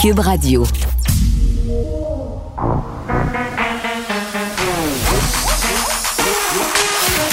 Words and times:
Cube 0.00 0.20
Radio. 0.20 0.64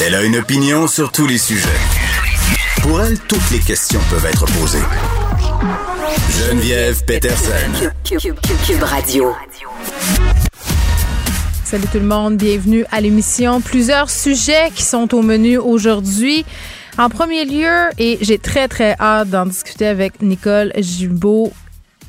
Elle 0.05 0.13
a 0.13 0.24
une 0.24 0.36
opinion 0.36 0.88
sur 0.88 1.14
tous 1.14 1.28
les 1.28 1.38
sujets. 1.38 1.70
Pour 2.82 3.02
elle, 3.02 3.18
toutes 3.20 3.50
les 3.52 3.60
questions 3.60 4.02
peuvent 4.10 4.26
être 4.26 4.46
posées. 4.60 4.84
Geneviève 6.30 7.05
Peterson. 7.05 7.89
Cube, 8.04 8.84
Radio. 8.84 9.34
Salut 11.63 11.88
tout 11.89 11.99
le 11.99 12.05
monde, 12.05 12.36
bienvenue 12.36 12.84
à 12.91 12.99
l'émission. 12.99 13.61
Plusieurs 13.61 14.09
sujets 14.09 14.71
qui 14.75 14.84
sont 14.84 15.15
au 15.15 15.21
menu 15.21 15.57
aujourd'hui. 15.57 16.43
En 16.97 17.07
premier 17.07 17.45
lieu, 17.45 17.91
et 17.97 18.18
j'ai 18.20 18.39
très 18.39 18.68
très 18.68 18.97
hâte 18.99 19.29
d'en 19.29 19.45
discuter 19.45 19.88
avec 19.88 20.21
Nicole 20.21 20.73
Gilbeault, 20.75 21.54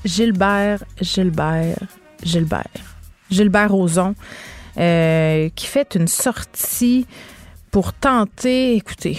Gilbert, 0.04 0.84
Gilbert, 1.00 1.78
Gilbert, 2.22 2.66
Gilbert 3.30 3.70
Rozon, 3.70 4.14
euh, 4.78 5.48
qui 5.54 5.66
fait 5.66 5.94
une 5.94 6.08
sortie 6.08 7.06
pour 7.70 7.92
tenter, 7.92 8.76
écoutez, 8.76 9.18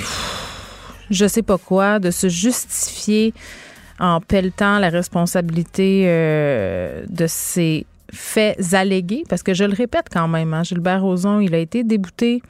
je 1.09 1.27
sais 1.27 1.43
pas 1.43 1.57
quoi, 1.57 1.99
de 1.99 2.11
se 2.11 2.29
justifier 2.29 3.33
en 3.99 4.21
pelletant 4.21 4.79
la 4.79 4.89
responsabilité 4.89 6.03
euh, 6.07 7.03
de 7.09 7.27
ses 7.27 7.85
faits 8.11 8.73
allégués, 8.73 9.23
parce 9.29 9.43
que 9.43 9.53
je 9.53 9.63
le 9.63 9.73
répète 9.73 10.07
quand 10.11 10.27
même, 10.27 10.53
hein, 10.53 10.63
Gilbert 10.63 11.01
Rozon, 11.01 11.39
il 11.39 11.53
a 11.53 11.57
été 11.57 11.83
débouté. 11.83 12.41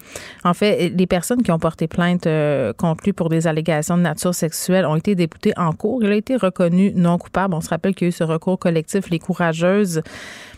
En 0.43 0.53
fait, 0.53 0.89
les 0.89 1.07
personnes 1.07 1.43
qui 1.43 1.51
ont 1.51 1.59
porté 1.59 1.87
plainte 1.87 2.27
euh, 2.27 2.73
contre 2.73 3.03
lui 3.05 3.13
pour 3.13 3.29
des 3.29 3.47
allégations 3.47 3.97
de 3.97 4.03
nature 4.03 4.33
sexuelle 4.33 4.85
ont 4.85 4.95
été 4.95 5.15
déboutées 5.15 5.53
en 5.57 5.71
cours. 5.71 6.03
Il 6.03 6.11
a 6.11 6.15
été 6.15 6.35
reconnu 6.35 6.91
non 6.95 7.17
coupable. 7.17 7.53
On 7.53 7.61
se 7.61 7.69
rappelle 7.69 7.95
qu'il 7.95 8.05
y 8.05 8.07
a 8.07 8.09
eu 8.09 8.11
ce 8.11 8.23
recours 8.23 8.59
collectif, 8.59 9.09
les 9.09 9.19
courageuses. 9.19 10.01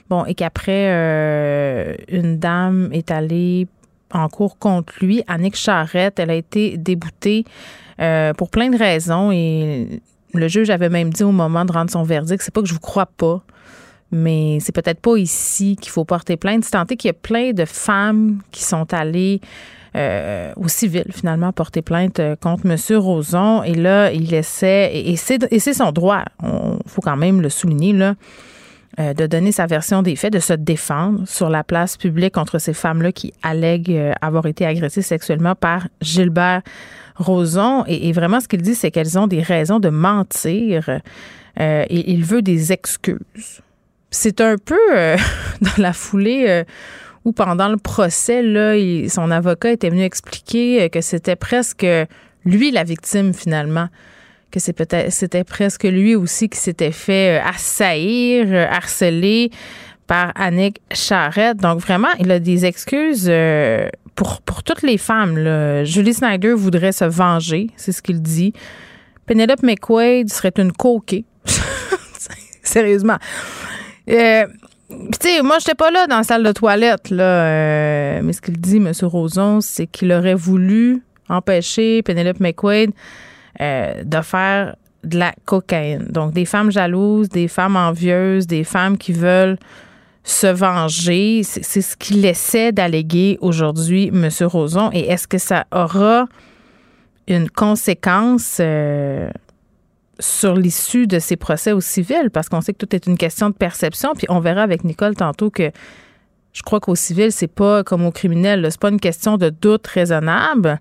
Bon, 0.10 0.26
et 0.26 0.36
qu'après, 0.36 0.90
euh, 0.90 1.96
une 2.10 2.38
dame 2.38 2.90
est 2.92 3.12
allée 3.12 3.68
en 4.14 4.28
cours 4.28 4.58
contre 4.58 4.94
lui, 5.02 5.24
Annick 5.28 5.56
Charrette. 5.56 6.20
Elle 6.20 6.32
a 6.32 6.36
été 6.36 6.78
déboutée 6.78 7.46
euh, 8.02 8.34
pour 8.34 8.50
plein 8.50 8.70
de 8.70 8.78
raisons 8.78 9.32
et 9.32 10.02
le 10.34 10.48
juge 10.48 10.70
avait 10.70 10.90
même 10.90 11.12
dit 11.12 11.24
au 11.24 11.32
moment 11.32 11.66
de 11.66 11.72
rendre 11.72 11.92
son 11.92 12.04
verdict, 12.04 12.42
c'est 12.42 12.54
pas 12.54 12.62
que 12.62 12.68
je 12.68 12.74
vous 12.74 12.80
crois 12.80 13.06
pas, 13.06 13.44
mais 14.12 14.60
c'est 14.60 14.74
peut-être 14.74 15.00
pas 15.00 15.18
ici 15.18 15.78
qu'il 15.80 15.92
faut 15.92 16.06
porter 16.06 16.38
plainte. 16.38 16.64
C'est 16.66 16.72
tenté 16.72 16.98
qu'il 16.98 17.10
y 17.10 17.12
a 17.12 17.14
plein 17.14 17.52
de 17.54 17.66
femmes 17.66 18.42
qui 18.52 18.64
sont 18.64 18.94
allées 18.94 19.42
euh, 19.94 20.54
au 20.56 20.70
civil, 20.70 21.04
finalement, 21.12 21.52
porter 21.52 21.82
plainte 21.82 22.22
euh, 22.22 22.38
contre 22.38 22.66
M. 22.66 22.78
Roson. 22.98 23.62
Et 23.64 23.74
là, 23.74 24.12
il 24.14 24.34
essaie, 24.34 24.92
et, 24.94 25.18
c'est 25.18 25.74
son 25.74 25.92
droit, 25.92 26.24
il 26.42 26.78
faut 26.86 27.02
quand 27.02 27.18
même 27.18 27.42
le 27.42 27.50
souligner, 27.50 27.92
là, 27.92 28.16
euh, 29.00 29.14
de 29.14 29.28
donner 29.28 29.52
sa 29.52 29.66
version 29.66 30.02
des 30.02 30.16
faits, 30.16 30.32
de 30.32 30.40
se 30.40 30.54
défendre 30.54 31.28
sur 31.28 31.50
la 31.50 31.66
place 31.66 31.98
publique 31.98 32.34
contre 32.34 32.58
ces 32.58 32.74
femmes-là 32.74 33.12
qui 33.12 33.34
allèguent 33.44 34.14
avoir 34.22 34.46
été 34.46 34.66
agressées 34.66 35.02
sexuellement 35.02 35.56
par 35.56 35.90
Gilbert 36.00 36.62
Roson. 37.18 37.84
Et, 37.86 38.14
vraiment, 38.14 38.40
ce 38.40 38.48
qu'il 38.48 38.62
dit, 38.62 38.76
c'est 38.76 38.92
qu'elles 38.92 39.20
ont 39.20 39.28
des 39.28 39.42
raisons 39.42 39.80
de 39.80 39.90
mentir 39.90 41.02
et 41.60 42.12
il 42.12 42.24
veut 42.24 42.42
des 42.42 42.72
excuses 42.72 43.62
c'est 44.12 44.42
un 44.42 44.58
peu 44.58 44.78
euh, 44.94 45.18
dans 45.62 45.82
la 45.82 45.94
foulée 45.94 46.46
euh, 46.48 46.64
où 47.26 47.32
pendant 47.32 47.70
le 47.70 47.78
procès, 47.78 48.42
là, 48.42 48.76
son 49.10 49.32
avocat 49.32 49.72
était 49.72 49.90
venu 49.90 50.04
expliquer 50.04 50.84
euh, 50.84 50.90
que 50.90 51.02
c'était 51.02 51.38
presque 51.38 51.88
lui 52.46 52.72
la 52.72 52.84
victime 52.84 53.34
finalement 53.34 53.88
que 54.52 54.60
c'est 54.60 54.74
peut-être 54.74 55.14
c'était 55.14 55.46
presque 55.46 55.84
lui 55.84 56.14
aussi 56.14 56.50
qui 56.50 56.58
s'était 56.60 56.92
fait 56.92 57.40
assaillir, 57.40 58.68
harceler 58.70 59.50
par 60.08 60.34
Annick 60.36 60.82
Charrette. 60.92 61.58
Donc 61.58 61.80
vraiment, 61.80 62.10
il 62.20 62.30
a 62.32 62.40
des 62.40 62.66
excuses 62.66 63.32
pour, 64.16 64.42
pour 64.42 64.64
toutes 64.64 64.82
les 64.82 64.98
femmes. 64.98 65.38
Là. 65.38 65.86
Julie 65.86 66.14
Snyder 66.14 66.52
voudrait 66.52 66.92
se 66.92 67.06
venger, 67.06 67.70
c'est 67.78 67.94
ce 67.94 68.02
qu'il 68.02 68.22
dit. 68.22 68.52
Penelope 69.26 69.64
McQuaid 69.64 70.30
serait 70.30 70.52
une 70.58 70.74
coquée. 70.74 71.24
Sérieusement. 72.62 73.20
Euh, 74.10 74.46
tu 74.90 74.98
sais, 75.22 75.42
moi, 75.42 75.58
j'étais 75.60 75.76
pas 75.76 75.92
là 75.92 76.08
dans 76.08 76.18
la 76.18 76.24
salle 76.24 76.44
de 76.44 76.52
toilette, 76.52 77.10
là. 77.10 77.46
Euh, 77.46 78.22
mais 78.24 78.34
ce 78.34 78.42
qu'il 78.42 78.60
dit, 78.60 78.78
M. 78.78 78.92
Roson, 79.04 79.62
c'est 79.62 79.88
qu'il 79.88 80.12
aurait 80.12 80.36
voulu 80.36 81.02
empêcher 81.30 82.02
Penelope 82.04 82.40
McQuaid 82.40 82.92
euh, 83.62 84.04
de 84.04 84.22
faire 84.22 84.76
de 85.04 85.18
la 85.18 85.34
cocaïne. 85.46 86.08
Donc, 86.10 86.34
des 86.34 86.46
femmes 86.46 86.72
jalouses, 86.72 87.30
des 87.30 87.48
femmes 87.48 87.76
envieuses, 87.76 88.48
des 88.48 88.64
femmes 88.64 88.98
qui 88.98 89.14
veulent 89.14 89.58
se 90.24 90.48
venger. 90.48 91.42
C'est 91.44 91.82
ce 91.82 91.96
qu'il 91.98 92.26
essaie 92.26 92.72
d'alléguer 92.72 93.38
aujourd'hui, 93.42 94.12
M. 94.14 94.30
Roson. 94.42 94.90
Et 94.94 95.08
est-ce 95.10 95.28
que 95.28 95.38
ça 95.38 95.66
aura 95.72 96.28
une 97.28 97.50
conséquence? 97.50 98.62
Sur 100.22 100.56
l'issue 100.56 101.08
de 101.08 101.20
ces 101.20 101.36
procès 101.36 101.74
au 101.74 101.82
civil, 101.82 102.30
parce 102.32 102.48
qu'on 102.48 102.62
sait 102.62 102.74
que 102.74 102.86
tout 102.86 102.96
est 102.96 103.08
une 103.08 103.18
question 103.18 103.50
de 103.50 103.56
perception. 103.56 104.14
Puis 104.16 104.28
on 104.30 104.40
verra 104.40 104.62
avec 104.62 104.86
Nicole 104.86 105.16
tantôt 105.16 105.50
que 105.50 105.72
je 106.54 106.62
crois 106.62 106.80
qu'au 106.80 106.96
civil, 106.96 107.32
c'est 107.32 107.48
pas 107.48 107.84
comme 107.84 108.06
au 108.06 108.12
criminel. 108.12 108.66
C'est 108.70 108.80
pas 108.80 108.90
une 108.90 109.00
question 109.00 109.38
de 109.38 109.50
doute 109.50 109.88
raisonnable. 109.88 110.80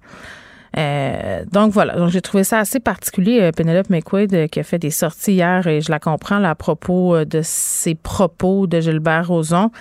Euh, 0.77 1.45
donc 1.51 1.73
voilà, 1.73 1.97
donc 1.97 2.11
j'ai 2.11 2.21
trouvé 2.21 2.45
ça 2.45 2.61
assez 2.61 2.79
particulier, 2.79 3.41
euh, 3.41 3.51
Penelope 3.51 3.91
McQuaid 3.91 4.33
euh, 4.33 4.47
qui 4.47 4.61
a 4.61 4.63
fait 4.63 4.79
des 4.79 4.93
sorties 4.93 5.33
hier 5.33 5.67
et 5.67 5.81
je 5.81 5.91
la 5.91 5.99
comprends 5.99 6.45
à 6.45 6.55
propos 6.55 7.25
de 7.25 7.41
ses 7.43 7.97
propos 7.97 8.69
de 8.69 8.81
Gilbert 8.81 9.27
Rozon. 9.27 9.73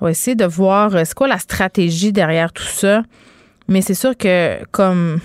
On 0.00 0.06
va 0.06 0.10
essayer 0.10 0.34
de 0.34 0.44
voir 0.44 1.06
c'est 1.06 1.14
quoi 1.14 1.28
la 1.28 1.38
stratégie 1.38 2.12
derrière 2.12 2.52
tout 2.52 2.64
ça. 2.64 3.04
Mais 3.68 3.82
c'est 3.82 3.94
sûr 3.94 4.16
que 4.16 4.58
comme 4.72 5.20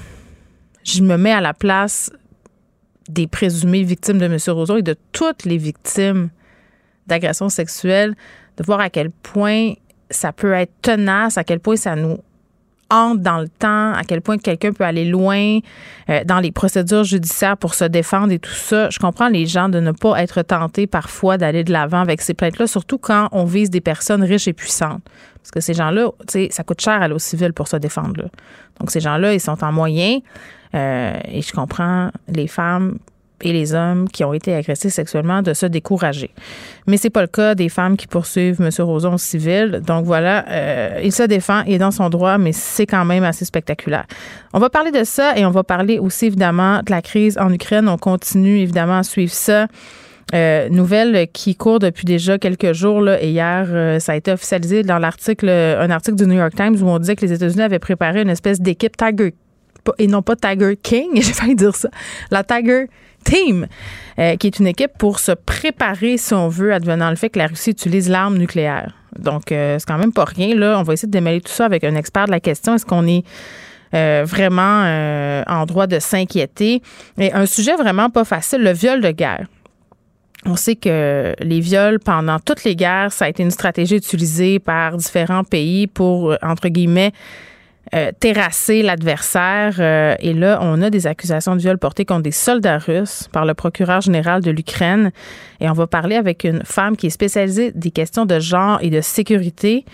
je 0.83 1.01
me 1.01 1.17
mets 1.17 1.31
à 1.31 1.41
la 1.41 1.55
place 1.55 2.11
des 3.09 3.27
présumées 3.27 3.83
victimes 3.83 4.17
de 4.17 4.25
M. 4.25 4.37
Roseau 4.47 4.77
et 4.77 4.81
de 4.81 4.95
toutes 5.11 5.45
les 5.45 5.57
victimes 5.57 6.29
d'agressions 7.07 7.49
sexuelles, 7.49 8.15
de 8.57 8.63
voir 8.63 8.79
à 8.79 8.89
quel 8.89 9.11
point 9.11 9.73
ça 10.09 10.31
peut 10.31 10.53
être 10.53 10.71
tenace, 10.81 11.37
à 11.37 11.43
quel 11.43 11.59
point 11.59 11.75
ça 11.75 11.95
nous 11.95 12.19
hante 12.89 13.21
dans 13.21 13.39
le 13.39 13.49
temps, 13.49 13.93
à 13.93 14.03
quel 14.07 14.21
point 14.21 14.37
quelqu'un 14.37 14.71
peut 14.71 14.85
aller 14.85 15.05
loin 15.05 15.59
euh, 16.09 16.23
dans 16.25 16.39
les 16.39 16.51
procédures 16.51 17.03
judiciaires 17.03 17.57
pour 17.57 17.73
se 17.73 17.83
défendre 17.83 18.31
et 18.31 18.39
tout 18.39 18.51
ça. 18.51 18.89
Je 18.89 18.99
comprends 18.99 19.27
les 19.27 19.45
gens 19.45 19.67
de 19.67 19.79
ne 19.79 19.91
pas 19.91 20.21
être 20.21 20.41
tentés 20.41 20.87
parfois 20.87 21.37
d'aller 21.37 21.63
de 21.63 21.71
l'avant 21.71 21.99
avec 21.99 22.21
ces 22.21 22.33
plaintes-là, 22.33 22.67
surtout 22.67 22.97
quand 22.97 23.27
on 23.31 23.43
vise 23.43 23.69
des 23.69 23.81
personnes 23.81 24.23
riches 24.23 24.47
et 24.47 24.53
puissantes. 24.53 25.01
Parce 25.47 25.51
que 25.51 25.61
ces 25.61 25.73
gens-là, 25.75 26.09
ça 26.49 26.63
coûte 26.63 26.81
cher 26.81 27.01
à 27.01 27.07
l'eau 27.07 27.19
civile 27.19 27.53
pour 27.53 27.69
se 27.69 27.77
défendre. 27.77 28.29
Donc 28.81 28.91
ces 28.91 28.99
gens-là, 28.99 29.33
ils 29.33 29.39
sont 29.39 29.63
en 29.63 29.71
moyen. 29.71 30.19
Euh, 30.75 31.17
et 31.23 31.41
je 31.41 31.53
comprends 31.53 32.11
les 32.27 32.47
femmes 32.47 32.97
et 33.39 33.53
les 33.53 33.73
hommes 33.73 34.09
qui 34.09 34.25
ont 34.25 34.33
été 34.33 34.53
agressés 34.53 34.89
sexuellement 34.89 35.41
de 35.41 35.53
se 35.53 35.65
décourager. 35.65 36.31
Mais 36.85 36.97
c'est 36.97 37.09
pas 37.09 37.21
le 37.21 37.27
cas 37.27 37.55
des 37.55 37.69
femmes 37.69 37.95
qui 37.95 38.07
poursuivent 38.07 38.59
M. 38.59 38.69
Roson 38.79 39.13
au 39.13 39.17
civil. 39.17 39.81
Donc 39.87 40.03
voilà, 40.03 40.43
euh, 40.49 40.99
il 41.01 41.13
se 41.13 41.23
défend, 41.23 41.61
il 41.61 41.75
est 41.75 41.77
dans 41.77 41.91
son 41.91 42.09
droit, 42.09 42.37
mais 42.37 42.51
c'est 42.51 42.85
quand 42.85 43.05
même 43.05 43.23
assez 43.23 43.45
spectaculaire. 43.45 44.05
On 44.51 44.59
va 44.59 44.69
parler 44.69 44.91
de 44.91 45.05
ça 45.05 45.37
et 45.37 45.45
on 45.45 45.51
va 45.51 45.63
parler 45.63 45.97
aussi 45.97 46.25
évidemment 46.25 46.79
de 46.79 46.91
la 46.91 47.01
crise 47.01 47.37
en 47.37 47.53
Ukraine. 47.53 47.87
On 47.87 47.97
continue 47.97 48.57
évidemment 48.57 48.97
à 48.97 49.03
suivre 49.03 49.31
ça. 49.31 49.67
Euh, 50.33 50.67
nouvelle 50.67 51.29
qui 51.31 51.55
court 51.55 51.79
depuis 51.79 52.03
déjà 52.03 52.37
quelques 52.37 52.73
jours 52.73 52.99
là, 52.99 53.23
et 53.23 53.29
hier 53.29 54.01
ça 54.01 54.11
a 54.11 54.15
été 54.17 54.29
officialisé 54.29 54.83
dans 54.83 54.99
l'article 54.99 55.47
un 55.47 55.89
article 55.89 56.17
du 56.17 56.27
New 56.27 56.35
York 56.35 56.53
Times 56.53 56.75
où 56.81 56.89
on 56.89 56.99
disait 56.99 57.15
que 57.15 57.25
les 57.25 57.31
États-Unis 57.31 57.61
avaient 57.61 57.79
préparé 57.79 58.23
une 58.23 58.29
espèce 58.29 58.59
d'équipe 58.59 58.97
Tiger 58.97 59.33
et 59.97 60.07
non 60.07 60.21
pas 60.21 60.35
Tiger 60.35 60.77
King, 60.81 61.09
j'ai 61.15 61.33
failli 61.33 61.55
dire 61.55 61.75
ça, 61.75 61.89
la 62.31 62.43
Tiger 62.43 62.87
Team, 63.23 63.67
euh, 64.19 64.35
qui 64.35 64.47
est 64.47 64.59
une 64.59 64.67
équipe 64.67 64.91
pour 64.97 65.19
se 65.19 65.31
préparer, 65.31 66.17
si 66.17 66.33
on 66.33 66.47
veut, 66.47 66.73
advenant 66.73 67.09
le 67.09 67.15
fait 67.15 67.29
que 67.29 67.39
la 67.39 67.47
Russie 67.47 67.71
utilise 67.71 68.09
l'arme 68.09 68.37
nucléaire. 68.37 68.93
Donc, 69.17 69.51
euh, 69.51 69.77
c'est 69.79 69.87
quand 69.87 69.97
même 69.97 70.13
pas 70.13 70.25
rien. 70.25 70.55
Là, 70.55 70.77
on 70.79 70.83
va 70.83 70.93
essayer 70.93 71.07
de 71.07 71.11
démêler 71.11 71.41
tout 71.41 71.51
ça 71.51 71.65
avec 71.65 71.83
un 71.83 71.95
expert 71.95 72.25
de 72.25 72.31
la 72.31 72.39
question. 72.39 72.75
Est-ce 72.75 72.85
qu'on 72.85 73.07
est 73.07 73.25
euh, 73.93 74.23
vraiment 74.25 75.43
en 75.47 75.65
droit 75.65 75.87
de 75.87 75.99
s'inquiéter? 75.99 76.81
Et 77.17 77.33
un 77.33 77.45
sujet 77.45 77.75
vraiment 77.75 78.09
pas 78.09 78.23
facile, 78.23 78.61
le 78.63 78.71
viol 78.71 79.01
de 79.01 79.11
guerre. 79.11 79.47
On 80.47 80.55
sait 80.55 80.75
que 80.75 81.35
les 81.39 81.59
viols 81.59 81.99
pendant 81.99 82.39
toutes 82.39 82.63
les 82.63 82.75
guerres, 82.75 83.11
ça 83.11 83.25
a 83.25 83.29
été 83.29 83.43
une 83.43 83.51
stratégie 83.51 83.97
utilisée 83.97 84.59
par 84.59 84.95
différents 84.95 85.43
pays 85.43 85.87
pour, 85.87 86.35
entre 86.41 86.69
guillemets, 86.69 87.11
euh, 87.95 88.11
terrasser 88.19 88.81
l'adversaire. 88.81 89.75
Euh, 89.79 90.15
et 90.19 90.33
là, 90.33 90.59
on 90.61 90.81
a 90.81 90.89
des 90.89 91.07
accusations 91.07 91.55
de 91.55 91.61
viol 91.61 91.77
portées 91.77 92.03
contre 92.03 92.23
des 92.23 92.31
soldats 92.31 92.79
russes 92.79 93.29
par 93.31 93.45
le 93.45 93.53
procureur 93.53 94.01
général 94.01 94.41
de 94.41 94.51
l'Ukraine. 94.51 95.11
Et 95.61 95.69
on 95.69 95.73
va 95.73 95.87
parler 95.87 96.17
avec 96.17 96.43
une 96.43 96.63
femme 96.65 96.97
qui 96.97 97.07
est 97.07 97.11
spécialisée 97.11 97.71
des 97.71 97.91
questions 97.91 98.25
de 98.25 98.39
genre 98.39 98.79
et 98.81 98.89
de 98.89 98.99
sécurité. 98.99 99.85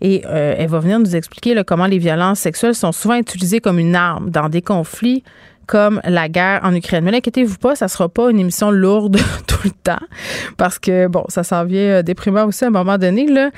Et 0.00 0.22
euh, 0.26 0.54
elle 0.56 0.68
va 0.68 0.78
venir 0.78 0.98
nous 0.98 1.14
expliquer 1.14 1.62
comment 1.66 1.84
les 1.84 1.98
violences 1.98 2.40
sexuelles 2.40 2.74
sont 2.74 2.90
souvent 2.90 3.16
utilisées 3.16 3.60
comme 3.60 3.78
une 3.78 3.94
arme 3.94 4.30
dans 4.30 4.48
des 4.48 4.62
conflits 4.62 5.22
comme 5.66 6.00
la 6.04 6.28
guerre 6.28 6.60
en 6.64 6.74
Ukraine. 6.74 7.04
Mais 7.04 7.16
inquiétez-vous 7.16 7.58
pas, 7.58 7.74
ça 7.74 7.88
sera 7.88 8.08
pas 8.08 8.30
une 8.30 8.40
émission 8.40 8.70
lourde 8.70 9.18
tout 9.46 9.58
le 9.64 9.70
temps 9.70 10.04
parce 10.56 10.78
que, 10.78 11.06
bon, 11.06 11.24
ça 11.28 11.44
s'en 11.44 11.64
vient 11.64 11.80
euh, 11.80 12.02
déprimant 12.02 12.44
aussi 12.46 12.64
à 12.64 12.68
un 12.68 12.70
moment 12.70 12.98
donné. 12.98 13.26
Là. 13.26 13.50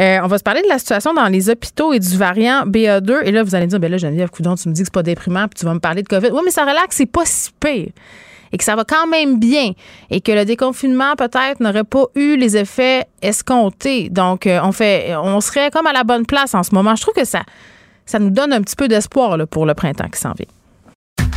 Euh, 0.00 0.18
on 0.22 0.26
va 0.26 0.38
se 0.38 0.42
parler 0.42 0.62
de 0.62 0.68
la 0.68 0.78
situation 0.78 1.14
dans 1.14 1.26
les 1.26 1.50
hôpitaux 1.50 1.92
et 1.92 1.98
du 1.98 2.16
variant 2.16 2.64
BA2. 2.66 3.22
Et 3.24 3.32
là, 3.32 3.42
vous 3.42 3.54
allez 3.54 3.66
dire, 3.66 3.80
ben 3.80 3.90
là, 3.90 3.98
Geneviève 3.98 4.30
Coudon, 4.30 4.54
tu 4.54 4.68
me 4.68 4.74
dis 4.74 4.82
que 4.82 4.86
c'est 4.86 4.94
pas 4.94 5.02
déprimant 5.02 5.48
puis 5.48 5.60
tu 5.60 5.64
vas 5.64 5.74
me 5.74 5.80
parler 5.80 6.02
de 6.02 6.08
COVID. 6.08 6.30
Oui, 6.32 6.40
mais 6.44 6.50
ça 6.50 6.62
relaxe, 6.62 6.96
c'est 6.96 7.06
pas 7.06 7.24
si 7.24 7.50
pire 7.60 7.88
et 8.52 8.58
que 8.58 8.64
ça 8.64 8.76
va 8.76 8.84
quand 8.84 9.06
même 9.06 9.38
bien 9.38 9.72
et 10.10 10.20
que 10.20 10.32
le 10.32 10.44
déconfinement 10.44 11.16
peut-être 11.16 11.60
n'aurait 11.60 11.84
pas 11.84 12.06
eu 12.14 12.36
les 12.36 12.56
effets 12.56 13.04
escomptés. 13.22 14.08
Donc, 14.10 14.46
euh, 14.46 14.60
on 14.62 14.72
fait, 14.72 15.14
on 15.16 15.40
serait 15.40 15.70
comme 15.70 15.86
à 15.86 15.92
la 15.92 16.04
bonne 16.04 16.26
place 16.26 16.54
en 16.54 16.62
ce 16.62 16.74
moment. 16.74 16.94
Je 16.96 17.02
trouve 17.02 17.14
que 17.14 17.26
ça, 17.26 17.42
ça 18.06 18.18
nous 18.18 18.30
donne 18.30 18.52
un 18.52 18.62
petit 18.62 18.76
peu 18.76 18.88
d'espoir 18.88 19.36
pour 19.48 19.66
le 19.66 19.74
printemps 19.74 20.08
qui 20.08 20.20
s'en 20.20 20.32
vient. 20.32 20.46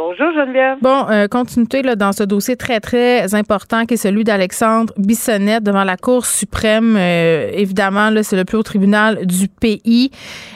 Bonjour 0.00 0.32
Geneviève. 0.32 0.78
Bon, 0.80 1.10
euh, 1.10 1.28
continuité 1.28 1.82
là, 1.82 1.94
dans 1.94 2.12
ce 2.12 2.22
dossier 2.22 2.56
très, 2.56 2.80
très 2.80 3.34
important 3.34 3.84
qui 3.84 3.94
est 3.94 3.96
celui 3.98 4.24
d'Alexandre 4.24 4.94
Bissonnette 4.96 5.62
devant 5.62 5.84
la 5.84 5.98
Cour 5.98 6.24
suprême. 6.24 6.96
Euh, 6.96 7.50
évidemment, 7.52 8.08
c'est 8.22 8.34
le 8.34 8.46
plus 8.46 8.56
haut 8.56 8.62
tribunal 8.62 9.26
du 9.26 9.48
pays. 9.48 10.10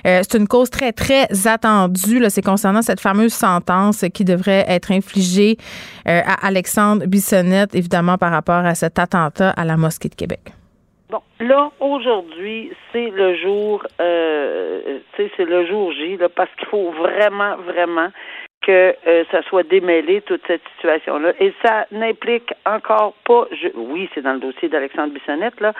Euh, 0.07 0.21
c'est 0.23 0.39
une 0.39 0.49
cause 0.49 0.71
très, 0.71 0.93
très 0.93 1.27
attendue. 1.47 2.25
C'est 2.31 2.41
concernant 2.41 2.81
cette 2.81 3.01
fameuse 3.01 3.35
sentence 3.35 4.07
qui 4.15 4.25
devrait 4.25 4.65
être 4.67 4.91
infligée 4.91 5.59
à 6.07 6.47
Alexandre 6.47 7.05
Bissonnette, 7.05 7.75
évidemment, 7.75 8.17
par 8.17 8.31
rapport 8.31 8.65
à 8.65 8.75
cet 8.75 8.99
attentat 8.99 9.51
à 9.51 9.67
la 9.67 9.77
mosquée 9.77 10.09
de 10.09 10.15
Québec. 10.15 10.41
Bon, 11.11 11.21
là, 11.39 11.71
aujourd'hui, 11.81 12.73
c'est 12.93 13.11
le 13.11 13.37
jour, 13.37 13.85
c'est 13.99 15.45
le 15.45 15.67
jour 15.67 15.93
J, 15.93 16.17
là, 16.17 16.31
parce 16.35 16.51
qu'il 16.57 16.69
faut 16.69 16.93
vraiment, 16.93 17.57
vraiment 17.59 18.09
que 18.65 18.97
euh, 19.07 19.25
ça 19.31 19.43
soit 19.43 19.63
démêlé, 19.63 20.23
toute 20.23 20.43
cette 20.47 20.63
situation-là. 20.77 21.33
Et 21.41 21.53
ça 21.65 21.87
n'implique 21.91 22.53
encore 22.67 23.15
pas, 23.25 23.47
je, 23.53 23.69
oui, 23.75 24.09
c'est 24.15 24.23
dans 24.23 24.35
le 24.35 24.41
dossier 24.41 24.69
d'Alexandre 24.69 25.13
Bissonnette, 25.13 25.61
là, 25.61 25.73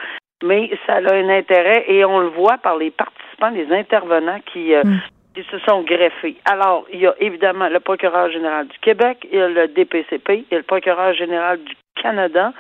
mais 0.43 0.71
ça 0.87 0.95
a 0.95 1.15
un 1.15 1.29
intérêt 1.29 1.85
et 1.89 2.05
on 2.05 2.21
le 2.21 2.29
voit 2.29 2.59
par 2.59 2.77
les 2.77 2.91
participants, 2.91 3.51
les 3.51 3.73
intervenants 3.73 4.41
qui, 4.53 4.75
euh, 4.75 4.83
mm. 4.85 5.01
qui 5.35 5.43
se 5.51 5.59
sont 5.61 5.83
greffés. 5.83 6.37
Alors, 6.45 6.87
il 6.93 7.01
y 7.01 7.07
a 7.07 7.15
évidemment 7.21 7.69
le 7.69 7.81
procureur 7.81 8.31
général 8.31 8.69
du 8.69 8.79
Québec, 8.79 9.27
il 9.33 9.39
y 9.39 9.43
a 9.43 9.49
le 9.49 9.69
DPCP, 9.69 10.45
il 10.51 10.53
y 10.53 10.55
a 10.55 10.59
le 10.59 10.65
procureur 10.65 11.15
général 11.15 11.63
du 11.63 11.75
Canada, 12.01 12.53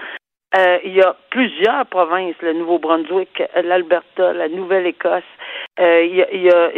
euh, 0.56 0.78
il 0.84 0.94
y 0.94 1.02
a 1.02 1.16
plusieurs 1.30 1.84
provinces, 1.86 2.36
le 2.40 2.52
Nouveau-Brunswick, 2.52 3.42
l'Alberta, 3.64 4.32
la 4.32 4.48
Nouvelle-Écosse. 4.48 5.22
Euh, 5.80 6.04
il 6.04 6.14
y 6.14 6.22
a, 6.22 6.32
il 6.32 6.42
y 6.42 6.50
a 6.50 6.70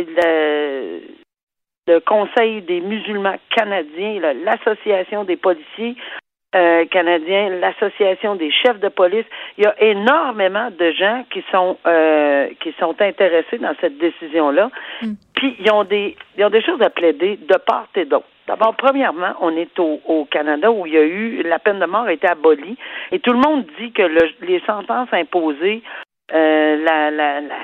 le 1.87 2.01
Conseil 2.01 2.63
des 2.63 2.81
musulmans 2.81 3.37
canadiens, 3.55 4.21
l'Association 4.45 5.25
des 5.25 5.37
policiers 5.37 5.97
euh, 6.55 6.87
canadiens, 6.87 7.51
l'Association 7.51 8.35
des 8.37 8.51
chefs 8.51 8.81
de 8.81 8.89
police. 8.89 9.27
Il 9.59 9.65
y 9.65 9.67
a 9.67 9.75
énormément 9.83 10.71
de 10.71 10.91
gens 10.93 11.25
qui 11.31 11.45
sont 11.51 11.77
euh, 11.87 12.49
qui 12.61 12.75
sont 12.79 12.95
intéressés 13.01 13.59
dans 13.59 13.75
cette 13.81 13.99
décision-là. 13.99 14.71
Mm. 15.03 15.13
Puis 15.35 15.57
ils 15.61 15.71
ont 15.71 15.85
des 15.85 16.17
ils 16.39 16.45
ont 16.45 16.51
des 16.51 16.63
choses 16.63 16.81
à 16.83 16.91
plaider 16.91 17.37
de 17.37 17.59
part 17.59 17.89
et 17.95 18.05
d'autre. 18.05 18.27
D'abord, 18.47 18.77
premièrement, 18.77 19.35
on 19.41 19.57
est 19.57 19.77
au, 19.79 20.01
au, 20.07 20.25
Canada 20.25 20.71
où 20.71 20.87
il 20.87 20.95
y 20.95 20.99
a 20.99 21.03
eu 21.03 21.43
la 21.43 21.59
peine 21.59 21.81
de 21.81 21.87
mort 21.87 22.05
a 22.05 22.13
été 22.13 22.29
abolie 22.29 22.77
et 23.11 23.19
tout 23.19 23.33
le 23.33 23.41
monde 23.41 23.65
dit 23.79 23.93
que 23.93 24.03
le, 24.03 24.31
les 24.43 24.61
sentences 24.61 25.13
imposées 25.13 25.83
euh, 26.33 26.77
la, 26.85 27.11
la, 27.11 27.41
la, 27.41 27.55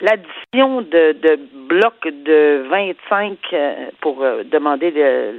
l'addition 0.00 0.82
de, 0.82 1.12
de 1.12 1.38
blocs 1.68 2.04
de 2.04 2.66
25 2.68 3.38
euh, 3.52 3.90
pour 4.00 4.22
euh, 4.22 4.42
demander 4.44 4.90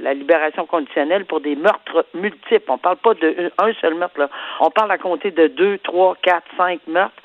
la 0.02 0.14
libération 0.14 0.66
conditionnelle 0.66 1.24
pour 1.24 1.40
des 1.40 1.56
meurtres 1.56 2.06
multiples. 2.14 2.64
On 2.68 2.78
parle 2.78 2.96
pas 2.96 3.14
d'un 3.14 3.72
seul 3.80 3.94
meurtre, 3.94 4.18
là. 4.18 4.30
On 4.60 4.70
parle 4.70 4.90
à 4.90 4.98
compter 4.98 5.30
de 5.30 5.48
deux, 5.48 5.78
trois, 5.78 6.16
quatre, 6.22 6.46
cinq 6.56 6.80
meurtres. 6.86 7.22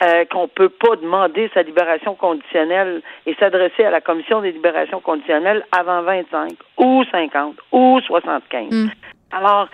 Euh, 0.00 0.24
qu'on 0.26 0.46
peut 0.46 0.68
pas 0.68 0.94
demander 0.94 1.50
sa 1.52 1.62
libération 1.62 2.14
conditionnelle 2.14 3.02
et 3.26 3.34
s'adresser 3.34 3.82
à 3.82 3.90
la 3.90 4.00
commission 4.00 4.40
des 4.40 4.52
libérations 4.52 5.00
conditionnelles 5.00 5.66
avant 5.76 6.02
25 6.02 6.52
ou 6.76 7.02
50 7.10 7.56
ou 7.72 7.98
75. 8.06 8.70
Mm. 8.70 8.90
Alors, 9.32 9.66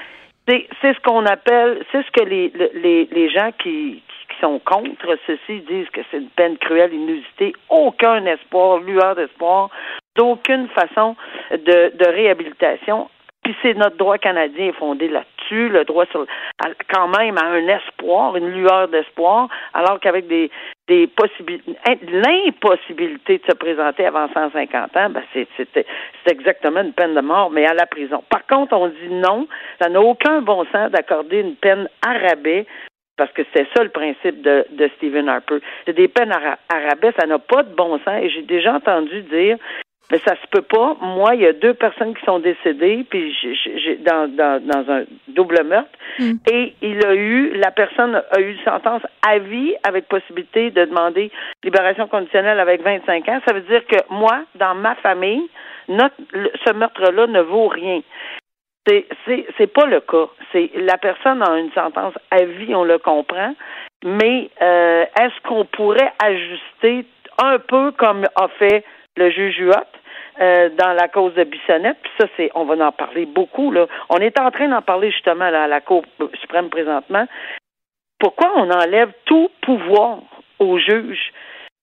c'est 0.48 0.66
ce 0.82 1.00
qu'on 1.00 1.26
appelle, 1.26 1.84
c'est 1.92 2.02
ce 2.06 2.10
que 2.10 2.24
les, 2.24 2.50
les, 2.74 3.04
les 3.12 3.28
gens 3.28 3.50
qui, 3.62 4.02
sont 4.40 4.58
contre 4.60 5.16
ceci 5.26 5.60
disent 5.60 5.88
que 5.90 6.00
c'est 6.10 6.18
une 6.18 6.28
peine 6.30 6.56
cruelle, 6.58 6.92
inusitée, 6.92 7.52
aucun 7.68 8.24
espoir, 8.26 8.78
lueur 8.78 9.14
d'espoir, 9.14 9.70
d'aucune 10.16 10.68
façon 10.68 11.16
de, 11.50 12.10
réhabilitation. 12.10 13.08
Puis 13.42 13.54
c'est 13.62 13.74
notre 13.74 13.96
droit 13.96 14.16
canadien 14.16 14.72
fondé 14.72 15.08
là-dessus, 15.08 15.68
le 15.68 15.84
droit 15.84 16.06
sur 16.06 16.24
quand 16.90 17.08
même 17.08 17.36
à 17.36 17.44
un 17.44 17.68
espoir, 17.68 18.36
une 18.36 18.48
lueur 18.48 18.88
d'espoir, 18.88 19.48
alors 19.74 20.00
qu'avec 20.00 20.26
des 20.26 20.50
possibilités 21.08 21.76
l'impossibilité 22.10 23.38
de 23.38 23.44
se 23.46 23.54
présenter 23.54 24.06
avant 24.06 24.28
150 24.32 24.96
ans, 24.96 25.10
ben 25.10 25.22
c'est 25.34 25.46
c'est 25.58 25.86
exactement 26.26 26.80
une 26.80 26.94
peine 26.94 27.14
de 27.14 27.20
mort, 27.20 27.50
mais 27.50 27.66
à 27.66 27.74
la 27.74 27.84
prison. 27.84 28.24
Par 28.30 28.46
contre, 28.46 28.72
on 28.74 28.88
dit 28.88 29.10
non, 29.10 29.46
ça 29.78 29.90
n'a 29.90 30.00
aucun 30.00 30.40
bon 30.40 30.64
sens 30.72 30.90
d'accorder 30.90 31.40
une 31.40 31.56
peine 31.56 31.86
à 32.06 32.12
rabais 32.18 32.66
parce 33.16 33.32
que 33.32 33.42
c'est 33.54 33.66
ça 33.74 33.82
le 33.82 33.90
principe 33.90 34.42
de, 34.42 34.66
de 34.70 34.90
Stephen 34.96 35.28
Harper. 35.28 35.58
C'est 35.86 35.96
des 35.96 36.08
peines 36.08 36.32
rabais, 36.32 37.12
ça 37.18 37.26
n'a 37.26 37.38
pas 37.38 37.62
de 37.62 37.74
bon 37.74 37.98
sens. 37.98 38.22
Et 38.22 38.30
j'ai 38.30 38.42
déjà 38.42 38.74
entendu 38.74 39.22
dire, 39.22 39.56
mais 40.10 40.18
ça 40.18 40.34
se 40.36 40.46
peut 40.50 40.62
pas. 40.62 40.96
Moi, 41.00 41.34
il 41.34 41.42
y 41.42 41.46
a 41.46 41.52
deux 41.52 41.74
personnes 41.74 42.14
qui 42.14 42.24
sont 42.24 42.38
décédées, 42.38 43.06
puis 43.08 43.34
j'ai, 43.42 43.96
dans, 43.96 44.28
dans, 44.28 44.62
dans 44.62 44.92
un 44.92 45.04
double 45.28 45.64
meurtre, 45.64 45.90
hmm. 46.18 46.34
et 46.50 46.74
il 46.82 47.04
a 47.06 47.14
eu, 47.14 47.54
la 47.54 47.70
personne 47.70 48.20
a 48.30 48.40
eu 48.40 48.52
une 48.52 48.64
sentence 48.64 49.02
à 49.26 49.38
vie 49.38 49.74
avec 49.82 50.08
possibilité 50.08 50.70
de 50.70 50.84
demander 50.84 51.30
libération 51.62 52.06
conditionnelle 52.06 52.60
avec 52.60 52.82
25 52.82 53.28
ans. 53.28 53.40
Ça 53.46 53.54
veut 53.54 53.62
dire 53.62 53.86
que 53.86 53.96
moi, 54.10 54.42
dans 54.56 54.74
ma 54.74 54.94
famille, 54.96 55.48
notre, 55.88 56.16
ce 56.64 56.72
meurtre-là 56.72 57.26
ne 57.26 57.40
vaut 57.40 57.68
rien. 57.68 58.00
C'est 58.86 59.06
c'est 59.56 59.72
pas 59.72 59.86
le 59.86 60.00
cas. 60.00 60.28
C'est 60.52 60.70
la 60.74 60.98
personne 60.98 61.42
a 61.42 61.58
une 61.58 61.72
sentence 61.72 62.14
à 62.30 62.44
vie, 62.44 62.74
on 62.74 62.84
le 62.84 62.98
comprend, 62.98 63.54
mais 64.04 64.50
euh, 64.60 65.04
est-ce 65.18 65.48
qu'on 65.48 65.64
pourrait 65.64 66.12
ajuster 66.22 67.06
un 67.42 67.58
peu 67.58 67.92
comme 67.92 68.26
a 68.36 68.48
fait 68.58 68.84
le 69.16 69.30
juge 69.30 69.58
Huot 69.58 69.72
euh, 70.40 70.68
dans 70.70 70.92
la 70.92 71.08
cause 71.08 71.32
de 71.34 71.44
Bissonnette? 71.44 71.96
Puis 72.02 72.12
ça, 72.20 72.26
c'est 72.36 72.50
on 72.54 72.64
va 72.64 72.86
en 72.86 72.92
parler 72.92 73.24
beaucoup 73.24 73.72
là. 73.72 73.86
On 74.10 74.18
est 74.18 74.38
en 74.38 74.50
train 74.50 74.68
d'en 74.68 74.82
parler 74.82 75.10
justement 75.10 75.46
à 75.46 75.66
la 75.66 75.80
Cour 75.80 76.04
suprême 76.40 76.68
présentement. 76.68 77.26
Pourquoi 78.18 78.52
on 78.56 78.70
enlève 78.70 79.12
tout 79.24 79.50
pouvoir 79.62 80.18
au 80.58 80.78
juge 80.78 81.32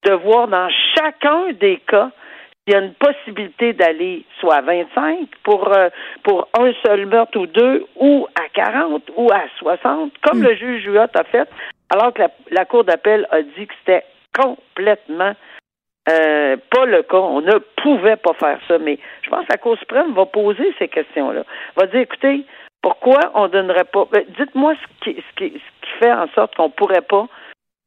de 0.06 0.14
voir 0.14 0.48
dans 0.48 0.70
chacun 0.96 1.52
des 1.54 1.78
cas 1.88 2.12
il 2.68 2.74
y 2.74 2.76
a 2.76 2.80
une 2.80 2.94
possibilité 2.94 3.74
d'aller 3.74 4.24
soit 4.40 4.58
à 4.58 4.62
25 4.62 5.30
pour 5.44 5.76
euh, 5.76 5.90
pour 6.24 6.48
un 6.58 6.72
seul 6.86 7.06
meurtre 7.08 7.40
ou 7.40 7.48
deux, 7.48 7.86
ou 7.96 8.28
à 8.36 8.50
40 8.54 9.04
ou 9.16 9.32
à 9.32 9.44
60, 9.58 10.14
comme 10.22 10.40
hmm. 10.40 10.44
le 10.44 10.56
juge 10.56 10.84
Juot 10.84 11.00
a 11.00 11.24
fait, 11.24 11.50
alors 11.90 12.14
que 12.14 12.22
la, 12.52 12.66
Cour 12.66 12.84
d'appel 12.84 13.28
a 13.32 13.42
dit 13.42 13.68
que 13.68 13.74
c'était 13.80 14.06
complètement 14.40 15.34
euh, 16.10 16.58
pas 16.70 16.86
le 16.86 17.04
cas. 17.04 17.18
On 17.18 17.42
ne 17.42 17.58
pouvait 17.82 18.16
pas 18.16 18.34
faire 18.34 18.60
ça. 18.68 18.78
Mais 18.78 19.00
je 19.24 19.30
pense 19.30 19.46
que 19.46 19.52
la 19.52 19.58
Cour 19.58 19.78
suprême 19.78 20.14
va 20.14 20.26
poser 20.26 20.74
ces 20.80 20.88
questions-là. 20.88 21.44
Va 21.76 21.88
dire, 21.88 22.02
écoutez, 22.02 22.46
pourquoi 22.82 23.20
on 23.36 23.48
donnerait 23.48 23.86
pas. 23.86 24.08
Ben, 24.12 24.24
dites-moi 24.38 24.74
ce 24.76 25.04
qui, 25.04 25.16
ce, 25.16 25.36
qui, 25.36 25.54
ce 25.54 25.88
qui 25.88 25.92
fait 26.00 26.14
en 26.14 26.28
sorte 26.30 26.56
qu'on 26.56 26.70
pourrait 26.70 27.02
pas 27.02 27.28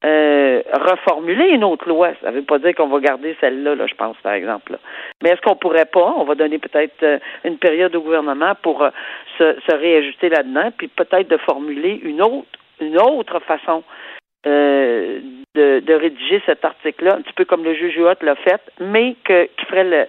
euh, 0.04 0.60
reformuler 0.72 1.50
une 1.50 1.64
autre 1.64 1.88
loi. 1.88 2.10
Ça 2.20 2.30
ne 2.30 2.36
veut 2.36 2.42
pas 2.42 2.58
dire 2.58 2.74
qu'on 2.74 2.88
va 2.88 3.00
garder 3.00 3.34
celle-là, 3.40 3.74
là, 3.74 3.86
je 3.86 3.94
pense, 3.94 4.16
par 4.22 4.34
exemple. 4.34 4.76
Mais 5.22 5.30
est-ce 5.30 5.40
qu'on 5.40 5.56
pourrait 5.56 5.86
pas, 5.86 6.12
on 6.16 6.24
va 6.24 6.34
donner 6.34 6.58
peut-être 6.58 7.02
euh, 7.02 7.18
une 7.44 7.56
période 7.56 7.96
au 7.96 8.02
gouvernement 8.02 8.54
pour 8.60 8.82
euh, 8.82 8.90
se, 9.38 9.56
se, 9.66 9.74
réajuster 9.74 10.28
là-dedans, 10.28 10.70
puis 10.76 10.88
peut-être 10.88 11.28
de 11.28 11.38
formuler 11.38 12.00
une 12.02 12.20
autre, 12.20 12.46
une 12.80 12.98
autre 12.98 13.38
façon 13.40 13.82
de, 14.44 15.94
rédiger 15.94 16.42
cet 16.44 16.66
article-là, 16.66 17.14
un 17.14 17.22
petit 17.22 17.32
peu 17.32 17.46
comme 17.46 17.64
le 17.64 17.74
juge 17.74 17.96
Huot 17.96 18.12
l'a 18.20 18.34
fait, 18.34 18.60
mais 18.80 19.16
qui 19.24 19.64
ferait 19.66 20.08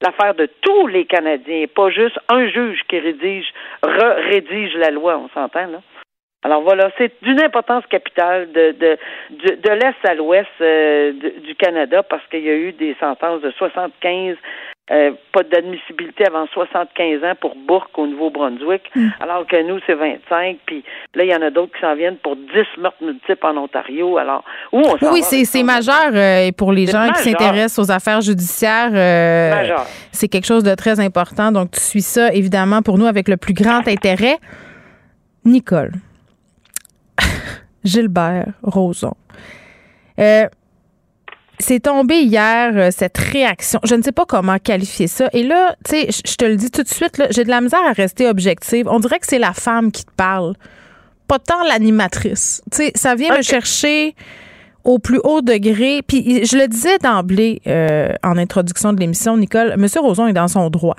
l'affaire 0.00 0.34
de 0.34 0.48
tous 0.62 0.86
les 0.86 1.04
Canadiens, 1.04 1.66
pas 1.74 1.90
juste 1.90 2.18
un 2.30 2.48
juge 2.48 2.80
qui 2.88 2.98
rédige, 2.98 3.52
re-rédige 3.82 4.74
la 4.76 4.90
loi, 4.90 5.18
on 5.18 5.28
s'entend, 5.28 5.66
là? 5.66 5.82
Alors 6.42 6.62
voilà, 6.62 6.90
c'est 6.98 7.12
d'une 7.22 7.40
importance 7.40 7.86
capitale 7.86 8.50
de, 8.52 8.72
de, 8.72 8.98
de, 9.30 9.70
l'Est 9.70 10.04
à 10.04 10.14
l'Ouest 10.14 10.48
euh, 10.60 11.12
du 11.12 11.54
Canada 11.54 12.02
parce 12.02 12.26
qu'il 12.26 12.44
y 12.44 12.50
a 12.50 12.54
eu 12.54 12.72
des 12.72 12.96
sentences 13.00 13.42
de 13.42 13.50
75 13.52 14.36
euh, 14.90 15.12
pas 15.32 15.44
d'admissibilité 15.44 16.26
avant 16.26 16.44
75 16.48 17.22
ans 17.22 17.34
pour 17.40 17.54
Bourque 17.54 17.96
au 17.96 18.06
Nouveau-Brunswick, 18.06 18.82
hmm. 18.94 19.08
alors 19.20 19.46
que 19.46 19.62
nous, 19.66 19.78
c'est 19.86 19.94
25. 19.94 20.58
Puis 20.66 20.84
là, 21.14 21.24
il 21.24 21.30
y 21.30 21.34
en 21.34 21.40
a 21.40 21.50
d'autres 21.50 21.72
qui 21.72 21.80
s'en 21.80 21.94
viennent 21.94 22.16
pour 22.16 22.34
10 22.34 22.42
meurtres 22.78 23.02
multiples 23.02 23.46
en 23.46 23.56
Ontario. 23.58 24.18
Alors, 24.18 24.44
où 24.72 24.80
on 24.80 25.12
Oui, 25.12 25.22
c'est 25.22 25.62
majeur. 25.62 26.10
Euh, 26.12 26.46
et 26.46 26.52
pour 26.52 26.72
les 26.72 26.86
gens 26.86 27.08
qui 27.12 27.22
s'intéressent 27.22 27.78
aux 27.78 27.92
affaires 27.92 28.20
judiciaires, 28.20 28.90
euh, 28.92 29.76
c'est 30.10 30.28
quelque 30.28 30.46
chose 30.46 30.64
de 30.64 30.74
très 30.74 30.98
important. 30.98 31.52
Donc, 31.52 31.70
tu 31.70 31.80
suis 31.80 32.02
ça, 32.02 32.32
évidemment, 32.32 32.82
pour 32.82 32.98
nous, 32.98 33.06
avec 33.06 33.28
le 33.28 33.36
plus 33.36 33.54
grand 33.54 33.86
intérêt. 33.86 34.36
Nicole. 35.44 35.92
Gilbert 37.84 38.52
Roson. 38.62 39.14
Euh, 40.18 40.46
c'est 41.58 41.80
tombé 41.80 42.22
hier, 42.22 42.72
euh, 42.74 42.90
cette 42.90 43.16
réaction. 43.16 43.80
Je 43.84 43.94
ne 43.94 44.02
sais 44.02 44.12
pas 44.12 44.24
comment 44.26 44.58
qualifier 44.58 45.06
ça. 45.06 45.28
Et 45.32 45.44
là, 45.44 45.76
tu 45.84 45.92
sais, 45.92 46.08
je 46.10 46.34
te 46.34 46.44
le 46.44 46.56
dis 46.56 46.70
tout 46.70 46.82
de 46.82 46.88
suite, 46.88 47.22
j'ai 47.30 47.44
de 47.44 47.50
la 47.50 47.60
misère 47.60 47.82
à 47.88 47.92
rester 47.92 48.26
objective. 48.26 48.88
On 48.88 48.98
dirait 48.98 49.20
que 49.20 49.26
c'est 49.26 49.38
la 49.38 49.52
femme 49.52 49.92
qui 49.92 50.04
te 50.04 50.10
parle, 50.16 50.54
pas 51.28 51.38
tant 51.38 51.62
l'animatrice. 51.64 52.62
Tu 52.70 52.78
sais, 52.78 52.92
ça 52.94 53.14
vient 53.14 53.36
me 53.36 53.42
chercher 53.42 54.14
au 54.84 54.98
plus 54.98 55.20
haut 55.22 55.40
degré. 55.40 56.02
Puis 56.02 56.44
je 56.44 56.56
le 56.56 56.68
disais 56.68 56.98
d'emblée 56.98 57.62
euh, 57.66 58.12
en 58.22 58.36
introduction 58.36 58.92
de 58.92 59.00
l'émission, 59.00 59.36
Nicole, 59.36 59.72
M. 59.72 59.86
Roson 60.00 60.26
est 60.26 60.32
dans 60.32 60.48
son 60.48 60.68
droit. 60.70 60.96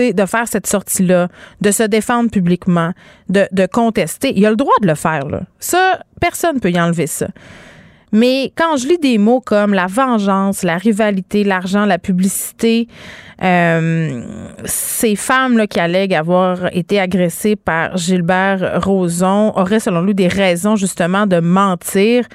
De 0.00 0.26
faire 0.26 0.48
cette 0.48 0.66
sortie-là, 0.66 1.28
de 1.60 1.70
se 1.70 1.82
défendre 1.82 2.30
publiquement, 2.30 2.92
de, 3.28 3.46
de 3.52 3.66
contester. 3.66 4.32
Il 4.36 4.44
a 4.46 4.50
le 4.50 4.56
droit 4.56 4.74
de 4.80 4.86
le 4.86 4.94
faire. 4.94 5.26
Là. 5.28 5.42
Ça, 5.58 6.00
personne 6.20 6.56
ne 6.56 6.60
peut 6.60 6.70
y 6.70 6.80
enlever 6.80 7.06
ça. 7.06 7.28
Mais 8.14 8.52
quand 8.56 8.76
je 8.76 8.86
lis 8.86 8.98
des 8.98 9.18
mots 9.18 9.40
comme 9.40 9.74
la 9.74 9.86
vengeance, 9.86 10.62
la 10.62 10.76
rivalité, 10.76 11.42
l'argent, 11.42 11.84
la 11.84 11.98
publicité, 11.98 12.86
euh, 13.42 14.22
ces 14.64 15.16
femmes 15.16 15.58
là, 15.58 15.66
qui 15.66 15.80
allèguent 15.80 16.14
avoir 16.14 16.66
été 16.72 17.00
agressées 17.00 17.56
par 17.56 17.96
Gilbert 17.96 18.80
Rozon 18.84 19.52
auraient, 19.56 19.80
selon 19.80 20.02
lui, 20.02 20.14
des 20.14 20.28
raisons 20.28 20.76
justement 20.76 21.26
de 21.26 21.40
mentir. 21.40 22.26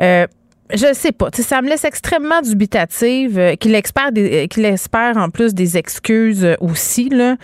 Euh, 0.00 0.26
je 0.74 0.94
sais 0.94 1.12
pas. 1.12 1.28
Ça 1.32 1.62
me 1.62 1.68
laisse 1.68 1.84
extrêmement 1.84 2.40
dubitative 2.42 3.38
euh, 3.38 3.54
qu'il 3.56 3.74
espère, 3.74 4.10
euh, 4.16 4.46
qu'il 4.46 4.64
espère 4.64 5.16
en 5.16 5.30
plus 5.30 5.54
des 5.54 5.76
excuses 5.76 6.44
euh, 6.44 6.54
aussi. 6.60 7.08
Là. 7.08 7.36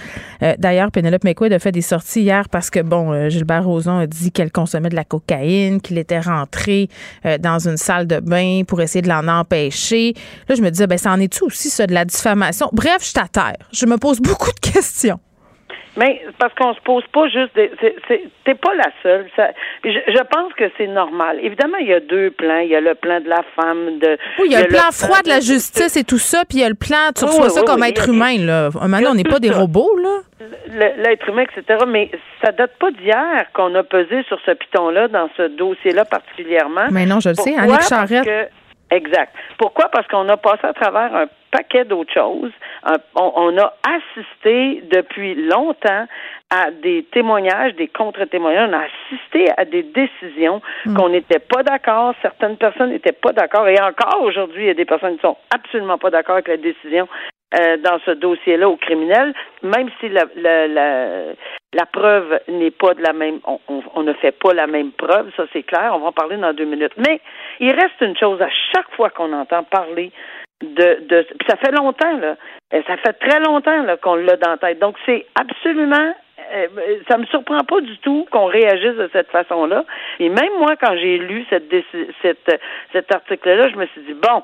d'ailleurs, 0.58 0.90
Penelope 0.90 1.24
McQuaid 1.24 1.52
a 1.52 1.58
fait 1.58 1.72
des 1.72 1.82
sorties 1.82 2.22
hier 2.22 2.48
parce 2.48 2.70
que, 2.70 2.80
bon, 2.80 3.28
Gilbert 3.28 3.64
Rozon 3.64 3.98
a 3.98 4.06
dit 4.06 4.30
qu'elle 4.30 4.52
consommait 4.52 4.88
de 4.88 4.94
la 4.94 5.04
cocaïne, 5.04 5.80
qu'il 5.80 5.98
était 5.98 6.20
rentré 6.20 6.88
dans 7.40 7.58
une 7.58 7.76
salle 7.76 8.06
de 8.06 8.20
bain 8.20 8.62
pour 8.66 8.80
essayer 8.80 9.02
de 9.02 9.08
l'en 9.08 9.26
empêcher. 9.28 10.14
Là, 10.48 10.54
je 10.54 10.62
me 10.62 10.70
disais, 10.70 10.86
ben, 10.86 10.98
ça 10.98 11.12
en 11.12 11.20
est-tu 11.20 11.44
aussi, 11.44 11.70
ça, 11.70 11.86
de 11.86 11.94
la 11.94 12.04
diffamation? 12.04 12.68
Bref, 12.72 12.98
je 13.00 13.12
t'atterre. 13.12 13.56
Je 13.72 13.86
me 13.86 13.96
pose 13.96 14.20
beaucoup 14.20 14.52
de 14.52 14.70
questions. 14.72 15.18
Mais 15.96 16.22
parce 16.38 16.52
qu'on 16.54 16.74
se 16.74 16.80
pose 16.80 17.04
pas 17.12 17.28
juste 17.28 17.54
des. 17.54 17.70
T'es 18.44 18.54
pas 18.54 18.74
la 18.74 18.90
seule. 19.02 19.26
Ça, 19.34 19.48
je, 19.84 19.90
je 19.90 20.22
pense 20.24 20.52
que 20.54 20.64
c'est 20.76 20.86
normal. 20.86 21.38
Évidemment, 21.42 21.78
il 21.80 21.88
y 21.88 21.94
a 21.94 22.00
deux 22.00 22.30
plans. 22.30 22.58
Il 22.58 22.68
y 22.68 22.76
a 22.76 22.80
le 22.80 22.94
plan 22.94 23.20
de 23.20 23.28
la 23.28 23.42
femme. 23.54 23.98
De, 23.98 24.18
oui, 24.38 24.46
il 24.46 24.52
y 24.52 24.56
a, 24.56 24.62
le, 24.62 24.68
plan 24.68 24.90
froid 24.92 25.22
de 25.22 25.28
la 25.28 25.40
justice 25.40 25.96
et 25.96 26.04
tout 26.04 26.18
ça, 26.18 26.44
puis 26.48 26.58
il 26.58 26.60
y 26.60 26.64
a 26.64 26.68
le 26.68 26.74
plan. 26.74 27.12
Tu 27.16 27.24
reçois 27.24 27.48
ça 27.48 27.62
comme 27.62 27.82
être 27.82 28.08
humain, 28.08 28.38
là. 28.38 28.68
Maintenant, 28.86 29.12
on 29.12 29.14
n'est 29.14 29.24
pas 29.24 29.40
des 29.40 29.50
robots, 29.50 29.96
là. 30.02 30.18
L'être 30.98 31.28
humain, 31.28 31.44
etc. 31.44 31.84
Mais 31.88 32.10
ça 32.44 32.52
date 32.52 32.76
pas 32.78 32.90
d'hier 32.90 33.46
qu'on 33.54 33.74
a 33.74 33.82
pesé 33.82 34.22
sur 34.28 34.38
ce 34.44 34.50
piton-là, 34.50 35.08
dans 35.08 35.30
ce 35.36 35.48
dossier-là 35.48 36.04
particulièrement. 36.04 36.86
Mais 36.90 37.06
non, 37.06 37.20
je 37.20 37.30
le 37.30 37.34
sais. 37.34 37.56
Annick 37.56 37.82
Charrette. 37.82 38.52
Exact. 38.90 39.34
Pourquoi? 39.58 39.88
Parce 39.88 40.06
qu'on 40.06 40.28
a 40.28 40.36
passé 40.36 40.64
à 40.64 40.72
travers 40.72 41.14
un 41.14 41.26
paquet 41.56 41.84
d'autres 41.84 42.12
choses. 42.12 42.52
on, 43.14 43.58
a 43.58 43.72
assisté 43.88 44.82
depuis 44.90 45.34
longtemps 45.34 46.06
à 46.50 46.70
des 46.70 47.04
témoignages, 47.12 47.74
des 47.74 47.88
contre-témoignages. 47.88 48.68
On 48.70 48.72
a 48.74 48.84
assisté 48.84 49.46
à 49.56 49.64
des 49.64 49.82
décisions 49.82 50.60
hmm. 50.84 50.94
qu'on 50.94 51.08
n'était 51.08 51.38
pas 51.38 51.62
d'accord. 51.62 52.14
Certaines 52.22 52.56
personnes 52.56 52.90
n'étaient 52.90 53.12
pas 53.12 53.32
d'accord. 53.32 53.66
Et 53.68 53.80
encore 53.80 54.22
aujourd'hui, 54.22 54.64
il 54.64 54.66
y 54.66 54.70
a 54.70 54.74
des 54.74 54.84
personnes 54.84 55.16
qui 55.16 55.22
sont 55.22 55.36
absolument 55.54 55.98
pas 55.98 56.10
d'accord 56.10 56.34
avec 56.34 56.48
la 56.48 56.58
décision 56.58 57.08
euh, 57.54 57.76
dans 57.78 57.98
ce 58.04 58.10
dossier-là 58.10 58.68
au 58.68 58.76
criminel, 58.76 59.32
même 59.62 59.88
si 60.00 60.08
la, 60.08 60.24
la, 60.34 60.66
la, 60.66 61.86
preuve 61.92 62.40
n'est 62.48 62.72
pas 62.72 62.92
de 62.94 63.02
la 63.02 63.12
même, 63.12 63.38
on, 63.46 63.60
on, 63.94 64.02
ne 64.02 64.12
fait 64.14 64.32
pas 64.32 64.52
la 64.52 64.66
même 64.66 64.90
preuve, 64.90 65.30
ça 65.36 65.44
c'est 65.52 65.62
clair, 65.62 65.92
on 65.94 66.00
va 66.00 66.08
en 66.08 66.12
parler 66.12 66.36
dans 66.38 66.52
deux 66.52 66.64
minutes. 66.64 66.94
Mais 66.96 67.20
il 67.60 67.70
reste 67.70 68.00
une 68.00 68.16
chose 68.16 68.42
à 68.42 68.48
chaque 68.74 68.90
fois 68.96 69.10
qu'on 69.10 69.32
entend 69.32 69.62
parler 69.62 70.10
de, 70.62 71.06
de 71.06 71.26
ça 71.48 71.56
fait 71.56 71.72
longtemps 71.72 72.16
là, 72.18 72.36
ça 72.70 72.96
fait 72.96 73.12
très 73.14 73.40
longtemps 73.40 73.82
là 73.82 73.96
qu'on 73.96 74.14
l'a 74.14 74.36
dans 74.36 74.50
la 74.50 74.56
tête. 74.56 74.78
Donc 74.78 74.96
c'est 75.04 75.26
absolument 75.38 76.14
euh, 76.54 76.66
ça 77.08 77.18
me 77.18 77.26
surprend 77.26 77.58
pas 77.60 77.80
du 77.80 77.98
tout 77.98 78.26
qu'on 78.30 78.46
réagisse 78.46 78.96
de 78.96 79.10
cette 79.12 79.30
façon-là. 79.30 79.84
Et 80.20 80.28
même 80.28 80.52
moi, 80.58 80.76
quand 80.80 80.96
j'ai 80.96 81.18
lu 81.18 81.44
cette, 81.50 81.72
cette, 82.22 82.60
cet 82.92 83.14
article-là, 83.14 83.68
je 83.68 83.76
me 83.76 83.86
suis 83.86 84.02
dit 84.02 84.14
bon, 84.14 84.42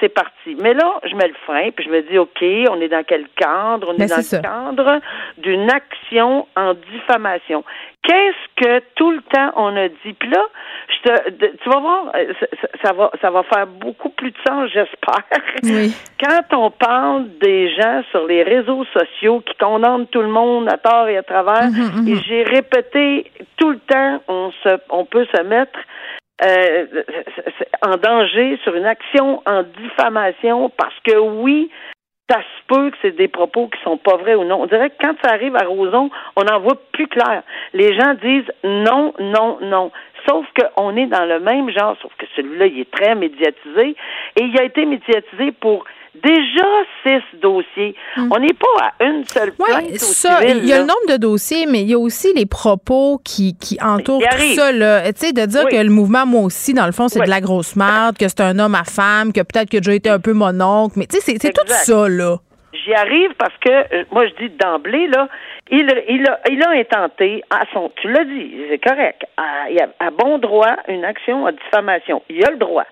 c'est 0.00 0.08
parti. 0.08 0.56
Mais 0.60 0.74
là, 0.74 1.00
je 1.08 1.14
mets 1.14 1.28
le 1.28 1.34
frein, 1.46 1.70
puis 1.70 1.84
je 1.84 1.90
me 1.90 2.02
dis, 2.02 2.18
OK, 2.18 2.42
on 2.70 2.80
est 2.80 2.88
dans 2.88 3.04
quel 3.04 3.26
cadre? 3.36 3.88
On 3.88 4.02
est, 4.02 4.06
dans 4.06 4.16
le 4.16 4.42
cadre 4.42 5.00
d'une 5.38 5.70
action 5.70 6.46
en 6.56 6.74
diffamation. 6.74 7.64
Qu'est-ce 8.02 8.64
que 8.64 8.82
tout 8.94 9.10
le 9.10 9.20
temps 9.22 9.52
on 9.56 9.76
a 9.76 9.88
dit? 9.88 10.12
Puis 10.18 10.30
là, 10.30 10.42
je 10.88 11.10
te, 11.10 11.46
tu 11.62 11.68
vas 11.68 11.80
voir, 11.80 12.12
euh, 12.14 12.32
ça, 12.82 12.92
va, 12.92 13.10
ça 13.20 13.30
va 13.30 13.42
faire 13.44 13.66
beaucoup 13.66 14.08
plus 14.08 14.30
de 14.30 14.36
sens, 14.46 14.70
j'espère. 14.72 15.24
Oui. 15.62 15.94
Quand 16.20 16.56
on 16.56 16.70
parle 16.70 17.28
des 17.40 17.74
gens 17.74 18.02
sur 18.10 18.26
les 18.26 18.42
réseaux 18.42 18.84
sociaux 18.86 19.40
qui 19.40 19.54
condamnent 19.58 20.06
tout 20.06 20.22
le 20.22 20.28
monde 20.28 20.68
à 20.68 20.78
tort 20.78 21.08
et 21.08 21.18
à 21.18 21.22
travers, 21.22 21.68
mm-hmm, 21.68 22.04
mm-hmm. 22.04 22.08
et 22.08 22.16
j'ai 22.26 22.42
répété 22.42 23.30
tout 23.56 23.70
le 23.70 23.78
temps, 23.80 24.22
on 24.28 24.50
se, 24.64 24.78
on 24.88 25.04
peut 25.04 25.26
se 25.34 25.42
mettre 25.42 25.78
euh, 26.42 26.86
en 27.82 27.96
danger 27.96 28.58
sur 28.62 28.74
une 28.74 28.86
action 28.86 29.42
en 29.46 29.62
diffamation 29.62 30.70
parce 30.70 30.98
que 31.04 31.16
oui, 31.16 31.70
ça 32.30 32.38
se 32.38 32.74
peut 32.74 32.90
que 32.90 32.96
c'est 33.02 33.16
des 33.16 33.28
propos 33.28 33.68
qui 33.68 33.82
sont 33.82 33.96
pas 33.96 34.16
vrais 34.16 34.36
ou 34.36 34.44
non. 34.44 34.62
On 34.62 34.66
dirait 34.66 34.90
que 34.90 35.02
quand 35.02 35.14
ça 35.22 35.32
arrive 35.32 35.56
à 35.56 35.64
Roson, 35.64 36.10
on 36.36 36.46
en 36.46 36.60
voit 36.60 36.80
plus 36.92 37.08
clair. 37.08 37.42
Les 37.72 37.92
gens 37.98 38.14
disent 38.22 38.50
non, 38.62 39.12
non, 39.18 39.58
non. 39.60 39.90
Sauf 40.28 40.46
qu'on 40.56 40.96
est 40.96 41.06
dans 41.06 41.24
le 41.24 41.40
même 41.40 41.70
genre, 41.70 41.96
sauf 42.00 42.12
que 42.18 42.26
celui-là, 42.36 42.66
il 42.66 42.80
est 42.80 42.90
très 42.90 43.14
médiatisé 43.14 43.96
et 44.36 44.42
il 44.42 44.58
a 44.60 44.64
été 44.64 44.86
médiatisé 44.86 45.52
pour 45.52 45.84
déjà 46.14 46.64
six 47.04 47.38
dossiers. 47.40 47.94
Hmm. 48.16 48.28
On 48.34 48.38
n'est 48.38 48.54
pas 48.54 48.92
à 48.98 49.04
une 49.04 49.24
seule 49.24 49.52
plainte 49.52 49.90
ouais, 49.90 49.98
ça, 49.98 50.40
Il 50.44 50.66
y 50.66 50.72
a 50.72 50.78
le 50.78 50.84
nombre 50.84 51.06
de 51.08 51.16
dossiers, 51.16 51.66
mais 51.66 51.82
il 51.82 51.90
y 51.90 51.94
a 51.94 51.98
aussi 51.98 52.32
les 52.34 52.46
propos 52.46 53.20
qui, 53.24 53.56
qui 53.56 53.78
entourent 53.82 54.22
tout 54.22 54.54
ça. 54.54 54.72
Là. 54.72 55.12
Tu 55.12 55.26
sais, 55.26 55.32
de 55.32 55.46
dire 55.46 55.68
que 55.68 55.76
le 55.76 55.90
mouvement, 55.90 56.26
moi 56.26 56.42
aussi, 56.42 56.74
dans 56.74 56.86
le 56.86 56.92
fond, 56.92 57.08
c'est 57.08 57.20
de 57.20 57.30
la 57.30 57.40
grosse 57.40 57.76
merde, 57.76 58.16
que 58.18 58.28
c'est 58.28 58.40
un 58.40 58.58
homme 58.58 58.74
à 58.74 58.84
femme, 58.84 59.32
que 59.32 59.40
peut-être 59.40 59.70
que 59.70 59.82
j'ai 59.82 59.96
été 59.96 60.10
un 60.10 60.20
peu 60.20 60.32
mon 60.32 60.60
oncle, 60.60 60.98
mais 60.98 61.06
tu 61.06 61.18
sais, 61.20 61.36
c'est 61.38 61.52
tout 61.52 61.66
ça, 61.66 62.08
là. 62.08 62.36
J'y 62.72 62.94
arrive 62.94 63.34
parce 63.36 63.54
que, 63.60 63.70
euh, 63.70 64.04
moi, 64.12 64.26
je 64.26 64.46
dis 64.46 64.54
d'emblée, 64.56 65.08
là, 65.08 65.28
il, 65.70 65.86
il, 66.08 66.26
a, 66.28 66.40
il 66.50 66.62
a 66.62 66.70
intenté, 66.70 67.42
à 67.50 67.62
son, 67.72 67.90
tu 67.96 68.10
l'as 68.10 68.24
dit, 68.24 68.52
c'est 68.70 68.78
correct, 68.78 69.22
à, 69.36 69.66
à 69.98 70.10
bon 70.10 70.38
droit 70.38 70.76
une 70.88 71.04
action 71.04 71.46
à 71.46 71.52
diffamation. 71.52 72.22
Il 72.28 72.44
a 72.44 72.50
le 72.50 72.58
droit. 72.58 72.86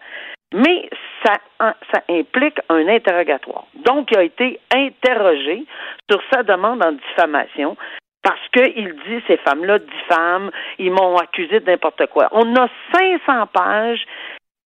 Mais 0.55 0.89
ça, 1.25 1.35
ça 1.61 2.03
implique 2.09 2.59
un 2.69 2.89
interrogatoire. 2.89 3.67
Donc, 3.85 4.11
il 4.13 4.19
a 4.19 4.23
été 4.23 4.61
interrogé 4.75 5.65
sur 6.11 6.21
sa 6.33 6.43
demande 6.43 6.83
en 6.83 6.93
diffamation 6.93 7.77
parce 8.23 8.41
qu'il 8.53 8.95
dit 9.07 9.23
ces 9.27 9.37
femmes-là 9.39 9.79
diffament, 9.79 10.51
ils 10.79 10.91
m'ont 10.91 11.17
accusé 11.17 11.61
de 11.61 11.71
n'importe 11.71 12.07
quoi. 12.07 12.29
On 12.33 12.55
a 12.57 12.69
500 12.93 13.47
pages 13.53 14.05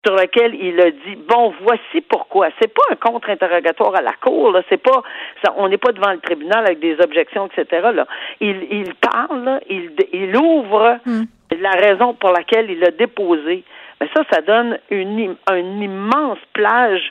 sur 0.05 0.15
lesquelles 0.15 0.55
il 0.55 0.79
a 0.81 0.91
dit 0.91 1.15
bon 1.15 1.53
voici 1.61 2.01
pourquoi 2.01 2.49
c'est 2.61 2.73
pas 2.73 2.81
un 2.91 2.95
contre-interrogatoire 2.95 3.95
à 3.95 4.01
la 4.01 4.11
cour 4.13 4.51
là 4.51 4.61
c'est 4.67 4.81
pas 4.81 5.01
ça, 5.41 5.53
on 5.55 5.69
n'est 5.69 5.77
pas 5.77 5.93
devant 5.93 6.11
le 6.11 6.19
tribunal 6.19 6.65
avec 6.65 6.79
des 6.79 6.99
objections 6.99 7.47
etc 7.47 7.89
là 7.93 8.05
il, 8.41 8.67
il 8.69 8.93
parle 8.95 9.61
il, 9.69 9.91
il 10.11 10.35
ouvre 10.35 10.99
hmm. 11.05 11.23
la 11.57 11.71
raison 11.71 12.13
pour 12.15 12.31
laquelle 12.31 12.69
il 12.69 12.83
a 12.83 12.91
déposé 12.91 13.63
mais 14.03 14.09
ça, 14.13 14.23
ça 14.31 14.41
donne 14.41 14.77
une, 14.89 15.35
une 15.51 15.81
immense 15.81 16.39
plage 16.53 17.01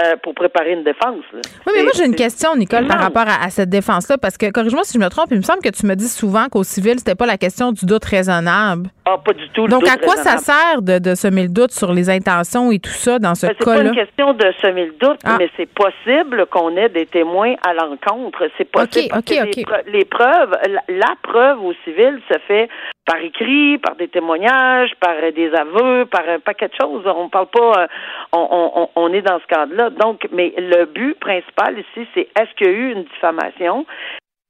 euh, 0.00 0.16
pour 0.22 0.34
préparer 0.34 0.72
une 0.72 0.84
défense. 0.84 1.22
Oui, 1.34 1.72
mais 1.76 1.82
moi, 1.82 1.92
j'ai 1.94 2.06
une 2.06 2.14
question, 2.14 2.56
Nicole, 2.56 2.86
par 2.86 2.98
rapport 2.98 3.26
à, 3.28 3.50
cette 3.50 3.68
défense-là, 3.68 4.16
parce 4.18 4.36
que, 4.38 4.50
corrige-moi 4.50 4.84
si 4.84 4.94
je 4.94 4.98
me 4.98 5.08
trompe, 5.08 5.26
il 5.30 5.36
me 5.36 5.42
semble 5.42 5.60
que 5.60 5.68
tu 5.68 5.86
me 5.86 5.94
dis 5.94 6.08
souvent 6.08 6.48
qu'au 6.48 6.64
civil, 6.64 6.94
c'était 6.98 7.14
pas 7.14 7.26
la 7.26 7.36
question 7.36 7.72
du 7.72 7.84
doute 7.84 8.04
raisonnable. 8.04 8.88
Ah, 9.04 9.18
pas 9.18 9.32
du 9.32 9.48
tout. 9.50 9.62
le 9.64 9.68
Donc, 9.68 9.80
doute 9.82 9.90
à 9.90 9.96
quoi 9.98 10.14
ça 10.16 10.36
sert 10.38 10.80
de, 10.80 10.98
de 11.00 11.14
semer 11.16 11.42
le 11.42 11.48
doute 11.48 11.72
sur 11.72 11.92
les 11.92 12.08
intentions 12.08 12.70
et 12.70 12.78
tout 12.78 12.90
ça 12.90 13.18
dans 13.18 13.34
ce 13.34 13.46
Ben, 13.46 13.54
c'est 13.58 13.64
pas 13.64 13.74
cas-là? 13.76 13.88
une 13.90 13.96
question 13.96 14.32
de 14.32 14.52
semer 14.62 14.86
le 14.86 14.92
doute, 14.92 15.18
Ah. 15.24 15.36
mais 15.38 15.50
c'est 15.56 15.68
possible 15.74 16.46
qu'on 16.46 16.76
ait 16.76 16.88
des 16.88 17.06
témoins 17.06 17.54
à 17.66 17.74
l'encontre. 17.74 18.46
C'est 18.56 18.70
possible. 18.70 19.06
Ok, 19.06 19.10
parce 19.10 19.22
ok, 19.22 19.26
que 19.26 19.42
ok. 19.48 19.56
Les, 19.56 19.62
pre- 19.64 19.92
les 19.92 20.04
preuves, 20.04 20.56
la, 20.88 21.14
preuve 21.22 21.64
au 21.64 21.72
civil 21.84 22.20
se 22.30 22.38
fait 22.46 22.68
par 23.04 23.16
écrit, 23.20 23.78
par 23.78 23.96
des 23.96 24.06
témoignages, 24.06 24.92
par 25.00 25.14
euh, 25.20 25.32
des 25.32 25.50
aveux, 25.52 26.06
par 26.06 26.22
un 26.28 26.38
paquet 26.38 26.68
de 26.68 26.74
choses. 26.80 27.02
On 27.04 27.28
parle 27.28 27.48
pas, 27.48 27.82
euh, 27.82 27.86
on, 28.32 28.38
on, 28.52 28.82
on- 28.82 28.88
on 28.94 29.12
est 29.12 29.22
dans 29.22 29.40
ce 29.40 29.46
cadre-là. 29.48 29.90
Donc, 29.90 30.28
mais 30.30 30.54
le 30.56 30.84
but 30.84 31.18
principal 31.18 31.76
ici, 31.76 32.06
c'est 32.14 32.28
est-ce 32.40 32.54
qu'il 32.56 32.68
y 32.68 32.70
a 32.70 32.72
eu 32.72 32.92
une 32.92 33.02
diffamation? 33.04 33.84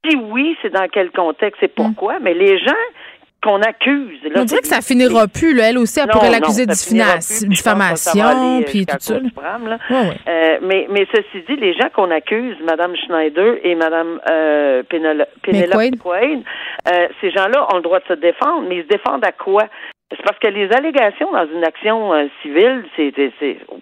Si 0.07 0.17
oui, 0.17 0.55
c'est 0.61 0.69
dans 0.73 0.87
quel 0.91 1.11
contexte 1.11 1.63
et 1.63 1.69
pourquoi? 1.69 2.19
Mais 2.21 2.33
les 2.33 2.59
gens 2.59 2.73
qu'on 3.43 3.61
accuse. 3.61 4.19
Là. 4.23 4.41
On 4.41 4.45
dirait 4.45 4.61
que 4.61 4.67
ça 4.67 4.81
finira 4.81 5.27
plus. 5.27 5.53
Là. 5.53 5.69
Elle 5.69 5.77
aussi, 5.77 5.99
elle 5.99 6.07
Non, 6.07 6.13
pourrait 6.13 6.31
l'accuser 6.31 6.65
de 6.65 6.71
plus, 6.71 7.47
diffamation, 7.49 8.59
euh, 8.59 8.63
puis 8.65 8.79
jusqu'à 8.79 8.93
tout 8.93 9.03
ça. 9.03 9.15
Euh, 9.15 10.57
mais, 10.61 10.87
mais 10.89 11.05
ceci 11.13 11.43
dit, 11.47 11.55
les 11.57 11.73
gens 11.73 11.89
qu'on 11.93 12.09
accuse, 12.09 12.55
Mme 12.63 12.95
Schneider 12.95 13.55
et 13.63 13.75
Mme 13.75 14.19
euh, 14.29 14.83
McQuaid. 14.91 15.95
McQuaid, 15.95 16.43
euh, 16.87 17.07
ces 17.21 17.31
gens-là 17.31 17.67
ont 17.73 17.77
le 17.77 17.83
droit 17.83 17.99
de 17.99 18.05
se 18.07 18.13
défendre, 18.13 18.67
mais 18.67 18.77
ils 18.77 18.83
se 18.83 18.87
défendent 18.87 19.25
à 19.25 19.31
quoi? 19.31 19.67
C'est 20.15 20.23
parce 20.23 20.37
que 20.37 20.47
les 20.47 20.71
allégations 20.71 21.31
dans 21.31 21.47
une 21.47 21.63
action 21.63 22.13
euh, 22.13 22.27
civile, 22.41 22.83
c'est, 22.95 23.13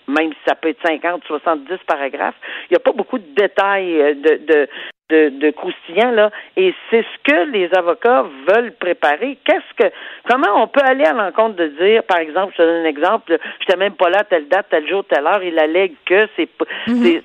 même 0.08 0.32
si 0.32 0.40
ça 0.48 0.56
peut 0.56 0.70
être 0.70 0.82
50, 0.86 1.24
70 1.26 1.78
paragraphes, 1.86 2.36
il 2.70 2.74
n'y 2.74 2.78
a 2.78 2.80
pas 2.80 2.94
beaucoup 2.94 3.18
de 3.18 3.36
détails 3.36 4.02
euh, 4.02 4.14
de, 4.14 4.40
de, 4.46 4.70
de, 5.12 5.30
de 5.30 5.50
croustillants, 5.52 6.12
là. 6.12 6.32
Et 6.58 6.74
c'est 6.90 7.04
ce 7.04 7.32
que 7.32 7.52
les 7.52 7.70
avocats 7.76 8.26
veulent 8.48 8.74
préparer. 8.80 9.38
Qu'est-ce 9.46 9.74
que, 9.78 9.94
comment 10.30 10.64
on 10.64 10.68
peut 10.68 10.82
aller 10.84 11.04
à 11.06 11.14
l'encontre 11.14 11.56
de 11.58 11.68
dire, 11.68 12.04
par 12.04 12.20
exemple, 12.20 12.54
je 12.54 12.64
te 12.64 12.68
donne 12.68 12.86
un 12.86 12.90
exemple, 12.90 13.38
j'étais 13.60 13.78
même 13.78 13.94
pas 13.94 14.10
là 14.10 14.20
à 14.20 14.24
telle 14.24 14.48
date, 14.48 14.68
tel 14.70 14.88
jour, 14.88 15.04
telle 15.06 15.28
heure, 15.28 15.44
il 15.44 15.58
allègue 15.60 15.94
que 16.06 16.28
c'est, 16.36 16.46
pas- 16.48 16.66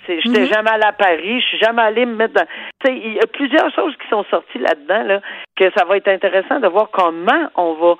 c'est, 0.06 0.20
j'étais 0.20 0.46
jamais 0.46 0.70
allé 0.70 0.84
à 0.84 0.92
Paris, 0.92 1.40
je 1.40 1.46
suis 1.46 1.58
jamais 1.58 1.82
allé 1.82 2.04
me 2.06 2.14
mettre 2.16 2.34
dans, 2.34 2.46
tu 2.84 2.86
sais, 2.90 2.96
il 2.96 3.14
y 3.14 3.20
a 3.20 3.26
plusieurs 3.26 3.72
choses 3.74 3.94
qui 4.02 4.08
sont 4.08 4.24
sorties 4.30 4.58
là-dedans, 4.58 5.04
là, 5.04 5.20
que 5.56 5.70
ça 5.76 5.84
va 5.84 5.96
être 5.96 6.08
intéressant 6.08 6.60
de 6.60 6.68
voir 6.68 6.88
comment 6.90 7.48
on 7.54 7.72
va 7.74 7.94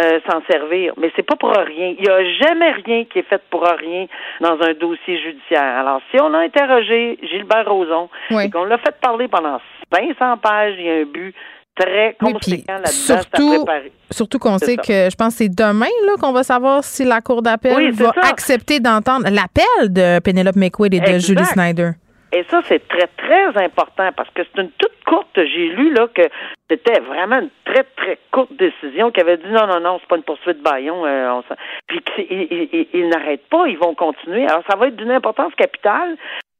euh, 0.00 0.20
s'en 0.30 0.40
servir. 0.50 0.92
Mais 0.96 1.10
c'est 1.16 1.22
pas 1.26 1.36
pour 1.36 1.50
rien. 1.50 1.94
Il 1.98 2.02
n'y 2.02 2.08
a 2.08 2.24
jamais 2.44 2.72
rien 2.84 3.04
qui 3.04 3.18
est 3.18 3.28
fait 3.28 3.42
pour 3.50 3.62
rien 3.64 4.06
dans 4.40 4.58
un 4.60 4.72
dossier 4.74 5.20
judiciaire. 5.22 5.78
Alors, 5.78 6.00
si 6.10 6.20
on 6.20 6.32
a 6.34 6.38
interrogé 6.38 7.18
Gilbert 7.22 7.66
Rozon 7.68 8.08
Oui. 8.30 8.44
et 8.44 8.50
qu'on 8.50 8.64
l'a 8.64 8.78
fait 8.78 8.94
parler 9.00 9.28
pendant 9.28 9.58
500 9.92 10.36
pages, 10.38 10.74
il 10.78 10.84
y 10.84 10.90
a 10.90 10.94
un 10.94 11.04
but 11.04 11.34
très 11.78 12.16
Oui, 12.22 12.32
conséquent 12.32 12.74
là-dedans, 12.74 12.88
surtout-. 12.90 13.64
Surtout 14.10 14.38
qu'on 14.38 14.58
sait 14.58 14.76
ça. 14.76 14.82
que 14.82 15.10
je 15.10 15.16
pense 15.16 15.34
que 15.34 15.44
c'est 15.44 15.48
demain 15.54 15.86
là, 16.06 16.12
qu'on 16.20 16.32
va 16.32 16.42
savoir 16.42 16.82
si 16.84 17.04
la 17.04 17.20
Cour 17.20 17.42
d'appel 17.42 17.74
Oui, 17.76 17.90
va 17.92 18.12
ça. 18.12 18.28
accepter 18.28 18.80
d'entendre 18.80 19.26
l'appel 19.30 19.92
de 19.92 20.18
Penelope 20.20 20.56
McQuaid 20.56 20.94
et 20.94 21.00
de. 21.00 21.18
Julie 21.18 21.44
Snyder. 21.44 21.90
Et 22.32 22.44
ça, 22.44 22.60
c'est 22.66 22.86
très, 22.86 23.08
très 23.08 23.64
important 23.64 24.10
parce 24.16 24.30
que 24.30 24.42
c'est 24.44 24.60
une 24.62 24.70
toute 24.72 25.04
courte. 25.04 25.28
J'ai 25.34 25.68
lu 25.68 25.92
là 25.92 26.06
que 26.14 26.22
c'était 26.70 27.00
vraiment 27.00 27.40
une 27.40 27.50
très, 27.64 27.82
très 27.96 28.18
courte 28.30 28.52
décision 28.52 29.10
qui 29.10 29.20
avait 29.20 29.36
dit 29.38 29.48
non, 29.48 29.66
non, 29.66 29.80
non, 29.80 29.98
c'est 30.00 30.08
pas 30.08 30.16
une 30.16 30.22
poursuite 30.22 30.62
Bayon. 30.62 31.04
euh, 31.06 31.30
on 31.32 31.42
Puis 31.88 32.00
ils, 32.18 32.86
ils- 32.92 33.08
n'arrêtent 33.08 33.48
pas, 33.48 33.66
ils 33.66 33.78
vont 33.78 33.94
continuer. 33.94 34.46
Alors, 34.46 34.62
ça 34.70 34.76
va 34.76 34.86
être 34.88 34.96
d'une 34.96 35.10
importance 35.10 35.52
capitale. 35.56 36.16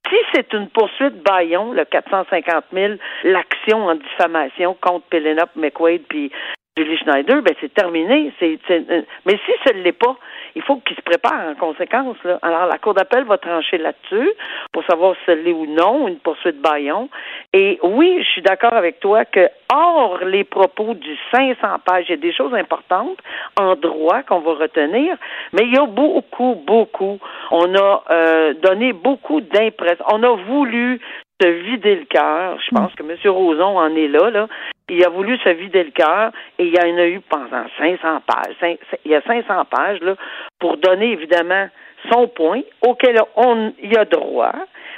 Si 0.08 0.16
c'est 0.34 0.52
une 0.54 0.68
poursuite 0.70 1.22
Bayon, 1.22 1.72
le 1.72 1.84
450 1.84 2.64
000, 2.72 2.94
l'action 3.24 3.86
en 3.86 3.94
diffamation 3.94 4.76
contre 4.80 5.06
Penelope 5.08 5.54
McQuaid 5.54 6.02
puis 6.08 6.32
Julie 6.76 6.96
Schneider, 6.98 7.42
ben 7.42 7.54
c'est 7.60 7.72
terminé. 7.74 8.32
C'est- 8.40 8.58
euh, 8.70 9.02
mais 9.26 9.38
si 9.46 9.52
ce 9.66 9.72
ne 9.74 9.82
l'est 9.82 9.92
pas, 9.92 10.16
il 10.54 10.62
faut 10.62 10.76
qu'ils 10.76 10.96
se 10.96 11.02
préparent 11.02 11.50
en 11.50 11.54
conséquence. 11.54 12.16
Là. 12.24 12.38
Alors, 12.42 12.66
la 12.66 12.78
Cour 12.78 12.94
d'appel 12.94 13.24
va 13.24 13.38
trancher 13.38 13.78
là-dessus 13.78 14.30
pour 14.72 14.84
savoir 14.84 15.14
si 15.24 15.34
l'est 15.34 15.52
ou 15.52 15.66
non, 15.66 16.08
une 16.08 16.18
poursuite 16.18 16.60
Bayon. 16.60 17.08
Et 17.52 17.78
oui, 17.82 18.22
je 18.22 18.28
suis 18.28 18.42
d'accord 18.42 18.72
avec 18.72 19.00
toi 19.00 19.24
que, 19.24 19.48
hors 19.72 20.18
les 20.24 20.44
propos 20.44 20.94
du 20.94 21.16
500 21.32 21.56
pages, 21.84 22.04
il 22.08 22.10
y 22.10 22.14
a 22.14 22.16
des 22.16 22.32
choses 22.32 22.54
importantes 22.54 23.18
en 23.58 23.76
droit 23.76 24.22
qu'on 24.22 24.40
va 24.40 24.54
retenir, 24.54 25.16
mais 25.52 25.62
il 25.62 25.74
y 25.74 25.78
a 25.78 25.86
beaucoup, 25.86 26.62
beaucoup. 26.66 27.18
On 27.50 27.74
a 27.74 28.04
euh, 28.10 28.54
donné 28.54 28.92
beaucoup 28.92 29.40
d'impressions. 29.40 30.04
On 30.10 30.22
a 30.22 30.34
voulu 30.36 31.00
se 31.40 31.48
vider 31.48 31.96
le 31.96 32.04
cœur. 32.04 32.58
Je 32.60 32.74
pense 32.74 32.94
que 32.94 33.02
M. 33.02 33.16
Roson 33.24 33.78
en 33.78 33.94
est 33.94 34.08
là, 34.08 34.30
là. 34.30 34.48
Il 34.88 35.04
a 35.04 35.08
voulu 35.08 35.38
se 35.38 35.48
vider 35.50 35.84
le 35.84 35.92
cœur 35.92 36.32
et 36.58 36.64
il 36.64 36.74
y 36.74 36.80
en 36.80 36.98
a 36.98 37.06
eu 37.06 37.20
pendant 37.20 37.64
500 37.78 38.22
pages. 38.26 38.78
Il 39.04 39.10
y 39.10 39.14
a 39.14 39.22
500 39.22 39.64
pages, 39.66 40.00
là, 40.00 40.16
pour 40.58 40.76
donner 40.78 41.12
évidemment 41.12 41.68
son 42.10 42.28
point 42.28 42.62
auquel 42.82 43.16
on 43.36 43.72
y 43.82 43.96
a 43.96 44.04
droit, 44.04 44.54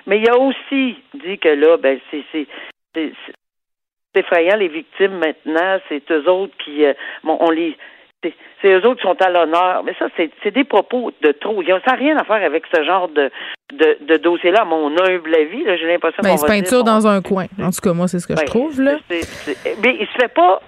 mais 0.06 0.18
il 0.18 0.30
a 0.30 0.38
aussi 0.38 0.96
dit 1.14 1.38
que 1.38 1.48
là, 1.48 1.76
ben, 1.76 1.98
c'est 2.10 2.46
effrayant, 4.14 4.56
les 4.56 4.68
victimes 4.68 5.18
maintenant, 5.18 5.78
c'est 5.88 6.10
eux 6.10 6.28
autres 6.28 6.54
qui, 6.64 6.84
euh, 6.84 6.94
bon, 7.24 7.36
on 7.40 7.50
les, 7.50 7.76
c'est, 8.22 8.68
eux 8.68 8.86
autres 8.86 9.00
qui 9.00 9.08
sont 9.08 9.20
à 9.20 9.30
l'honneur. 9.30 9.82
Mais 9.84 9.94
ça, 9.98 10.06
c'est, 10.16 10.50
des 10.50 10.64
propos 10.64 11.12
de 11.22 11.32
trop. 11.32 11.62
Ça 11.64 11.78
n'a 11.86 11.94
rien 11.94 12.16
à 12.16 12.24
faire 12.24 12.44
avec 12.44 12.64
ce 12.72 12.82
genre 12.84 13.08
de, 13.08 13.30
de, 13.72 13.98
de 14.06 14.16
dossier-là, 14.16 14.62
à 14.62 14.64
mon 14.64 14.90
humble 14.90 15.34
avis. 15.34 15.64
J'ai 15.78 15.86
l'impression 15.86 16.22
Ben, 16.22 16.30
qu'on 16.30 16.36
dire 16.36 16.46
peinture 16.46 16.84
dans 16.84 17.06
un 17.06 17.20
coin. 17.20 17.46
En 17.60 17.70
tout 17.70 17.80
cas, 17.82 17.92
moi, 17.92 18.08
c'est 18.08 18.18
ce 18.18 18.26
que 18.26 18.34
je 18.34 18.40
ben, 18.40 18.46
trouve. 18.46 18.80
Là. 18.80 18.98
mais 19.82 19.96
il 20.00 20.06
se 20.06 20.12
fait 20.20 20.32
pas 20.32 20.62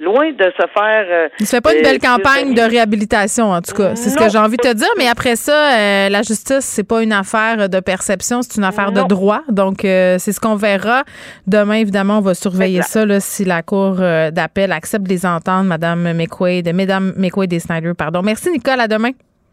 loin 0.00 0.30
de 0.30 0.44
se 0.44 0.66
faire. 0.74 1.06
euh, 1.08 1.28
Il 1.40 1.46
se 1.46 1.56
fait 1.56 1.60
pas 1.60 1.72
une 1.74 1.80
euh, 1.80 1.82
belle 1.90 1.98
campagne 1.98 2.54
de 2.54 2.60
réhabilitation, 2.60 3.50
en 3.50 3.60
tout 3.62 3.74
cas. 3.74 3.96
C'est 3.96 4.10
ce 4.10 4.16
que 4.16 4.28
j'ai 4.28 4.38
envie 4.38 4.56
de 4.56 4.62
te 4.62 4.72
dire. 4.74 4.88
Mais 4.98 5.08
après 5.08 5.36
ça, 5.36 5.72
euh, 5.76 6.08
la 6.08 6.22
justice, 6.22 6.64
c'est 6.64 6.84
pas 6.84 7.02
une 7.02 7.12
affaire 7.12 7.68
de 7.68 7.80
perception, 7.80 8.42
c'est 8.42 8.56
une 8.56 8.64
affaire 8.64 8.92
de 8.92 9.02
droit. 9.02 9.42
Donc, 9.48 9.84
euh, 9.84 10.16
c'est 10.18 10.32
ce 10.32 10.40
qu'on 10.40 10.56
verra. 10.56 11.04
Demain, 11.46 11.74
évidemment, 11.76 12.18
on 12.18 12.22
va 12.22 12.34
surveiller 12.34 12.78
Exact. 12.78 12.92
ça 12.92 13.06
là, 13.06 13.20
si 13.20 13.44
la 13.44 13.62
Cour 13.62 13.96
d'appel 13.96 14.72
accepte 14.72 15.04
de 15.04 15.10
les 15.10 15.24
entendre, 15.26 15.64
Madame 15.64 16.12
McQuaid, 16.12 16.72
Mesdames 16.74 17.12
McQuaid 17.16 17.52
et 17.52 17.60
Snyder, 17.60 17.92
pardon. 17.94 18.22
Merci, 18.22 18.50
Nicole. 18.50 18.80
À 18.80 18.88
demain. 18.88 19.10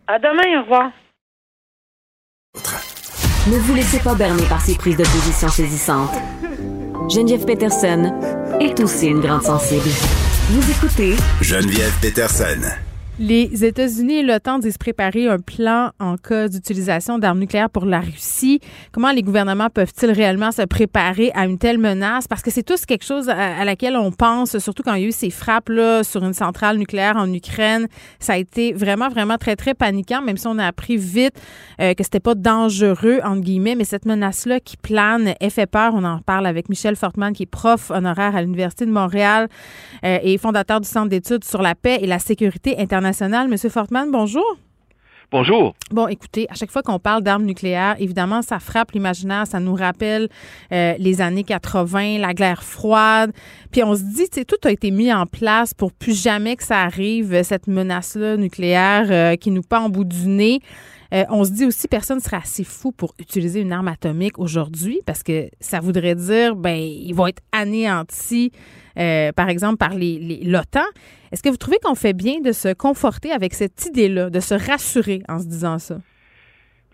À 0.07 0.19
demain, 0.19 0.59
au 0.59 0.63
revoir. 0.63 0.91
Ne 3.47 3.57
vous 3.57 3.73
laissez 3.75 3.99
pas 3.99 4.15
berner 4.15 4.43
par 4.47 4.61
ces 4.61 4.75
prises 4.77 4.97
de 4.97 5.03
position 5.03 5.47
saisissantes. 5.47 6.11
Geneviève 7.09 7.45
Peterson 7.45 8.13
est 8.61 8.79
aussi 8.81 9.07
une 9.07 9.19
grande 9.19 9.43
sensible. 9.43 9.89
Vous 10.49 10.71
écoutez 10.71 11.15
Geneviève 11.39 11.93
Peterson. 12.01 12.59
Les 13.19 13.63
États-Unis 13.63 14.15
et 14.15 14.23
l'OTAN 14.23 14.57
disent 14.57 14.79
préparer 14.79 15.27
un 15.27 15.37
plan 15.37 15.91
en 15.99 16.17
cas 16.17 16.47
d'utilisation 16.47 17.19
d'armes 17.19 17.37
nucléaires 17.37 17.69
pour 17.69 17.85
la 17.85 17.99
Russie. 17.99 18.59
Comment 18.91 19.11
les 19.11 19.21
gouvernements 19.21 19.69
peuvent-ils 19.69 20.09
réellement 20.09 20.51
se 20.51 20.63
préparer 20.63 21.31
à 21.35 21.45
une 21.45 21.59
telle 21.59 21.77
menace? 21.77 22.27
Parce 22.27 22.41
que 22.41 22.49
c'est 22.49 22.63
tous 22.63 22.87
quelque 22.87 23.05
chose 23.05 23.29
à, 23.29 23.63
laquelle 23.65 23.97
on 23.97 24.11
pense, 24.11 24.57
surtout 24.57 24.81
quand 24.81 24.95
il 24.95 25.01
y 25.03 25.05
a 25.05 25.09
eu 25.09 25.11
ces 25.11 25.29
frappes-là 25.29 26.03
sur 26.03 26.23
une 26.23 26.33
centrale 26.33 26.79
nucléaire 26.79 27.15
en 27.15 27.31
Ukraine. 27.31 27.87
Ça 28.19 28.33
a 28.33 28.37
été 28.37 28.73
vraiment, 28.73 29.09
vraiment 29.09 29.37
très, 29.37 29.55
très 29.55 29.75
paniquant, 29.75 30.23
même 30.23 30.37
si 30.37 30.47
on 30.47 30.57
a 30.57 30.65
appris 30.65 30.97
vite 30.97 31.39
euh, 31.81 31.93
que 31.93 32.03
c'était 32.03 32.19
pas 32.19 32.33
dangereux, 32.33 33.19
entre 33.23 33.41
guillemets, 33.41 33.75
mais 33.75 33.85
cette 33.85 34.07
menace-là 34.07 34.59
qui 34.59 34.75
plane, 34.75 35.35
elle 35.39 35.51
fait 35.51 35.67
peur. 35.67 35.93
On 35.93 36.03
en 36.03 36.17
parle 36.17 36.47
avec 36.47 36.67
Michel 36.67 36.95
Fortman, 36.95 37.33
qui 37.33 37.43
est 37.43 37.45
prof 37.45 37.91
honoraire 37.91 38.35
à 38.35 38.41
l'Université 38.41 38.87
de 38.87 38.91
Montréal 38.91 39.49
euh, 40.03 40.17
et 40.23 40.35
fondateur 40.39 40.81
du 40.81 40.89
Centre 40.89 41.09
d'études 41.09 41.43
sur 41.43 41.61
la 41.61 41.75
paix 41.75 41.99
et 42.01 42.07
la 42.07 42.17
sécurité 42.17 42.79
internationale. 42.79 43.02
Monsieur 43.03 43.69
Fortman, 43.69 44.11
bonjour. 44.11 44.57
Bonjour. 45.29 45.75
Bon, 45.91 46.07
écoutez, 46.07 46.47
à 46.49 46.53
chaque 46.53 46.71
fois 46.71 46.83
qu'on 46.83 46.99
parle 46.99 47.21
d'armes 47.21 47.43
nucléaires, 47.43 47.95
évidemment, 47.99 48.41
ça 48.41 48.59
frappe 48.59 48.91
l'imaginaire, 48.91 49.45
ça 49.45 49.59
nous 49.59 49.73
rappelle 49.73 50.29
euh, 50.71 50.93
les 50.99 51.21
années 51.21 51.43
80, 51.43 52.19
la 52.19 52.33
guerre 52.33 52.63
froide. 52.63 53.31
Puis 53.71 53.83
on 53.83 53.95
se 53.95 54.03
dit, 54.03 54.29
tu 54.29 54.39
sais, 54.39 54.45
tout 54.45 54.57
a 54.63 54.71
été 54.71 54.91
mis 54.91 55.11
en 55.11 55.25
place 55.25 55.73
pour 55.73 55.91
plus 55.91 56.21
jamais 56.21 56.55
que 56.55 56.63
ça 56.63 56.81
arrive, 56.81 57.33
euh, 57.33 57.43
cette 57.43 57.67
menace-là 57.67 58.37
nucléaire 58.37 59.07
euh, 59.09 59.35
qui 59.35 59.51
nous 59.51 59.63
pend 59.63 59.85
en 59.85 59.89
bout 59.89 60.05
du 60.05 60.27
nez. 60.27 60.61
Euh, 61.13 61.23
on 61.29 61.43
se 61.43 61.51
dit 61.51 61.65
aussi, 61.65 61.87
personne 61.87 62.17
ne 62.17 62.21
serait 62.23 62.37
assez 62.37 62.63
fou 62.63 62.91
pour 62.91 63.13
utiliser 63.19 63.61
une 63.61 63.71
arme 63.71 63.87
atomique 63.87 64.39
aujourd'hui 64.39 64.99
parce 65.05 65.21
que 65.21 65.47
ça 65.59 65.79
voudrait 65.79 66.15
dire, 66.15 66.55
ben, 66.55 66.75
ils 66.75 67.13
vont 67.13 67.27
être 67.27 67.41
anéantis, 67.51 68.51
euh, 68.97 69.31
par 69.31 69.49
exemple, 69.49 69.77
par 69.77 69.93
les, 69.93 70.17
les- 70.17 70.43
l'OTAN. 70.43 70.81
Est-ce 71.31 71.43
que 71.43 71.49
vous 71.49 71.57
trouvez 71.57 71.77
qu'on 71.83 71.95
fait 71.95 72.13
bien 72.13 72.39
de 72.41 72.51
se 72.51 72.73
conforter 72.73 73.31
avec 73.31 73.53
cette 73.53 73.85
idée-là, 73.85 74.29
de 74.29 74.39
se 74.39 74.53
rassurer 74.55 75.21
en 75.29 75.39
se 75.39 75.45
disant 75.45 75.77
ça? 75.79 75.99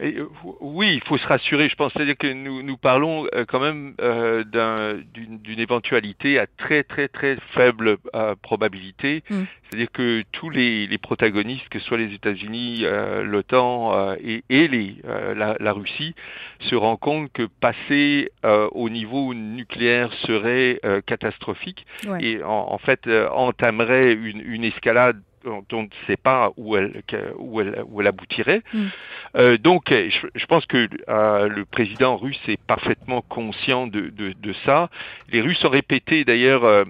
Et, 0.01 0.15
euh, 0.17 0.27
oui, 0.61 0.93
il 0.95 1.01
faut 1.07 1.17
se 1.17 1.27
rassurer. 1.27 1.67
Je 1.69 1.75
pense 1.75 1.91
c'est-à-dire 1.93 2.17
que 2.17 2.31
nous, 2.31 2.63
nous 2.63 2.77
parlons 2.77 3.25
euh, 3.33 3.43
quand 3.45 3.59
même 3.59 3.95
euh, 4.01 4.43
d'un- 4.45 4.95
d'une 5.13 5.39
d'une 5.39 5.59
éventualité 5.59 6.39
à 6.39 6.47
très 6.47 6.83
très 6.83 7.07
très 7.09 7.37
faible 7.53 7.97
euh, 8.15 8.35
probabilité. 8.41 9.23
Mm. 9.29 9.43
C'est-à-dire 9.63 9.91
que 9.91 10.23
tous 10.31 10.49
les, 10.49 10.87
les 10.87 10.97
protagonistes, 10.97 11.67
que 11.69 11.79
ce 11.79 11.85
soit 11.85 11.97
les 11.97 12.13
États-Unis, 12.13 12.81
euh, 12.83 13.23
l'OTAN 13.23 13.93
euh, 13.93 14.15
et, 14.23 14.43
et 14.49 14.67
les, 14.67 14.95
euh, 15.05 15.35
la, 15.35 15.55
la 15.59 15.73
Russie, 15.73 16.15
se 16.61 16.75
rendent 16.75 16.99
compte 16.99 17.31
que 17.33 17.43
passer 17.59 18.31
euh, 18.45 18.67
au 18.71 18.89
niveau 18.89 19.33
nucléaire 19.33 20.11
serait 20.25 20.79
euh, 20.85 21.01
catastrophique 21.05 21.85
Ouais. 22.07 22.23
et 22.23 22.43
en, 22.43 22.67
en 22.71 22.77
fait 22.77 23.05
euh, 23.07 23.29
entamerait 23.29 24.13
une, 24.13 24.41
une 24.45 24.63
escalade 24.63 25.21
dont 25.43 25.65
on 25.71 25.83
ne 25.83 25.87
sait 26.07 26.17
pas 26.17 26.51
où 26.57 26.75
elle, 26.75 27.01
où 27.37 27.61
elle, 27.61 27.83
où 27.87 28.01
elle 28.01 28.07
aboutirait. 28.07 28.61
Mm. 28.73 29.55
donc, 29.57 29.85
je, 29.89 30.27
je, 30.35 30.45
pense 30.45 30.65
que 30.65 30.87
le 31.07 31.65
président 31.65 32.17
russe 32.17 32.39
est 32.47 32.61
parfaitement 32.65 33.21
conscient 33.21 33.87
de, 33.87 34.09
de, 34.09 34.33
de 34.33 34.53
ça. 34.65 34.89
Les 35.31 35.41
Russes 35.41 35.63
ont 35.65 35.69
répété, 35.69 36.25
d'ailleurs, 36.25 36.85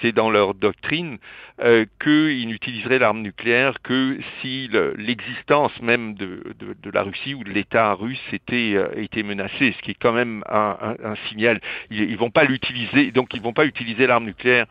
c'est 0.00 0.12
dans 0.12 0.30
leur 0.30 0.54
doctrine, 0.54 1.18
euh, 1.62 1.84
qu'ils 2.02 2.48
n'utiliseraient 2.48 2.98
l'arme 2.98 3.20
nucléaire 3.20 3.82
que 3.82 4.18
si 4.40 4.70
l'existence 4.96 5.72
même 5.82 6.14
de, 6.14 6.42
de, 6.58 6.74
de, 6.82 6.90
la 6.90 7.02
Russie 7.02 7.34
ou 7.34 7.44
de 7.44 7.50
l'État 7.50 7.92
russe 7.92 8.18
était, 8.32 8.72
euh, 8.76 8.88
était 8.96 9.22
menacée, 9.22 9.74
ce 9.76 9.82
qui 9.82 9.90
est 9.90 9.98
quand 10.00 10.14
même 10.14 10.42
un, 10.48 10.78
un, 10.80 11.10
un 11.10 11.16
signal. 11.28 11.60
Ils, 11.90 12.00
ils 12.00 12.16
vont 12.16 12.30
pas 12.30 12.44
l'utiliser, 12.44 13.10
donc 13.10 13.34
ils 13.34 13.42
vont 13.42 13.52
pas 13.52 13.66
utiliser 13.66 14.06
l'arme 14.06 14.24
nucléaire 14.24 14.64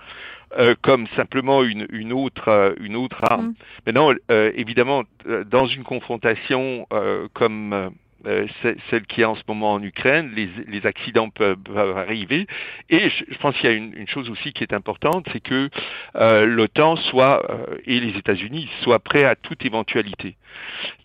euh, 0.57 0.75
comme 0.81 1.07
simplement 1.15 1.63
une, 1.63 1.87
une 1.91 2.13
autre 2.13 2.47
euh, 2.47 2.73
une 2.79 2.95
autre 2.95 3.19
arme. 3.23 3.47
Mm. 3.47 3.53
Maintenant, 3.85 4.13
euh, 4.31 4.51
évidemment, 4.55 5.03
dans 5.45 5.67
une 5.67 5.83
confrontation 5.83 6.87
comme 7.33 7.91
euh, 8.25 8.47
celle 8.89 9.05
qui 9.05 9.21
est 9.21 9.25
en 9.25 9.35
ce 9.35 9.43
moment 9.47 9.73
en 9.73 9.81
Ukraine, 9.81 10.31
les, 10.35 10.49
les 10.67 10.85
accidents 10.85 11.29
peuvent, 11.29 11.57
arriver. 11.97 12.47
Et 12.89 13.09
je, 13.09 13.37
pense 13.37 13.55
qu'il 13.55 13.69
y 13.69 13.73
a 13.73 13.75
une, 13.75 13.93
une, 13.95 14.09
chose 14.09 14.29
aussi 14.29 14.51
qui 14.51 14.63
est 14.63 14.73
importante, 14.73 15.25
c'est 15.31 15.39
que 15.39 15.69
euh, 16.15 16.45
l'OTAN 16.45 16.97
soit 16.97 17.49
euh, 17.49 17.77
et 17.85 18.01
les 18.01 18.17
États-Unis 18.17 18.69
soient 18.81 18.99
prêts 18.99 19.23
à 19.23 19.35
toute 19.35 19.65
éventualité. 19.65 20.35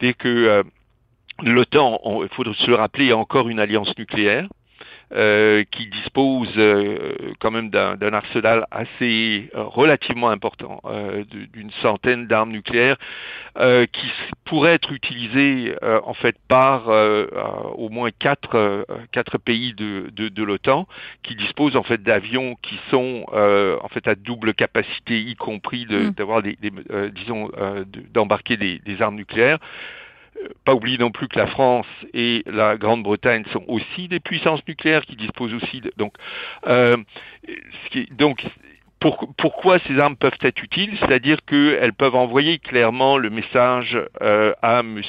Dès 0.00 0.12
que 0.14 0.64
l'OTAN, 1.42 2.00
il 2.22 2.28
faut 2.30 2.52
se 2.52 2.68
le 2.68 2.74
rappeler, 2.74 3.12
a 3.12 3.16
encore 3.16 3.48
une 3.48 3.60
alliance 3.60 3.96
nucléaire. 3.96 4.48
Euh, 5.12 5.62
qui 5.70 5.86
dispose 5.86 6.48
euh, 6.56 7.34
quand 7.38 7.52
même 7.52 7.70
d'un 7.70 8.12
arsenal 8.14 8.66
assez 8.72 9.48
euh, 9.54 9.62
relativement 9.62 10.28
important, 10.30 10.82
d'une 11.52 11.70
centaine 11.82 12.26
d'armes 12.26 12.50
nucléaires 12.50 12.96
qui 13.56 14.12
pourraient 14.44 14.72
être 14.72 14.90
utilisées 14.92 15.76
en 15.82 16.14
fait 16.14 16.36
par 16.48 16.88
au 16.88 17.88
moins 17.88 18.10
quatre, 18.10 18.84
quatre 19.12 19.38
pays 19.38 19.74
de, 19.74 20.10
de, 20.10 20.28
de 20.28 20.42
l'OTAN 20.42 20.88
qui 21.22 21.36
disposent 21.36 21.76
en 21.76 21.84
fait 21.84 22.02
d'avions 22.02 22.56
qui 22.62 22.78
sont 22.90 23.26
en 23.32 23.88
fait 23.88 24.08
à 24.08 24.16
double 24.16 24.54
capacité, 24.54 25.20
y 25.20 25.36
compris 25.36 25.86
mm. 25.88 26.10
d'avoir 26.10 26.42
des, 26.42 26.56
des 26.60 26.72
disons 27.14 27.50
d'embarquer 28.12 28.56
des, 28.56 28.80
des 28.80 29.02
armes 29.02 29.16
nucléaires 29.16 29.58
pas 30.64 30.74
oublier 30.74 30.98
non 30.98 31.10
plus 31.10 31.28
que 31.28 31.38
la 31.38 31.46
France 31.46 31.86
et 32.12 32.42
la 32.46 32.76
Grande-Bretagne 32.76 33.44
sont 33.52 33.64
aussi 33.68 34.08
des 34.08 34.20
puissances 34.20 34.66
nucléaires 34.66 35.04
qui 35.04 35.16
disposent 35.16 35.54
aussi 35.54 35.80
de, 35.80 35.92
donc 35.96 36.14
euh, 36.66 36.96
donc 38.12 38.44
pourquoi 39.36 39.78
ces 39.80 39.98
armes 39.98 40.16
peuvent 40.16 40.38
être 40.40 40.62
utiles? 40.62 40.96
C'est-à-dire 40.98 41.44
qu'elles 41.44 41.92
peuvent 41.92 42.14
envoyer 42.14 42.58
clairement 42.58 43.18
le 43.18 43.28
message 43.28 43.98
euh, 44.22 44.54
à 44.62 44.80
M. 44.80 45.02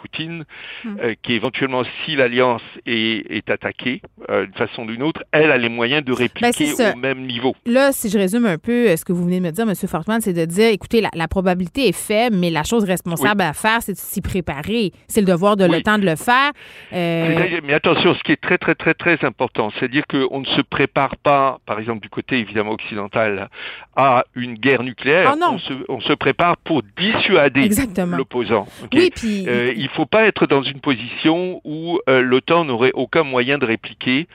Poutine 0.00 0.44
hmm. 0.84 0.96
euh, 1.02 1.14
qu'éventuellement, 1.22 1.82
si 2.04 2.16
l'alliance 2.16 2.62
est, 2.86 3.30
est, 3.30 3.50
attaquée 3.50 4.00
euh, 4.28 4.46
d'une 4.46 4.54
façon 4.54 4.82
ou 4.82 4.86
d'une 4.86 5.02
autre, 5.02 5.22
elle 5.32 5.50
a 5.50 5.58
les 5.58 5.68
moyens 5.68 6.04
de 6.04 6.12
répliquer 6.12 6.72
ben, 6.78 6.94
au 6.94 6.98
même 6.98 7.26
niveau. 7.26 7.54
Là, 7.66 7.92
si 7.92 8.08
je 8.08 8.18
résume 8.18 8.46
un 8.46 8.58
peu 8.58 8.88
euh, 8.88 8.96
ce 8.96 9.04
que 9.04 9.12
vous 9.12 9.24
venez 9.24 9.40
de 9.40 9.44
me 9.44 9.50
dire, 9.50 9.68
M. 9.68 9.74
Fortman, 9.74 10.20
c'est 10.20 10.32
de 10.32 10.44
dire, 10.44 10.68
écoutez, 10.68 11.02
la, 11.12 11.28
probabilité 11.28 11.88
est 11.88 11.96
faible, 11.96 12.36
mais 12.36 12.50
la 12.50 12.64
chose 12.64 12.84
responsable 12.84 13.42
à 13.42 13.52
faire, 13.52 13.82
c'est 13.82 13.92
de 13.92 13.98
s'y 13.98 14.20
préparer. 14.20 14.92
C'est 15.06 15.20
le 15.20 15.26
devoir 15.26 15.56
de 15.56 15.64
le 15.64 15.82
temps 15.82 15.98
de 15.98 16.06
le 16.06 16.16
faire. 16.16 16.52
Mais 16.92 17.74
attention, 17.74 18.14
ce 18.14 18.22
qui 18.22 18.32
est 18.32 18.40
très, 18.40 18.58
très, 18.58 18.74
très, 18.74 18.94
très 18.94 19.24
important, 19.24 19.70
c'est 19.78 19.84
à 19.84 19.88
dire 19.88 20.04
qu'on 20.08 20.40
ne 20.40 20.46
se 20.46 20.60
prépare 20.62 21.16
pas, 21.16 21.58
par 21.66 21.78
exemple, 21.78 22.00
du 22.00 22.08
côté 22.08 22.38
évidemment 22.38 22.72
occidental, 22.72 23.48
à 23.96 24.24
une 24.34 24.54
guerre 24.54 24.82
nucléaire, 24.82 25.34
ah 25.40 25.50
on, 25.88 26.00
se, 26.00 26.12
prépare 26.14 26.56
pour 26.58 26.82
dissuader 26.98 27.68
l'opposant. 28.16 28.66
Oui, 28.92 29.10
puis... 29.14 29.46
Euh, 29.48 29.72
il 29.76 29.88
ne 29.90 29.96
faut 29.96 30.06
pas 30.06 30.24
être 30.26 30.46
dans 30.46 30.62
une 30.62 30.80
position 30.80 31.60
où 31.64 31.98
euh, 32.08 32.22
l'OTAN 32.22 32.64
n'aurait 32.64 32.92
aucun 32.94 33.24
moyen 33.24 33.58
de 33.58 33.66
répliquer 33.66 34.28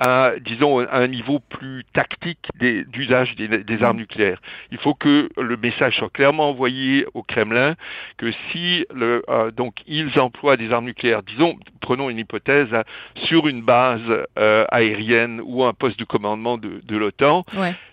à, 0.00 0.32
disons, 0.44 0.80
à 0.80 0.98
un 0.98 1.06
niveau 1.06 1.38
plus 1.38 1.84
tactique 1.92 2.48
d'usage 2.58 3.36
des, 3.36 3.48
des, 3.48 3.82
armes 3.82 3.98
nucléaires. 3.98 4.40
Il 4.72 4.78
faut 4.78 4.94
que 4.94 5.28
le 5.36 5.56
message 5.56 5.96
soit 5.96 6.10
clairement 6.10 6.50
envoyé 6.50 7.06
au 7.14 7.22
Kremlin 7.22 7.74
que 8.16 8.32
si 8.50 8.86
le, 8.92 9.22
euh, 9.28 9.50
donc 9.50 9.76
ils 9.86 10.18
emploient 10.18 10.56
des 10.56 10.72
armes 10.72 10.86
nucléaires, 10.86 11.22
disons, 11.22 11.54
prenons 11.80 12.10
une 12.10 12.18
hypothèse, 12.18 12.72
hein, 12.74 12.82
sur 13.26 13.46
une 13.46 13.62
base 13.62 14.02
euh, 14.38 14.64
aérienne 14.70 15.40
ou 15.44 15.64
un 15.64 15.72
poste 15.72 15.98
de 15.98 16.04
commandement 16.04 16.58
de, 16.58 16.80
de 16.84 16.96
l'OTAN, 16.96 17.44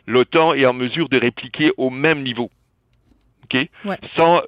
l'OTAN 0.08 0.54
est 0.54 0.66
en 0.66 0.74
mesure 0.74 1.08
de 1.08 1.18
répliquer 1.18 1.72
au 1.78 1.90
même 1.90 2.24
niveau 2.24 2.50
sans, 4.16 4.42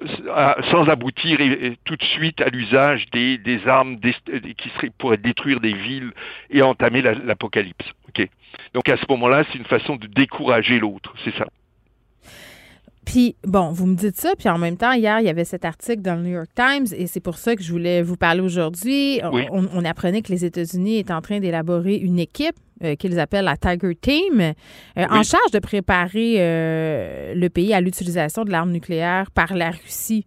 sans 0.70 0.88
aboutir 0.88 1.38
tout 1.84 1.96
de 1.96 2.04
suite 2.04 2.40
à 2.40 2.48
l'usage 2.48 3.06
des, 3.12 3.38
des 3.38 3.66
armes 3.66 3.98
qui 4.00 4.68
seraient, 4.76 4.90
pourraient 4.98 5.16
détruire 5.16 5.60
des 5.60 5.74
villes 5.74 6.12
et 6.50 6.62
entamer 6.62 7.02
l'apocalypse. 7.02 7.86
Donc 8.72 8.88
à 8.88 8.96
ce 8.96 9.04
moment-là, 9.08 9.44
c'est 9.50 9.58
une 9.58 9.64
façon 9.64 9.96
de 9.96 10.06
décourager 10.06 10.78
l'autre, 10.78 11.14
c'est 11.24 11.34
ça. 11.36 11.46
Puis, 13.04 13.36
bon, 13.44 13.70
vous 13.70 13.86
me 13.86 13.94
dites 13.94 14.16
ça, 14.16 14.34
puis 14.36 14.48
en 14.48 14.58
même 14.58 14.76
temps, 14.76 14.92
hier, 14.92 15.20
il 15.20 15.26
y 15.26 15.28
avait 15.28 15.44
cet 15.44 15.64
article 15.64 16.02
dans 16.02 16.16
le 16.16 16.22
New 16.22 16.34
York 16.34 16.50
Times, 16.54 16.86
et 16.96 17.06
c'est 17.06 17.20
pour 17.20 17.36
ça 17.36 17.54
que 17.54 17.62
je 17.62 17.70
voulais 17.70 18.02
vous 18.02 18.16
parler 18.16 18.40
aujourd'hui. 18.40 19.20
On, 19.22 19.84
apprenait 19.84 20.22
que 20.22 20.32
les 20.32 20.44
États-Unis 20.44 20.98
étaient 20.98 21.12
en 21.12 21.20
train 21.20 21.40
d'élaborer 21.40 21.96
une 21.96 22.18
équipe 22.18 22.56
euh, 22.82 22.96
qu'ils 22.96 23.20
appellent 23.20 23.44
la 23.44 23.56
Tiger 23.56 23.94
Team, 23.94 24.40
euh, 24.40 24.52
en 24.96 25.22
charge 25.22 25.50
de 25.52 25.58
préparer 25.58 26.36
euh, 26.38 27.34
le 27.34 27.48
pays 27.48 27.74
à 27.74 27.80
l'utilisation 27.80 28.44
de 28.44 28.50
l'arme 28.50 28.72
nucléaire 28.72 29.30
par 29.30 29.54
la 29.54 29.70
Russie. 29.70 30.24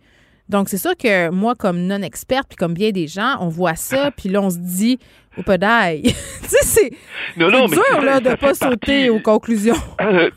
Donc, 0.49 0.69
c'est 0.69 0.77
sûr 0.77 0.95
que 0.95 1.29
moi, 1.29 1.55
comme 1.55 1.81
non-experte, 1.81 2.47
puis 2.49 2.55
comme 2.55 2.73
bien 2.73 2.91
des 2.91 3.07
gens, 3.07 3.37
on 3.41 3.49
voit 3.49 3.75
ça, 3.75 4.11
puis 4.17 4.29
là, 4.29 4.41
on 4.41 4.49
se 4.49 4.57
dit, 4.57 4.99
au 5.37 5.43
podaille. 5.43 6.01
tu 6.03 6.47
sais, 6.47 6.63
c'est 6.63 6.89
dur, 7.37 8.01
là, 8.01 8.19
de 8.19 8.29
ne 8.29 8.35
pas 8.35 8.53
sauter 8.53 9.09
aux 9.09 9.19
conclusions. 9.19 9.75
Euh, 9.99 10.29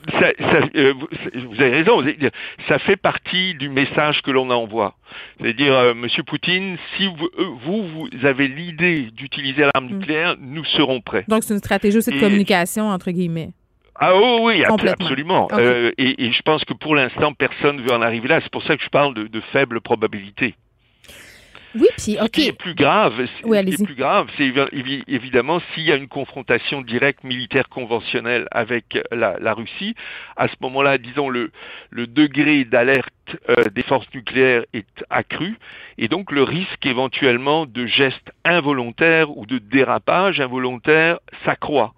euh, 0.74 0.94
vous 1.46 1.60
avez 1.60 1.82
raison. 1.82 2.02
Ça 2.68 2.78
fait 2.78 2.96
partie 2.96 3.54
du 3.54 3.68
message 3.68 4.20
que 4.22 4.30
l'on 4.30 4.50
envoie. 4.50 4.96
C'est-à-dire, 5.40 5.72
euh, 5.72 5.94
Monsieur 5.94 6.22
Poutine, 6.22 6.76
si 6.96 7.06
vous, 7.06 7.28
vous, 7.64 8.08
avez 8.26 8.48
l'idée 8.48 9.10
d'utiliser 9.12 9.62
l'arme 9.72 9.86
mm. 9.86 9.98
nucléaire, 9.98 10.36
nous 10.40 10.64
serons 10.64 11.00
prêts. 11.00 11.24
Donc, 11.28 11.44
c'est 11.44 11.54
une 11.54 11.60
stratégie 11.60 11.98
aussi 11.98 12.10
de 12.10 12.20
communication, 12.20 12.88
entre 12.88 13.10
guillemets. 13.10 13.52
Ah 14.02 14.12
oh, 14.14 14.40
oui, 14.42 14.64
absolument. 14.64 15.48
et, 15.98 16.32
je 16.32 16.42
pense 16.42 16.64
que 16.64 16.72
pour 16.72 16.94
l'instant, 16.94 17.34
personne 17.34 17.76
ne 17.76 17.82
veut 17.82 17.92
en 17.92 18.00
arriver 18.00 18.28
là. 18.28 18.40
C'est 18.42 18.50
pour 18.50 18.62
ça 18.62 18.76
que 18.76 18.82
je 18.82 18.88
parle 18.88 19.14
de, 19.14 19.26
de 19.26 19.40
faible 19.52 19.80
probabilité. 19.82 20.54
Oui, 21.74 21.86
puis 21.96 22.16
OK. 22.18 22.26
Ce 22.26 22.30
qui 22.30 22.48
est 22.48 22.52
plus 22.52 22.74
grave, 22.74 23.14
plus 23.42 23.94
grave, 23.94 24.28
c'est 24.36 24.52
évidemment 25.06 25.60
s'il 25.72 25.84
y 25.84 25.92
a 25.92 25.96
une 25.96 26.08
confrontation 26.08 26.82
directe 26.82 27.22
militaire 27.22 27.68
conventionnelle 27.68 28.48
avec 28.50 28.98
la, 29.12 29.38
la 29.38 29.54
Russie, 29.54 29.94
à 30.36 30.48
ce 30.48 30.54
moment-là, 30.62 30.98
disons 30.98 31.28
le, 31.28 31.52
le 31.90 32.06
degré 32.06 32.64
d'alerte 32.64 33.08
euh, 33.08 33.19
des 33.74 33.82
forces 33.82 34.06
nucléaires 34.14 34.64
est 34.72 35.04
accru 35.10 35.58
et 35.98 36.08
donc 36.08 36.32
le 36.32 36.42
risque 36.42 36.86
éventuellement 36.86 37.66
de 37.66 37.86
gestes 37.86 38.32
involontaires 38.44 39.36
ou 39.36 39.46
de 39.46 39.58
dérapage 39.58 40.40
involontaire 40.40 41.18
s'accroît. 41.44 41.92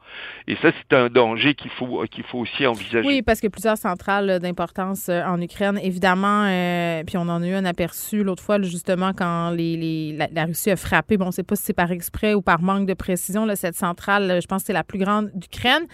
Et 0.49 0.57
ça, 0.57 0.71
c'est 0.73 0.97
un 0.97 1.09
danger 1.09 1.55
qu'il 1.55 1.71
faut 1.71 2.05
qu'il 2.11 2.25
faut 2.25 2.39
aussi 2.39 2.67
envisager. 2.67 3.07
Oui, 3.07 3.23
parce 3.23 3.41
que 3.41 3.47
plusieurs 3.47 3.79
centrales 3.79 4.41
d'importance 4.41 5.09
euh, 5.09 5.23
en 5.25 5.41
Ukraine, 5.41 5.79
évidemment, 5.83 6.47
euh, 6.49 7.05
puis 7.05 7.17
on 7.17 7.23
en 7.23 7.43
a 7.43 7.47
eu 7.47 7.55
un 7.55 7.65
aperçu 7.65 8.25
l'autre 8.25 8.43
fois, 8.43 8.61
justement, 8.61 9.13
quand 9.17 9.51
les, 9.51 9.77
les 9.77 10.29
la, 10.33 10.45
Russie 10.45 10.71
a 10.71 10.77
frappé, 10.77 11.17
bon, 11.17 11.27
on 11.27 11.29
ne 11.29 11.33
sait 11.33 11.43
pas 11.43 11.57
si 11.57 11.63
c'est 11.65 11.73
par 11.73 11.93
exprès 11.93 12.35
ou 12.35 12.43
par 12.43 12.61
manque 12.61 12.87
de 12.87 12.95
précision, 12.95 13.47
là, 13.47 13.57
cette 13.57 13.77
centrale, 13.77 14.41
je 14.43 14.47
pense 14.47 14.63
que 14.63 14.67
c'est 14.67 14.73
la 14.73 14.85
plus 14.85 14.99
grande 14.99 15.31
d'Ukraine. 15.35 15.87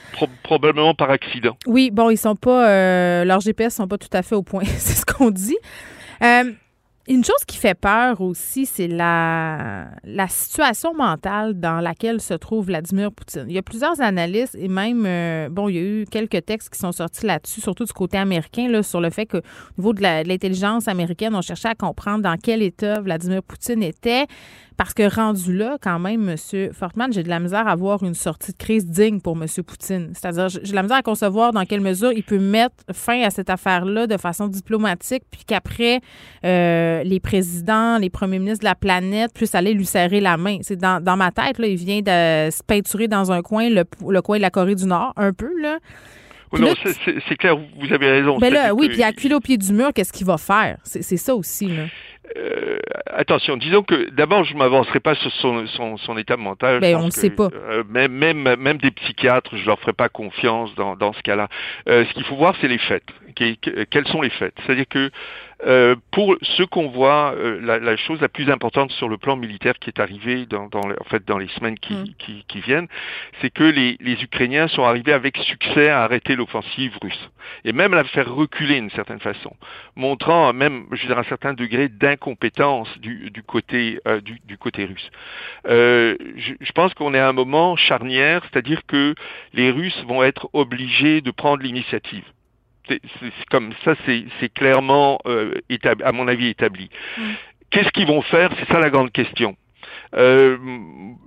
probablement 0.43 0.95
par 0.95 1.11
accident. 1.11 1.57
Oui, 1.67 1.91
bon, 1.93 2.11
ils 2.11 2.17
sont 2.17 2.37
pas, 2.37 2.71
euh, 2.71 3.25
leurs 3.25 3.41
GPS 3.41 3.75
sont 3.75 3.89
pas 3.89 3.99
tout 3.99 4.09
à 4.13 4.23
fait 4.23 4.35
au 4.35 4.43
point, 4.43 4.65
c'est 4.79 4.95
ce 4.95 5.05
qu'on 5.05 5.28
dit. 5.31 5.59
Une 7.11 7.25
chose 7.25 7.43
qui 7.47 7.57
fait 7.57 7.75
peur 7.75 8.21
aussi, 8.21 8.67
c'est 8.67 8.87
la, 8.87 9.87
la 10.05 10.29
situation 10.29 10.93
mentale 10.93 11.59
dans 11.59 11.81
laquelle 11.81 12.21
se 12.21 12.35
trouve 12.35 12.67
Vladimir 12.67 13.11
Poutine. 13.11 13.47
Il 13.49 13.55
y 13.55 13.59
a 13.59 13.63
plusieurs 13.63 13.99
analystes 14.03 14.55
et 14.57 14.69
même, 14.69 15.07
euh, 15.07 15.49
bon, 15.49 15.71
il 15.71 15.75
y 15.75 15.79
a 15.79 15.81
eu 15.81 16.05
quelques 16.05 16.45
textes 16.45 16.69
qui 16.69 16.79
sont 16.79 16.93
sortis 16.93 17.25
là-dessus, 17.25 17.63
surtout 17.63 17.87
du 17.87 17.95
côté 17.95 18.19
américain, 18.19 18.69
là, 18.69 18.83
sur 18.83 19.01
le 19.01 19.09
fait 19.09 19.25
qu'au 19.25 19.41
niveau 19.79 19.95
de 19.95 20.03
l'intelligence 20.03 20.87
américaine, 20.87 21.35
on 21.35 21.41
cherchait 21.41 21.69
à 21.69 21.75
comprendre 21.75 22.25
dans 22.25 22.37
quel 22.37 22.61
état 22.61 23.01
Vladimir 23.01 23.43
Poutine 23.43 23.83
était. 23.83 24.27
Parce 24.79 24.95
que 24.95 25.13
rendu 25.13 25.53
là, 25.57 25.77
quand 25.83 25.99
même, 25.99 26.29
M. 26.29 26.73
Fortman, 26.73 27.13
j'ai 27.13 27.25
de 27.25 27.29
la 27.29 27.41
misère 27.41 27.67
à 27.67 27.75
voir 27.75 28.05
une 28.05 28.15
sortie 28.15 28.53
de 28.53 28.57
crise 28.57 28.87
digne 28.87 29.21
pour 29.21 29.37
M. 29.37 29.45
Poutine. 29.67 30.13
C'est-à-dire, 30.15 30.49
j'ai 30.49 30.61
de 30.61 30.75
la 30.75 30.85
misère 30.85 30.99
à 30.99 31.03
concevoir 31.03 31.53
dans 31.53 31.65
quelle 31.65 31.81
mesure 31.81 32.13
il 32.13 32.23
peut 32.23 32.39
mettre 32.39 32.77
fin 32.93 33.21
à 33.23 33.31
cette 33.31 33.51
affaire-là 33.51 34.07
de 34.07 34.17
façon 34.17 34.47
diplomatique, 34.47 35.25
puis 35.33 35.43
qu'après, 35.45 36.01
euh, 36.45 37.03
les 37.03 37.19
présidents, 37.19 37.99
les 37.99 38.09
premiers 38.09 38.39
ministres 38.39 38.61
de 38.61 38.67
la 38.67 38.77
planète 38.77 39.33
puissent 39.35 39.57
aller 39.57 39.75
lui 39.75 39.85
serrer 39.85 40.21
la 40.21 40.37
main. 40.37 40.59
C'est 40.63 40.77
dans, 40.77 41.03
dans 41.03 41.17
ma 41.17 41.33
tête, 41.33 41.59
là, 41.59 41.67
il 41.67 41.77
vient 41.77 41.99
de 41.99 42.49
se 42.53 42.63
peinturer 42.65 43.09
dans 43.09 43.33
un 43.33 43.43
coin, 43.43 43.69
le, 43.69 43.83
le 44.09 44.23
coin 44.23 44.37
de 44.37 44.43
la 44.43 44.51
Corée 44.51 44.77
du 44.77 44.87
Nord, 44.87 45.13
un 45.17 45.33
peu, 45.33 45.51
là. 45.61 45.79
Non, 46.53 46.75
c'est 47.05 47.37
clair, 47.37 47.57
vous 47.57 47.93
avez 47.93 48.11
raison. 48.11 48.39
Ben 48.39 48.53
là, 48.53 48.75
oui, 48.75 48.89
puis 48.89 49.03
culer 49.17 49.35
au 49.35 49.41
pied 49.41 49.57
du 49.57 49.73
mur, 49.73 49.91
qu'est-ce 49.95 50.13
qu'il 50.13 50.27
va 50.27 50.39
faire? 50.39 50.79
C'est 50.85 51.17
ça 51.17 51.35
aussi, 51.35 51.67
là. 51.67 51.85
Euh, 52.37 52.79
attention, 53.07 53.57
disons 53.57 53.83
que 53.83 54.11
d'abord, 54.11 54.45
je 54.45 54.55
m'avancerai 54.55 55.01
pas 55.01 55.15
sur 55.15 55.33
son, 55.33 55.67
son, 55.67 55.97
son 55.97 56.19
état 56.19 56.37
mental. 56.37 56.81
Ben, 56.81 56.97
on 56.97 57.07
ne 57.07 57.11
sait 57.11 57.31
pas. 57.31 57.49
Euh, 57.55 57.85
même, 57.89 58.13
même, 58.13 58.57
même 58.57 58.79
des 58.79 58.91
psychiatres, 58.91 59.57
je 59.57 59.67
leur 59.67 59.79
ferai 59.81 59.93
pas 59.93 60.09
confiance 60.09 60.75
dans, 60.75 60.97
dans 60.97 61.13
ce 61.13 61.23
cas-là. 61.23 61.49
Euh, 61.89 62.05
ce 62.05 62.15
qu'il 62.15 62.25
faut 62.25 62.37
voir, 62.37 62.55
c'est 62.61 62.69
les 62.69 62.79
faits. 62.79 63.05
quels 63.35 64.07
sont 64.09 64.21
les 64.21 64.31
faits 64.31 64.55
C'est-à-dire 64.67 64.89
que 64.89 65.11
euh, 65.67 65.97
pour 66.13 66.37
ce 66.43 66.63
qu'on 66.63 66.89
voit, 66.89 67.35
euh, 67.37 67.61
la, 67.61 67.79
la, 67.79 67.97
chose 67.97 68.21
la 68.21 68.29
plus 68.29 68.51
importante 68.51 68.93
sur 68.93 69.09
le 69.09 69.19
plan 69.19 69.37
militaire 69.37 69.75
qui 69.81 69.91
est 69.91 70.01
arrivée 70.01 70.47
dans, 70.47 70.69
dans 70.69 70.83
en 70.83 71.05
fait, 71.11 71.27
dans 71.27 71.39
les 71.39 71.49
semaines 71.49 71.79
qui, 71.79 71.95
mm. 71.95 72.15
qui, 72.19 72.45
qui 72.47 72.61
viennent, 72.61 72.87
c'est 73.41 73.51
que 73.51 73.65
les, 73.65 73.97
les, 74.01 74.23
Ukrainiens 74.23 74.69
sont 74.69 74.85
arrivés 74.85 75.13
avec 75.13 75.37
succès 75.39 75.89
à 75.89 76.03
arrêter 76.03 76.37
l'offensive 76.37 76.97
russe 77.03 77.31
et 77.65 77.73
même 77.73 77.93
à 77.93 77.97
la 77.97 78.05
faire 78.05 78.33
reculer 78.33 78.81
d'une 78.81 78.91
certaine 78.91 79.21
façon, 79.21 79.55
montrant 79.97 80.53
même, 80.53 80.87
je 80.93 81.07
dirais, 81.07 81.21
un 81.21 81.25
certain 81.25 81.55
degré 81.55 81.89
d'incompétence 81.89 82.89
du, 82.99 83.31
du, 83.31 83.43
côté 83.43 84.01
euh, 84.07 84.21
du, 84.21 84.41
du, 84.45 84.59
côté 84.59 84.85
russe. 84.85 85.11
Euh, 85.67 86.17
je, 86.37 86.55
je, 86.61 86.73
pense 86.73 86.95
qu'on 86.95 87.15
est 87.15 87.19
à 87.19 87.29
un 87.29 87.33
moment 87.33 87.75
charnière, 87.77 88.43
c'est-à-dire 88.45 88.83
que 88.87 89.15
les 89.55 89.71
Russes 89.71 90.05
vont 90.07 90.23
être 90.23 90.49
obligés 90.53 91.21
de 91.21 91.31
prendre 91.31 91.63
l'initiative 91.63 92.25
c'est 92.89 93.45
comme 93.51 93.73
ça, 93.85 93.95
c'est 94.07 94.53
clairement, 94.53 95.19
euh, 95.27 95.55
établi, 95.69 96.05
à 96.05 96.13
mon 96.13 96.29
avis, 96.29 96.49
établi. 96.49 96.91
Mm. 97.17 97.23
Qu'est-ce 97.71 97.91
qu'ils 97.91 98.07
vont 98.07 98.23
faire? 98.23 98.51
C'est 98.59 98.73
ça 98.73 98.81
la 98.81 98.91
grande 98.91 99.13
question. 99.13 99.57
Euh, 100.15 100.57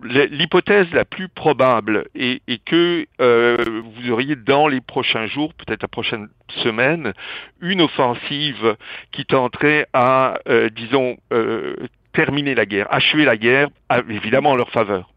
L'hypothèse 0.04 0.91
la 0.91 1.06
plus 1.06 1.30
probable 1.30 2.06
est, 2.15 2.41
est 2.47 2.63
que 2.63 3.06
euh, 3.19 3.58
vous 3.95 4.12
auriez 4.12 4.36
dans 4.36 4.67
les 4.67 4.82
prochains 4.82 5.28
jours, 5.28 5.54
peut-être 5.54 5.84
la 5.84 5.88
prochaine 5.88 6.30
semaine, 6.63 7.13
une 7.62 7.82
offensive 7.82 8.76
qui 9.12 9.26
tenterait 9.26 9.86
à, 9.93 10.39
disons, 10.76 11.17
terminer 12.13 12.56
la 12.56 12.65
guerre, 12.65 12.88
achever 12.91 13.26
la 13.26 13.38
guerre, 13.38 13.67
évidemment 14.10 14.52
en 14.52 14.56
leur 14.56 14.71
faveur. 14.71 15.11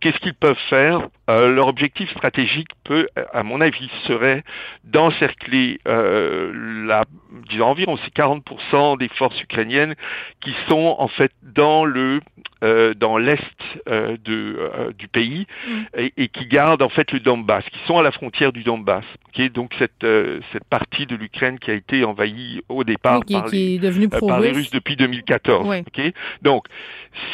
Qu'est-ce 0.00 0.18
qu'ils 0.18 0.34
peuvent 0.34 0.58
faire? 0.68 1.08
Euh, 1.28 1.48
Leur 1.48 1.68
objectif 1.68 2.10
stratégique 2.10 2.68
peut, 2.84 3.08
à 3.32 3.42
mon 3.42 3.60
avis, 3.60 3.90
serait 4.06 4.44
d'encercler 4.84 5.80
euh, 5.88 6.52
la, 6.86 7.04
disons 7.48 7.66
environ 7.66 7.96
40% 7.96 8.98
des 8.98 9.08
forces 9.08 9.40
ukrainiennes 9.42 9.94
qui 10.40 10.54
sont 10.68 10.94
en 10.98 11.08
fait 11.08 11.32
dans 11.42 11.84
le 11.84 12.20
euh, 12.64 12.94
dans 12.94 13.18
l'est 13.18 13.38
de, 13.86 14.92
du 14.96 15.08
pays 15.08 15.46
mm. 15.66 15.72
et, 15.98 16.12
et, 16.16 16.28
qui 16.28 16.46
gardent 16.46 16.82
en 16.82 16.88
fait 16.88 17.12
le 17.12 17.20
Donbass, 17.20 17.64
qui 17.64 17.78
sont 17.86 17.98
à 17.98 18.02
la 18.02 18.12
frontière 18.12 18.52
du 18.52 18.62
Donbass. 18.62 19.04
Okay 19.28 19.48
donc 19.48 19.72
cette 19.78 20.06
cette 20.52 20.64
partie 20.64 21.06
de 21.06 21.16
l'Ukraine 21.16 21.58
qui 21.58 21.70
a 21.70 21.74
été 21.74 22.04
envahie 22.04 22.62
au 22.68 22.84
départ 22.84 23.18
oui, 23.18 23.26
qui, 23.26 23.34
par, 23.34 23.50
qui 23.50 23.78
les, 23.78 24.04
est 24.04 24.20
par 24.20 24.40
les 24.40 24.52
Russes 24.52 24.70
depuis 24.70 24.96
2014. 24.96 25.66
Oui. 25.68 25.80
Okay 25.88 26.14
donc 26.42 26.66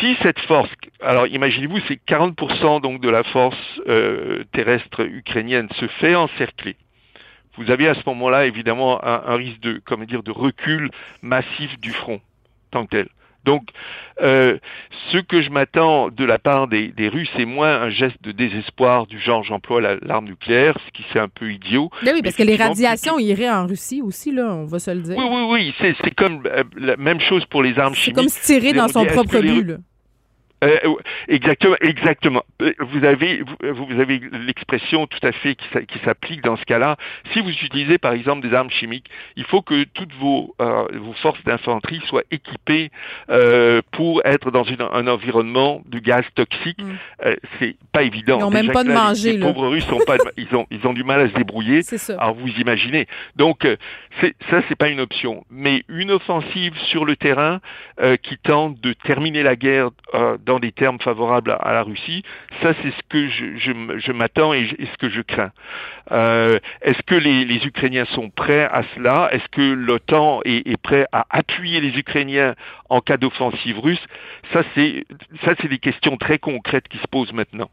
si 0.01 0.17
cette 0.23 0.39
force, 0.41 0.71
alors 1.01 1.27
imaginez-vous, 1.27 1.79
c'est 1.89 2.01
40% 2.07 2.22
donc 2.29 3.01
de 3.01 3.11
la 3.11 3.25
force 3.25 3.81
terrestre 4.53 5.01
ukrainienne 5.01 5.69
se 5.79 5.87
fait 5.87 6.15
encercler 6.15 6.77
vous 7.59 7.71
avez 7.71 7.89
à 7.89 7.95
ce 7.95 8.01
moment-là 8.07 8.47
évidemment 8.47 9.05
un, 9.05 9.23
un, 9.27 9.37
risque 9.37 9.61
de, 9.61 9.81
comment 9.85 10.05
dire, 10.05 10.23
de 10.23 10.31
recul 10.31 10.91
massif 11.21 11.79
du 11.81 11.91
front, 11.91 12.21
tant 12.71 12.87
que 12.87 12.91
tel. 12.91 13.09
Donc, 13.45 13.63
euh, 14.21 14.59
ce 15.11 15.19
que 15.19 15.43
je 15.43 15.51
m'attends 15.51 16.11
de 16.11 16.25
la 16.25 16.39
part 16.39 16.69
des, 16.69 16.89
des 16.89 17.09
Russes, 17.09 17.29
c'est 17.37 17.45
moins 17.45 17.83
un 17.83 17.91
geste 17.91 18.23
de 18.23 18.31
désespoir 18.31 19.07
du 19.07 19.19
genre 19.19 19.43
j'emploie 19.43 19.81
l'arme 19.81 20.27
nucléaire, 20.27 20.77
ce 20.87 20.93
qui 20.93 21.05
c'est 21.13 21.19
un 21.19 21.29
peu 21.29 21.51
idiot. 21.51 21.91
Ben 22.05 22.13
oui, 22.15 22.23
parce 22.23 22.37
que 22.37 22.45
les 22.45 22.55
radiations 22.55 23.17
plus... 23.17 23.25
iraient 23.25 23.51
en 23.51 23.67
Russie 23.67 24.01
aussi, 24.01 24.31
là, 24.31 24.55
on 24.55 24.67
va 24.67 24.79
se 24.79 24.93
le 24.93 25.01
dire. 25.01 25.17
Oui, 25.17 25.25
oui, 25.29 25.75
oui, 25.81 25.95
c'est 26.01 26.15
comme 26.15 26.43
euh, 26.47 26.63
la 26.77 26.97
même 26.97 27.21
chose 27.21 27.45
pour 27.47 27.65
les 27.65 27.77
armes 27.81 27.95
chimiques. 27.95 28.17
C'est 28.17 28.23
comme 28.23 28.29
se 28.29 28.47
tirer 28.47 28.73
dans 28.73 28.89
son 28.89 29.05
propre 29.07 29.41
but. 29.41 29.79
Euh, 30.63 30.79
exactement, 31.29 31.77
exactement. 31.81 32.43
Euh, 32.61 32.73
vous 32.81 33.05
avez, 33.05 33.43
vous, 33.43 33.87
vous 33.87 34.01
avez 34.01 34.21
l'expression 34.33 35.07
tout 35.07 35.25
à 35.27 35.33
fait 35.33 35.57
qui, 35.57 35.99
s'applique 36.05 36.43
dans 36.43 36.57
ce 36.57 36.65
cas-là. 36.65 36.97
Si 37.33 37.41
vous 37.41 37.51
utilisez 37.51 37.99
par 37.99 38.13
exemple 38.13 38.47
des 38.47 38.55
armes 38.55 38.71
chimiques, 38.71 39.07
il 39.37 39.45
faut 39.45 39.63
que 39.63 39.85
toutes 39.85 40.13
vos, 40.15 40.55
euh, 40.61 40.87
vos 40.95 41.13
forces 41.15 41.43
d'infanterie 41.45 42.01
soient 42.07 42.23
équipées 42.31 42.91
euh, 43.31 43.81
pour 43.93 44.23
être 44.25 44.51
dans 44.51 44.65
une, 44.65 44.83
un 44.83 45.07
environnement 45.07 45.83
de 45.87 45.99
gaz 45.99 46.25
toxique. 46.35 46.83
Mm. 46.83 46.93
Euh, 47.27 47.37
c'est 47.59 47.77
pas 47.93 48.03
évident. 48.03 48.39
Ils 48.39 48.43
n'ont 48.43 48.51
même 48.51 48.73
pas 48.73 48.85
de 48.85 48.89
là, 48.89 49.09
manger. 49.09 49.33
Les, 49.33 49.39
là. 49.39 49.47
les 49.47 49.53
pauvres 49.53 49.69
Russes 49.69 49.87
sont 49.87 50.01
pas, 50.07 50.17
ils 50.37 50.55
ont, 50.55 50.67
ils 50.71 50.87
ont 50.87 50.93
du 50.93 51.05
mal 51.05 51.21
à 51.21 51.29
se 51.29 51.35
débrouiller. 51.35 51.83
C'est 51.93 51.99
ça. 51.99 52.17
Alors 52.19 52.35
vous 52.35 52.49
imaginez. 52.49 53.07
Donc 53.37 53.67
c'est, 54.21 54.35
ça 54.51 54.63
c'est 54.69 54.77
pas 54.77 54.89
une 54.89 55.01
option. 55.01 55.45
Mais 55.51 55.85
une 55.89 56.11
offensive 56.11 56.75
sur 56.87 57.05
le 57.05 57.17
terrain 57.17 57.61
qui 58.23 58.39
tente 58.39 58.81
de 58.81 58.93
terminer 58.93 59.43
la 59.43 59.57
guerre 59.57 59.91
dans 60.45 60.52
dans 60.53 60.61
des 60.61 60.73
termes 60.73 61.01
favorables 61.01 61.57
à, 61.59 61.73
la 61.73 61.83
Russie, 61.83 62.23
ça 62.61 62.75
c'est 62.83 62.91
ce 62.91 63.03
que 63.09 63.27
je, 63.29 64.13
m'attends 64.13 64.53
et, 64.53 64.69
ce 64.69 64.99
que 64.99 65.09
je 65.09 65.23
crains. 65.23 65.51
Euh, 66.11 66.59
est-ce 66.83 67.03
que 67.07 67.15
les, 67.15 67.67
Ukrainiens 67.67 68.05
sont 68.05 68.29
prêts 68.29 68.65
à 68.65 68.83
cela? 68.95 69.31
Est-ce 69.33 69.49
que 69.51 69.73
l'OTAN 69.73 70.41
est, 70.45 70.67
est, 70.69 70.77
prêt 70.77 71.07
à 71.13 71.25
appuyer 71.31 71.81
les 71.81 71.97
Ukrainiens 71.99 72.55
en 72.91 73.01
cas 73.01 73.17
d'offensive 73.17 73.79
russe? 73.79 74.05
Ça 74.53 74.63
c'est 74.75 75.07
ça 75.43 75.55
c'est 75.59 75.69
des 75.69 75.79
questions 75.79 76.19
très 76.19 76.39
concrètes 76.39 76.89
qui 76.89 76.99
se 76.99 77.07
posent 77.11 77.33
maintenant. 77.33 77.71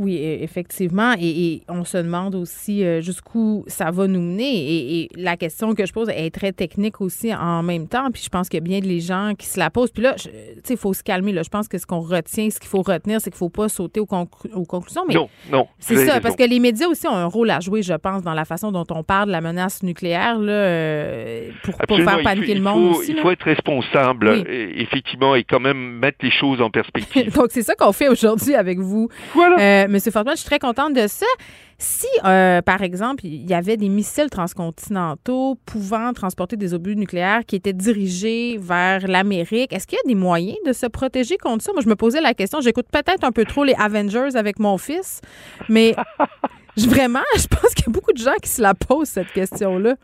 Oui, 0.00 0.16
e, 0.16 0.42
effectivement. 0.42 1.12
Et, 1.20 1.28
et, 1.28 1.62
on 1.68 1.84
se 1.84 1.98
demande 1.98 2.34
aussi 2.34 2.82
euh, 2.82 3.02
jusqu'où 3.02 3.64
ça 3.66 3.90
va 3.90 4.06
nous 4.06 4.22
mener. 4.22 4.50
Et, 4.50 5.02
et, 5.02 5.10
la 5.14 5.36
question 5.36 5.74
que 5.74 5.84
je 5.84 5.92
pose 5.92 6.08
est 6.08 6.34
très 6.34 6.52
technique 6.52 7.02
aussi 7.02 7.34
en 7.34 7.62
même 7.62 7.86
temps. 7.86 8.10
Puis 8.10 8.22
je 8.24 8.30
pense 8.30 8.48
qu'il 8.48 8.56
y 8.56 8.62
a 8.62 8.64
bien 8.64 8.80
des 8.80 9.00
gens 9.00 9.34
qui 9.38 9.46
se 9.46 9.58
la 9.58 9.68
posent. 9.68 9.90
Puis 9.90 10.02
là, 10.02 10.14
tu 10.14 10.30
sais, 10.64 10.74
il 10.74 10.76
faut 10.78 10.94
se 10.94 11.02
calmer. 11.02 11.32
Là. 11.32 11.42
Je 11.42 11.50
pense 11.50 11.68
que 11.68 11.76
ce 11.76 11.84
qu'on 11.84 12.00
retient, 12.00 12.48
ce 12.48 12.58
qu'il 12.58 12.70
faut 12.70 12.80
retenir, 12.80 13.20
c'est 13.20 13.28
qu'il 13.28 13.36
ne 13.36 13.40
faut 13.40 13.50
pas 13.50 13.68
sauter 13.68 14.00
aux, 14.00 14.06
conclu 14.06 14.50
aux 14.54 14.64
conclusions. 14.64 15.02
Mais 15.06 15.12
non, 15.12 15.28
non. 15.52 15.68
C'est 15.78 15.96
ça, 15.96 16.14
raison. 16.14 16.22
parce 16.22 16.36
que 16.36 16.44
les 16.44 16.60
médias 16.60 16.86
aussi 16.88 17.06
ont 17.06 17.14
un 17.14 17.26
rôle 17.26 17.50
à 17.50 17.60
jouer, 17.60 17.82
je 17.82 17.92
pense, 17.92 18.22
dans 18.22 18.32
la 18.32 18.46
façon 18.46 18.72
dont 18.72 18.86
on 18.88 19.02
parle 19.02 19.26
de 19.26 19.32
la 19.32 19.42
menace 19.42 19.82
nucléaire 19.82 20.38
là, 20.38 20.50
euh, 20.50 21.50
pour 21.62 21.76
pas 21.76 21.96
faire 21.96 22.22
paniquer 22.22 22.46
faut, 22.46 22.54
le 22.54 22.60
monde 22.60 22.80
il 22.80 22.94
faut, 22.94 23.00
aussi. 23.00 23.12
Il 23.12 23.18
faut 23.18 23.30
être 23.32 23.44
responsable, 23.44 24.30
oui. 24.30 24.44
effectivement, 24.76 25.34
et 25.34 25.44
quand 25.44 25.60
même 25.60 25.98
mettre 25.98 26.18
les 26.22 26.30
choses 26.30 26.62
en 26.62 26.70
perspective. 26.70 27.34
Donc, 27.34 27.48
c'est 27.50 27.62
ça 27.62 27.74
qu'on 27.74 27.92
fait 27.92 28.08
aujourd'hui 28.08 28.54
avec 28.54 28.78
vous. 28.78 29.10
Voilà. 29.34 29.58
Euh, 29.60 29.89
Monsieur 29.90 30.12
Fortman, 30.12 30.36
je 30.36 30.40
suis 30.40 30.46
très 30.46 30.60
contente 30.60 30.94
de 30.94 31.08
ça. 31.08 31.26
Si, 31.76 32.06
euh, 32.24 32.62
par 32.62 32.80
exemple, 32.82 33.26
il 33.26 33.50
y 33.50 33.54
avait 33.54 33.76
des 33.76 33.88
missiles 33.88 34.30
transcontinentaux 34.30 35.58
pouvant 35.66 36.12
transporter 36.12 36.56
des 36.56 36.74
obus 36.74 36.94
nucléaires 36.94 37.40
qui 37.44 37.56
étaient 37.56 37.72
dirigés 37.72 38.56
vers 38.60 39.08
l'Amérique, 39.08 39.72
est-ce 39.72 39.88
qu'il 39.88 39.96
y 39.96 40.06
a 40.06 40.08
des 40.08 40.14
moyens 40.14 40.58
de 40.64 40.72
se 40.72 40.86
protéger 40.86 41.38
contre 41.38 41.64
ça? 41.64 41.72
Moi, 41.72 41.82
je 41.82 41.88
me 41.88 41.96
posais 41.96 42.20
la 42.20 42.34
question. 42.34 42.60
J'écoute 42.60 42.86
peut-être 42.92 43.24
un 43.24 43.32
peu 43.32 43.44
trop 43.44 43.64
les 43.64 43.74
Avengers 43.74 44.36
avec 44.36 44.60
mon 44.60 44.78
fils, 44.78 45.22
mais 45.68 45.96
je, 46.76 46.86
vraiment, 46.86 47.18
je 47.36 47.48
pense 47.48 47.74
qu'il 47.74 47.86
y 47.86 47.90
a 47.90 47.92
beaucoup 47.92 48.12
de 48.12 48.18
gens 48.18 48.36
qui 48.40 48.48
se 48.48 48.62
la 48.62 48.74
posent, 48.74 49.08
cette 49.08 49.32
question-là. 49.32 49.96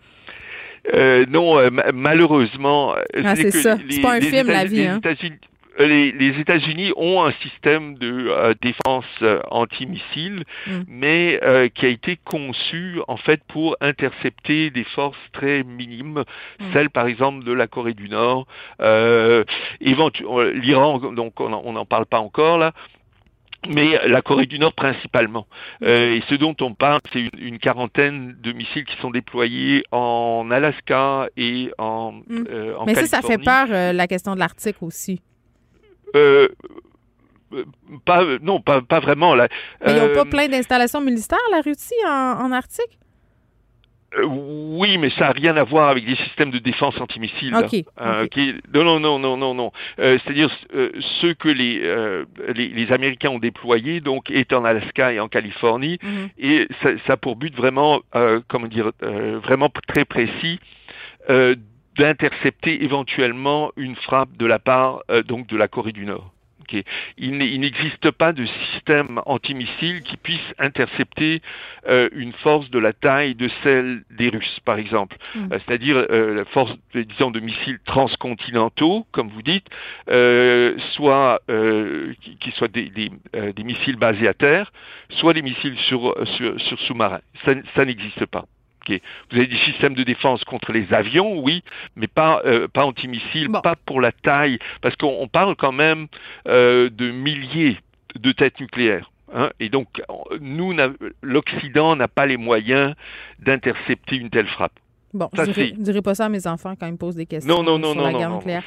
Euh, 0.94 1.26
non, 1.28 1.58
euh, 1.58 1.70
malheureusement. 1.94 2.96
Ah, 3.24 3.36
c'est 3.36 3.52
ça. 3.52 3.76
C'est 3.88 4.00
pas 4.00 4.14
un 4.14 4.20
film, 4.20 4.48
la 4.48 4.64
vie. 4.64 4.84
Hein? 4.84 5.00
Les, 5.78 6.12
les 6.12 6.40
États-Unis 6.40 6.92
ont 6.96 7.24
un 7.24 7.32
système 7.42 7.96
de 7.98 8.28
euh, 8.28 8.54
défense 8.60 9.04
euh, 9.22 9.40
antimissile, 9.50 10.44
mm. 10.66 10.80
mais 10.88 11.40
euh, 11.42 11.68
qui 11.68 11.86
a 11.86 11.88
été 11.88 12.18
conçu 12.24 13.00
en 13.08 13.16
fait 13.16 13.40
pour 13.48 13.76
intercepter 13.80 14.70
des 14.70 14.84
forces 14.84 15.18
très 15.32 15.62
minimes, 15.62 16.24
mm. 16.60 16.72
celles 16.72 16.90
par 16.90 17.06
exemple 17.06 17.44
de 17.44 17.52
la 17.52 17.66
Corée 17.66 17.94
du 17.94 18.08
Nord, 18.08 18.46
l'Iran, 19.80 20.98
donc 20.98 21.40
on 21.40 21.72
n'en 21.72 21.84
parle 21.84 22.06
pas 22.06 22.20
encore 22.20 22.58
là, 22.58 22.72
mais 23.68 24.08
la 24.08 24.22
Corée 24.22 24.46
du 24.46 24.58
Nord 24.58 24.72
principalement. 24.74 25.46
Euh, 25.82 26.14
et 26.16 26.22
ce 26.28 26.34
dont 26.34 26.54
on 26.60 26.74
parle, 26.74 27.00
c'est 27.12 27.20
une, 27.20 27.30
une, 27.38 27.58
quarantaine 27.58 28.36
de 28.40 28.52
missiles 28.52 28.84
qui 28.84 28.96
sont 28.98 29.10
déployés 29.10 29.84
en 29.92 30.48
Alaska 30.50 31.28
et 31.36 31.70
en, 31.78 32.12
mm. 32.12 32.44
euh, 32.50 32.76
en 32.76 32.86
Mais 32.86 32.94
Californie. 32.94 33.08
ça, 33.08 33.22
ça 33.22 33.26
fait 33.26 33.38
peur, 33.38 33.66
euh, 33.70 33.92
la 33.92 34.06
question 34.06 34.34
de 34.34 34.38
l'Arctique 34.38 34.82
aussi. 34.82 35.20
Euh, 36.14 36.48
pas, 38.04 38.24
non, 38.42 38.60
pas, 38.60 38.82
pas 38.82 39.00
vraiment. 39.00 39.34
Là. 39.34 39.48
Mais 39.84 39.92
ils 39.92 39.98
n'ont 39.98 40.14
pas 40.14 40.24
plein 40.24 40.48
d'installations 40.48 41.00
militaires, 41.00 41.38
la 41.50 41.60
Russie, 41.60 41.94
en, 42.06 42.44
en 42.44 42.52
Arctique? 42.52 42.98
Euh, 44.18 44.24
oui, 44.24 44.98
mais 44.98 45.10
ça 45.10 45.26
n'a 45.26 45.32
rien 45.32 45.56
à 45.56 45.64
voir 45.64 45.88
avec 45.88 46.06
des 46.06 46.16
systèmes 46.16 46.50
de 46.50 46.58
défense 46.58 46.98
antimissile. 47.00 47.54
Okay, 47.54 47.84
euh, 48.00 48.24
okay. 48.24 48.28
Qui, 48.28 48.54
non, 48.72 48.84
non, 48.84 49.00
non, 49.00 49.18
non, 49.18 49.36
non, 49.36 49.54
non. 49.54 49.72
Euh, 49.98 50.18
C'est-à-dire 50.22 50.50
euh, 50.74 50.90
ceux 51.20 51.34
que 51.34 51.48
les, 51.48 51.80
les, 52.54 52.68
les 52.68 52.92
Américains 52.92 53.30
ont 53.30 53.38
déployés, 53.38 54.00
donc, 54.00 54.30
est 54.30 54.52
en 54.52 54.64
Alaska 54.64 55.12
et 55.12 55.20
en 55.20 55.28
Californie, 55.28 55.98
Mhm. 56.02 56.10
mm 56.10 56.26
-hmm. 56.26 56.30
et 56.38 56.68
ça, 56.82 56.88
ça, 57.06 57.12
a 57.14 57.16
pour 57.16 57.36
but 57.36 57.54
vraiment, 57.54 58.00
comment 58.48 58.68
dire, 58.68 58.90
vraiment 59.46 59.70
très 59.88 60.04
précis 60.04 60.58
d'intercepter 61.98 62.84
éventuellement 62.84 63.72
une 63.76 63.96
frappe 63.96 64.36
de 64.36 64.46
la 64.46 64.58
part 64.58 65.02
donc 65.26 65.46
de 65.46 65.56
la 65.56 65.68
Corée 65.68 65.92
du 65.92 66.04
Nord. 66.04 66.32
Il 67.18 67.38
n'existe 67.38 68.10
pas 68.10 68.32
de 68.32 68.44
système 68.44 69.20
antimissile 69.26 70.02
qui 70.02 70.16
puisse 70.16 70.54
intercepter 70.58 71.42
euh, 71.88 72.08
une 72.12 72.32
force 72.32 72.70
de 72.70 72.78
la 72.78 72.92
taille 72.92 73.34
de 73.34 73.48
celle 73.62 74.02
des 74.10 74.28
Russes, 74.28 74.60
par 74.64 74.78
exemple. 74.78 75.16
Mm. 75.34 75.52
Euh, 75.52 75.58
c'est-à-dire 75.64 75.96
euh, 76.10 76.34
la 76.34 76.44
force, 76.46 76.72
disons, 76.94 77.30
de 77.30 77.40
missiles 77.40 77.78
transcontinentaux, 77.84 79.06
comme 79.12 79.28
vous 79.28 79.42
dites, 79.42 79.66
soit 80.92 81.40
qui, 82.40 82.50
soient 82.52 82.68
des, 82.68 83.10
missiles 83.64 83.96
basés 83.96 84.28
à 84.28 84.34
terre, 84.34 84.72
soit 85.10 85.34
des 85.34 85.42
missiles 85.42 85.76
sur, 85.88 86.14
sur, 86.36 86.80
sous-marins. 86.80 87.20
ça 87.44 87.84
n'existe 87.84 88.26
pas. 88.26 88.46
Vous 89.30 89.38
avez 89.38 89.46
des 89.46 89.58
systèmes 89.58 89.94
de 89.94 90.02
défense 90.02 90.44
contre 90.44 90.72
les 90.72 90.92
avions, 90.92 91.38
oui, 91.38 91.62
mais 91.96 92.06
pas 92.06 92.42
euh, 92.44 92.68
pas 92.68 92.84
antimissiles, 92.84 93.50
pas 93.62 93.76
pour 93.86 94.00
la 94.00 94.12
taille, 94.12 94.58
parce 94.80 94.96
qu'on 94.96 95.28
parle 95.28 95.56
quand 95.56 95.72
même 95.72 96.06
euh, 96.48 96.90
de 96.90 97.10
milliers 97.10 97.78
de 98.18 98.32
têtes 98.32 98.60
nucléaires. 98.60 99.10
Hein, 99.34 99.50
et 99.58 99.68
donc, 99.68 99.88
nous, 100.40 100.74
l'Occident 101.22 101.96
n'a 101.96 102.08
pas 102.08 102.26
les 102.26 102.36
moyens 102.36 102.94
d'intercepter 103.40 104.16
une 104.16 104.30
telle 104.30 104.46
frappe. 104.46 104.78
Bon, 105.12 105.30
je 105.32 105.40
ne 105.42 105.82
dirai 105.82 106.02
pas 106.02 106.14
ça 106.14 106.26
à 106.26 106.28
mes 106.28 106.46
enfants 106.46 106.74
quand 106.78 106.86
ils 106.86 106.92
me 106.92 106.98
posent 106.98 107.16
des 107.16 107.26
questions 107.26 107.54
non, 107.54 107.62
non, 107.62 107.78
non, 107.78 107.92
sur 107.92 108.02
la 108.02 108.12
guerre 108.12 108.30
nucléaire. 108.30 108.64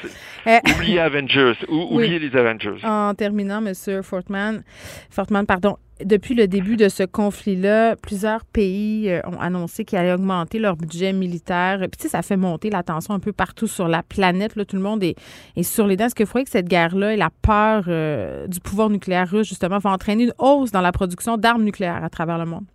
Euh, 0.47 0.57
oubliez 0.75 0.99
Avengers, 0.99 1.53
oubliez 1.67 2.17
les 2.17 2.35
Avengers. 2.35 2.83
En 2.83 3.13
terminant, 3.13 3.63
M. 3.63 4.01
Fortman, 4.01 4.63
Fortman, 5.11 5.45
pardon, 5.45 5.77
depuis 6.03 6.33
le 6.33 6.47
début 6.47 6.77
de 6.77 6.89
ce 6.89 7.03
conflit-là, 7.03 7.95
plusieurs 7.95 8.45
pays 8.45 9.09
euh, 9.09 9.21
ont 9.25 9.39
annoncé 9.39 9.85
qu'ils 9.85 9.97
allaient 9.97 10.13
augmenter 10.13 10.59
leur 10.59 10.75
budget 10.75 11.13
militaire. 11.13 11.79
Puis, 11.79 11.97
tu 11.97 12.03
sais, 12.03 12.09
ça 12.09 12.21
fait 12.21 12.37
monter 12.37 12.69
la 12.69 12.83
tension 12.83 13.13
un 13.13 13.19
peu 13.19 13.33
partout 13.33 13.67
sur 13.67 13.87
la 13.87 14.03
planète. 14.03 14.55
Là, 14.55 14.65
tout 14.65 14.75
le 14.75 14.81
monde 14.81 15.03
est, 15.03 15.15
est 15.55 15.63
sur 15.63 15.87
les 15.87 15.97
dents. 15.97 16.05
Est-ce 16.05 16.15
qu'il 16.15 16.25
faudrait 16.25 16.45
que 16.45 16.51
cette 16.51 16.67
guerre-là 16.67 17.13
et 17.13 17.17
la 17.17 17.29
peur 17.41 17.85
euh, 17.87 18.47
du 18.47 18.59
pouvoir 18.59 18.89
nucléaire 18.89 19.29
russe, 19.29 19.47
justement, 19.47 19.79
vont 19.79 19.91
entraîner 19.91 20.23
une 20.23 20.33
hausse 20.37 20.71
dans 20.71 20.81
la 20.81 20.91
production 20.91 21.37
d'armes 21.37 21.63
nucléaires 21.63 22.03
à 22.03 22.09
travers 22.09 22.37
le 22.37 22.45
monde? 22.45 22.65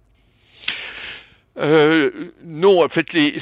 Euh, 1.59 2.11
non, 2.45 2.85
en 2.85 2.89
fait, 2.89 3.13
les, 3.13 3.41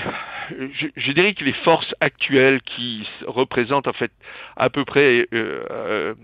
je, 0.97 1.13
dirais 1.13 1.35
que 1.35 1.45
les 1.45 1.53
forces 1.53 1.95
actuelles 2.01 2.61
qui 2.63 3.09
représentent 3.27 3.87
en 3.87 3.93
fait 3.93 4.13
à 4.57 4.71
peu 4.71 4.85
près 4.85 5.27
euh, 5.33 6.15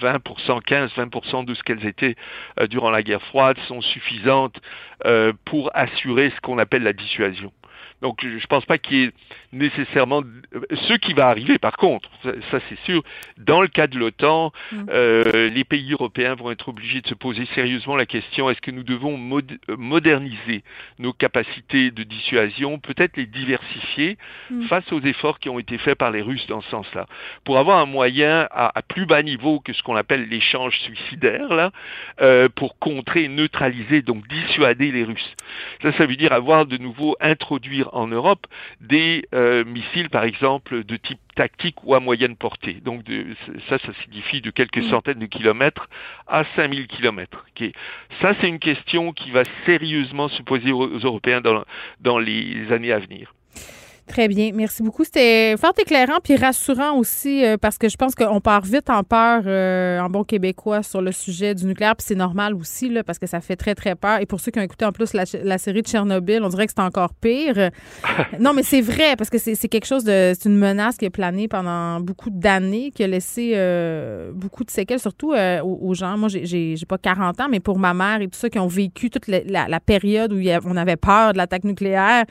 20%, 0.00 0.62
15-20% 0.64 1.44
de 1.44 1.54
ce 1.54 1.62
qu'elles 1.62 1.86
étaient 1.86 2.16
euh, 2.60 2.66
durant 2.66 2.90
la 2.90 3.02
guerre 3.02 3.22
froide 3.22 3.58
sont 3.66 3.80
suffisantes 3.80 4.60
euh, 5.06 5.32
pour 5.44 5.70
assurer 5.74 6.30
ce 6.34 6.40
qu'on 6.40 6.58
appelle 6.58 6.82
la 6.82 6.92
dissuasion. 6.92 7.52
Donc 8.02 8.18
je 8.22 8.28
ne 8.28 8.46
pense 8.48 8.64
pas 8.64 8.78
qu'il 8.78 8.96
y 8.96 9.04
ait 9.04 9.12
nécessairement 9.52 10.22
ce 10.70 10.94
qui 10.94 11.14
va 11.14 11.28
arriver. 11.28 11.58
Par 11.58 11.76
contre, 11.76 12.08
ça, 12.22 12.58
c'est 12.68 12.78
sûr, 12.84 13.02
dans 13.38 13.60
le 13.60 13.68
cas 13.68 13.86
de 13.86 13.98
l'OTAN, 13.98 14.52
mm. 14.70 14.86
euh, 14.90 15.50
les 15.50 15.64
pays 15.64 15.92
européens 15.92 16.34
vont 16.34 16.50
être 16.50 16.68
obligés 16.68 17.00
de 17.00 17.08
se 17.08 17.14
poser 17.14 17.46
sérieusement 17.54 17.96
la 17.96 18.06
question 18.06 18.50
est-ce 18.50 18.60
que 18.60 18.70
nous 18.70 18.82
devons 18.82 19.16
moderniser 19.76 20.62
nos 20.98 21.12
capacités 21.12 21.90
de 21.90 22.02
dissuasion, 22.04 22.78
peut-être 22.78 23.16
les 23.16 23.26
diversifier 23.26 24.16
mm. 24.50 24.66
face 24.66 24.90
aux 24.92 25.00
efforts 25.00 25.38
qui 25.38 25.48
ont 25.48 25.58
été 25.58 25.78
faits 25.78 25.98
par 25.98 26.10
les 26.10 26.22
Russes 26.22 26.46
dans 26.46 26.60
ce 26.60 26.70
sens-là, 26.70 27.06
pour 27.44 27.58
avoir 27.58 27.78
un 27.78 27.86
moyen 27.86 28.46
à, 28.50 28.72
plus 28.82 29.06
bas 29.06 29.22
niveau 29.22 29.60
que 29.60 29.72
ce 29.72 29.82
qu'on 29.82 29.96
appelle 29.96 30.28
l'échange 30.28 30.78
suicidaire 30.80 31.52
là, 31.52 31.72
euh, 32.20 32.48
pour 32.48 32.78
contrer, 32.78 33.28
neutraliser, 33.28 34.02
donc 34.02 34.26
dissuader 34.28 34.92
les 34.92 35.04
Russes. 35.04 35.34
Ça, 35.82 35.92
ça 35.92 36.06
veut 36.06 36.16
dire 36.16 36.32
avoir 36.32 36.66
de 36.66 36.76
nouveau 36.76 37.16
introduire 37.20 37.87
en 37.92 38.06
Europe 38.06 38.46
des 38.80 39.26
euh, 39.34 39.64
missiles, 39.64 40.10
par 40.10 40.24
exemple, 40.24 40.84
de 40.84 40.96
type 40.96 41.18
tactique 41.34 41.84
ou 41.84 41.94
à 41.94 42.00
moyenne 42.00 42.36
portée. 42.36 42.74
Donc 42.84 43.04
ça, 43.68 43.78
ça 43.78 43.92
signifie 44.04 44.40
de 44.40 44.50
quelques 44.50 44.78
mm. 44.78 44.90
centaines 44.90 45.18
de 45.18 45.26
kilomètres 45.26 45.88
à 46.26 46.44
5000 46.56 46.86
kilomètres. 46.86 47.46
Ça, 48.20 48.34
c'est 48.40 48.48
une 48.48 48.58
question 48.58 49.12
qui 49.12 49.30
va 49.30 49.42
sérieusement 49.66 50.28
se 50.28 50.42
poser 50.42 50.72
aux 50.72 50.98
Européens 50.98 51.40
dans 52.00 52.18
les 52.18 52.72
années 52.72 52.92
à 52.92 52.98
venir. 52.98 53.32
Très 54.08 54.26
bien. 54.26 54.50
Merci 54.54 54.82
beaucoup. 54.82 55.04
C'était 55.04 55.54
fort 55.58 55.74
éclairant 55.78 56.18
puis 56.22 56.34
rassurant 56.36 56.96
aussi 56.96 57.44
euh, 57.44 57.58
parce 57.58 57.76
que 57.76 57.88
je 57.90 57.96
pense 57.96 58.14
qu'on 58.14 58.40
part 58.40 58.62
vite 58.62 58.88
en 58.88 59.04
peur 59.04 59.42
euh, 59.46 60.00
en 60.00 60.08
bon 60.08 60.24
québécois 60.24 60.82
sur 60.82 61.02
le 61.02 61.12
sujet 61.12 61.54
du 61.54 61.66
nucléaire. 61.66 61.94
Puis 61.94 62.06
c'est 62.08 62.14
normal 62.14 62.54
aussi 62.54 62.88
là, 62.88 63.04
parce 63.04 63.18
que 63.18 63.26
ça 63.26 63.40
fait 63.40 63.56
très, 63.56 63.74
très 63.74 63.94
peur. 63.94 64.20
Et 64.20 64.26
pour 64.26 64.40
ceux 64.40 64.50
qui 64.50 64.58
ont 64.58 64.62
écouté 64.62 64.86
en 64.86 64.92
plus 64.92 65.12
la, 65.12 65.58
série 65.58 65.82
de 65.82 65.86
Tchernobyl, 65.86 66.42
on 66.42 66.48
dirait 66.48 66.66
que 66.66 66.72
c'est 66.74 66.82
encore 66.82 67.12
pire. 67.12 67.70
non, 68.40 68.54
mais 68.54 68.62
c'est 68.62 68.80
vrai 68.80 69.14
parce 69.16 69.28
que 69.28 69.38
c'est 69.38 69.68
quelque 69.68 69.86
chose 69.86 70.04
de. 70.04 70.32
C'est 70.38 70.48
une 70.48 70.56
menace 70.56 70.96
qui 70.96 71.04
a 71.04 71.10
plané 71.10 71.46
pendant 71.46 72.00
beaucoup 72.00 72.30
d'années, 72.30 72.90
qui 72.94 73.04
a 73.04 73.06
laissé 73.06 73.52
euh, 73.54 74.32
beaucoup 74.32 74.64
de 74.64 74.70
séquelles, 74.70 75.00
surtout 75.00 75.34
aux, 75.34 75.94
gens. 75.94 76.16
Moi, 76.16 76.28
j'ai 76.30 76.76
pas 76.88 76.98
40 76.98 77.40
ans, 77.42 77.48
mais 77.50 77.60
pour 77.60 77.78
ma 77.78 77.92
mère 77.92 78.22
et 78.22 78.28
tout 78.28 78.38
ça 78.38 78.48
qui 78.48 78.58
ont 78.58 78.68
vécu 78.68 79.10
toute 79.10 79.28
la, 79.28 79.68
la 79.68 79.80
période 79.80 80.32
où 80.32 80.40
on 80.64 80.76
avait 80.76 80.96
peur 80.96 81.34
de 81.34 81.38
l'attaque 81.38 81.64
nucléaire 81.64 82.24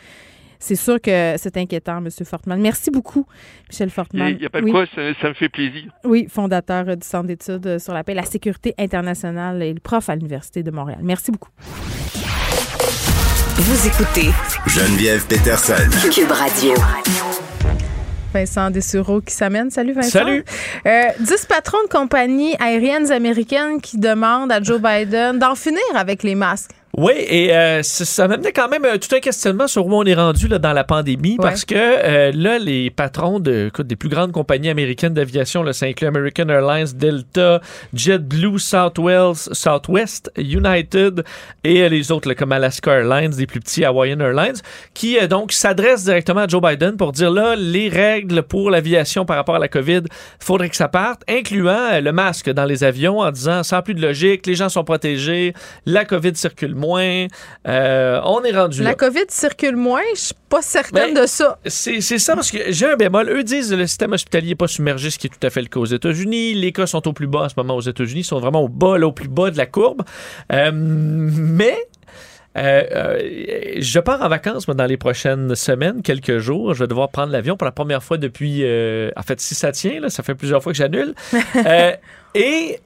c'est 0.59 0.75
sûr 0.75 1.01
que 1.01 1.35
c'est 1.37 1.57
inquiétant, 1.57 1.97
M. 1.97 2.09
Fortman. 2.25 2.59
Merci 2.59 2.91
beaucoup, 2.91 3.25
Michel 3.69 3.89
Fortman. 3.89 4.29
Il 4.29 4.37
n'y 4.37 4.45
a 4.45 4.49
pas 4.49 4.61
de 4.61 4.69
quoi, 4.69 4.85
ça, 4.93 5.29
me 5.29 5.33
fait 5.33 5.49
plaisir. 5.49 5.83
Oui, 6.03 6.27
fondateur 6.29 6.85
du 6.85 7.05
Centre 7.05 7.27
d'études 7.27 7.79
sur 7.79 7.93
la 7.93 8.03
paix, 8.03 8.13
la 8.13 8.23
sécurité 8.23 8.73
internationale 8.77 9.61
et 9.63 9.73
le 9.73 9.79
prof 9.79 10.09
à 10.09 10.15
l'Université 10.15 10.63
de 10.63 10.71
Montréal. 10.71 10.99
Merci 11.03 11.31
beaucoup. 11.31 11.49
Vous 13.59 13.87
écoutez 13.87 14.29
Geneviève 14.67 15.25
Peterson. 15.27 15.89
Cube 16.11 16.31
Radio. 16.31 16.73
Vincent 18.33 18.69
Dessureau 18.69 19.21
qui 19.21 19.33
s'amène. 19.33 19.71
Salut 19.71 19.93
Vincent. 19.93 20.19
Salut. 20.19 20.43
Euh, 20.85 21.05
dix 21.19 21.45
patrons 21.45 21.81
de 21.83 21.89
compagnies 21.89 22.55
aériennes 22.59 23.11
américaines 23.11 23.81
qui 23.81 23.97
demandent 23.97 24.51
à 24.51 24.61
Joe 24.61 24.79
Biden 24.79 25.39
d'en 25.39 25.55
finir 25.55 25.81
avec 25.95 26.23
les 26.23 26.35
masques. 26.35 26.71
Oui, 26.95 27.13
et 27.15 27.55
euh, 27.55 27.83
ça 27.83 28.27
m'amenait 28.27 28.53
quand 28.53 28.69
même 28.69 28.85
euh, 28.85 28.97
tout 28.97 29.13
un 29.15 29.19
questionnement 29.19 29.67
sur 29.67 29.85
où 29.85 29.93
on 29.93 30.03
est 30.03 30.15
rendu 30.15 30.47
là, 30.47 30.57
dans 30.57 30.73
la 30.73 30.83
pandémie, 30.83 31.37
parce 31.37 31.65
que 31.65 31.75
euh, 31.75 32.31
là, 32.33 32.57
les 32.57 32.89
patrons 32.89 33.39
de, 33.39 33.69
des 33.79 33.95
plus 33.95 34.09
grandes 34.09 34.31
compagnies 34.31 34.69
américaines 34.69 35.13
d'aviation, 35.13 35.63
ça 35.73 35.85
inclut 35.85 36.07
American 36.07 36.49
Airlines, 36.49 36.87
Delta, 36.95 37.61
JetBlue, 37.93 38.57
Southwest, 38.57 39.53
Southwest 39.53 40.31
United 40.37 41.23
et 41.63 41.87
les 41.89 42.11
autres, 42.11 42.33
comme 42.33 42.51
Alaska 42.51 42.91
Airlines, 42.91 43.31
des 43.31 43.45
plus 43.45 43.59
petits 43.59 43.85
Hawaiian 43.85 44.19
Airlines, 44.19 44.57
qui 44.93 45.17
donc 45.27 45.51
s'adressent 45.51 46.05
directement 46.05 46.41
à 46.41 46.47
Joe 46.47 46.61
Biden 46.61 46.97
pour 46.97 47.11
dire 47.11 47.29
là, 47.29 47.55
les 47.55 47.89
règles 47.89 48.41
pour 48.43 48.71
l'aviation 48.71 49.25
par 49.25 49.35
rapport 49.35 49.55
à 49.55 49.59
la 49.59 49.67
COVID, 49.67 50.01
faudrait 50.39 50.69
que 50.69 50.75
ça 50.75 50.87
parte, 50.87 51.21
incluant 51.29 51.99
le 52.01 52.11
masque 52.11 52.49
dans 52.49 52.65
les 52.65 52.83
avions 52.83 53.19
en 53.19 53.29
disant 53.29 53.61
sans 53.61 53.81
plus 53.81 53.93
de 53.93 54.01
logique, 54.01 54.47
les 54.47 54.55
gens 54.55 54.69
sont 54.69 54.83
protégés, 54.83 55.53
la 55.85 56.05
COVID 56.05 56.35
circule 56.35 56.73
moins 56.77 57.27
euh, 57.67 58.21
on 58.23 58.43
est 58.43 58.55
rendu 58.55 58.83
La 58.83 58.95
COVID 58.95 59.25
circule 59.29 59.75
moins, 59.75 60.01
je 60.15 60.19
suis 60.19 60.33
pas 60.49 60.61
certaine 60.61 61.13
de 61.13 61.25
ça. 61.25 61.59
C'est 61.65 62.01
ça 62.01 62.35
parce 62.35 62.51
que 62.51 62.71
j'ai 62.71 62.85
un 62.85 62.95
bémol. 62.95 63.29
Eux 63.29 63.43
disent 63.43 63.71
que 63.71 63.75
le 63.75 63.87
système 63.87 64.13
hospitalier 64.13 64.49
n'est 64.49 64.55
pas 64.55 64.67
submergé, 64.67 65.09
ce 65.09 65.19
qui 65.19 65.27
est 65.27 65.29
tout 65.29 65.45
à 65.45 65.49
fait 65.49 65.61
le 65.61 65.67
cas 65.67 65.79
aux 65.79 65.85
États-Unis. 65.85 66.53
Les 66.53 66.71
cas 66.71 66.87
sont 66.87 67.05
au 67.07 67.13
plus 67.13 67.27
bas 67.27 67.41
en 67.41 67.49
ce 67.49 67.55
moment 67.57 67.75
aux 67.75 67.81
États-Unis, 67.81 68.23
sont 68.23 68.39
vraiment 68.39 68.61
au 68.61 68.69
bas, 68.69 68.97
au 68.99 69.11
plus 69.11 69.27
bas 69.27 69.51
de 69.51 69.57
la 69.57 69.65
courbe. 69.65 70.03
Euh, 70.53 70.71
mais 70.73 71.77
euh, 72.57 73.19
je 73.77 73.99
pars 73.99 74.21
en 74.21 74.29
vacances 74.29 74.65
dans 74.65 74.85
les 74.85 74.97
prochaines 74.97 75.53
semaines, 75.55 76.01
quelques 76.01 76.37
jours. 76.37 76.73
Je 76.73 76.83
vais 76.83 76.87
devoir 76.87 77.09
prendre 77.09 77.31
l'avion 77.31 77.57
pour 77.57 77.65
la 77.65 77.71
première 77.71 78.03
fois 78.03 78.17
depuis. 78.17 78.63
en 78.63 79.23
fait, 79.23 79.41
si 79.41 79.55
ça 79.55 79.71
tient, 79.71 79.99
là, 79.99 80.09
ça 80.09 80.23
fait 80.23 80.35
plusieurs 80.35 80.63
fois 80.63 80.71
que 80.71 80.77
j'annule. 80.77 81.13
et 82.35 82.79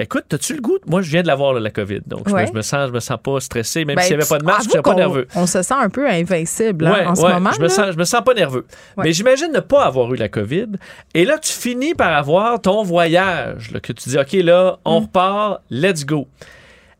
Écoute, 0.00 0.32
as-tu 0.32 0.54
le 0.54 0.60
goût? 0.60 0.78
Moi, 0.86 1.02
je 1.02 1.10
viens 1.10 1.22
de 1.22 1.26
l'avoir, 1.26 1.54
la 1.54 1.70
COVID. 1.70 2.02
Donc, 2.06 2.28
je, 2.28 2.52
me 2.52 2.62
sens, 2.62 2.88
je 2.88 2.92
me 2.92 3.00
sens 3.00 3.18
pas 3.20 3.40
stressé. 3.40 3.84
Même 3.84 3.96
ben, 3.96 4.02
s'il 4.02 4.16
n'y 4.16 4.22
avait 4.22 4.28
pas 4.28 4.38
de 4.38 4.44
masque, 4.44 4.62
je 4.64 4.68
ne 4.68 4.72
suis 4.72 4.82
pas 4.82 4.94
nerveux. 4.94 5.26
On 5.34 5.46
se 5.46 5.60
sent 5.62 5.74
un 5.74 5.90
peu 5.90 6.08
invincible 6.08 6.86
hein, 6.86 7.06
en 7.08 7.14
ce 7.16 7.22
moment. 7.22 7.50
Je 7.52 7.60
me, 7.60 7.68
sens, 7.68 7.92
je 7.92 7.98
me 7.98 8.04
sens 8.04 8.22
pas 8.24 8.34
nerveux. 8.34 8.64
Mais 8.96 9.12
j'imagine 9.12 9.50
ne 9.50 9.60
pas 9.60 9.84
avoir 9.84 10.12
eu 10.14 10.16
la 10.16 10.28
COVID. 10.28 10.68
Et 11.14 11.24
là, 11.24 11.38
tu 11.38 11.52
finis 11.52 11.94
par 11.94 12.12
avoir 12.12 12.60
ton 12.60 12.84
voyage, 12.84 13.72
que 13.82 13.92
tu 13.92 14.10
dis, 14.10 14.18
OK, 14.18 14.32
là, 14.34 14.78
on 14.84 15.00
mm. 15.00 15.04
repart, 15.04 15.62
let's 15.70 16.06
go. 16.06 16.28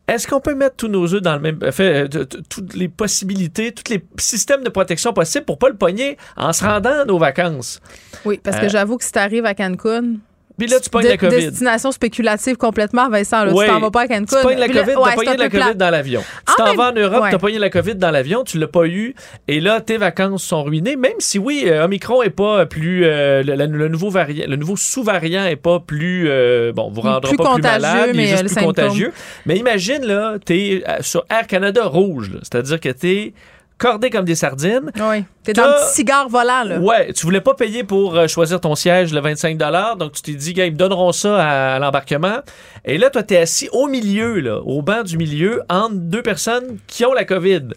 Est-ce 0.09 0.27
qu'on 0.27 0.41
peut 0.41 0.55
mettre 0.55 0.75
tous 0.75 0.87
nos 0.87 1.13
œufs 1.13 1.21
dans 1.21 1.35
le 1.35 1.39
même. 1.39 1.71
Fait, 1.71 2.09
euh, 2.15 2.25
toutes 2.49 2.73
les 2.73 2.89
possibilités, 2.89 3.71
tous 3.71 3.93
les 3.93 4.03
systèmes 4.17 4.63
de 4.63 4.69
protection 4.69 5.13
possibles 5.13 5.45
pour 5.45 5.59
pas 5.59 5.69
le 5.69 5.75
pogner 5.75 6.17
en 6.35 6.51
se 6.51 6.63
rendant 6.63 7.01
à 7.01 7.05
nos 7.05 7.19
vacances? 7.19 7.79
Oui, 8.25 8.41
parce 8.43 8.57
que 8.57 8.65
euh, 8.65 8.69
j'avoue 8.69 8.97
que 8.97 9.03
si 9.03 9.11
tu 9.11 9.19
arrives 9.19 9.45
à 9.45 9.53
Cancun, 9.53 10.15
puis 10.59 10.67
là, 10.67 10.79
tu 10.79 10.89
pognes 10.89 11.07
la 11.07 11.17
COVID. 11.17 11.49
Destination 11.49 11.91
spéculative 11.91 12.57
complètement, 12.57 13.09
Vincent. 13.09 13.45
Là. 13.45 13.53
Tu 13.53 13.67
t'en 13.67 13.79
vas 13.79 13.91
pas 13.91 14.01
à 14.01 14.07
Cancun. 14.07 14.25
Tu 14.25 14.41
pognes 14.41 14.59
la 14.59 14.67
COVID, 14.67 14.93
t'as 15.03 15.15
pogné 15.15 15.37
la 15.37 15.49
COVID 15.49 15.75
dans 15.75 15.89
l'avion. 15.89 16.21
Tu 16.47 16.53
t'en 16.55 16.75
vas 16.75 16.89
en 16.89 16.93
Europe, 16.93 17.23
tu 17.25 17.31
t'as 17.31 17.37
pogné 17.37 17.59
la 17.59 17.69
COVID 17.69 17.95
dans 17.95 18.11
l'avion, 18.11 18.43
tu 18.43 18.59
l'as 18.59 18.67
pas 18.67 18.85
eu. 18.85 19.15
Et 19.47 19.59
là, 19.59 19.81
tes 19.81 19.97
vacances 19.97 20.43
sont 20.43 20.63
ruinées. 20.63 20.95
Même 20.95 21.13
si, 21.19 21.39
oui, 21.39 21.63
euh, 21.65 21.85
Omicron 21.85 22.21
est 22.21 22.29
pas 22.29 22.65
plus. 22.65 23.05
Euh, 23.05 23.43
le, 23.43 23.87
nouveau 23.87 24.09
variant, 24.09 24.45
le 24.47 24.55
nouveau 24.55 24.75
sous-variant 24.75 25.45
est 25.45 25.55
pas 25.55 25.79
plus. 25.79 26.25
Euh, 26.27 26.71
bon, 26.73 26.91
vous 26.91 27.01
rendra 27.01 27.21
pas 27.21 27.29
plus 27.29 27.61
malade, 27.61 28.11
mais 28.13 28.23
il 28.23 28.33
est 28.33 28.37
juste 28.37 28.55
plus 28.55 28.65
contagieux. 28.65 29.13
Mais 29.45 29.57
imagine, 29.57 30.05
là, 30.05 30.37
t'es 30.43 30.83
sur 31.01 31.25
Air 31.29 31.47
Canada 31.47 31.85
rouge. 31.85 32.31
C'est-à-dire 32.43 32.79
que 32.79 32.89
t'es 32.89 33.33
cordés 33.79 34.09
comme 34.11 34.25
des 34.25 34.35
sardines. 34.35 34.91
Oui. 34.99 35.23
T'es 35.43 35.53
dans 35.53 35.65
le 35.65 35.73
petit 35.85 35.95
cigare 35.95 36.29
volant, 36.29 36.63
là. 36.63 36.77
Ouais, 36.79 37.11
tu 37.13 37.25
voulais 37.25 37.41
pas 37.41 37.55
payer 37.55 37.83
pour 37.83 38.15
euh, 38.15 38.27
choisir 38.27 38.61
ton 38.61 38.75
siège 38.75 39.13
le 39.13 39.21
25 39.21 39.57
donc 39.97 40.11
tu 40.11 40.21
t'es 40.21 40.33
dit, 40.33 40.53
gars, 40.53 40.65
ils 40.65 40.73
me 40.73 40.77
donneront 40.77 41.11
ça 41.11 41.35
à, 41.37 41.75
à 41.75 41.79
l'embarquement. 41.79 42.39
Et 42.85 42.97
là, 42.97 43.09
toi, 43.09 43.23
t'es 43.23 43.37
assis 43.37 43.69
au 43.71 43.87
milieu, 43.87 44.39
là, 44.39 44.59
au 44.59 44.81
banc 44.81 45.01
du 45.03 45.17
milieu, 45.17 45.63
entre 45.69 45.95
deux 45.95 46.21
personnes 46.21 46.77
qui 46.87 47.05
ont 47.05 47.13
la 47.13 47.25
COVID. 47.25 47.69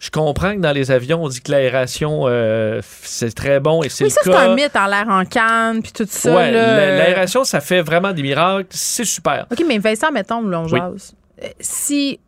Je 0.00 0.10
comprends 0.10 0.54
que 0.56 0.58
dans 0.60 0.72
les 0.72 0.90
avions, 0.90 1.22
on 1.22 1.28
dit 1.28 1.40
que 1.40 1.52
l'aération, 1.52 2.22
euh, 2.24 2.80
c'est 3.02 3.32
très 3.32 3.60
bon 3.60 3.84
et 3.84 3.88
c'est 3.88 4.04
Oui, 4.04 4.10
ça, 4.10 4.20
c'est 4.24 4.34
un 4.34 4.54
mythe 4.56 4.74
en 4.74 4.86
l'air 4.86 5.06
en 5.08 5.24
canne, 5.24 5.80
puis 5.80 5.92
tout 5.92 6.06
ça. 6.08 6.34
Ouais, 6.34 6.50
là. 6.50 6.96
l'aération, 6.98 7.44
ça 7.44 7.60
fait 7.60 7.82
vraiment 7.82 8.12
des 8.12 8.22
miracles. 8.22 8.66
C'est 8.70 9.04
super. 9.04 9.46
OK, 9.52 9.62
mais 9.68 9.78
Vincent, 9.78 10.10
mettons, 10.10 10.42
là, 10.48 10.60
on 10.60 10.66
jase. 10.66 11.14
Euh, 11.40 11.46
Si, 11.60 12.18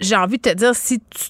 j'ai 0.00 0.16
envie 0.16 0.38
de 0.38 0.42
te 0.50 0.54
dire, 0.54 0.74
si 0.74 0.98
tu- 0.98 1.28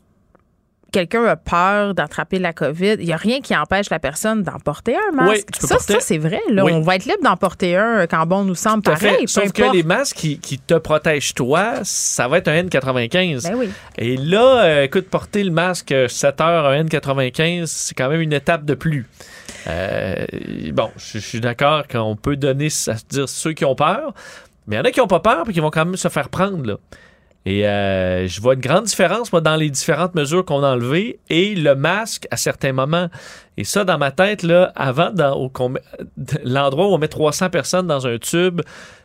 quelqu'un 0.90 1.24
a 1.24 1.36
peur 1.36 1.94
d'attraper 1.94 2.38
la 2.38 2.52
COVID, 2.52 2.96
il 2.98 3.06
n'y 3.06 3.12
a 3.12 3.16
rien 3.16 3.40
qui 3.40 3.56
empêche 3.56 3.88
la 3.90 3.98
personne 3.98 4.42
d'en 4.42 4.58
porter 4.58 4.94
un 4.96 5.14
masque. 5.14 5.30
Oui, 5.32 5.44
tu 5.52 5.60
peux 5.60 5.66
ça, 5.66 5.74
porter- 5.76 5.92
ça 5.94 6.00
c'est 6.00 6.18
vrai. 6.18 6.40
Là, 6.50 6.64
Oui. 6.64 6.72
On 6.72 6.80
va 6.82 6.96
être 6.96 7.04
libre 7.04 7.22
d'en 7.22 7.36
porter 7.36 7.76
un 7.76 8.06
quand 8.06 8.26
bon 8.26 8.44
nous 8.44 8.54
semble 8.54 8.82
Tout 8.82 8.90
pareil. 8.92 9.16
fait. 9.20 9.26
Sauf 9.26 9.52
que 9.52 9.72
les 9.72 9.82
masques 9.82 10.16
qui, 10.16 10.38
qui 10.38 10.58
te 10.58 10.74
protègent 10.74 11.34
toi, 11.34 11.74
ça 11.82 12.28
va 12.28 12.38
être 12.38 12.48
un 12.48 12.62
N95. 12.62 13.42
Ben 13.48 13.54
oui. 13.56 13.70
Et 13.98 14.16
là, 14.16 14.64
euh, 14.64 14.82
écoute, 14.84 15.08
porter 15.08 15.44
le 15.44 15.50
masque 15.50 15.94
7 16.08 16.40
heures 16.40 16.66
à 16.66 16.74
N95, 16.82 17.66
c'est 17.66 17.94
quand 17.94 18.08
même 18.08 18.20
une 18.20 18.32
étape 18.32 18.64
de 18.64 18.74
plus. 18.74 19.06
Euh, 19.66 20.24
bon, 20.72 20.90
je 20.96 21.18
je 21.18 21.18
suis 21.18 21.40
d'accord 21.40 21.86
qu'on 21.86 22.16
peut 22.16 22.36
donner, 22.36 22.68
à 22.88 22.94
dire 23.08 23.28
ceux 23.28 23.52
qui 23.52 23.64
ont 23.64 23.74
peur, 23.74 24.14
mais 24.66 24.76
il 24.76 24.78
y 24.78 24.82
en 24.82 24.84
a 24.84 24.90
qui 24.90 25.00
n'ont 25.00 25.06
pas 25.06 25.20
peur 25.20 25.44
et 25.48 25.52
qui 25.52 25.60
vont 25.60 25.70
quand 25.70 25.84
même 25.84 25.96
se 25.96 26.08
faire 26.08 26.28
prendre. 26.28 26.64
Là. 26.66 26.76
Et 27.46 27.66
euh, 27.66 28.26
je 28.26 28.40
vois 28.40 28.52
une 28.54 28.60
grande 28.60 28.84
différence, 28.84 29.32
moi, 29.32 29.40
dans 29.40 29.56
les 29.56 29.70
différentes 29.70 30.14
mesures 30.14 30.44
qu'on 30.44 30.62
a 30.62 30.68
enlevées 30.72 31.18
et 31.30 31.54
le 31.54 31.74
masque 31.74 32.26
à 32.30 32.36
certains 32.36 32.72
moments. 32.72 33.08
Et 33.56 33.64
ça, 33.64 33.84
dans 33.84 33.96
ma 33.96 34.10
tête, 34.10 34.42
là, 34.42 34.72
avant, 34.76 35.10
l'endroit 36.44 36.88
où 36.88 36.94
on 36.94 36.98
met 36.98 37.08
300 37.08 37.50
personnes 37.50 37.86
dans 37.86 38.06
un 38.06 38.18
tube, 38.18 38.60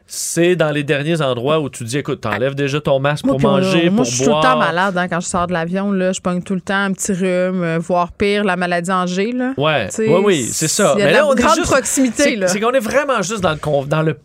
c'est 0.07 0.55
dans 0.55 0.69
les 0.69 0.83
derniers 0.83 1.19
endroits 1.21 1.59
où 1.59 1.69
tu 1.69 1.83
dis, 1.83 1.97
écoute, 1.97 2.21
t'enlèves 2.21 2.53
déjà 2.53 2.79
ton 2.79 2.99
masque 2.99 3.25
pour 3.25 3.37
euh, 3.37 3.41
manger, 3.41 3.89
moi, 3.89 4.03
pour 4.03 4.05
je 4.05 4.11
suis 4.15 4.23
tout 4.25 4.29
boire. 4.29 4.41
le 4.43 4.47
temps 4.49 4.59
malade 4.59 4.97
hein, 4.97 5.07
quand 5.07 5.19
je 5.19 5.25
sors 5.27 5.47
de 5.47 5.53
l'avion. 5.53 5.91
Là, 5.91 6.11
je 6.11 6.21
pogne 6.21 6.43
tout 6.43 6.53
le 6.53 6.61
temps 6.61 6.75
un 6.83 6.91
petit 6.93 7.11
rhume, 7.13 7.63
euh, 7.63 7.79
voire 7.79 8.11
pire, 8.11 8.43
la 8.43 8.55
maladie 8.55 8.91
en 8.91 9.07
G. 9.07 9.31
Là. 9.31 9.53
Ouais, 9.57 9.87
oui, 9.97 10.21
oui, 10.23 10.43
c'est 10.51 10.67
ça. 10.67 10.93
Il 10.95 10.99
y 10.99 11.03
a 11.03 11.05
Mais 11.05 11.11
de 11.11 11.15
là, 11.17 11.21
la 11.23 11.27
on 11.27 11.33
est 11.33 11.41
grande 11.41 11.55
juste- 11.55 11.71
proximité. 11.71 12.39
C'est 12.47 12.59
qu'on 12.59 12.71
est 12.73 12.79
vraiment 12.79 13.21
juste 13.23 13.41
dans 13.41 13.53
le, 13.53 13.87
dans 13.87 14.01
le, 14.03 14.15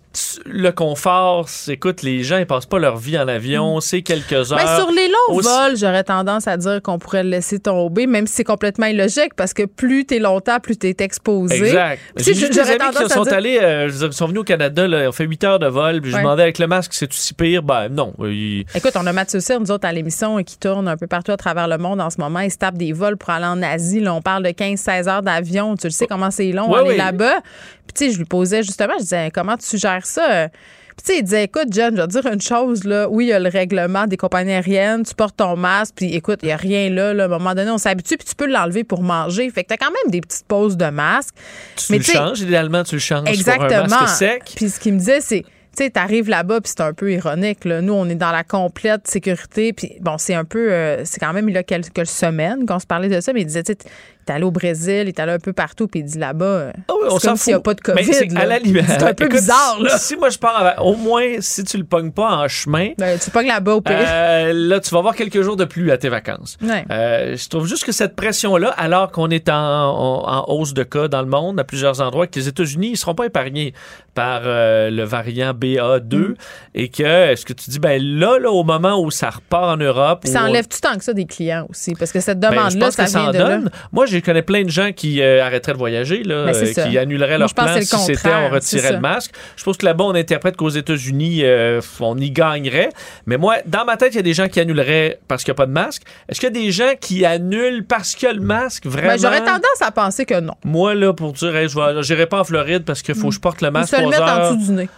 le 0.44 0.70
confort. 0.72 1.48
Écoute, 1.68 2.02
les 2.02 2.24
gens, 2.24 2.38
ils 2.38 2.46
passent 2.46 2.66
pas 2.66 2.80
leur 2.80 2.96
vie 2.96 3.16
en 3.16 3.28
avion. 3.28 3.80
C'est 3.80 4.02
quelques 4.02 4.52
heures. 4.52 4.58
Ben, 4.58 4.76
sur 4.76 4.90
les 4.90 5.06
longs 5.06 5.36
Aussi- 5.36 5.48
vols, 5.48 5.76
j'aurais 5.76 6.02
tendance 6.02 6.48
à 6.48 6.56
dire 6.56 6.82
qu'on 6.82 6.98
pourrait 6.98 7.22
le 7.22 7.30
laisser 7.30 7.60
tomber, 7.60 8.06
même 8.08 8.26
si 8.26 8.34
c'est 8.34 8.44
complètement 8.44 8.86
illogique, 8.86 9.34
parce 9.36 9.54
que 9.54 9.64
plus 9.66 10.04
t'es 10.06 10.18
longtemps, 10.18 10.58
plus 10.58 10.76
t'es 10.76 10.96
exposé. 10.98 11.56
Exact. 11.68 12.00
J'ai 12.16 12.32
des 12.34 12.58
amis 12.58 12.78
qui 12.96 13.08
sont 13.08 13.22
dire- 13.22 13.32
allés, 13.34 13.58
euh, 13.62 13.88
je 13.88 14.10
sont 14.10 14.26
venus 14.26 14.40
au 14.40 14.44
Canada, 14.44 14.88
là, 14.88 15.04
ils 15.04 15.08
ont 15.08 15.12
fait 15.12 15.24
8 15.26 15.44
heures 15.44 15.58
de 15.60 15.68
vol, 15.68 16.00
puis 16.00 16.10
je 16.10 16.16
Ouais. 16.16 16.22
demandais 16.22 16.42
avec 16.42 16.58
le 16.58 16.66
masque, 16.66 16.92
c'est-tu 16.92 17.16
si 17.16 17.32
pire? 17.34 17.62
Ben 17.62 17.88
non. 17.88 18.12
Il- 18.20 18.64
Écoute, 18.74 18.92
on 18.96 19.06
a 19.06 19.12
Mathieu 19.12 19.38
Cyr, 19.38 19.60
nous 19.60 19.70
autres, 19.70 19.86
à 19.86 19.92
l'émission, 19.92 20.42
qui 20.42 20.58
tourne 20.58 20.88
un 20.88 20.96
peu 20.96 21.06
partout 21.06 21.30
à 21.32 21.36
travers 21.36 21.68
le 21.68 21.78
monde 21.78 22.00
en 22.00 22.10
ce 22.10 22.20
moment. 22.20 22.40
Il 22.40 22.50
se 22.50 22.58
tape 22.58 22.76
des 22.76 22.92
vols 22.92 23.16
pour 23.16 23.30
aller 23.30 23.46
en 23.46 23.62
Asie. 23.62 24.00
Là, 24.00 24.12
on 24.14 24.22
parle 24.22 24.42
de 24.42 24.50
15-16 24.50 25.06
heures 25.08 25.22
d'avion. 25.22 25.76
Tu 25.76 25.86
le 25.86 25.92
sais 25.92 26.06
comment 26.08 26.30
c'est 26.32 26.50
long, 26.50 26.68
Ouais, 26.70 26.96
là-bas. 26.96 27.40
Puis, 27.86 27.94
tu 27.94 28.06
sais, 28.06 28.12
je 28.12 28.18
lui 28.18 28.24
posais 28.24 28.62
justement, 28.62 28.92
je 28.98 29.02
disais, 29.02 29.30
comment 29.34 29.56
tu 29.56 29.76
gères 29.76 29.99
ça? 30.06 30.48
Puis, 30.96 31.06
tu 31.06 31.12
sais, 31.12 31.18
il 31.20 31.22
disait, 31.22 31.44
écoute, 31.44 31.68
John, 31.70 31.96
je 31.96 32.02
vais 32.02 32.06
te 32.08 32.12
dire 32.12 32.26
une 32.30 32.40
chose, 32.40 32.84
là. 32.84 33.08
Oui, 33.08 33.26
il 33.26 33.28
y 33.28 33.32
a 33.32 33.38
le 33.38 33.48
règlement 33.48 34.06
des 34.06 34.18
compagnies 34.18 34.52
aériennes. 34.52 35.02
Tu 35.04 35.14
portes 35.14 35.36
ton 35.36 35.56
masque, 35.56 35.94
puis 35.96 36.14
écoute, 36.14 36.40
il 36.42 36.46
n'y 36.46 36.52
a 36.52 36.56
rien 36.56 36.90
là, 36.90 37.14
là. 37.14 37.22
À 37.22 37.26
un 37.26 37.30
moment 37.30 37.54
donné, 37.54 37.70
on 37.70 37.78
s'habitue, 37.78 38.18
puis 38.18 38.28
tu 38.28 38.34
peux 38.34 38.46
l'enlever 38.46 38.84
pour 38.84 39.02
manger. 39.02 39.48
Fait 39.50 39.62
que 39.62 39.68
tu 39.68 39.74
as 39.74 39.76
quand 39.78 39.90
même 39.90 40.10
des 40.10 40.20
petites 40.20 40.46
pauses 40.46 40.76
de 40.76 40.90
masque. 40.90 41.34
Tu 41.76 41.86
Mais 41.92 41.98
le 41.98 42.04
changes, 42.04 42.40
idéalement, 42.40 42.82
tu 42.84 42.96
le 42.96 43.00
changes 43.00 43.20
pour 43.20 43.28
un 43.28 43.32
Exactement. 43.32 43.86
masque 43.88 44.16
sec. 44.16 44.42
Puis 44.54 44.68
ce 44.68 44.78
qu'il 44.78 44.92
me 44.92 44.98
disait, 44.98 45.22
c'est, 45.22 45.42
tu 45.42 45.84
sais, 45.84 45.90
t'arrives 45.90 46.28
là-bas, 46.28 46.60
puis 46.60 46.72
c'est 46.76 46.82
un 46.82 46.92
peu 46.92 47.12
ironique. 47.12 47.64
Là. 47.64 47.80
Nous, 47.80 47.94
on 47.94 48.06
est 48.08 48.14
dans 48.14 48.32
la 48.32 48.44
complète 48.44 49.06
sécurité. 49.06 49.72
Puis 49.72 49.92
bon, 50.00 50.18
c'est 50.18 50.34
un 50.34 50.44
peu, 50.44 50.70
euh, 50.72 51.04
c'est 51.04 51.20
quand 51.20 51.32
même 51.32 51.48
il 51.48 51.54
y 51.54 51.58
a 51.58 51.62
quelques 51.62 52.06
semaines 52.06 52.66
qu'on 52.66 52.78
se 52.78 52.86
parlait 52.86 53.08
de 53.08 53.20
ça, 53.20 53.32
mais 53.32 53.40
il 53.42 53.46
disait, 53.46 53.62
allé 54.30 54.44
au 54.44 54.50
Brésil, 54.50 55.02
il 55.02 55.08
est 55.08 55.20
allé 55.20 55.32
un 55.32 55.38
peu 55.38 55.52
partout, 55.52 55.86
puis 55.86 56.00
il 56.00 56.04
dit 56.04 56.18
là-bas, 56.18 56.44
euh, 56.44 56.72
Ah 56.88 56.92
oui, 57.00 57.08
on 57.10 57.18
c'est 57.18 57.28
comme 57.28 57.36
s'il 57.36 57.52
n'y 57.52 57.56
a 57.56 57.60
pas 57.60 57.74
de 57.74 57.80
Mais 57.88 58.02
COVID. 58.02 58.12
c'est 58.14 58.32
là. 58.32 58.40
à 58.40 58.46
la 58.46 58.58
limite. 58.58 58.84
C'est 58.86 59.02
un 59.02 59.14
peu 59.14 59.24
Écoute, 59.24 59.38
bizarre, 59.40 59.78
là. 59.80 59.98
Si 59.98 60.16
moi 60.16 60.28
je 60.30 60.38
pars, 60.38 60.56
avec- 60.58 60.80
au 60.80 60.94
moins, 60.96 61.24
si 61.40 61.64
tu 61.64 61.76
le 61.78 61.84
pognes 61.84 62.12
pas 62.12 62.28
en 62.30 62.48
chemin, 62.48 62.90
Ben, 62.98 63.18
tu 63.18 63.30
pognes 63.30 63.48
là-bas 63.48 63.74
au 63.74 63.80
pire. 63.80 63.96
euh, 63.98 64.52
là, 64.54 64.80
tu 64.80 64.90
vas 64.90 64.98
avoir 64.98 65.14
quelques 65.14 65.42
jours 65.42 65.56
de 65.56 65.64
pluie 65.64 65.90
à 65.90 65.98
tes 65.98 66.08
vacances. 66.08 66.56
Ouais. 66.62 66.84
Euh, 66.90 67.36
je 67.36 67.48
trouve 67.48 67.66
juste 67.66 67.84
que 67.84 67.92
cette 67.92 68.16
pression-là, 68.16 68.70
alors 68.76 69.10
qu'on 69.10 69.30
est 69.30 69.48
en, 69.48 69.54
en- 69.54 70.28
en 70.28 70.44
hausse 70.48 70.74
de 70.74 70.82
cas 70.82 71.08
dans 71.08 71.22
le 71.22 71.28
monde, 71.28 71.58
à 71.60 71.64
plusieurs 71.64 72.00
endroits, 72.00 72.26
que 72.26 72.38
les 72.38 72.48
États-Unis 72.48 72.92
ne 72.92 72.96
seront 72.96 73.14
pas 73.14 73.26
épargnés 73.26 73.74
par 74.14 74.42
euh, 74.44 74.90
le 74.90 75.04
variant 75.04 75.52
BA2, 75.54 76.16
Mm. 76.16 76.34
et 76.74 76.88
que, 76.88 77.02
est-ce 77.32 77.44
que 77.46 77.52
tu 77.52 77.70
dis, 77.70 77.78
ben 77.78 78.02
là, 78.02 78.38
là, 78.38 78.50
au 78.50 78.64
moment 78.64 79.00
où 79.00 79.10
ça 79.10 79.30
repart 79.30 79.64
en 79.64 79.76
Europe... 79.76 80.20
Puis 80.22 80.32
ça 80.32 80.42
enlève 80.44 80.66
tout 80.68 80.78
tant 80.80 80.96
que 80.98 81.04
ça 81.04 81.12
des 81.12 81.26
clients 81.26 81.66
aussi, 81.70 81.94
parce 81.94 82.12
que 82.12 82.20
cette 82.20 82.38
ben, 82.40 82.50
demande-là, 82.50 82.86
pense 82.86 82.94
ça 82.94 83.06
ça 83.06 83.18
vient 83.20 83.28
en 83.28 83.32
de 83.32 83.38
là. 83.38 83.48
donne. 83.58 83.70
Moi, 83.92 84.06
je 84.06 84.12
connais 84.22 84.42
plein 84.42 84.62
de 84.62 84.70
gens 84.70 84.92
qui 84.92 85.22
euh, 85.22 85.44
arrêteraient 85.44 85.72
de 85.72 85.78
voyager, 85.78 86.22
là, 86.22 86.46
Ben, 86.46 86.54
euh, 86.54 86.72
qui 86.72 86.98
annuleraient 86.98 87.38
leur 87.38 87.48
je 87.48 87.54
plan 87.54 87.66
si 87.80 87.84
c'était 87.84 88.28
on 88.28 88.50
retirait 88.50 88.92
le 88.92 89.00
masque. 89.00 89.32
Je 89.56 89.64
pense 89.64 89.76
que 89.76 89.86
là-bas, 89.86 90.04
on 90.04 90.14
interprète 90.14 90.56
qu'aux 90.56 90.70
États-Unis, 90.70 91.40
euh, 91.42 91.80
on 92.00 92.16
y 92.18 92.30
gagnerait. 92.30 92.90
Mais 93.26 93.36
moi, 93.36 93.56
dans 93.66 93.84
ma 93.84 93.96
tête, 93.96 94.14
il 94.14 94.16
y 94.16 94.20
a 94.20 94.22
des 94.22 94.34
gens 94.34 94.48
qui 94.48 94.60
annuleraient 94.60 95.20
parce 95.28 95.44
qu'il 95.44 95.52
n'y 95.52 95.56
a 95.56 95.58
pas 95.58 95.66
de 95.66 95.72
masque. 95.72 96.02
Est-ce 96.28 96.40
qu'il 96.40 96.48
y 96.48 96.58
a 96.58 96.62
des 96.62 96.70
gens 96.70 96.92
qui 97.00 97.24
annulent 97.24 97.84
parce 97.86 98.14
qu'il 98.14 98.28
y 98.28 98.30
a 98.30 98.34
le 98.34 98.40
masque, 98.40 98.86
vraiment? 98.86 99.14
Ben, 99.14 99.20
j'aurais 99.20 99.44
tendance 99.44 99.80
à 99.80 99.90
penser 99.90 100.24
que 100.24 100.40
non. 100.40 100.54
Moi, 100.64 100.94
là, 100.94 101.12
pour 101.12 101.32
dire, 101.32 101.54
hey, 101.56 101.68
je 101.68 102.02
j'irai 102.02 102.26
pas 102.26 102.40
en 102.40 102.44
Floride 102.44 102.84
parce 102.84 103.02
qu'il 103.02 103.14
faut 103.14 103.28
que 103.28 103.34
je 103.34 103.40
porte 103.40 103.60
le 103.60 103.70
masque 103.70 103.94
se 103.96 104.00
le 104.00 104.08
mettre 104.08 104.22
en 104.22 104.52
dessous 104.52 104.66
du 104.66 104.72
nez. 104.72 104.88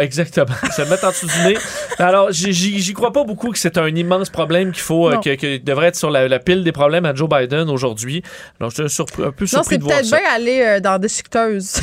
Exactement. 0.00 0.54
Se 0.74 0.82
mettre 0.82 1.04
en 1.04 1.10
dessous 1.10 1.26
du 1.26 1.48
nez. 1.48 1.58
Alors, 1.98 2.32
j'y- 2.32 2.92
crois 2.94 3.12
pas 3.12 3.24
beaucoup 3.24 3.50
que 3.50 3.58
c'est 3.58 3.76
un 3.76 3.88
immense 3.88 4.30
problème 4.30 4.72
qu'il 4.72 4.82
faut, 4.82 5.08
euh, 5.08 5.14
Non. 5.14 5.20
que, 5.20 5.34
que 5.34 5.58
devrait 5.58 5.88
être 5.88 5.96
sur 5.96 6.10
la, 6.10 6.28
la 6.28 6.38
pile 6.38 6.64
des 6.64 6.72
problèmes 6.72 7.04
à 7.04 7.14
Joe 7.14 7.28
Biden 7.28 7.68
aujourd'hui. 7.68 8.22
Alors, 8.58 8.70
je 8.70 8.86
suis 8.88 9.02
un 9.02 9.04
peu 9.04 9.22
Non, 9.22 9.46
surpris 9.46 9.64
c'est 9.68 9.78
de 9.78 9.82
voir 9.84 9.96
peut-être 9.98 10.06
ça. 10.06 10.18
bien 10.18 10.28
aller 10.34 10.62
euh, 10.62 10.80
dans 10.80 10.98
des 10.98 11.08
chiqueteuses. 11.08 11.74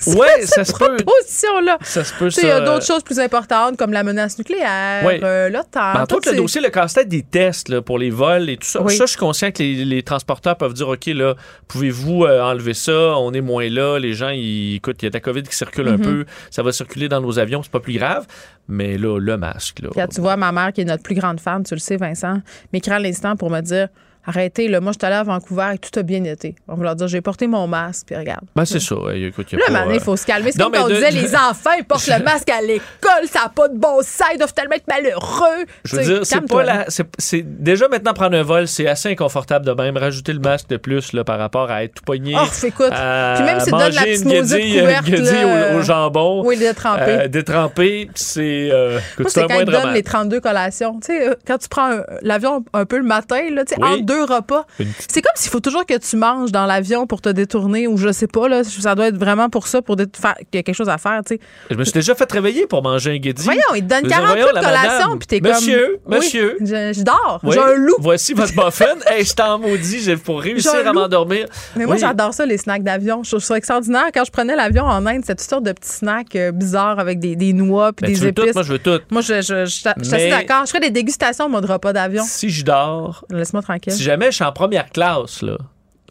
Ouais, 0.16 0.42
ça 0.46 0.64
se 0.64 0.72
peut. 0.72 0.96
Proposition-là. 0.96 1.78
Ça 1.82 2.04
se 2.04 2.12
peut, 2.14 2.28
il 2.42 2.46
y 2.46 2.50
a 2.50 2.60
d'autres 2.60 2.84
choses 2.86 3.02
plus 3.02 3.18
importantes 3.18 3.76
comme 3.76 3.92
la 3.92 4.02
menace 4.02 4.38
nucléaire, 4.38 5.04
Ouais. 5.04 5.20
euh, 5.22 5.48
l'OTAN. 5.48 5.92
Ben, 5.94 6.00
entre 6.02 6.06
tout 6.08 6.16
autres, 6.16 6.30
le 6.30 6.36
dossier, 6.36 6.60
le 6.60 6.68
casse-tête 6.70 7.08
des 7.08 7.22
tests 7.22 7.68
là, 7.68 7.82
pour 7.82 7.98
les 7.98 8.10
vols 8.10 8.48
et 8.50 8.56
tout 8.56 8.66
ça. 8.66 8.82
Oui. 8.82 8.94
Ça, 8.96 9.04
je 9.06 9.10
suis 9.10 9.18
conscient 9.18 9.50
que 9.50 9.62
les, 9.62 9.84
les 9.84 10.02
transporteurs 10.02 10.56
peuvent 10.56 10.74
dire, 10.74 10.88
OK, 10.88 11.06
là, 11.06 11.34
pouvez-vous 11.68 12.24
euh, 12.24 12.40
enlever 12.42 12.74
ça? 12.74 13.16
On 13.18 13.32
est 13.32 13.40
moins 13.40 13.68
là. 13.68 13.98
Les 13.98 14.14
gens, 14.14 14.30
ils, 14.30 14.76
écoute, 14.76 14.96
il 15.02 15.04
y 15.04 15.08
a 15.08 15.10
de 15.10 15.14
la 15.14 15.20
COVID 15.20 15.42
qui 15.42 15.56
circule 15.56 15.86
Mhm. 15.86 15.94
un 15.94 15.98
peu. 15.98 16.24
Ça 16.50 16.62
va 16.62 16.72
circuler 16.72 17.08
dans 17.08 17.20
nos 17.20 17.38
avions. 17.38 17.62
C'est 17.62 17.72
pas 17.72 17.80
plus 17.80 17.98
grave. 17.98 18.26
Mais 18.68 18.98
là, 18.98 19.18
le 19.20 19.36
masque, 19.36 19.78
là. 19.80 19.90
Là, 19.94 20.08
tu 20.08 20.20
vois, 20.20 20.36
ma 20.36 20.50
mère, 20.52 20.72
qui 20.72 20.80
est 20.80 20.84
notre 20.84 21.02
plus 21.02 21.14
grande 21.14 21.38
fan, 21.40 21.62
tu 21.62 21.74
le 21.74 21.80
sais, 21.80 21.96
Vincent, 21.96 22.40
m'écrit 22.72 22.90
à 22.92 22.98
l'instant 22.98 23.36
pour 23.36 23.50
me 23.50 23.60
dire 23.60 23.88
Arrêtez, 24.26 24.68
là, 24.68 24.80
moi, 24.80 24.92
je 24.92 24.98
suis 24.98 25.06
allée 25.06 25.16
à 25.20 25.22
Vancouver 25.22 25.70
et 25.74 25.78
tout 25.78 25.96
a 25.98 26.02
bien 26.02 26.24
été. 26.24 26.54
On 26.68 26.74
va 26.74 26.84
leur 26.84 26.96
dire 26.96 27.06
J'ai 27.08 27.20
porté 27.20 27.46
mon 27.46 27.66
masque, 27.66 28.06
puis 28.08 28.16
regarde. 28.16 28.44
Ben, 28.56 28.64
c'est 28.64 28.80
ça. 28.80 28.96
Hey, 29.12 29.26
écoute, 29.26 29.52
y 29.52 29.56
a 29.56 29.58
Là, 29.58 29.64
pas, 29.66 29.72
maintenant, 29.72 29.92
il 29.92 29.96
euh, 29.98 30.00
faut 30.00 30.16
se 30.16 30.26
calmer. 30.26 30.52
C'est 30.52 30.60
comme 30.62 30.72
on 30.76 30.88
de- 30.88 30.94
disait 30.94 31.10
les 31.12 31.34
enfants, 31.50 31.70
ils 31.78 31.84
portent 31.84 32.06
le 32.08 32.22
masque 32.24 32.50
à 32.50 32.60
l'école, 32.60 33.26
ça 33.30 33.42
n'a 33.44 33.48
pas 33.50 33.68
de 33.68 33.76
bon 33.78 33.98
sens, 34.02 34.26
ils 34.34 34.38
doivent 34.38 34.52
tellement 34.54 34.74
être 34.76 34.88
malheureux. 34.88 35.64
Je 35.84 35.96
veux 35.96 36.02
dire, 36.02 36.20
c'est 36.26 36.40
pas 36.46 36.62
la. 36.62 36.86
déjà 37.44 37.88
maintenant 37.88 38.14
prendre 38.14 38.36
un 38.36 38.42
vol, 38.42 38.66
c'est 38.68 38.86
assez 38.88 39.10
inconfortable 39.10 39.64
de 39.64 39.72
même. 39.72 39.96
Rajouter 39.96 40.32
le 40.32 40.40
masque 40.40 40.68
de 40.68 40.76
plus 40.76 41.12
là, 41.12 41.24
par 41.24 41.38
rapport 41.38 41.70
à 41.70 41.84
être 41.84 41.94
tout 41.94 42.04
poigné. 42.04 42.34
Oh, 42.36 42.46
écoute. 42.66 42.90
à 42.92 43.34
Puis 43.36 43.44
même 43.44 43.60
si 43.60 43.66
tu 43.66 43.70
donnes 43.72 43.92
la 43.94 44.02
petite 44.02 44.24
maudite 44.24 44.56
guédille, 44.56 44.80
couverte, 44.80 45.08
là, 45.08 45.74
au, 45.74 45.78
au 45.78 45.82
jambon. 45.82 46.42
Oui, 46.44 46.56
il 46.58 46.62
est 46.64 46.74
trempé. 46.74 47.02
euh, 47.06 47.28
détrempé, 47.28 48.10
c'est 48.14 48.68
euh, 48.72 48.98
Moi, 49.18 49.28
c'est 49.30 49.46
quand 49.46 49.60
ils 49.60 49.64
donnent 49.66 49.92
les 49.92 50.02
32 50.02 50.40
collations. 50.40 50.98
Tu 51.00 51.06
sais, 51.06 51.28
euh, 51.28 51.34
quand 51.46 51.58
tu 51.58 51.68
prends 51.68 51.90
l'avion 52.22 52.64
un 52.72 52.84
peu 52.84 52.96
le 52.98 53.04
matin, 53.04 53.40
là, 53.52 53.64
tu 53.64 53.74
sais, 53.74 53.82
entre 53.82 54.02
deux 54.04 54.15
repas, 54.24 54.64
c'est 55.08 55.22
comme 55.22 55.32
s'il 55.36 55.50
faut 55.50 55.60
toujours 55.60 55.84
que 55.86 55.96
tu 55.98 56.16
manges 56.16 56.52
dans 56.52 56.66
l'avion 56.66 57.06
pour 57.06 57.20
te 57.20 57.28
détourner 57.28 57.86
ou 57.86 57.96
je 57.96 58.12
sais 58.12 58.26
pas, 58.26 58.48
là, 58.48 58.64
ça 58.64 58.94
doit 58.94 59.08
être 59.08 59.18
vraiment 59.18 59.48
pour 59.48 59.66
ça, 59.66 59.82
pour 59.82 59.96
faire 59.96 60.34
qu'il 60.36 60.46
y 60.54 60.58
a 60.58 60.62
quelque 60.62 60.74
chose 60.74 60.88
à 60.88 60.98
faire, 60.98 61.20
tu 61.26 61.34
sais. 61.36 61.40
Je 61.70 61.76
me 61.76 61.84
suis 61.84 61.92
déjà 61.92 62.14
fait 62.14 62.30
réveiller 62.30 62.66
pour 62.66 62.82
manger 62.82 63.12
un 63.12 63.18
guédille. 63.18 63.44
Voyons, 63.44 63.60
ils 63.74 63.86
te 63.86 63.94
veux 63.94 64.08
40 64.08 64.36
dire, 64.36 64.48
de 64.48 64.54
madame. 64.54 65.18
puis 65.18 65.26
t'es 65.26 65.40
comme... 65.40 65.52
Monsieur, 65.52 65.98
Oui, 66.06 66.16
monsieur. 66.16 66.56
je, 66.60 66.92
je 66.94 67.02
dors, 67.02 67.40
Oui, 67.42 67.52
j'ai 67.54 67.60
un 67.60 67.74
loup. 67.74 67.94
Voici 67.98 68.34
votre 68.34 68.52
muffin. 68.64 68.94
hey, 69.06 69.24
je 69.24 69.34
t'en 69.34 69.58
maudis 69.58 70.02
j'ai- 70.04 70.16
pour 70.16 70.40
réussir 70.40 70.86
à 70.86 70.92
m'endormir. 70.92 71.46
Mais 71.76 71.86
moi, 71.86 71.96
j'adore 71.96 72.32
ça, 72.34 72.46
les 72.46 72.58
snacks 72.58 72.82
d'avion. 72.82 73.22
Je 73.22 73.30
trouve 73.30 73.42
ça 73.42 73.56
extraordinaire. 73.56 74.06
Quand 74.14 74.24
je 74.24 74.30
prenais 74.30 74.56
l'avion 74.56 74.84
en 74.84 75.04
Inde, 75.06 75.20
c'était 75.22 75.34
toutes 75.36 75.48
sortes 75.50 75.64
de 75.64 75.72
petits 75.72 75.88
snacks 75.90 76.34
euh, 76.36 76.52
bizarres 76.52 76.98
avec 76.98 77.18
des, 77.20 77.36
des 77.36 77.52
noix 77.52 77.92
puis 77.92 78.12
des 78.12 78.18
tout, 78.32 78.42
épices. 78.42 78.54
moi 78.54 78.62
je 78.62 78.72
veux 78.72 78.78
tout. 78.78 78.98
Moi, 79.10 79.20
je, 79.22 79.34
je, 79.42 79.64
je, 79.66 79.88
je 79.98 80.16
suis 80.16 80.30
d'accord. 80.30 80.62
Je 80.64 80.70
ferais 80.70 80.80
des 80.80 80.90
dégustations, 80.90 81.48
moi, 81.48 81.60
de 81.60 81.66
repas 81.66 81.92
d'avion. 81.92 82.22
Si 82.26 82.50
je 82.50 82.64
dors, 82.64 83.24
Laisse-moi 83.30 83.62
tranquille. 83.62 83.92
si 83.92 84.02
jamais 84.06 84.26
je 84.26 84.36
suis 84.36 84.44
en 84.44 84.52
première 84.52 84.88
classe, 84.90 85.42
là. 85.42 85.56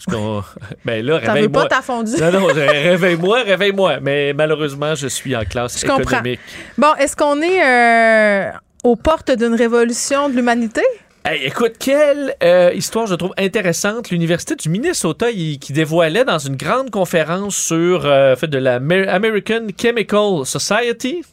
Parce. 0.06 0.46
Ben 0.86 1.06
là, 1.06 1.18
réveille-moi. 1.18 1.64
pas 1.64 1.68
ta 1.70 1.82
fondue? 1.82 2.18
Non, 2.20 2.32
non, 2.32 2.46
réveille-moi, 2.48 3.44
réveille-moi. 3.44 4.00
Mais 4.02 4.34
malheureusement, 4.34 4.94
je 4.94 5.08
suis 5.08 5.36
en 5.36 5.44
classe 5.46 5.80
Je 5.80 5.86
comprends. 5.88 6.02
économique. 6.20 6.40
Bon, 6.78 6.94
est-ce 7.00 7.16
qu'on 7.16 7.42
est 7.42 7.64
euh, 7.64 8.52
aux 8.84 8.96
portes 8.98 9.32
d'une 9.32 9.56
révolution 9.56 10.30
de 10.30 10.36
l'humanité? 10.36 10.82
Hey, 11.28 11.44
écoute, 11.46 11.74
quelle 11.80 12.36
euh, 12.44 12.72
histoire 12.76 13.08
je 13.08 13.16
trouve 13.16 13.34
intéressante. 13.38 14.12
L'Université 14.12 14.56
du 14.56 14.70
Minnesota 14.70 15.32
il- 15.32 15.58
qui 15.58 15.74
dévoilait 15.74 16.24
dans 16.26 16.38
une 16.38 16.56
grande 16.56 16.92
conférence 16.92 17.56
sur 17.56 18.06
euh, 18.06 18.36
fait 18.36 18.48
de 18.48 18.60
la 18.60 18.76
Amer- 18.76 19.08
American 19.10 19.62
Chemical 19.82 20.46
Society. 20.46 21.24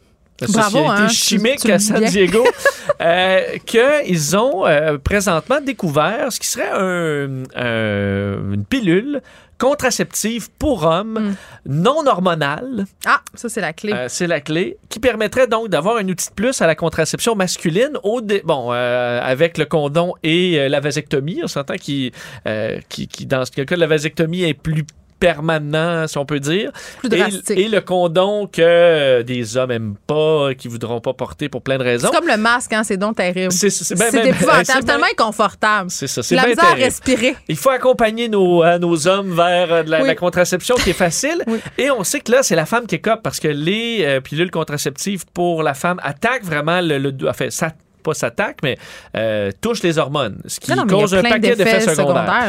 La 0.42 0.46
Bravo, 0.52 0.78
Société 0.78 1.02
hein, 1.02 1.08
chimique 1.08 1.60
tu 1.60 1.68
le 1.68 1.74
à 1.74 1.78
San. 1.78 2.04
Diego, 2.04 2.44
euh, 3.00 3.40
qu'ils 3.66 4.36
ont 4.36 4.66
euh, 4.66 4.98
présentement 4.98 5.60
découvert 5.60 6.32
ce 6.32 6.38
qui 6.40 6.46
serait 6.46 6.70
un- 6.72 7.42
un- 7.56 8.52
une 8.54 8.64
pilule 8.68 9.20
contraceptive 9.58 10.48
pour 10.58 10.82
hommes 10.84 11.36
non 11.66 12.04
hormonale. 12.06 12.84
Ah, 13.06 13.20
ça, 13.34 13.48
c'est 13.48 13.60
la 13.60 13.72
clé. 13.72 13.92
Euh, 13.92 14.06
c'est 14.08 14.26
la 14.26 14.40
clé, 14.40 14.76
qui 14.88 14.98
permettrait 14.98 15.46
donc 15.46 15.68
d'avoir 15.68 15.98
un 15.98 16.08
outil 16.08 16.28
de 16.30 16.34
plus 16.34 16.60
à 16.60 16.66
la 16.66 16.74
contraception 16.74 17.36
masculine, 17.36 17.92
au 18.02 18.20
dé- 18.20 18.42
bon, 18.44 18.70
euh, 18.72 19.20
avec 19.22 19.58
le 19.58 19.64
condom 19.64 20.14
et 20.24 20.58
euh, 20.58 20.68
la 20.68 20.80
vasectomie. 20.80 21.40
On 21.44 21.46
s'entend 21.46 21.76
qui, 21.76 22.10
euh, 22.48 22.80
qui, 22.88 23.06
qui, 23.06 23.24
dans 23.24 23.44
ce 23.44 23.52
cas, 23.52 23.76
la 23.76 23.86
vasectomie 23.86 24.42
est 24.42 24.54
plus 24.54 24.84
permanent, 25.22 26.06
si 26.08 26.18
on 26.18 26.26
peut 26.26 26.40
dire. 26.40 26.72
Plus 26.98 27.12
Et, 27.14 27.18
drastique. 27.18 27.58
et 27.58 27.68
le 27.68 27.80
condom 27.80 28.48
que 28.48 29.22
des 29.22 29.56
hommes 29.56 29.70
aiment 29.70 29.94
pas, 30.06 30.52
qui 30.54 30.66
voudront 30.66 31.00
pas 31.00 31.14
porter 31.14 31.48
pour 31.48 31.62
plein 31.62 31.78
de 31.78 31.84
raisons. 31.84 32.08
c'est 32.10 32.18
comme 32.18 32.28
le 32.28 32.36
masque, 32.36 32.72
hein, 32.72 32.82
c'est 32.82 32.96
donc 32.96 33.16
terrible. 33.16 33.52
C'est 33.52 33.94
ben, 33.96 34.10
ben, 34.12 34.26
épouvantable, 34.26 34.64
c'est 34.66 34.84
tellement 34.84 35.06
inconfortable. 35.10 35.90
c'est 35.90 36.08
ça, 36.08 36.22
c'est 36.22 36.34
La 36.34 36.46
misère 36.46 36.64
à 36.64 36.74
respirer. 36.74 37.36
Il 37.48 37.56
faut 37.56 37.70
accompagner 37.70 38.28
nos, 38.28 38.64
euh, 38.64 38.78
nos 38.78 39.06
hommes 39.06 39.32
vers 39.32 39.72
euh, 39.72 39.82
de 39.84 39.90
la, 39.90 40.00
Oui. 40.00 40.06
la 40.08 40.14
contraception 40.16 40.74
qui 40.74 40.90
est 40.90 40.94
facile. 40.94 41.42
Oui. 41.52 41.58
Et 41.76 41.90
on 41.90 42.02
sait 42.04 42.20
que 42.20 42.32
là, 42.32 42.42
c'est 42.42 42.54
la 42.56 42.66
femme 42.66 42.86
qui 42.86 42.94
écope 42.94 43.20
parce 43.22 43.38
que 43.38 43.48
les 43.48 44.04
euh, 44.04 44.20
pilules 44.20 44.50
contraceptives 44.50 45.24
pour 45.34 45.62
la 45.62 45.74
femme 45.74 46.00
attaquent 46.02 46.44
vraiment 46.44 46.80
le. 46.80 46.98
le 46.98 47.12
enfin, 47.28 47.50
ça 47.50 47.72
pas 48.02 48.14
s'attaque, 48.14 48.58
mais 48.62 48.76
euh, 49.16 49.50
touche 49.60 49.82
les 49.82 49.98
hormones, 49.98 50.38
ce 50.46 50.60
qui 50.60 50.70
Non, 50.70 50.84
non, 50.84 50.86
cause 50.86 51.14
un 51.14 51.22
paquet 51.22 51.54
d'effets 51.56 51.80
secondaires. 51.80 51.96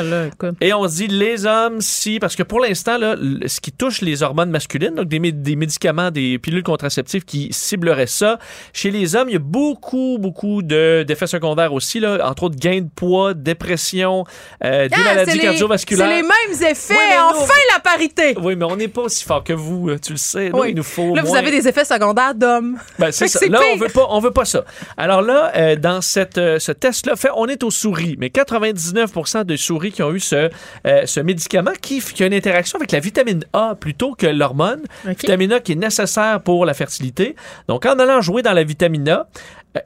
secondaires, 0.02 0.04
là. 0.04 0.52
Et 0.62 0.74
on 0.74 0.88
se 0.88 0.96
dit 0.96 1.08
les 1.08 1.46
hommes, 1.46 1.80
si, 1.82 2.20
parce 2.20 2.36
que 2.36 2.44
pour 2.44 2.60
l'instant, 2.60 2.98
là, 2.98 3.16
ce 3.48 3.60
qui 3.62 3.72
touche 3.72 4.02
les 4.02 4.24
hormones 4.24 4.50
masculines, 4.50 4.96
donc 4.96 5.08
des, 5.08 5.20
des 5.32 5.56
médicaments, 5.56 6.12
des 6.12 6.40
pilules 6.40 6.64
contraceptives 6.64 7.24
qui 7.26 7.50
cibleraient 7.52 8.08
ça, 8.08 8.40
chez 8.74 8.92
les 8.92 9.16
hommes, 9.16 9.30
il 9.30 9.34
y 9.34 9.38
a 9.38 9.40
beaucoup, 9.40 10.18
beaucoup 10.20 10.62
de- 10.62 11.04
d'effets 11.08 11.28
secondaires 11.28 11.74
aussi, 11.74 12.00
là, 12.00 12.20
entre 12.28 12.44
autres 12.44 12.58
gain 12.58 12.82
de 12.82 12.90
poids, 12.94 13.34
dépression, 13.34 14.26
euh, 14.64 14.88
des 14.88 14.96
Ah, 14.96 15.04
maladies 15.16 15.40
cardiovasculaires. 15.40 16.08
C'est 16.08 16.16
les 16.16 16.22
mêmes 16.22 16.72
effets. 16.72 16.94
Oui, 16.94 17.00
mais 17.10 17.18
nous, 17.18 17.40
enfin, 17.42 17.54
la 17.74 17.80
parité. 17.80 18.36
Oui, 18.42 18.56
mais 18.56 18.66
on 18.66 18.76
n'est 18.76 18.88
pas 18.88 19.02
aussi 19.02 19.24
fort 19.24 19.44
que 19.44 19.54
vous, 19.54 19.92
tu 20.02 20.14
le 20.14 20.18
sais. 20.18 20.50
Nous, 20.50 20.60
Oui. 20.60 20.70
il 20.70 20.76
nous 20.76 20.84
faut 20.84 21.16
Là, 21.16 21.22
vous 21.24 21.36
avez 21.36 21.52
des 21.52 21.68
effets 21.68 21.86
secondaires 21.86 22.36
d'hommes. 22.36 22.78
Ben, 23.00 23.12
c'est 23.12 23.28
ça. 23.28 23.40
Là, 23.48 23.60
on 23.74 23.78
veut 23.78 23.88
pas, 23.90 24.08
on 24.10 24.20
veut 24.20 24.32
pas 24.32 24.46
ça. 24.46 24.64
Alors 24.98 25.22
là, 25.22 25.43
euh, 25.56 25.76
dans 25.76 26.02
cette, 26.02 26.38
euh, 26.38 26.60
ce 26.60 26.72
test-là, 26.72 27.16
fait, 27.16 27.30
on 27.36 27.48
est 27.48 27.64
aux 27.64 27.72
souris, 27.72 28.16
mais 28.20 28.28
99% 28.28 29.44
de 29.44 29.56
souris 29.56 29.92
qui 29.92 30.04
ont 30.04 30.12
eu 30.12 30.20
ce, 30.20 30.50
euh, 30.88 31.06
ce 31.06 31.20
médicament 31.20 31.74
qui, 31.82 32.00
qui 32.02 32.24
a 32.24 32.28
une 32.28 32.34
interaction 32.34 32.78
avec 32.78 32.92
la 32.92 33.00
vitamine 33.00 33.44
A 33.54 33.76
plutôt 33.76 34.16
que 34.16 34.28
l'hormone. 34.28 34.82
Vitamine 35.06 35.54
A 35.54 35.60
qui 35.60 35.74
est 35.74 35.76
nécessaire 35.76 36.42
pour 36.42 36.66
la 36.66 36.74
fertilité. 36.74 37.36
Donc, 37.68 37.86
en 37.86 38.00
allant 38.00 38.22
jouer 38.22 38.42
dans 38.42 38.54
la 38.54 38.64
vitamine 38.64 39.08
A, 39.10 39.28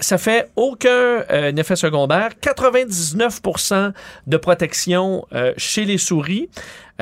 ça 0.02 0.18
fait 0.18 0.50
aucun 0.58 1.24
effet 1.56 1.78
secondaire. 1.78 2.32
99% 2.42 3.94
de 4.28 4.38
protection 4.38 5.26
chez 5.56 5.86
les 5.86 5.98
souris. 5.98 6.50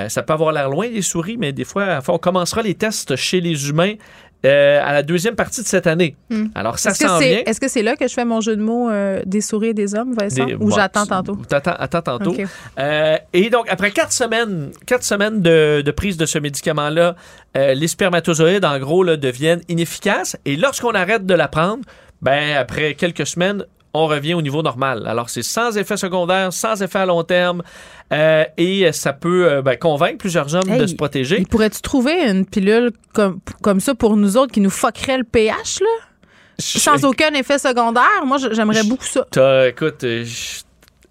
Ça 0.07 0.21
peut 0.21 0.33
avoir 0.33 0.51
l'air 0.51 0.69
loin 0.69 0.87
des 0.87 1.01
souris, 1.01 1.37
mais 1.37 1.51
des 1.51 1.63
fois, 1.63 1.99
on 2.07 2.19
commencera 2.19 2.61
les 2.61 2.75
tests 2.75 3.15
chez 3.15 3.41
les 3.41 3.69
humains 3.69 3.95
euh, 4.45 4.79
à 4.83 4.93
la 4.93 5.03
deuxième 5.03 5.35
partie 5.35 5.61
de 5.61 5.67
cette 5.67 5.87
année. 5.87 6.15
Hmm. 6.29 6.45
Alors, 6.55 6.79
ça 6.79 6.93
s'en 6.93 7.19
vient. 7.19 7.41
est-ce 7.45 7.59
que 7.59 7.67
c'est 7.67 7.81
là 7.83 7.95
que 7.95 8.07
je 8.07 8.13
fais 8.13 8.25
mon 8.25 8.41
jeu 8.41 8.55
de 8.55 8.61
mots 8.61 8.89
euh, 8.89 9.21
des 9.25 9.41
souris 9.41 9.69
et 9.69 9.73
des 9.73 9.95
hommes, 9.95 10.13
Vincent? 10.13 10.45
Des- 10.45 10.53
Ou 10.55 10.69
bon, 10.69 10.75
j'attends 10.75 11.05
tantôt? 11.05 11.37
Attends 11.51 12.01
tantôt. 12.01 12.35
Euh, 12.79 13.17
et 13.33 13.49
donc, 13.49 13.65
après 13.69 13.91
quatre 13.91 14.11
semaines, 14.11 14.71
quatre 14.85 15.03
semaines 15.03 15.41
de, 15.41 15.81
de 15.81 15.91
prise 15.91 16.17
de 16.17 16.25
ce 16.25 16.37
médicament-là, 16.39 17.15
les 17.55 17.87
spermatozoïdes, 17.87 18.65
en 18.65 18.77
gros, 18.79 19.03
là, 19.03 19.17
deviennent 19.17 19.61
inefficaces. 19.69 20.37
Et 20.45 20.55
lorsqu'on 20.55 20.91
arrête 20.91 21.25
de 21.25 21.33
la 21.33 21.47
prendre, 21.47 21.83
ben, 22.21 22.55
après 22.57 22.95
quelques 22.95 23.25
semaines, 23.27 23.65
on 23.95 24.07
revient 24.07 24.33
au 24.33 24.41
niveau 24.41 24.61
normal. 24.61 25.05
Alors, 25.07 25.29
c'est 25.29 25.41
sans 25.43 25.77
effet 25.77 25.97
secondaire, 25.97 26.51
sans 26.53 26.81
effet 26.81 26.99
à 26.99 27.05
long 27.05 27.23
terme, 27.23 27.63
euh, 28.13 28.43
et 28.57 28.91
ça 28.91 29.13
peut 29.13 29.49
euh, 29.49 29.61
ben, 29.61 29.77
convaincre 29.77 30.17
plusieurs 30.17 30.53
hommes 30.53 30.77
de 30.77 30.85
se 30.87 30.95
protéger. 30.95 31.37
Il 31.39 31.47
pourrais-tu 31.47 31.81
trouver 31.81 32.13
une 32.29 32.45
pilule 32.45 32.91
comme, 33.13 33.39
comme 33.61 33.79
ça 33.79 33.95
pour 33.95 34.17
nous 34.17 34.37
autres 34.37 34.51
qui 34.51 34.61
nous 34.61 34.69
fuckerait 34.69 35.17
le 35.19 35.23
pH, 35.23 35.79
là? 35.81 35.87
Sans 36.57 37.03
aucun 37.03 37.33
effet 37.33 37.57
secondaire? 37.57 38.23
Moi, 38.25 38.37
j'aimerais 38.51 38.83
beaucoup 38.83 39.03
ça. 39.05 39.25
Écoute, 39.67 40.03
euh, 40.03 40.23
je- 40.23 40.61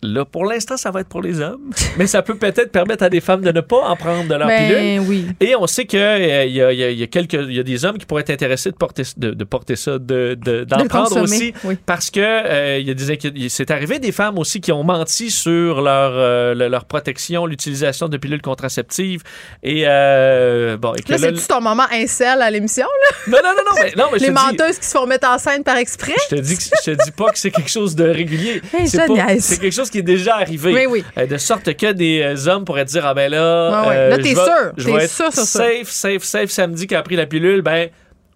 là, 0.06 0.24
pour 0.24 0.44
l'instant, 0.44 0.76
ça 0.76 0.90
va 0.90 1.00
être 1.00 1.08
pour 1.08 1.22
les 1.22 1.40
hommes, 1.40 1.70
mais 1.98 2.06
ça 2.06 2.22
peut 2.22 2.36
peut-être 2.36 2.70
permettre 2.72 3.04
à 3.04 3.08
des 3.10 3.20
femmes 3.20 3.40
de 3.42 3.50
ne 3.52 3.60
pas 3.60 3.80
en 3.82 3.96
prendre 3.96 4.28
de 4.28 4.34
leur 4.34 4.48
pilule. 4.48 4.74
Ben 4.74 5.04
oui. 5.08 5.26
Et 5.40 5.54
on 5.56 5.66
sait 5.66 5.86
qu'il 5.86 5.98
y, 5.98 6.02
a- 6.02 6.44
il 6.44 6.52
y, 6.52 6.62
a- 6.62 6.72
y 6.72 7.02
a 7.02 7.06
quelques, 7.06 7.34
il 7.34 7.54
y 7.54 7.60
a 7.60 7.62
des 7.62 7.84
hommes 7.84 7.98
qui 7.98 8.06
pourraient 8.06 8.22
être 8.22 8.30
intéressés 8.30 8.70
de 8.70 8.76
porter, 8.76 9.02
de, 9.16 9.30
de 9.30 9.44
porter 9.44 9.76
ça, 9.76 9.98
de, 9.98 10.36
de- 10.40 10.64
d'en 10.64 10.78
De 10.82 10.88
prendre 10.88 11.08
consommer, 11.08 11.22
aussi, 11.22 11.54
oui. 11.64 11.76
parce 11.86 12.10
que 12.10 12.20
euh, 12.20 12.78
il 12.78 12.86
y 12.86 12.90
a 12.90 12.94
des 12.94 13.48
c'est 13.48 13.70
arrivé 13.70 13.98
des 13.98 14.12
femmes 14.12 14.38
aussi 14.38 14.60
qui 14.60 14.72
ont 14.72 14.82
menti 14.84 15.30
sur 15.30 15.80
leur, 15.82 16.12
euh, 16.14 16.54
le- 16.54 16.68
leur 16.68 16.84
protection, 16.84 17.46
l'utilisation 17.46 18.08
de 18.08 18.16
pilules 18.16 18.42
contraceptives 18.42 19.22
et 19.62 19.84
euh, 19.86 20.76
bon. 20.76 20.94
Et 20.94 21.02
que 21.02 21.12
Là, 21.12 21.18
là, 21.18 21.28
c'est-tu 21.28 21.46
ton 21.46 21.60
moment 21.60 21.86
incel 21.92 22.40
à 22.42 22.50
l'émission, 22.50 22.86
là? 22.86 23.16
non, 23.28 23.38
non, 23.42 23.50
non, 23.50 23.62
non, 23.70 23.82
mais, 23.82 23.92
non, 23.96 24.04
mais 24.12 24.18
Les 24.18 24.26
dis- 24.28 24.32
menteuses 24.32 24.78
qui 24.78 24.86
se 24.86 24.92
font 24.96 25.06
mettre 25.06 25.28
en 25.28 25.38
scène 25.38 25.62
par 25.62 25.76
exprès? 25.76 26.14
je 26.30 26.36
te 26.36 26.40
dis 26.40 26.56
que 26.56 26.62
je 26.62 26.90
te 26.92 27.04
dis 27.04 27.10
pas 27.12 27.30
que 27.30 27.38
c'est 27.38 27.50
quelque 27.50 27.70
chose 27.70 27.94
de 27.94 28.04
régulier. 28.04 28.60
Hey, 28.72 28.88
c'est, 28.88 29.06
pas- 29.06 29.38
c'est 29.38 29.60
quelque 29.60 29.72
chose 29.74 29.90
qui 29.94 29.98
est 30.00 30.02
déjà 30.02 30.34
arrivé. 30.36 30.72
Oui, 30.74 30.86
oui. 30.90 31.04
Euh, 31.18 31.26
de 31.26 31.36
sorte 31.38 31.72
que 31.74 31.92
des 31.92 32.20
euh, 32.20 32.48
hommes 32.50 32.64
pourraient 32.64 32.84
dire 32.84 33.06
ah 33.06 33.14
ben 33.14 33.30
là, 33.30 33.82
Ouais, 33.82 33.88
ouais. 33.88 33.96
euh, 33.96 34.10
Là, 34.10 34.18
t'es 34.18 34.34
sûr. 34.34 34.72
T'es 34.98 35.06
sûr 35.08 35.32
sur 35.32 35.44
safe, 35.44 35.88
safe, 35.88 36.22
safe 36.22 36.50
samedi 36.50 36.86
qui 36.86 36.94
a 36.96 37.02
pris 37.02 37.16
la 37.16 37.26
pilule, 37.26 37.62
ben 37.62 37.88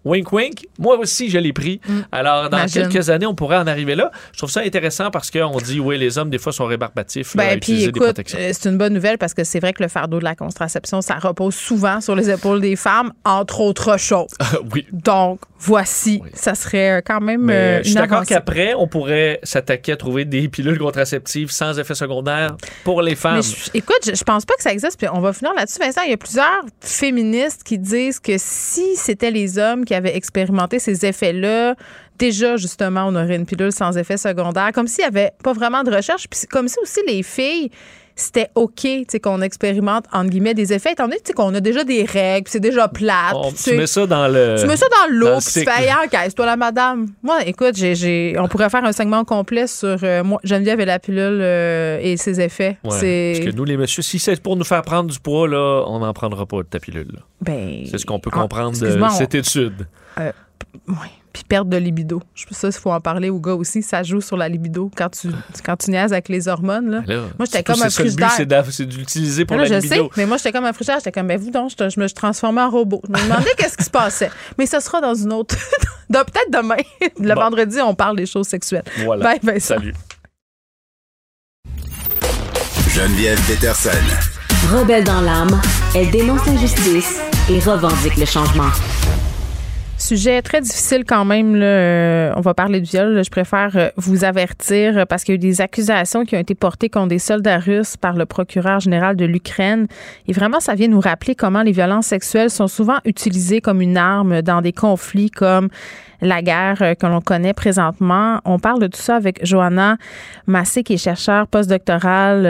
wink 0.05 0.31
wink. 0.31 0.65
Moi 0.79 0.97
aussi 0.97 1.29
je 1.29 1.37
l'ai 1.37 1.51
pris. 1.51 1.81
Alors 2.13 2.49
dans 2.49 2.57
Mm. 2.57 2.61
Imagine. 2.61 2.87
quelques 2.89 3.09
années 3.09 3.25
on 3.25 3.35
pourrait 3.35 3.57
en 3.57 3.67
arriver 3.67 3.95
là. 3.95 4.11
Je 4.31 4.37
trouve 4.37 4.49
ça 4.49 4.61
intéressant 4.61 5.11
parce 5.11 5.29
qu'on 5.29 5.57
dit 5.57 5.81
oui 5.81 5.97
les 5.97 6.17
hommes 6.17 6.29
des 6.29 6.37
fois 6.37 6.53
sont 6.53 6.65
rébarbatifs 6.65 7.35
là, 7.35 7.43
à 7.43 7.45
Ben, 7.47 7.59
puis 7.59 7.73
utiliser 7.73 7.85
des 7.87 7.89
écoute, 7.89 8.03
protections. 8.03 8.39
c'est 8.53 8.69
une 8.69 8.77
bonne 8.77 8.93
nouvelle 8.93 9.17
parce 9.17 9.33
que 9.33 9.43
c'est 9.43 9.59
vrai 9.59 9.73
que 9.73 9.83
le 9.83 9.89
fardeau 9.89 10.19
de 10.19 10.23
la 10.23 10.35
contraception, 10.35 11.01
ça 11.01 11.15
repose 11.15 11.53
souvent 11.53 11.99
sur 11.99 12.15
les 12.15 12.29
épaules 12.29 12.61
des 12.61 12.77
femmes, 12.77 13.11
entre 13.25 13.59
autres 13.59 13.99
choses. 13.99 14.31
oui. 14.73 14.87
Donc, 14.93 15.41
voici, 15.59 16.19
Oui. 16.23 16.29
ça 16.33 16.55
serait 16.55 16.97
euh, 16.97 17.01
quand 17.05 17.19
même 17.21 17.41
Mais 17.41 17.53
euh, 17.53 17.77
je 17.79 17.89
suis 17.89 17.95
d'accord 17.95 18.25
qu'après, 18.25 18.73
on 18.75 18.87
pourrait 18.87 19.39
s'attaquer 19.43 19.91
à 19.91 19.97
trouver 19.97 20.25
des 20.25 20.47
pilules 20.47 20.79
contraceptives 20.79 21.51
sans 21.51 21.77
effet 21.79 21.95
secondaire 21.95 22.55
pour 22.83 23.01
les 23.01 23.15
femmes. 23.15 23.35
Mais 23.37 23.41
je- 23.41 23.69
écoute, 23.73 23.99
je, 24.05 24.15
je 24.15 24.23
pense 24.23 24.45
pas 24.45 24.55
que 24.55 24.63
ça 24.63 24.71
existe. 24.71 24.97
Puis 24.97 25.07
on 25.11 25.19
va 25.19 25.33
finir 25.33 25.53
là-dessus, 25.53 25.79
Vincent. 25.79 26.01
Il 26.05 26.11
y 26.11 26.13
a 26.13 26.17
plusieurs 26.17 26.63
féministes 26.81 27.63
qui 27.63 27.77
disent 27.77 28.19
que 28.19 28.33
si 28.37 28.95
c'était 28.95 29.31
les 29.31 29.57
hommes 29.57 29.85
qui 29.85 29.93
avaient 29.93 30.15
expérimenté 30.15 30.79
ces 30.79 31.05
effets-là, 31.05 31.75
déjà, 32.17 32.57
justement, 32.57 33.05
on 33.07 33.15
aurait 33.15 33.35
une 33.35 33.45
pilule 33.45 33.71
sans 33.71 33.97
effet 33.97 34.17
secondaire. 34.17 34.71
Comme 34.73 34.87
s'il 34.87 35.03
y 35.03 35.07
avait 35.07 35.31
pas 35.43 35.53
vraiment 35.53 35.83
de 35.83 35.93
recherche. 35.95 36.27
Puis 36.29 36.41
comme 36.49 36.67
si 36.67 36.75
aussi 36.81 36.99
les 37.07 37.23
filles 37.23 37.69
c'était 38.21 38.49
OK 38.55 38.75
tu 38.81 39.05
sais, 39.09 39.19
qu'on 39.19 39.41
expérimente, 39.41 40.05
entre 40.13 40.29
guillemets, 40.29 40.53
des 40.53 40.73
effets, 40.73 40.91
étant 40.91 41.05
donné 41.05 41.17
tu 41.17 41.27
sais, 41.27 41.33
qu'on 41.33 41.53
a 41.55 41.59
déjà 41.59 41.83
des 41.83 42.03
règles, 42.03 42.47
c'est 42.49 42.59
déjà 42.59 42.87
plate. 42.87 43.33
On- 43.33 43.51
tu 43.51 43.75
mets 43.75 43.87
ça 43.87 44.05
dans 44.05 44.27
le. 44.27 44.55
tu 44.59 44.67
mets 44.67 44.77
ça 44.77 44.85
dans 44.89 45.13
l'eau, 45.13 45.27
le 45.27 45.37
puis 45.37 45.45
tu 45.53 45.59
fais, 45.61 45.89
ah, 45.89 46.07
caisse-toi 46.07 46.45
la 46.45 46.55
madame. 46.55 47.07
Moi, 47.23 47.39
écoute, 47.45 47.75
j'ai, 47.75 48.35
on 48.37 48.47
pourrait 48.47 48.69
faire 48.69 48.83
un 48.85 48.91
segment 48.91 49.23
complet 49.25 49.67
sur 49.67 49.97
euh, 50.03 50.23
moi, 50.23 50.39
Geneviève 50.43 50.79
et 50.79 50.85
la 50.85 50.99
pilule 50.99 51.39
euh, 51.41 51.99
et 52.01 52.17
ses 52.17 52.39
effets. 52.41 52.77
Ouais. 52.83 52.89
Parce 52.89 53.01
que 53.45 53.55
nous, 53.55 53.65
les 53.65 53.77
messieurs, 53.77 54.03
si 54.03 54.19
c'est 54.19 54.41
pour 54.41 54.55
nous 54.55 54.63
faire 54.65 54.81
prendre 54.81 55.09
du 55.09 55.19
poids, 55.19 55.47
là, 55.47 55.83
on 55.87 55.99
n'en 55.99 56.13
prendra 56.13 56.45
pas 56.45 56.57
de 56.57 56.63
ta 56.67 56.79
pilule. 56.79 57.19
Ben, 57.41 57.85
C'est 57.89 57.97
ce 57.97 58.05
qu'on 58.05 58.19
peut 58.19 58.31
comprendre 58.31 58.77
de 58.79 59.01
on- 59.01 59.09
cette 59.09 59.35
étude. 59.35 59.87
Oui. 60.87 60.95
Puis 61.31 61.43
perte 61.43 61.69
de 61.69 61.77
libido. 61.77 62.21
Je 62.33 62.45
pense 62.45 62.55
que 62.55 62.59
ça, 62.61 62.67
il 62.69 62.81
faut 62.81 62.91
en 62.91 62.99
parler 62.99 63.29
aux 63.29 63.39
gars 63.39 63.53
aussi. 63.53 63.83
Ça 63.83 64.01
joue 64.01 64.19
sur 64.19 64.35
la 64.35 64.49
libido 64.49 64.89
quand 64.95 65.09
tu, 65.09 65.29
quand 65.63 65.75
tu 65.77 65.91
niaises 65.91 66.11
avec 66.11 66.27
les 66.27 66.47
hormones. 66.47 66.89
Là. 66.89 67.01
Là, 67.05 67.21
Moi, 67.37 67.45
j'étais 67.45 67.63
comme 67.63 67.81
un 67.83 67.89
frigidaire. 67.89 68.65
c'est 68.71 68.85
d'utiliser 68.87 69.45
pour 69.45 69.55
la 69.57 69.65
je 69.65 69.75
sais, 69.79 69.95
libido. 69.97 70.09
mais 70.17 70.25
moi, 70.25 70.37
j'étais 70.37 70.51
comme 70.51 70.65
un 70.65 70.73
frigidaire. 70.73 70.97
J'étais 70.99 71.11
comme, 71.11 71.27
ben, 71.27 71.39
vous 71.39 71.51
donc, 71.51 71.69
je, 71.77 71.89
je 71.89 71.99
me 71.99 72.07
suis 72.07 72.15
transformée 72.15 72.61
en 72.61 72.69
robot. 72.71 73.01
Je 73.07 73.11
me 73.13 73.23
demandais 73.23 73.51
qu'est-ce 73.57 73.77
qui 73.77 73.83
se 73.83 73.89
passait. 73.91 74.31
Mais 74.57 74.65
ce 74.65 74.79
sera 74.79 75.01
dans 75.01 75.13
une 75.13 75.31
autre. 75.33 75.55
dans- 76.09 76.23
Peut-être 76.25 76.51
demain. 76.51 76.75
Le 77.19 77.35
Bon. 77.35 77.41
vendredi, 77.41 77.77
on 77.81 77.93
parle 77.93 78.17
des 78.17 78.25
choses 78.25 78.47
sexuelles. 78.47 78.83
Voilà. 79.05 79.23
Bye, 79.23 79.39
Vincent. 79.43 79.75
Salut. 79.75 79.93
Geneviève 82.93 83.39
Peterson. 83.47 83.89
Rebelle 84.73 85.03
dans 85.03 85.21
l'âme, 85.21 85.61
elle 85.95 86.09
dénonce 86.11 86.45
l'injustice 86.45 87.19
et 87.49 87.59
revendique 87.59 88.17
le 88.17 88.25
changement. 88.25 88.69
Sujet 89.99 90.41
très 90.41 90.61
difficile 90.61 91.03
quand 91.05 91.25
même. 91.25 91.57
Là. 91.57 91.65
Euh, 91.65 92.33
on 92.37 92.39
va 92.39 92.53
parler 92.53 92.79
de 92.79 92.87
viol. 92.87 93.21
Je 93.21 93.29
préfère 93.29 93.71
euh, 93.75 93.89
vous 93.97 94.23
avertir 94.23 95.05
parce 95.07 95.25
qu'il 95.25 95.33
y 95.33 95.35
a 95.35 95.35
eu 95.35 95.39
des 95.39 95.59
accusations 95.59 96.23
qui 96.23 96.37
ont 96.37 96.39
été 96.39 96.55
portées 96.55 96.87
contre 96.87 97.09
des 97.09 97.19
soldats 97.19 97.59
russes 97.59 97.97
par 97.97 98.13
le 98.13 98.25
procureur 98.25 98.79
général 98.79 99.17
de 99.17 99.25
l'Ukraine. 99.25 99.87
Et 100.25 100.31
vraiment, 100.31 100.61
ça 100.61 100.73
vient 100.73 100.87
nous 100.87 101.01
rappeler 101.01 101.35
comment 101.35 101.63
les 101.63 101.73
violences 101.73 102.07
sexuelles 102.07 102.49
sont 102.49 102.69
souvent 102.69 102.99
utilisées 103.03 103.59
comme 103.59 103.81
une 103.81 103.97
arme 103.97 104.41
dans 104.41 104.61
des 104.61 104.71
conflits 104.71 105.31
comme 105.31 105.67
la 106.21 106.41
guerre 106.41 106.81
euh, 106.81 106.93
que 106.95 107.05
l'on 107.05 107.19
connaît 107.19 107.53
présentement. 107.53 108.39
On 108.45 108.57
parle 108.57 108.79
de 108.79 108.87
tout 108.87 109.01
ça 109.01 109.17
avec 109.17 109.45
Johanna 109.45 109.97
Massé, 110.47 110.81
qui 110.81 110.93
est 110.93 110.97
chercheure 110.97 111.45
postdoctorale 111.47 112.47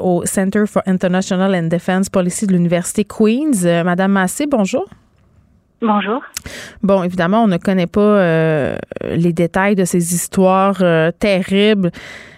au 0.00 0.26
Center 0.26 0.64
for 0.66 0.82
International 0.86 1.54
and 1.54 1.68
Defense 1.68 2.08
Policy 2.08 2.48
de 2.48 2.54
l'Université 2.54 3.04
Queen's. 3.04 3.62
Madame 3.62 4.10
Massé, 4.10 4.48
bonjour. 4.48 4.88
Bonjour. 5.82 6.20
Bon, 6.82 7.02
évidemment, 7.02 7.44
on 7.44 7.46
ne 7.46 7.56
connaît 7.56 7.86
pas 7.86 8.00
euh, 8.00 8.76
les 9.02 9.32
détails 9.32 9.76
de 9.76 9.86
ces 9.86 10.14
histoires 10.14 10.78
euh, 10.82 11.10
terribles 11.10 11.90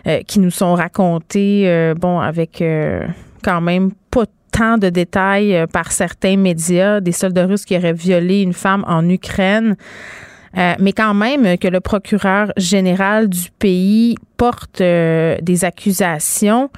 euh, 0.06 0.20
qui 0.22 0.38
nous 0.38 0.52
sont 0.52 0.74
racontées, 0.74 1.92
bon, 1.96 2.20
avec 2.20 2.62
quand 3.42 3.60
même 3.60 3.90
pas 4.10 4.24
tant 4.52 4.78
de 4.78 4.90
détails 4.90 5.66
par 5.72 5.90
certains 5.90 6.36
médias, 6.36 7.00
des 7.00 7.12
soldats 7.12 7.46
russes 7.46 7.64
qui 7.64 7.76
auraient 7.76 7.92
violé 7.92 8.42
une 8.42 8.52
femme 8.52 8.84
en 8.86 9.08
Ukraine. 9.08 9.76
mais 10.54 10.92
quand 10.92 11.14
même 11.14 11.56
que 11.58 11.68
le 11.68 11.80
procureur 11.80 12.52
général 12.56 13.28
du 13.28 13.50
pays 13.58 14.16
porte 14.36 14.80
des 14.80 15.64
accusations, 15.64 16.70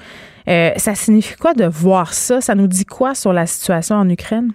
ça 0.47 0.95
signifie 0.95 1.35
quoi 1.35 1.53
de 1.53 1.65
voir 1.65 2.13
ça? 2.13 2.39
Ça 2.41 2.55
nous 2.55 2.67
dit 2.67 2.85
quoi 2.85 3.13
sur 3.13 3.33
la 3.33 3.45
situation 3.45 3.97
en 3.97 4.09
Ukraine? 4.09 4.53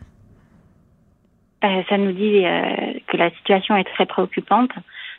Euh, 1.63 1.83
ça 1.89 1.99
nous 1.99 2.13
dit 2.13 2.45
euh, 2.45 2.95
que 3.07 3.17
la 3.17 3.31
situation 3.33 3.77
est 3.77 3.85
très 3.85 4.07
préoccupante, 4.07 4.71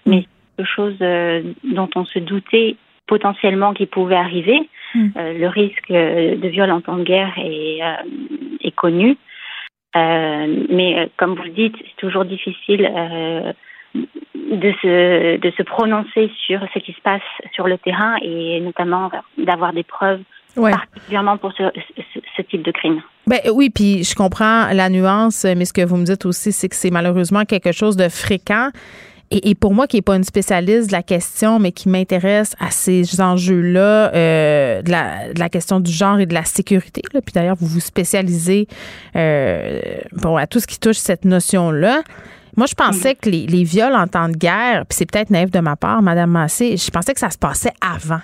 mais 0.06 0.18
mm. 0.18 0.26
quelque 0.58 0.68
chose 0.68 0.96
euh, 1.02 1.44
dont 1.64 1.90
on 1.96 2.06
se 2.06 2.20
doutait 2.20 2.76
potentiellement 3.08 3.74
qu'il 3.74 3.88
pouvait 3.88 4.16
arriver. 4.16 4.70
Mm. 4.94 5.10
le 5.16 5.48
risque 5.48 5.90
de 5.90 6.48
viol 6.50 6.70
en 6.70 6.82
temps 6.82 6.98
de 6.98 7.04
guerre 7.04 7.34
est, 7.38 7.80
est 8.62 8.76
connu. 8.76 9.16
mais 9.96 11.10
comme 11.16 11.36
vous 11.36 11.44
le 11.44 11.52
dites, 11.52 11.78
c'est 11.78 11.96
toujours 11.96 12.26
difficile 12.26 12.92
de 13.96 14.72
se, 14.82 15.38
de 15.38 15.52
se 15.52 15.64
prononcer 15.64 16.30
sur 16.46 16.60
ce 16.74 16.80
qui 16.80 16.92
se 16.92 17.02
passe 17.02 17.22
sur 17.54 17.68
le 17.70 17.78
terrain 17.78 18.18
et 18.22 18.60
notamment 18.60 19.10
d'avoir 19.38 19.72
des 19.72 19.84
preuves 19.84 20.24
particulièrement 20.56 21.38
pour 21.38 21.54
ce, 21.54 21.64
ce, 22.36 22.42
type 22.44 22.64
de 22.64 22.72
crime. 22.72 23.02
Ben 23.28 23.40
oui, 23.54 23.70
puis 23.70 24.04
je 24.04 24.16
comprends 24.16 24.68
la 24.74 24.90
nuance, 24.90 25.46
mais 25.46 25.66
ce 25.66 25.74
que 25.74 25.86
vous 25.86 25.98
me 25.98 26.06
dites 26.06 26.26
aussi, 26.26 26.52
c'est 26.52 26.70
que 26.70 26.76
c'est 26.76 26.90
malheureusement 26.90 27.46
quelque 27.46 27.72
chose 27.72 27.96
de 27.96 28.10
fréquent. 28.10 28.70
Et, 29.34 29.56
pour 29.56 29.74
moi, 29.74 29.88
qui 29.88 29.96
n'est 29.96 30.02
pas 30.02 30.18
une 30.18 30.26
spécialiste 30.26 30.88
de 30.88 30.92
la 30.92 31.04
question, 31.04 31.58
mais 31.58 31.72
qui 31.72 31.88
m'intéresse 31.88 32.54
à 32.60 32.70
ces 32.70 33.22
enjeux-là, 33.22 34.14
euh, 34.14 34.82
de, 34.82 34.92
la, 34.92 35.32
de, 35.32 35.40
la, 35.40 35.48
question 35.48 35.80
du 35.80 35.90
genre 35.90 36.20
et 36.20 36.26
de 36.26 36.34
la 36.34 36.44
sécurité, 36.44 37.02
là, 37.14 37.22
puis 37.22 37.32
d'ailleurs, 37.32 37.56
vous 37.56 37.68
vous 37.68 37.80
spécialisez 37.80 38.68
euh, 39.16 39.80
bon, 40.12 40.36
à 40.36 40.48
tout 40.48 40.60
ce 40.60 40.68
qui 40.68 40.78
touche 40.78 40.98
cette 40.98 41.24
notion-là. 41.24 42.04
Moi, 42.58 42.66
je 42.68 42.76
pensais 42.76 43.16
que 43.16 43.30
les, 43.30 43.48
les, 43.48 43.64
viols 43.64 43.96
en 43.96 44.08
temps 44.08 44.28
de 44.28 44.36
guerre, 44.36 44.86
puis 44.86 44.98
c'est 44.98 45.10
peut-être 45.10 45.30
naïf 45.30 45.50
de 45.50 45.62
ma 45.62 45.78
part, 45.78 46.02
Madame 46.02 46.32
Massé, 46.32 46.76
je 46.76 46.92
pensais 46.92 47.14
que 47.14 47.20
ça 47.22 47.30
se 47.30 47.38
passait 47.38 47.72
avant 47.80 48.20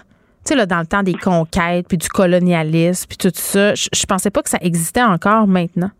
dans 0.56 0.80
le 0.80 0.86
temps 0.86 1.04
des 1.04 1.14
conquêtes, 1.14 1.88
puis 1.88 1.98
du 1.98 2.10
colonialisme, 2.10 3.08
puis 3.08 3.18
tout 3.18 3.32
ça, 3.34 3.76
je, 3.76 3.90
je 3.94 4.06
pensais 4.06 4.32
pas 4.32 4.42
que 4.42 4.50
ça 4.50 4.60
existait 4.62 5.04
encore 5.04 5.48
maintenant. 5.48 5.92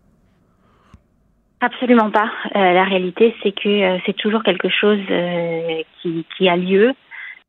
Absolument 1.60 2.10
pas. 2.10 2.30
Euh, 2.54 2.72
la 2.72 2.84
réalité, 2.84 3.34
c'est 3.42 3.50
que 3.50 3.68
euh, 3.68 3.98
c'est 4.06 4.16
toujours 4.16 4.44
quelque 4.44 4.68
chose 4.68 5.00
euh, 5.10 5.82
qui, 6.00 6.24
qui, 6.36 6.48
a 6.48 6.56
lieu. 6.56 6.94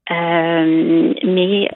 mais 0.10 1.70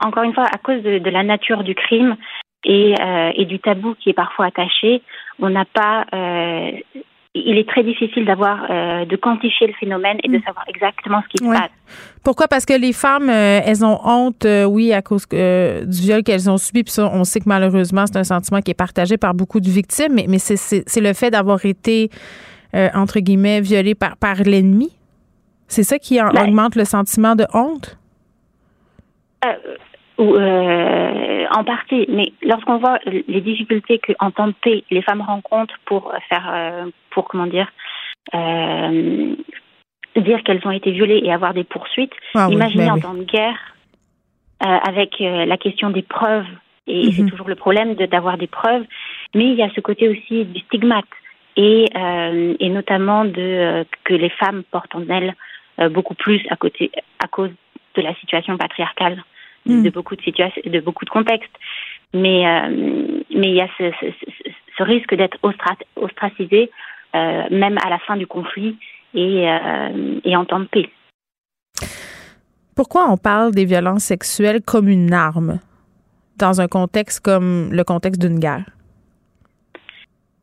encore 0.00 0.22
une 0.22 0.32
fois, 0.32 0.46
à 0.46 0.56
cause 0.56 0.82
de, 0.82 0.98
de 0.98 1.10
la 1.10 1.22
nature 1.22 1.62
du 1.62 1.74
crime 1.74 2.16
et, 2.64 2.94
et, 3.34 3.44
du 3.44 3.58
tabou 3.58 3.94
qui 3.94 4.10
est 4.10 4.14
parfois 4.14 4.46
attaché, 4.46 5.02
on 5.38 5.50
n'a 5.50 5.64
pas 5.64 6.04
il 7.34 7.58
est 7.58 7.68
très 7.68 7.84
difficile 7.84 8.24
d'avoir 8.24 8.68
de 9.06 9.16
quantifier 9.16 9.68
le 9.68 9.74
phénomène 9.74 10.18
et 10.24 10.28
de 10.28 10.38
mm. 10.38 10.42
savoir 10.42 10.64
exactement 10.68 11.22
ce 11.22 11.28
qui 11.28 11.44
se 11.44 11.50
passe. 11.50 11.70
Pourquoi? 12.22 12.48
Parce 12.48 12.66
que 12.66 12.74
les 12.74 12.92
femmes, 12.92 13.30
euh, 13.30 13.60
elles 13.64 13.84
ont 13.84 13.98
honte, 14.04 14.44
euh, 14.44 14.64
oui, 14.64 14.92
à 14.92 15.00
cause 15.00 15.24
euh, 15.32 15.84
du 15.86 16.02
viol 16.02 16.22
qu'elles 16.22 16.50
ont 16.50 16.58
subi. 16.58 16.82
Puis 16.84 16.92
ça, 16.92 17.10
on 17.12 17.24
sait 17.24 17.40
que 17.40 17.48
malheureusement, 17.48 18.04
c'est 18.06 18.18
un 18.18 18.24
sentiment 18.24 18.60
qui 18.60 18.70
est 18.70 18.74
partagé 18.74 19.16
par 19.16 19.34
beaucoup 19.34 19.60
de 19.60 19.68
victimes, 19.68 20.14
mais, 20.14 20.26
mais 20.28 20.38
c'est 20.38 21.00
le 21.00 21.12
fait 21.14 21.30
d'avoir 21.30 21.64
été, 21.64 22.10
entre 22.74 23.20
guillemets, 23.20 23.60
violée 23.60 23.94
par, 23.94 24.16
par 24.16 24.36
l'ennemi. 24.42 24.90
C'est 25.66 25.82
ça 25.82 25.98
qui 25.98 26.18
ben 26.18 26.48
augmente 26.48 26.74
le 26.74 26.84
sentiment 26.84 27.36
de 27.36 27.46
honte? 27.54 27.96
En 30.20 31.64
partie, 31.64 32.06
mais 32.08 32.32
lorsqu'on 32.42 32.78
voit 32.78 32.98
les 33.06 33.40
difficultés 33.40 33.98
que 33.98 34.12
en 34.20 34.30
temps 34.30 34.48
de 34.48 34.54
paix 34.62 34.84
les 34.90 35.02
femmes 35.02 35.22
rencontrent 35.22 35.78
pour 35.86 36.12
faire, 36.28 36.86
pour 37.10 37.28
comment 37.28 37.46
dire, 37.46 37.70
dire 40.16 40.42
qu'elles 40.42 40.66
ont 40.66 40.70
été 40.70 40.90
violées 40.90 41.20
et 41.22 41.32
avoir 41.32 41.54
des 41.54 41.64
poursuites. 41.64 42.12
Ah 42.34 42.48
Imaginez 42.50 42.86
ben 42.86 42.92
en 42.92 42.98
temps 42.98 43.14
de 43.14 43.24
guerre, 43.24 43.58
euh, 44.62 44.66
avec 44.66 45.20
euh, 45.20 45.44
la 45.44 45.56
question 45.56 45.90
des 45.90 46.02
preuves, 46.02 46.46
et 46.86 47.12
c'est 47.12 47.22
mhm. 47.22 47.30
toujours 47.30 47.48
le 47.48 47.54
problème 47.54 47.94
d'avoir 47.94 48.36
des 48.36 48.46
preuves, 48.46 48.84
mais 49.34 49.44
il 49.46 49.54
y 49.54 49.62
a 49.62 49.70
ce 49.70 49.80
côté 49.80 50.08
aussi 50.08 50.44
du 50.44 50.60
stigmate, 50.60 51.04
et, 51.56 51.86
euh, 51.96 52.54
et 52.58 52.68
notamment 52.68 53.24
de 53.24 53.84
que 54.04 54.14
les 54.14 54.30
femmes 54.30 54.62
portent 54.70 54.94
en 54.94 55.04
elles 55.08 55.34
beaucoup 55.90 56.14
plus 56.14 56.42
à, 56.50 56.56
côté, 56.56 56.90
à 57.24 57.26
cause 57.26 57.50
de 57.96 58.02
la 58.02 58.14
situation 58.16 58.58
patriarcale, 58.58 59.22
de 59.66 59.72
mhm. 59.72 59.90
beaucoup 59.90 60.16
de 60.16 60.22
situations, 60.22 60.62
de 60.64 60.80
beaucoup 60.80 61.04
de 61.04 61.10
contextes. 61.10 61.56
Mais, 62.12 62.42
mais 63.30 63.48
il 63.48 63.54
y 63.54 63.60
a 63.60 63.68
ce, 63.78 63.90
ce, 64.00 64.06
ce 64.76 64.82
risque 64.82 65.14
d'être 65.14 65.38
ostracisé, 65.96 66.70
même 67.14 67.78
à 67.84 67.88
la 67.88 67.98
fin 68.00 68.16
du 68.16 68.26
conflit, 68.26 68.76
et, 69.14 69.48
euh, 69.48 70.20
et 70.24 70.36
en 70.36 70.44
temps 70.44 70.60
de 70.60 70.66
paix. 70.66 70.90
Pourquoi 72.76 73.10
on 73.10 73.16
parle 73.16 73.52
des 73.52 73.64
violences 73.64 74.04
sexuelles 74.04 74.62
comme 74.62 74.88
une 74.88 75.12
arme 75.12 75.60
dans 76.38 76.60
un 76.60 76.68
contexte 76.68 77.22
comme 77.22 77.70
le 77.72 77.84
contexte 77.84 78.20
d'une 78.20 78.38
guerre? 78.38 78.64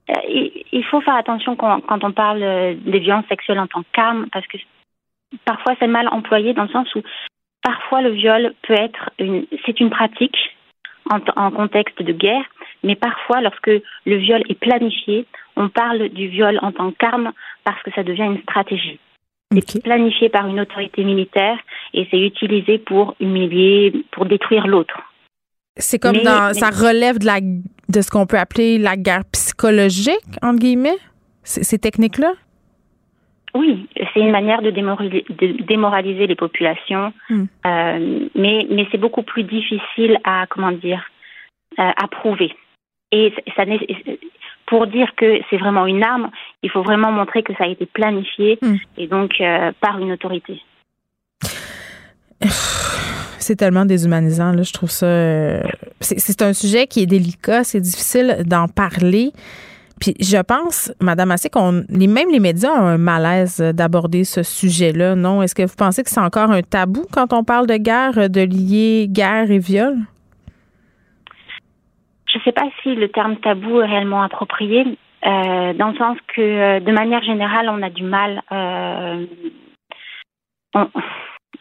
Euh, 0.10 0.14
il 0.72 0.86
faut 0.86 1.02
faire 1.02 1.16
attention 1.16 1.56
quand, 1.56 1.82
on 1.90 2.12
parle 2.12 2.44
euh, 2.44 2.76
des 2.76 3.00
violences 3.00 3.26
sexuelles 3.28 3.60
en 3.60 3.68
tant 3.68 3.84
qu'arme, 3.94 4.28
parce 4.32 4.46
que 4.48 4.58
parfois 5.44 5.76
c'est 5.80 5.88
mal 5.88 6.08
employé 6.10 6.54
dans 6.54 6.64
le 6.64 6.70
sens 6.70 6.94
où 6.96 7.02
parfois 7.62 8.02
le 8.02 8.12
viol 8.12 8.54
peut 8.68 8.74
être 8.74 9.10
une, 9.20 9.46
c'est 9.66 9.80
une 9.80 9.90
pratique 9.90 10.38
en, 11.10 11.20
en, 11.36 11.52
contexte 11.52 12.02
de 12.02 12.12
guerre, 12.12 12.44
mais 12.84 12.96
parfois 12.96 13.42
lorsque 13.42 13.68
le 13.68 14.16
viol 14.18 14.44
est 14.50 14.60
planifié, 14.60 15.26
on 15.56 15.70
parle 15.70 16.10
du 16.10 16.28
viol 16.28 16.60
en 16.62 16.72
tant 16.72 16.92
qu'arme 16.92 17.32
parce 17.64 17.82
que 17.84 17.92
ça 17.96 18.04
devient 18.04 18.24
une 18.24 18.42
stratégie. 18.42 19.00
C'est 19.52 19.82
planifié 19.82 20.28
par 20.30 20.46
une 20.48 20.60
autorité 20.60 21.04
militaire 21.06 21.58
et 21.94 22.06
c'est 22.12 22.20
utilisé 22.20 22.80
pour 22.80 23.16
humilier, 23.20 23.94
pour 24.12 24.26
détruire 24.26 24.68
l'autre. 24.68 25.00
C'est 25.78 26.00
comme 26.00 26.18
dans, 26.18 26.54
ça 26.54 26.70
relève 26.70 27.20
de, 27.20 27.26
la, 27.26 27.40
de 27.40 28.02
ce 28.02 28.10
qu'on 28.10 28.26
peut 28.26 28.38
appeler 28.38 28.78
la 28.78 28.98
guerre 28.98 29.24
psychologique, 29.32 30.26
entre 30.42 30.60
guillemets, 30.60 30.98
ces 31.44 31.80
techniques-là? 31.80 32.34
Oui, 33.58 33.88
c'est 34.14 34.20
une 34.20 34.30
manière 34.30 34.62
de 34.62 34.70
démoraliser, 34.70 35.26
de 35.30 35.64
démoraliser 35.64 36.28
les 36.28 36.36
populations, 36.36 37.12
hmm. 37.28 37.46
euh, 37.66 38.30
mais, 38.36 38.68
mais 38.70 38.88
c'est 38.92 39.00
beaucoup 39.00 39.24
plus 39.24 39.44
difficile 39.44 40.20
à, 40.24 40.46
comment 40.48 40.72
dire, 40.72 41.04
euh, 41.80 41.92
à 42.04 42.08
prouver. 42.08 42.52
Et 43.12 43.34
ça, 43.56 43.64
pour 44.68 44.86
dire 44.86 45.10
que 45.16 45.40
c'est 45.50 45.58
vraiment 45.58 45.88
une 45.88 46.04
arme, 46.04 46.30
il 46.62 46.70
faut 46.70 46.84
vraiment 46.84 47.12
montrer 47.12 47.42
que 47.42 47.54
ça 47.56 47.64
a 47.64 47.68
été 47.68 47.88
planifié 47.88 48.60
hmm. 48.62 48.76
et 48.98 49.08
donc 49.08 49.42
euh, 49.42 49.72
par 49.82 49.98
une 49.98 50.12
autorité. 50.12 50.62
C'est 53.40 53.56
tellement 53.56 53.86
déshumanisant, 53.86 54.52
là, 54.52 54.64
je 54.64 54.74
trouve 54.74 54.90
ça. 54.90 55.06
Euh, 55.06 55.62
c'est 56.02 56.42
un 56.42 56.52
sujet 56.52 56.86
qui 56.86 57.04
est 57.04 57.06
délicat, 57.06 57.64
c'est 57.64 57.80
difficile 57.80 58.44
d'en 58.46 58.68
parler. 58.68 59.32
Puis 60.00 60.14
je 60.20 60.38
pense, 60.42 60.92
Madame 61.02 61.32
Assé, 61.32 61.50
qu'on 61.50 61.84
même 61.90 62.32
les 62.32 62.40
médias 62.40 62.72
ont 62.72 62.86
un 62.86 62.98
malaise 62.98 63.60
d'aborder 63.60 64.24
ce 64.24 64.44
sujet-là, 64.44 65.16
non? 65.16 65.42
Est-ce 65.42 65.56
que 65.56 65.64
vous 65.64 65.76
pensez 65.76 66.04
que 66.04 66.10
c'est 66.10 66.20
encore 66.20 66.52
un 66.52 66.62
tabou 66.62 67.06
quand 67.12 67.34
on 67.34 67.44
parle 67.44 67.68
de 67.68 67.78
guerre, 67.78 68.30
de 68.30 68.42
lier 68.42 69.08
guerre 69.10 69.50
et 69.50 69.60
viol? 69.60 69.98
je 72.38 72.38
ne 72.38 72.44
sais 72.44 72.52
pas 72.52 72.70
si 72.84 72.96
le 72.96 73.10
terme 73.10 73.38
tabou 73.38 73.82
est 73.82 73.86
réellement 73.86 74.22
approprié, 74.22 74.86
euh, 75.26 75.74
dans 75.74 75.90
le 75.90 75.98
sens 75.98 76.18
que 76.28 76.42
euh, 76.42 76.80
de 76.80 76.92
manière 76.92 77.24
générale, 77.24 77.70
on 77.70 77.82
a 77.82 77.90
du 77.90 78.04
mal. 78.04 78.42
Euh, 78.52 79.26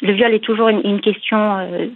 le 0.03 0.13
viol 0.13 0.35
est 0.35 0.45
toujours 0.45 0.69
une, 0.69 1.01
question 1.01 1.91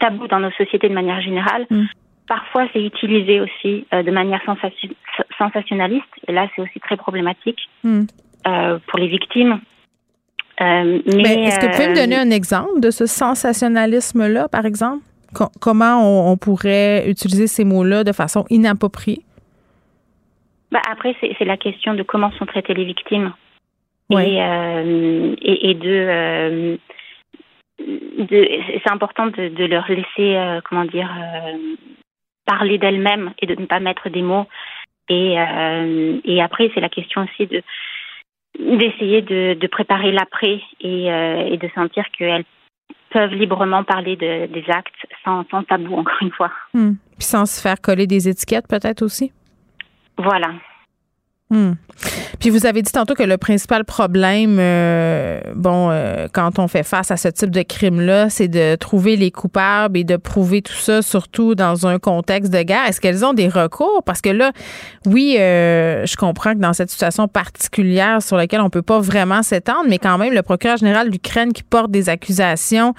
tabou 0.00 0.26
dans 0.26 0.40
nos 0.40 0.50
sociétés 0.52 0.88
de 0.88 0.94
manière 0.94 1.20
générale. 1.20 1.66
Mm. 1.70 1.84
Parfois, 2.26 2.66
c'est 2.72 2.82
utilisé 2.82 3.40
aussi 3.40 3.86
de 3.92 4.10
manière 4.10 4.40
sensationnaliste, 5.38 6.04
et 6.26 6.32
là, 6.32 6.48
c'est 6.54 6.62
aussi 6.62 6.80
très 6.80 6.96
problématique. 6.96 7.60
Mm. 7.84 8.04
pour 8.86 8.98
les 8.98 9.08
victimes. 9.08 9.60
mais, 10.60 11.44
est-ce 11.44 11.60
que 11.60 11.66
vous 11.66 11.72
pouvez 11.72 11.88
me 11.88 11.94
donner 11.94 12.16
un 12.16 12.30
exemple 12.30 12.80
de 12.80 12.90
ce 12.90 13.06
sensationnalisme-là, 13.06 14.48
par 14.48 14.66
exemple? 14.66 15.02
comment 15.60 16.30
on, 16.30 16.36
pourrait 16.36 17.08
utiliser 17.08 17.46
ces 17.46 17.64
mots-là 17.64 18.04
de 18.04 18.12
façon 18.12 18.44
inappropriée? 18.50 19.22
Bah 20.70 20.80
après, 20.90 21.14
c'est 21.20 21.44
la 21.44 21.56
question 21.56 21.94
de 21.94 22.02
comment 22.02 22.30
sont 22.32 22.46
traitées 22.46 22.74
les 22.74 22.84
victimes. 22.84 23.32
Et, 24.10 24.40
euh, 24.40 25.34
et, 25.42 25.74
de, 25.74 25.88
euh, 25.88 26.76
c'est 27.78 28.90
important 28.90 29.26
de, 29.26 29.48
de, 29.48 29.64
leur 29.64 29.88
laisser, 29.88 30.36
euh, 30.36 30.60
comment 30.64 30.84
dire, 30.84 31.10
parler 32.46 32.78
d'elles-mêmes 32.78 33.32
et 33.40 33.46
de 33.46 33.60
ne 33.60 33.66
pas 33.66 33.80
mettre 33.80 34.08
des 34.08 34.22
mots. 34.22 34.46
Et, 35.08 35.36
et 36.24 36.42
après, 36.42 36.70
c'est 36.74 36.80
la 36.80 36.88
question 36.88 37.22
aussi 37.24 37.46
de 37.46 37.62
d'essayer 38.58 39.20
de, 39.20 39.54
de, 39.54 39.66
préparer 39.66 40.10
l'après 40.12 40.62
et, 40.80 41.06
et 41.06 41.56
de 41.58 41.68
sentir 41.74 42.04
qu'elles 42.16 42.44
peuvent 43.10 43.34
librement 43.34 43.84
parler 43.84 44.16
de, 44.16 44.46
des 44.46 44.64
actes 44.68 44.94
sans, 45.24 45.44
sans, 45.50 45.62
tabou, 45.62 45.94
encore 45.94 46.18
une 46.20 46.30
fois. 46.30 46.50
Hmm. 46.74 46.92
Puis 47.18 47.24
sans 47.24 47.46
se 47.46 47.60
faire 47.60 47.80
coller 47.80 48.06
des 48.06 48.28
étiquettes, 48.28 48.66
peut-être 48.68 49.02
aussi? 49.02 49.32
Voilà. 50.18 50.52
Hmm. 51.48 51.74
Puis 52.40 52.50
vous 52.50 52.66
avez 52.66 52.82
dit 52.82 52.90
tantôt 52.90 53.14
que 53.14 53.22
le 53.22 53.38
principal 53.38 53.84
problème, 53.84 54.58
euh, 54.58 55.40
bon, 55.54 55.90
euh, 55.90 56.26
quand 56.32 56.58
on 56.58 56.66
fait 56.66 56.82
face 56.82 57.12
à 57.12 57.16
ce 57.16 57.28
type 57.28 57.50
de 57.50 57.62
crime-là, 57.62 58.28
c'est 58.30 58.48
de 58.48 58.74
trouver 58.74 59.14
les 59.14 59.30
coupables 59.30 59.96
et 59.96 60.02
de 60.02 60.16
prouver 60.16 60.60
tout 60.60 60.74
ça, 60.74 61.02
surtout 61.02 61.54
dans 61.54 61.86
un 61.86 62.00
contexte 62.00 62.52
de 62.52 62.62
guerre. 62.62 62.86
Est-ce 62.88 63.00
qu'elles 63.00 63.24
ont 63.24 63.32
des 63.32 63.48
recours? 63.48 64.02
Parce 64.04 64.20
que 64.20 64.30
là, 64.30 64.50
oui, 65.06 65.36
euh, 65.38 66.04
je 66.04 66.16
comprends 66.16 66.54
que 66.54 66.58
dans 66.58 66.72
cette 66.72 66.90
situation 66.90 67.28
particulière 67.28 68.20
sur 68.20 68.36
laquelle 68.36 68.60
on 68.60 68.70
peut 68.70 68.82
pas 68.82 68.98
vraiment 68.98 69.44
s'étendre, 69.44 69.86
mais 69.88 69.98
quand 69.98 70.18
même, 70.18 70.32
le 70.32 70.42
procureur 70.42 70.78
général 70.78 71.10
d'Ukraine 71.10 71.52
qui 71.52 71.62
porte 71.62 71.92
des 71.92 72.08
accusations, 72.08 72.92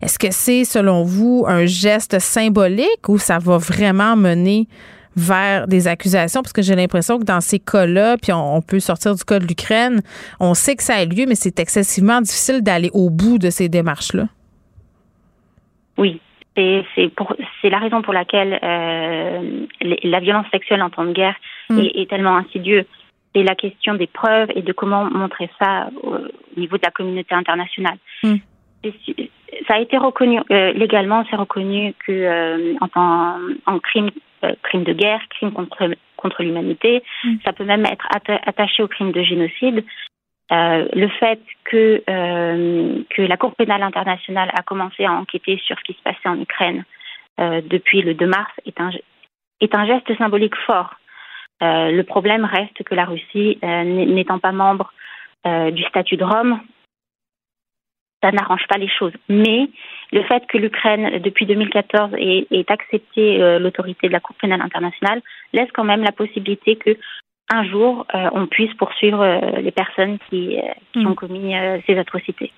est-ce 0.00 0.18
que 0.18 0.28
c'est, 0.30 0.64
selon 0.64 1.04
vous, 1.04 1.44
un 1.46 1.66
geste 1.66 2.18
symbolique 2.18 3.08
ou 3.08 3.18
ça 3.18 3.38
va 3.38 3.58
vraiment 3.58 4.16
mener 4.16 4.68
vers 5.16 5.66
des 5.66 5.88
accusations, 5.88 6.42
parce 6.42 6.52
que 6.52 6.62
j'ai 6.62 6.74
l'impression 6.76 7.18
que 7.18 7.24
dans 7.24 7.40
ces 7.40 7.58
cas-là, 7.58 8.16
puis 8.16 8.32
on, 8.32 8.62
peut 8.62 8.80
sortir 8.80 9.14
du 9.14 9.24
cas 9.24 9.38
de 9.38 9.46
l'Ukraine, 9.46 10.02
on 10.38 10.54
sait 10.54 10.76
que 10.76 10.82
ça 10.82 10.94
a 10.94 11.04
lieu, 11.04 11.26
mais 11.26 11.34
c'est 11.34 11.58
excessivement 11.58 12.20
difficile 12.20 12.62
d'aller 12.62 12.90
au 12.92 13.10
bout 13.10 13.38
de 13.38 13.50
ces 13.50 13.68
démarches-là. 13.68 14.24
Oui, 15.98 16.20
c'est 16.54 17.70
la 17.70 17.78
raison 17.78 18.02
pour 18.02 18.12
laquelle 18.12 18.58
euh, 18.62 19.66
la 19.80 20.20
violence 20.20 20.46
sexuelle 20.50 20.82
en 20.82 20.90
temps 20.90 21.04
de 21.04 21.12
guerre 21.12 21.36
mm. 21.70 21.78
est, 21.78 22.08
tellement 22.08 22.36
insidieuse. 22.36 22.84
C'est 23.34 23.42
la 23.42 23.54
question 23.54 23.94
des 23.94 24.06
preuves 24.06 24.48
et 24.54 24.62
de 24.62 24.72
comment 24.72 25.04
montrer 25.04 25.48
ça 25.58 25.88
au, 26.02 26.16
niveau 26.58 26.76
de 26.76 26.82
la 26.84 26.90
communauté 26.90 27.34
internationale. 27.34 27.98
Mm. 28.22 28.36
Ça 29.68 29.74
a 29.74 29.80
été 29.80 29.98
reconnu 29.98 30.40
euh, 30.50 30.72
légalement, 30.72 31.24
c'est 31.28 31.36
reconnu 31.36 31.94
que 32.06 32.12
euh, 32.12 32.74
en, 32.94 33.34
en 33.66 33.78
crime 33.78 34.10
euh, 34.44 34.54
crime 34.62 34.84
de 34.84 34.92
guerre, 34.92 35.20
crime 35.30 35.52
contre, 35.52 35.90
contre 36.16 36.42
l'humanité. 36.42 37.02
Mm. 37.24 37.34
Ça 37.44 37.52
peut 37.52 37.64
même 37.64 37.86
être 37.86 38.06
attaché 38.10 38.82
au 38.82 38.88
crime 38.88 39.12
de 39.12 39.22
génocide. 39.22 39.84
Euh, 40.52 40.88
le 40.94 41.08
fait 41.08 41.40
que, 41.64 42.02
euh, 42.10 43.02
que 43.10 43.22
la 43.22 43.36
Cour 43.36 43.54
pénale 43.54 43.84
internationale 43.84 44.50
a 44.52 44.62
commencé 44.62 45.04
à 45.04 45.12
enquêter 45.12 45.60
sur 45.64 45.78
ce 45.78 45.84
qui 45.84 45.92
se 45.92 46.02
passait 46.02 46.28
en 46.28 46.40
Ukraine 46.40 46.84
euh, 47.38 47.60
depuis 47.64 48.02
le 48.02 48.14
2 48.14 48.26
mars 48.26 48.50
est 48.66 48.80
un, 48.80 48.90
est 49.60 49.74
un 49.74 49.86
geste 49.86 50.16
symbolique 50.18 50.56
fort. 50.66 50.94
Le 51.62 52.02
problème 52.04 52.46
reste 52.46 52.82
que 52.84 52.94
la 52.94 53.04
Russie, 53.04 53.58
n'étant 53.62 54.38
pas 54.38 54.50
membre 54.50 54.94
du 55.44 55.82
statut 55.84 56.16
de 56.16 56.24
Rome, 56.24 56.58
ça 58.22 58.30
n'arrange 58.32 58.66
pas 58.68 58.78
les 58.78 58.88
choses. 58.88 59.12
Mais 59.28 59.68
le 60.12 60.22
fait 60.24 60.42
que 60.46 60.58
l'Ukraine, 60.58 61.20
depuis 61.20 61.46
2014, 61.46 62.12
ait, 62.18 62.46
accepté 62.68 63.40
euh, 63.40 63.58
l'autorité 63.58 64.08
de 64.08 64.12
la 64.12 64.20
Cour 64.20 64.36
pénale 64.40 64.60
internationale 64.62 65.20
laisse 65.52 65.68
quand 65.72 65.84
même 65.84 66.02
la 66.02 66.12
possibilité 66.12 66.76
que 66.76 66.96
un 67.52 67.64
jour, 67.64 68.06
euh, 68.14 68.28
on 68.32 68.46
puisse 68.46 68.72
poursuivre 68.74 69.20
euh, 69.22 69.60
les 69.60 69.72
personnes 69.72 70.18
qui, 70.28 70.56
qui 70.92 71.04
ont 71.04 71.16
commis 71.16 71.52
ces 71.84 71.98
atrocités. 71.98 72.52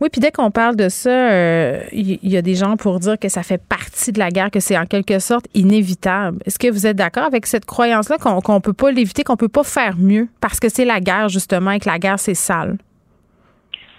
Oui, 0.00 0.08
puis 0.10 0.22
dès 0.22 0.30
qu'on 0.30 0.50
parle 0.50 0.74
de 0.74 0.88
ça, 0.88 1.90
il 1.92 2.18
y, 2.22 2.34
a 2.34 2.40
des 2.40 2.54
gens 2.54 2.78
pour 2.78 2.98
dire 2.98 3.18
que 3.18 3.28
ça 3.28 3.42
fait 3.42 3.60
partie 3.62 4.10
de 4.10 4.18
la 4.18 4.30
guerre, 4.30 4.50
que 4.50 4.60
c'est 4.60 4.78
en 4.78 4.86
quelque 4.86 5.18
sorte 5.18 5.44
inévitable. 5.54 6.38
Est-ce 6.46 6.58
que 6.58 6.72
vous 6.72 6.86
êtes 6.86 6.96
d'accord 6.96 7.24
avec 7.24 7.44
cette 7.44 7.66
croyance-là 7.66 8.16
qu'on 8.16 8.54
ne 8.54 8.60
peut 8.60 8.72
pas 8.72 8.90
l'éviter, 8.90 9.22
qu'on 9.22 9.34
ne 9.34 9.38
peut 9.38 9.50
pas 9.50 9.64
faire 9.64 9.96
mieux 9.98 10.28
parce 10.40 10.60
que 10.60 10.70
c'est 10.70 10.86
la 10.86 11.00
guerre, 11.00 11.28
justement, 11.28 11.72
et 11.72 11.78
que 11.78 11.88
la 11.90 11.98
guerre, 11.98 12.18
c'est 12.18 12.32
sale? 12.32 12.78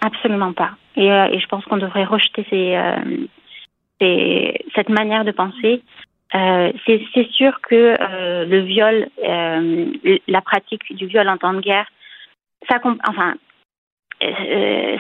Absolument 0.02 0.54
pas. 0.54 0.72
Et, 1.00 1.10
euh, 1.10 1.30
et 1.32 1.40
je 1.40 1.48
pense 1.48 1.64
qu'on 1.66 1.78
devrait 1.78 2.04
rejeter 2.04 2.46
ces, 2.50 2.76
euh, 2.76 3.26
ces, 4.00 4.66
cette 4.76 4.90
manière 4.90 5.24
de 5.24 5.32
penser. 5.32 5.82
Euh, 6.36 6.72
c'est 6.86 7.28
sûr 7.32 7.60
que 7.62 7.96
euh, 8.00 8.46
le 8.46 8.60
viol, 8.60 9.08
euh, 9.24 9.86
la 10.28 10.42
pratique 10.42 10.94
du 10.94 11.08
viol 11.08 11.28
en 11.30 11.38
temps 11.38 11.54
de 11.54 11.62
guerre, 11.62 11.88
ça, 12.70 12.80
enfin, 13.08 13.36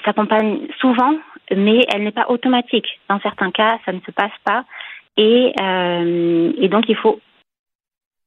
s'accompagne 0.05 0.67
souvent, 0.79 1.13
mais 1.55 1.85
elle 1.93 2.03
n'est 2.03 2.11
pas 2.11 2.29
automatique. 2.29 2.99
Dans 3.09 3.19
certains 3.19 3.51
cas, 3.51 3.77
ça 3.85 3.91
ne 3.91 3.99
se 3.99 4.11
passe 4.11 4.37
pas. 4.45 4.63
Et, 5.17 5.51
et 6.63 6.69
donc, 6.69 6.87
il 6.87 6.95
faut 6.95 7.19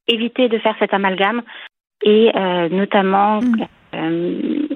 éviter 0.07 0.47
de 0.49 0.59
faire 0.59 0.75
cet 0.77 0.93
amalgame 0.93 1.41
et 2.03 2.31
notamment 2.69 3.39
mmh 3.41 4.72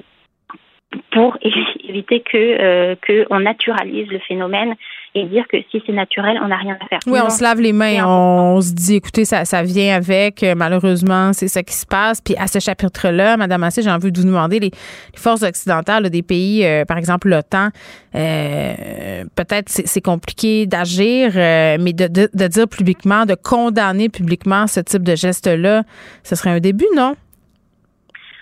pour 1.12 1.36
éviter 1.88 2.20
que 2.20 2.36
euh, 2.36 2.94
que 3.00 3.26
on 3.30 3.40
naturalise 3.40 4.08
le 4.08 4.18
phénomène 4.20 4.74
et 5.14 5.24
dire 5.24 5.44
que 5.48 5.56
si 5.70 5.82
c'est 5.86 5.92
naturel, 5.92 6.38
on 6.42 6.48
n'a 6.48 6.56
rien 6.56 6.76
à 6.80 6.86
faire. 6.86 6.98
Oui, 7.06 7.18
on 7.22 7.30
se 7.30 7.42
lave 7.42 7.60
les 7.60 7.72
mains, 7.72 8.04
on, 8.06 8.60
se 8.60 8.72
dit, 8.72 8.96
écoutez, 8.96 9.24
ça, 9.24 9.44
ça 9.44 9.62
vient 9.62 9.96
avec, 9.96 10.42
euh, 10.42 10.54
malheureusement, 10.54 11.32
c'est 11.32 11.48
ça 11.48 11.62
qui 11.62 11.74
se 11.74 11.86
passe. 11.86 12.20
Puis 12.20 12.36
à 12.36 12.46
ce 12.46 12.58
chapitre-là, 12.58 13.36
Madame 13.36 13.62
Assé, 13.64 13.82
j'ai 13.82 13.90
envie 13.90 14.12
de 14.12 14.20
vous 14.20 14.26
demander, 14.26 14.60
les, 14.60 14.70
forces 15.16 15.42
occidentales 15.42 16.10
des 16.10 16.22
pays, 16.22 16.64
euh, 16.64 16.84
par 16.84 16.98
exemple 16.98 17.28
l'OTAN, 17.28 17.68
euh, 18.14 19.24
peut-être 19.34 19.68
c'est 19.68 20.00
compliqué 20.00 20.66
d'agir, 20.66 21.32
mais 21.34 21.92
de, 21.92 22.06
de, 22.06 22.28
de 22.32 22.46
dire 22.46 22.68
publiquement, 22.68 23.26
de 23.26 23.34
condamner 23.34 24.08
publiquement 24.08 24.66
ce 24.66 24.80
type 24.80 25.02
de 25.02 25.16
geste-là, 25.16 25.82
ce 26.22 26.36
serait 26.36 26.50
un 26.50 26.60
début, 26.60 26.86
non? 26.94 27.14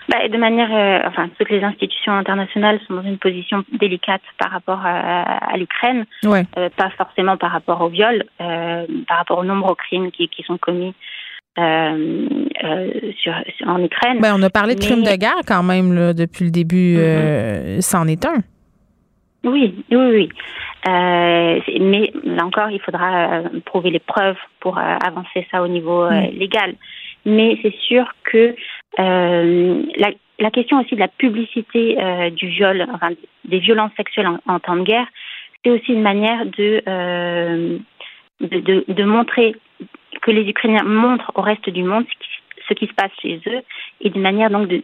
Bah, 0.09 0.27
De 0.27 0.37
manière, 0.37 0.69
euh, 0.73 1.07
enfin, 1.07 1.29
toutes 1.37 1.49
les 1.49 1.63
institutions 1.63 2.13
internationales 2.13 2.79
sont 2.87 2.95
dans 2.95 3.03
une 3.03 3.17
position 3.17 3.63
délicate 3.79 4.21
par 4.37 4.51
rapport 4.51 4.81
à, 4.83 5.21
à 5.21 5.57
l'Ukraine, 5.57 6.05
ouais. 6.23 6.45
euh, 6.57 6.69
pas 6.75 6.89
forcément 6.91 7.37
par 7.37 7.51
rapport 7.51 7.81
au 7.81 7.89
viol, 7.89 8.23
euh, 8.41 8.85
par 9.07 9.17
rapport 9.17 9.39
au 9.39 9.43
nombre 9.43 9.69
de 9.69 9.75
crimes 9.75 10.11
qui, 10.11 10.27
qui 10.29 10.43
sont 10.43 10.57
commis. 10.57 10.93
Euh, 11.59 12.27
euh, 12.63 12.91
sur, 13.19 13.33
en 13.65 13.83
Ukraine. 13.83 14.19
Ben, 14.19 14.35
on 14.37 14.43
a 14.43 14.49
parlé 14.51 14.75
de 14.75 14.79
crimes 14.79 15.01
de 15.01 15.15
guerre 15.15 15.41
quand 15.47 15.63
même 15.63 15.91
là, 15.91 16.13
depuis 16.13 16.45
le 16.45 16.51
début. 16.51 16.97
Mm-hmm. 16.97 17.81
C'en 17.81 18.07
est 18.07 18.23
un. 18.27 18.43
Oui, 19.43 19.73
oui, 19.89 19.97
oui. 19.97 20.29
mais 20.85 22.11
là 22.25 22.45
encore, 22.45 22.69
il 22.69 22.79
faudra 22.79 23.41
prouver 23.65 23.89
les 23.89 23.99
preuves 23.99 24.37
pour 24.59 24.77
avancer 24.77 25.47
ça 25.49 25.63
au 25.63 25.67
niveau 25.67 26.07
mm. 26.07 26.29
légal. 26.37 26.75
Mais 27.25 27.57
c'est 27.63 27.75
sûr 27.87 28.05
que 28.23 28.55
euh, 28.99 29.83
la, 29.97 30.11
la, 30.39 30.51
question 30.51 30.79
aussi 30.79 30.95
de 30.95 30.99
la 30.99 31.07
publicité 31.07 32.01
euh, 32.01 32.29
du 32.29 32.47
viol, 32.47 32.85
enfin, 32.93 33.09
des 33.45 33.59
violences 33.59 33.91
sexuelles 33.95 34.29
en, 34.47 34.59
temps 34.59 34.75
de 34.75 34.83
guerre, 34.83 35.07
c'est 35.63 35.71
aussi 35.71 35.93
une 35.93 36.01
manière 36.01 36.45
de, 36.45 36.81
euh, 36.87 37.77
de, 38.39 38.85
de, 38.87 39.03
montrer 39.03 39.55
que 40.21 40.31
les 40.31 40.49
Ukrainiens 40.49 40.83
montrent 40.83 41.31
au 41.35 41.41
reste 41.41 41.69
du 41.69 41.83
monde 41.83 42.05
ce 42.67 42.73
qui, 42.73 42.87
se 42.87 42.93
passe 42.93 43.11
chez 43.21 43.39
eux 43.47 43.61
et 44.01 44.09
d'une 44.09 44.21
manière 44.21 44.49
donc 44.49 44.67
de 44.67 44.81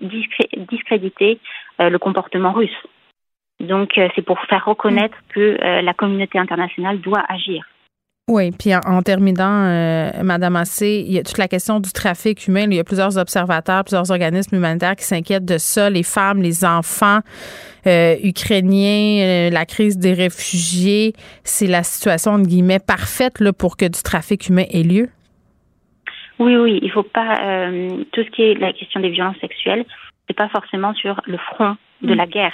discréditer 0.71 1.39
le 1.79 1.97
comportement 1.97 2.53
russe. 2.53 2.71
Donc 3.59 3.91
c'est 4.15 4.21
pour 4.21 4.39
faire 4.45 4.63
reconnaître 4.63 5.17
que 5.29 5.57
la 5.59 5.93
communauté 5.93 6.39
internationale 6.39 7.01
doit 7.01 7.23
agir. 7.27 7.65
Oui, 8.29 8.51
puis 8.57 8.73
en, 8.73 9.01
terminant, 9.01 9.65
euh, 9.65 10.23
Madame 10.23 10.55
Assé, 10.55 11.03
il 11.05 11.11
y 11.11 11.19
a 11.19 11.23
toute 11.23 11.37
la 11.37 11.49
question 11.49 11.81
du 11.81 11.91
trafic 11.91 12.47
humain. 12.47 12.67
Il 12.71 12.75
y 12.75 12.79
a 12.79 12.85
plusieurs 12.85 13.17
observateurs, 13.17 13.83
plusieurs 13.83 14.09
organismes 14.11 14.55
humanitaires 14.55 14.95
qui 14.95 15.03
s'inquiètent 15.03 15.43
de 15.43 15.57
ça, 15.57 15.89
les 15.89 16.03
femmes, 16.03 16.41
les 16.41 16.63
enfants 16.63 17.19
euh, 17.85 18.15
ukrainiens, 18.23 19.25
euh, 19.25 19.49
la 19.49 19.65
crise 19.65 19.97
des 19.97 20.13
réfugiés. 20.13 21.11
C'est 21.43 21.67
la 21.67 21.83
situation, 21.83 22.31
entre 22.31 22.47
guillemets, 22.47 22.79
parfaite 22.79 23.41
là, 23.41 23.51
pour 23.51 23.75
que 23.75 23.83
du 23.83 24.01
trafic 24.01 24.47
humain 24.47 24.63
ait 24.71 24.83
lieu? 24.83 25.09
Oui, 26.39 26.55
oui, 26.55 26.79
il 26.81 26.91
faut 26.91 27.03
pas... 27.03 27.35
Euh, 27.41 28.05
tout 28.13 28.23
ce 28.23 28.29
qui 28.29 28.43
est 28.43 28.53
la 28.53 28.71
question 28.71 29.01
des 29.01 29.09
violences 29.09 29.37
sexuelles, 29.41 29.83
c'est 30.27 30.35
pas 30.37 30.47
forcément 30.47 30.93
sur 30.93 31.19
le 31.25 31.37
front 31.37 31.75
de 32.01 32.13
mm. 32.13 32.17
la 32.17 32.25
guerre. 32.25 32.53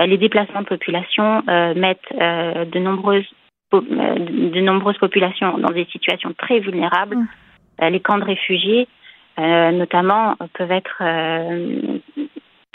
les 0.00 0.18
déplacements 0.18 0.62
de 0.62 0.66
population 0.66 1.44
mettent 1.76 2.10
de 2.12 2.78
nombreuses 2.80 3.24
de 3.72 4.60
nombreuses 4.60 4.98
populations 4.98 5.58
dans 5.58 5.72
des 5.72 5.86
situations 5.86 6.32
très 6.36 6.60
vulnérables. 6.60 7.16
Mm. 7.16 7.28
Euh, 7.82 7.90
les 7.90 8.00
camps 8.00 8.18
de 8.18 8.24
réfugiés, 8.24 8.88
euh, 9.38 9.70
notamment, 9.72 10.36
peuvent 10.54 10.72
être 10.72 11.02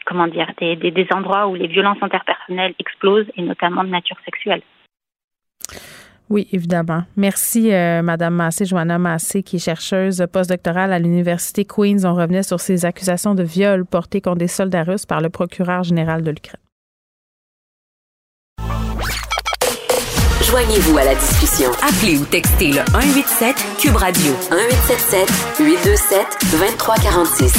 comment 0.05 0.27
dire, 0.27 0.51
des, 0.59 0.75
des, 0.75 1.07
endroits 1.13 1.47
où 1.47 1.55
les 1.55 1.67
violences 1.67 2.01
interpersonnelles 2.01 2.73
explosent 2.79 3.27
et 3.37 3.41
notamment 3.41 3.83
de 3.83 3.89
nature 3.89 4.17
sexuelle. 4.25 4.61
Oui, 6.29 6.47
évidemment. 6.53 7.03
Merci, 7.17 7.73
euh, 7.73 8.01
Madame 8.01 8.35
Massé, 8.35 8.65
Joanna 8.65 8.97
Massé, 8.97 9.43
qui 9.43 9.57
est 9.57 9.65
chercheuse 9.65 10.25
postdoctorale 10.31 10.93
à 10.93 10.99
l'Université 10.99 11.65
Queens. 11.65 12.05
On 12.05 12.15
revenait 12.15 12.43
sur 12.43 12.61
ces 12.61 12.85
accusations 12.85 13.35
de 13.35 13.43
viol 13.43 13.85
portées 13.85 14.21
contre 14.21 14.37
des 14.37 14.47
soldats 14.47 14.83
russes 14.83 15.05
par 15.05 15.19
le 15.19 15.29
procureur 15.29 15.83
général 15.83 16.23
de 16.23 16.31
l'Ukraine. 16.31 16.61
Joignez-vous 20.51 20.97
à 20.97 21.05
la 21.05 21.15
discussion. 21.15 21.71
Appelez 21.81 22.17
ou 22.17 22.25
textez 22.25 22.73
le 22.73 22.83
187 22.91 23.55
Cube 23.79 23.95
Radio 23.95 24.33
1877 24.51 25.55
827 25.61 26.27
2346. 26.51 27.53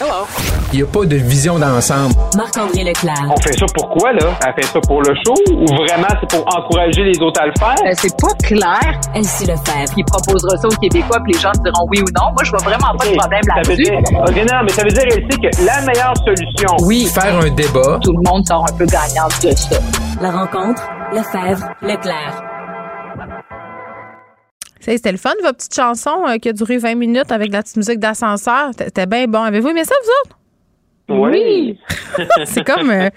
Hello. 0.00 0.24
Il 0.72 0.76
n'y 0.76 0.82
a 0.82 0.86
pas 0.86 1.04
de 1.04 1.16
vision 1.16 1.58
d'ensemble. 1.58 2.14
Marc-André 2.34 2.84
Leclerc. 2.84 3.28
On 3.28 3.36
fait 3.36 3.52
ça 3.52 3.66
pourquoi, 3.74 4.14
là? 4.14 4.32
Elle 4.46 4.54
fait 4.54 4.72
ça 4.72 4.80
pour 4.80 5.02
le 5.02 5.14
show 5.26 5.34
ou 5.52 5.66
vraiment 5.76 6.08
c'est 6.20 6.30
pour 6.30 6.56
encourager 6.56 7.04
les 7.04 7.20
autres 7.20 7.38
à 7.38 7.48
le 7.48 7.52
faire? 7.58 7.76
Euh, 7.84 7.92
c'est 8.00 8.16
pas 8.18 8.32
clair. 8.42 9.00
Elle 9.14 9.24
sait 9.24 9.52
le 9.52 9.58
faire. 9.66 9.84
Il 9.94 10.04
proposera 10.06 10.56
ça 10.56 10.68
aux 10.68 10.80
Québécois 10.80 11.18
puis 11.24 11.34
les 11.34 11.38
gens 11.38 11.52
diront 11.62 11.86
oui 11.90 12.00
ou 12.00 12.08
non. 12.18 12.32
Moi, 12.32 12.44
je 12.44 12.50
vois 12.50 12.64
vraiment 12.64 12.96
pas 12.96 13.04
de 13.04 13.14
problème 13.14 13.42
là-dessus. 13.54 13.92
OK, 13.92 14.36
non, 14.50 14.60
mais 14.64 14.72
ça 14.72 14.82
veut 14.84 14.90
dire, 14.90 15.04
elle 15.04 15.28
sait 15.30 15.38
que 15.38 15.66
la 15.66 15.82
meilleure 15.82 16.16
solution... 16.24 16.76
Oui. 16.80 17.10
Faire 17.12 17.38
un 17.40 17.50
débat. 17.50 18.00
Tout 18.02 18.14
le 18.16 18.22
monde 18.26 18.46
sort 18.46 18.64
un 18.66 18.72
peu 18.72 18.86
gagnant 18.86 19.28
de 19.42 19.50
ça. 19.54 19.76
La 20.22 20.30
rencontre, 20.30 20.88
Lefebvre, 21.12 21.74
Leclerc. 21.82 22.44
C'était 24.78 25.10
le 25.10 25.18
fun, 25.18 25.32
votre 25.42 25.56
petite 25.56 25.74
chanson 25.74 26.28
euh, 26.28 26.36
qui 26.36 26.48
a 26.48 26.52
duré 26.52 26.78
20 26.78 26.94
minutes 26.94 27.32
avec 27.32 27.52
la 27.52 27.60
petite 27.60 27.76
musique 27.76 27.98
d'ascenseur. 27.98 28.70
C'était 28.78 29.06
bien 29.06 29.26
bon. 29.26 29.42
Avez-vous 29.42 29.70
aimé 29.70 29.82
ça, 29.82 29.96
vous 30.04 30.10
autres? 30.22 31.26
Oui. 31.26 31.76
c'est 32.44 32.62
comme, 32.62 32.88
euh, 32.90 33.10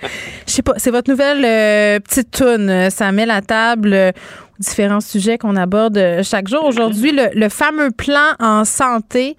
je 0.47 0.51
sais 0.51 0.63
pas, 0.63 0.73
c'est 0.77 0.89
votre 0.89 1.07
nouvelle 1.11 1.45
euh, 1.45 1.99
petite 1.99 2.31
tune. 2.31 2.89
Ça 2.89 3.11
met 3.11 3.27
la 3.27 3.43
table 3.43 3.93
aux 3.93 4.63
différents 4.63 4.99
sujets 4.99 5.37
qu'on 5.37 5.57
aborde 5.57 5.99
chaque 6.23 6.47
jour. 6.47 6.65
Aujourd'hui, 6.65 7.11
le, 7.11 7.49
fameux 7.49 7.91
plan 7.91 8.33
en 8.39 8.65
santé. 8.65 9.37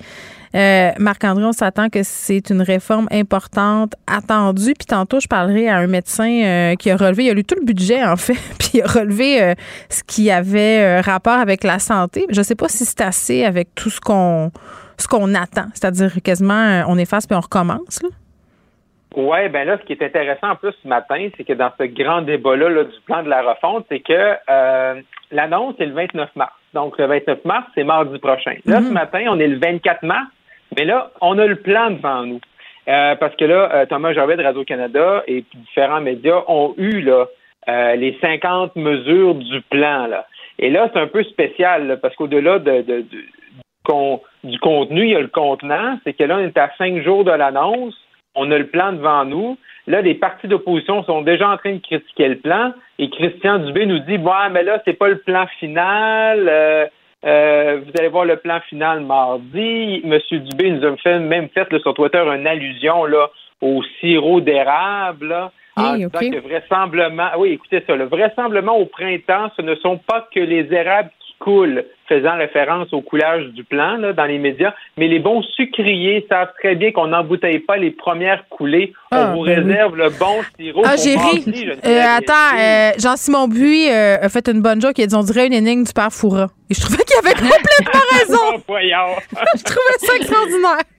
Euh, 0.56 0.90
Marc-André, 0.98 1.44
on 1.44 1.52
s'attend 1.52 1.90
que 1.90 2.02
c'est 2.02 2.48
une 2.48 2.62
réforme 2.62 3.08
importante, 3.12 3.92
attendue. 4.06 4.72
Puis 4.72 4.86
tantôt, 4.88 5.20
je 5.20 5.28
parlerai 5.28 5.68
à 5.68 5.76
un 5.76 5.86
médecin 5.86 6.30
euh, 6.30 6.74
qui 6.76 6.90
a 6.90 6.96
relevé, 6.96 7.24
il 7.24 7.30
a 7.30 7.34
lu 7.34 7.44
tout 7.44 7.56
le 7.58 7.64
budget, 7.64 8.02
en 8.02 8.16
fait, 8.16 8.32
puis 8.58 8.70
il 8.74 8.82
a 8.82 8.86
relevé 8.86 9.42
euh, 9.42 9.54
ce 9.90 10.02
qui 10.02 10.30
avait 10.30 11.00
rapport 11.00 11.38
avec 11.38 11.62
la 11.62 11.78
santé. 11.78 12.24
Je 12.30 12.38
ne 12.38 12.42
sais 12.42 12.56
pas 12.56 12.68
si 12.68 12.86
c'est 12.86 13.02
assez 13.02 13.44
avec 13.44 13.74
tout 13.74 13.90
ce 13.90 14.00
qu'on 14.00 14.50
ce 14.98 15.06
qu'on 15.06 15.34
attend. 15.34 15.66
C'est-à-dire 15.74 16.10
quasiment, 16.24 16.82
on 16.88 16.96
efface 16.96 17.26
puis 17.26 17.36
on 17.36 17.40
recommence. 17.40 18.00
Oui, 19.14 19.48
ben 19.50 19.66
là, 19.66 19.76
ce 19.78 19.84
qui 19.84 19.92
est 19.92 20.02
intéressant 20.02 20.52
en 20.52 20.56
plus 20.56 20.72
ce 20.82 20.88
matin, 20.88 21.28
c'est 21.36 21.44
que 21.44 21.52
dans 21.52 21.70
ce 21.78 21.84
grand 21.84 22.22
débat-là 22.22 22.84
du 22.84 23.00
plan 23.04 23.22
de 23.22 23.28
la 23.28 23.42
refonte, 23.42 23.84
c'est 23.90 24.00
que 24.00 24.36
l'annonce 25.32 25.74
est 25.80 25.86
le 25.86 25.92
29 25.92 26.30
mars. 26.34 26.52
Donc, 26.72 26.96
le 26.96 27.06
29 27.06 27.44
mars, 27.44 27.66
c'est 27.74 27.84
mardi 27.84 28.18
prochain. 28.18 28.56
Là, 28.64 28.80
ce 28.80 28.86
mm-hmm. 28.86 28.92
matin, 28.92 29.24
on 29.28 29.38
est 29.38 29.48
le 29.48 29.58
24 29.58 30.02
mars. 30.02 30.28
Mais 30.76 30.84
là, 30.84 31.10
on 31.20 31.38
a 31.38 31.46
le 31.46 31.56
plan 31.56 31.90
devant 31.90 32.22
nous. 32.24 32.40
Euh, 32.88 33.16
parce 33.16 33.34
que 33.36 33.44
là, 33.44 33.70
euh, 33.74 33.86
Thomas 33.86 34.12
Gervais 34.12 34.36
de 34.36 34.44
Radio-Canada 34.44 35.24
et 35.26 35.44
différents 35.54 36.00
médias 36.00 36.42
ont 36.46 36.74
eu 36.76 37.00
là, 37.00 37.26
euh, 37.68 37.96
les 37.96 38.16
50 38.20 38.76
mesures 38.76 39.34
du 39.34 39.60
plan. 39.62 40.08
Et 40.58 40.70
là, 40.70 40.88
c'est 40.92 41.00
un 41.00 41.08
peu 41.08 41.24
spécial 41.24 41.98
parce 42.00 42.14
qu'au-delà 42.14 42.60
de, 42.60 42.82
du, 42.82 43.28
du 44.44 44.58
contenu, 44.60 45.02
il 45.02 45.10
y 45.10 45.16
a 45.16 45.20
le 45.20 45.26
contenant. 45.28 45.98
C'est 46.04 46.12
que 46.12 46.22
là, 46.22 46.36
on 46.36 46.46
est 46.46 46.56
à 46.56 46.70
cinq 46.78 47.02
jours 47.02 47.24
de 47.24 47.32
l'annonce. 47.32 47.94
On 48.36 48.50
a 48.52 48.58
le 48.58 48.66
plan 48.66 48.92
devant 48.92 49.24
nous. 49.24 49.58
Là, 49.88 50.00
les 50.00 50.14
partis 50.14 50.46
d'opposition 50.46 51.02
sont 51.04 51.22
déjà 51.22 51.48
en 51.48 51.56
train 51.56 51.74
de 51.74 51.80
critiquer 51.80 52.28
le 52.28 52.38
plan. 52.38 52.72
Et 52.98 53.10
Christian 53.10 53.58
Dubé 53.58 53.86
nous 53.86 54.00
dit, 54.00 54.18
bon, 54.18 54.50
mais 54.52 54.62
là, 54.62 54.80
c'est 54.84 54.98
pas 54.98 55.08
le 55.08 55.18
plan 55.18 55.46
final. 55.58 56.90
Vous 57.22 57.90
allez 57.98 58.08
voir 58.08 58.24
le 58.24 58.36
plan 58.36 58.60
final 58.68 59.00
mardi. 59.00 60.00
Monsieur 60.04 60.40
Dubé 60.40 60.70
nous 60.70 60.84
a 60.86 60.96
fait, 60.98 61.18
même 61.18 61.48
fait 61.48 61.66
sur 61.80 61.94
Twitter 61.94 62.18
une 62.18 62.46
allusion 62.46 63.04
là, 63.04 63.30
au 63.60 63.82
sirop 64.00 64.40
d'érable. 64.40 65.34
que 66.30 66.40
vraisemblablement, 66.40 67.30
oui, 67.38 67.50
écoutez 67.50 67.82
ça, 67.86 67.94
le 67.96 68.04
vraisemblablement 68.04 68.78
au 68.78 68.86
printemps, 68.86 69.50
ce 69.56 69.62
ne 69.62 69.74
sont 69.76 69.98
pas 69.98 70.26
que 70.34 70.40
les 70.40 70.72
érables 70.72 71.10
cool, 71.38 71.84
faisant 72.08 72.36
référence 72.36 72.92
au 72.92 73.00
coulage 73.00 73.46
du 73.48 73.64
plan 73.64 73.96
là, 73.96 74.12
dans 74.12 74.24
les 74.24 74.38
médias, 74.38 74.74
mais 74.96 75.08
les 75.08 75.18
bons 75.18 75.42
sucriers 75.42 76.26
savent 76.28 76.52
très 76.58 76.74
bien 76.74 76.92
qu'on 76.92 77.08
n'embouteille 77.08 77.60
pas 77.60 77.76
les 77.76 77.90
premières 77.90 78.48
coulées. 78.48 78.92
On 79.12 79.16
ah, 79.16 79.34
vous 79.34 79.44
ben 79.44 79.64
réserve 79.64 79.96
le 79.96 80.10
bon 80.10 80.42
sirop. 80.58 80.82
Ah, 80.84 80.96
j'ai 80.96 81.16
ri. 81.16 81.68
Euh, 81.84 82.00
attends, 82.16 82.58
euh, 82.58 82.92
Jean-Simon 82.98 83.48
Buis 83.48 83.88
euh, 83.90 84.18
a 84.20 84.28
fait 84.28 84.48
une 84.48 84.62
bonne 84.62 84.80
joke. 84.80 84.98
Il 84.98 85.04
a 85.04 85.06
dit 85.06 85.14
on 85.14 85.22
dirait 85.22 85.46
une 85.46 85.52
énigme 85.52 85.84
du 85.84 85.92
père 85.92 86.12
Foura. 86.12 86.48
Et 86.70 86.74
je 86.74 86.80
trouvais 86.80 87.04
qu'il 87.04 87.16
avait 87.18 87.34
complètement 87.34 88.00
raison. 88.12 88.62
je 89.56 89.62
trouvais 89.62 89.98
ça 89.98 90.16
extraordinaire. 90.16 90.95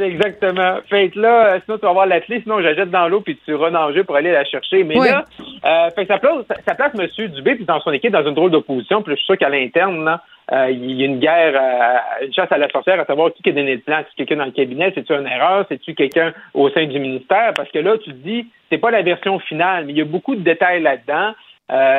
Exactement. 0.00 0.78
Fait 0.88 1.10
que 1.10 1.18
là, 1.18 1.54
euh, 1.54 1.60
sinon 1.64 1.78
tu 1.78 1.82
vas 1.82 1.90
avoir 1.90 2.06
la 2.06 2.20
clé, 2.20 2.40
sinon 2.42 2.60
j'achète 2.60 2.90
dans 2.90 3.08
l'eau 3.08 3.20
puis 3.20 3.38
tu 3.44 3.54
renanger 3.54 4.04
pour 4.04 4.16
aller 4.16 4.32
la 4.32 4.44
chercher. 4.44 4.84
Mais 4.84 4.94
là, 4.94 5.24
euh, 5.64 5.90
fait 5.90 6.06
que 6.06 6.12
ça 6.12 6.18
place, 6.18 6.44
ça 6.66 6.74
place 6.74 6.92
M. 6.98 7.28
Dubé 7.28 7.54
puis 7.54 7.64
dans 7.64 7.80
son 7.80 7.92
équipe 7.92 8.12
dans 8.12 8.26
une 8.26 8.34
drôle 8.34 8.50
d'opposition. 8.50 9.02
Puis 9.02 9.12
je 9.12 9.16
suis 9.16 9.26
sûr 9.26 9.38
qu'à 9.38 9.48
l'interne, 9.48 10.18
euh, 10.52 10.70
il 10.70 10.92
y 10.92 11.02
a 11.02 11.06
une 11.06 11.18
guerre, 11.18 11.54
euh, 11.54 12.26
une 12.26 12.32
chasse 12.32 12.50
à 12.50 12.58
la 12.58 12.68
sorcière 12.68 13.00
à 13.00 13.04
savoir 13.04 13.30
qui 13.32 13.48
a 13.48 13.52
donné 13.52 13.74
le 13.74 13.80
plan. 13.80 14.02
C'est 14.08 14.16
quelqu'un 14.16 14.36
dans 14.36 14.46
le 14.46 14.52
cabinet, 14.52 14.92
c'est-tu 14.94 15.12
une 15.12 15.26
erreur, 15.26 15.66
c'est-tu 15.68 15.94
quelqu'un 15.94 16.32
au 16.54 16.68
sein 16.70 16.86
du 16.86 16.98
ministère? 16.98 17.52
Parce 17.54 17.70
que 17.70 17.78
là, 17.78 17.96
tu 17.98 18.10
te 18.10 18.16
dis, 18.16 18.46
c'est 18.70 18.78
pas 18.78 18.90
la 18.90 19.02
version 19.02 19.38
finale, 19.40 19.86
mais 19.86 19.92
il 19.92 19.98
y 19.98 20.02
a 20.02 20.06
beaucoup 20.06 20.34
de 20.34 20.42
détails 20.42 20.82
là-dedans. 20.82 21.34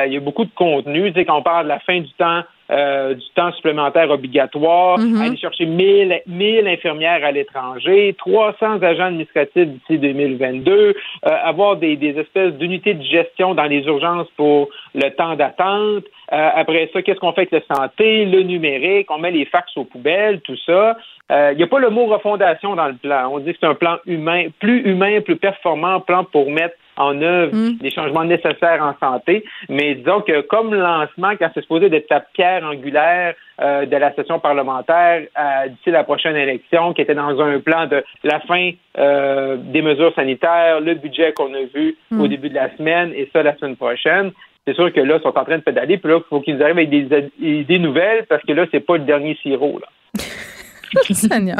il 0.06 0.12
y 0.12 0.16
a 0.16 0.20
beaucoup 0.20 0.44
de 0.44 0.54
contenu. 0.54 1.12
Tu 1.12 1.18
sais, 1.18 1.24
quand 1.24 1.38
on 1.38 1.42
parle 1.42 1.64
de 1.64 1.70
la 1.70 1.80
fin 1.80 2.00
du 2.00 2.12
temps 2.12 2.42
euh, 2.70 3.12
du 3.12 3.24
temps 3.34 3.52
supplémentaire 3.52 4.10
obligatoire, 4.10 4.98
mhm. 4.98 5.20
aller 5.20 5.36
chercher 5.36 5.66
1000, 5.66 6.22
1000 6.26 6.66
infirmières 6.66 7.22
à 7.22 7.30
l'étranger, 7.30 8.14
300 8.16 8.82
agents 8.82 9.04
administratifs 9.04 9.68
d'ici 9.68 9.98
2022, 9.98 10.72
euh, 10.72 10.94
avoir 11.22 11.76
des, 11.76 11.96
des 11.96 12.18
espèces 12.18 12.54
d'unités 12.54 12.94
de 12.94 13.02
gestion 13.02 13.54
dans 13.54 13.64
les 13.64 13.82
urgences 13.84 14.28
pour 14.38 14.70
le 14.94 15.10
temps 15.10 15.36
d'attente. 15.36 16.04
Euh, 16.32 16.50
après 16.54 16.88
ça, 16.94 17.02
qu'est-ce 17.02 17.20
qu'on 17.20 17.32
fait 17.32 17.48
avec 17.52 17.68
la 17.68 17.76
santé, 17.76 18.24
le 18.24 18.42
numérique, 18.42 19.10
on 19.10 19.18
met 19.18 19.30
les 19.30 19.44
fax 19.44 19.76
aux 19.76 19.84
poubelles, 19.84 20.40
tout 20.40 20.56
ça. 20.64 20.96
Il 21.30 21.56
n'y 21.56 21.62
a 21.62 21.66
pas 21.66 21.78
le 21.78 21.90
mot 21.90 22.06
refondation 22.06 22.76
dans 22.76 22.86
le 22.86 22.94
plan. 22.94 23.30
On 23.30 23.40
dit 23.40 23.52
que 23.52 23.58
c'est 23.60 23.66
un 23.66 23.74
plan 23.74 23.96
humain, 24.06 24.46
plus 24.58 24.82
humain, 24.82 25.20
plus 25.20 25.36
performant, 25.36 26.00
plan 26.00 26.24
pour 26.24 26.50
mettre 26.50 26.76
en 26.96 27.20
œuvre 27.22 27.54
mm. 27.54 27.76
des 27.78 27.90
changements 27.90 28.24
nécessaires 28.24 28.82
en 28.82 28.94
santé. 28.98 29.44
Mais 29.68 29.94
disons 29.94 30.20
que 30.20 30.42
comme 30.42 30.74
lancement, 30.74 31.32
quand 31.38 31.50
c'est 31.54 31.62
supposé 31.62 31.88
d'être 31.88 32.10
la 32.10 32.20
pierre 32.20 32.64
angulaire 32.64 33.34
euh, 33.60 33.86
de 33.86 33.96
la 33.96 34.14
session 34.14 34.38
parlementaire 34.40 35.22
euh, 35.38 35.68
d'ici 35.68 35.90
la 35.90 36.04
prochaine 36.04 36.36
élection, 36.36 36.92
qui 36.92 37.02
était 37.02 37.14
dans 37.14 37.40
un 37.40 37.60
plan 37.60 37.86
de 37.86 38.02
la 38.22 38.40
fin 38.40 38.70
euh, 38.98 39.56
des 39.56 39.82
mesures 39.82 40.14
sanitaires, 40.14 40.80
le 40.80 40.94
budget 40.94 41.32
qu'on 41.32 41.52
a 41.54 41.62
vu 41.74 41.96
mm. 42.10 42.20
au 42.20 42.28
début 42.28 42.48
de 42.48 42.54
la 42.54 42.74
semaine 42.76 43.12
et 43.14 43.28
ça 43.32 43.42
la 43.42 43.56
semaine 43.56 43.76
prochaine. 43.76 44.32
C'est 44.66 44.74
sûr 44.74 44.92
que 44.92 45.00
là, 45.00 45.16
ils 45.18 45.22
sont 45.22 45.36
en 45.36 45.44
train 45.44 45.58
de 45.58 45.62
pédaler, 45.62 45.98
puis 45.98 46.10
là, 46.10 46.18
il 46.18 46.28
faut 46.28 46.40
qu'ils 46.40 46.62
arrivent 46.62 46.78
avec 46.78 46.90
des 46.90 47.30
idées 47.38 47.78
nouvelles 47.78 48.24
parce 48.28 48.42
que 48.42 48.52
là, 48.52 48.64
c'est 48.70 48.80
pas 48.80 48.96
le 48.96 49.04
dernier 49.04 49.36
sirop. 49.42 49.78
Là. 49.78 50.22
Seigneur, 51.14 51.58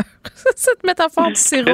cette 0.55 0.85
métaphore 0.85 1.29
du 1.29 1.35
sirop. 1.35 1.71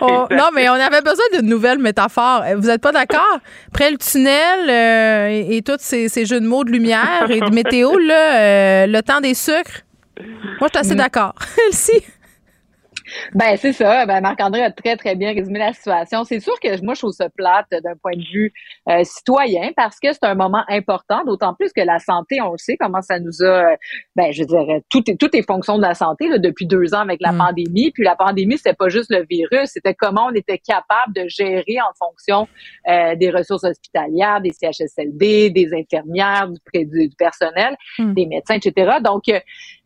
Oh, 0.00 0.26
non, 0.30 0.48
mais 0.54 0.68
on 0.68 0.74
avait 0.74 1.02
besoin 1.02 1.24
d'une 1.34 1.48
nouvelle 1.48 1.78
métaphore. 1.78 2.44
Vous 2.56 2.68
n'êtes 2.68 2.80
pas 2.80 2.92
d'accord? 2.92 3.38
Après 3.68 3.90
le 3.90 3.98
tunnel 3.98 4.68
euh, 4.68 5.50
et, 5.50 5.62
tous 5.62 5.78
ces, 5.78 6.08
jeux 6.24 6.40
de 6.40 6.46
mots 6.46 6.64
de 6.64 6.70
lumière 6.70 7.30
et 7.30 7.40
de 7.40 7.50
météo, 7.50 7.96
là, 7.98 8.40
euh, 8.40 8.86
le 8.86 9.00
temps 9.02 9.20
des 9.20 9.34
sucres, 9.34 9.82
moi, 10.60 10.68
je 10.72 10.78
suis 10.78 10.78
assez 10.78 10.94
mm. 10.94 10.98
d'accord. 10.98 11.34
Elsie? 11.68 12.04
Ben, 13.34 13.56
c'est 13.56 13.72
ça. 13.72 14.06
Ben, 14.06 14.20
Marc-André 14.20 14.62
a 14.62 14.70
très, 14.70 14.96
très 14.96 15.14
bien 15.14 15.32
résumé 15.32 15.58
la 15.58 15.72
situation. 15.72 16.24
C'est 16.24 16.40
sûr 16.40 16.58
que 16.60 16.82
moi, 16.84 16.94
je 16.94 17.00
trouve 17.00 17.12
ça 17.12 17.28
plate 17.28 17.66
d'un 17.70 17.96
point 18.02 18.16
de 18.16 18.24
vue 18.32 18.52
euh, 18.88 19.02
citoyen 19.04 19.70
parce 19.76 19.98
que 19.98 20.12
c'est 20.12 20.24
un 20.24 20.34
moment 20.34 20.64
important, 20.68 21.24
d'autant 21.24 21.54
plus 21.54 21.72
que 21.72 21.80
la 21.80 21.98
santé, 21.98 22.40
on 22.40 22.52
le 22.52 22.58
sait, 22.58 22.76
comment 22.78 23.02
ça 23.02 23.18
nous 23.18 23.42
a, 23.42 23.76
ben, 24.16 24.32
je 24.32 24.44
dirais, 24.44 24.82
tout 24.90 25.08
est, 25.10 25.16
tout 25.16 25.34
est 25.36 25.42
fonction 25.42 25.76
de 25.76 25.82
la 25.82 25.94
santé 25.94 26.28
là, 26.28 26.38
depuis 26.38 26.66
deux 26.66 26.94
ans 26.94 27.00
avec 27.00 27.20
la 27.20 27.32
mm. 27.32 27.38
pandémie. 27.38 27.90
Puis 27.92 28.04
la 28.04 28.16
pandémie, 28.16 28.56
c'était 28.56 28.74
pas 28.74 28.88
juste 28.88 29.10
le 29.10 29.24
virus, 29.28 29.70
c'était 29.72 29.94
comment 29.94 30.26
on 30.30 30.34
était 30.34 30.58
capable 30.58 31.14
de 31.14 31.28
gérer 31.28 31.78
en 31.80 31.92
fonction 31.98 32.48
euh, 32.88 33.14
des 33.16 33.30
ressources 33.30 33.64
hospitalières, 33.64 34.40
des 34.40 34.52
CHSLD, 34.52 35.50
des 35.50 35.70
infirmières, 35.74 36.48
du, 36.48 36.84
du, 36.86 37.08
du 37.08 37.16
personnel, 37.16 37.76
mm. 37.98 38.14
des 38.14 38.26
médecins, 38.26 38.54
etc. 38.54 38.98
Donc, 39.02 39.28
euh, 39.28 39.40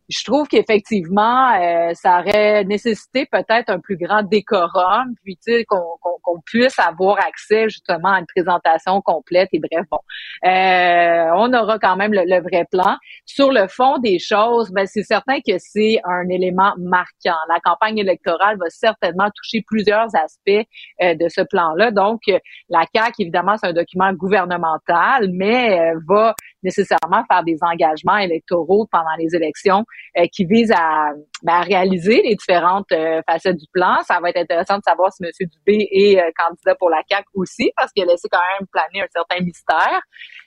je 0.09 0.23
trouve 0.23 0.47
qu'effectivement, 0.47 1.53
euh, 1.55 1.93
ça 1.93 2.19
aurait 2.19 2.63
nécessité 2.65 3.25
peut-être 3.31 3.69
un 3.69 3.79
plus 3.79 3.97
grand 3.97 4.21
décorum, 4.23 5.15
puis 5.23 5.35
tu 5.37 5.53
sais, 5.53 5.65
qu'on 5.65 6.41
puisse 6.45 6.77
avoir 6.79 7.17
accès 7.19 7.69
justement 7.69 8.13
à 8.13 8.19
une 8.19 8.27
présentation 8.27 9.01
complète. 9.01 9.49
Et 9.53 9.59
bref, 9.59 9.85
bon, 9.89 9.97
euh, 10.45 11.31
on 11.35 11.51
aura 11.53 11.79
quand 11.79 11.95
même 11.95 12.13
le, 12.13 12.41
vrai 12.41 12.65
plan. 12.69 12.97
Sur 13.25 13.51
le 13.51 13.67
fond 13.67 13.97
des 13.97 14.19
choses, 14.19 14.71
ben 14.71 14.85
c'est 14.85 15.03
certain 15.03 15.39
que 15.39 15.57
c'est 15.57 15.99
un 16.03 16.27
élément 16.29 16.73
marquant. 16.77 17.37
La 17.49 17.59
campagne 17.63 17.97
électorale 17.97 18.57
va 18.57 18.69
certainement 18.69 19.29
toucher 19.35 19.63
plusieurs 19.65 20.07
aspects 20.15 20.67
euh, 21.01 21.15
de 21.15 21.27
ce 21.29 21.41
plan-là. 21.41 21.91
Donc, 21.91 22.21
la 22.69 22.85
CAQ, 22.93 23.13
évidemment, 23.19 23.55
c'est 23.57 23.67
un 23.67 23.73
document 23.73 24.13
gouvernemental, 24.13 25.29
mais 25.31 25.93
va 26.07 26.35
nécessairement 26.63 27.23
faire 27.29 27.43
des 27.43 27.57
engagements 27.61 28.17
électoraux 28.17 28.87
pendant 28.91 29.15
les 29.17 29.35
élections 29.35 29.79
euh, 29.79 29.94
qui 30.31 30.45
visent 30.45 30.71
à, 30.71 31.11
ben, 31.43 31.53
à, 31.53 31.61
réaliser 31.61 32.21
les 32.21 32.35
différentes 32.35 32.91
euh, 32.91 33.21
facettes 33.29 33.57
du 33.57 33.65
plan. 33.73 33.97
Ça 34.03 34.19
va 34.21 34.29
être 34.29 34.37
intéressant 34.37 34.77
de 34.77 34.83
savoir 34.83 35.11
si 35.11 35.23
M. 35.23 35.29
Dubé 35.39 35.87
est 35.91 36.19
euh, 36.19 36.31
candidat 36.37 36.75
pour 36.75 36.89
la 36.89 37.01
CAQ 37.09 37.25
aussi, 37.33 37.71
parce 37.75 37.91
qu'il 37.91 38.03
a 38.03 38.07
laissé 38.07 38.27
quand 38.31 38.39
même 38.57 38.67
planer 38.71 39.03
un 39.03 39.07
certain 39.11 39.43
mystère. 39.43 40.01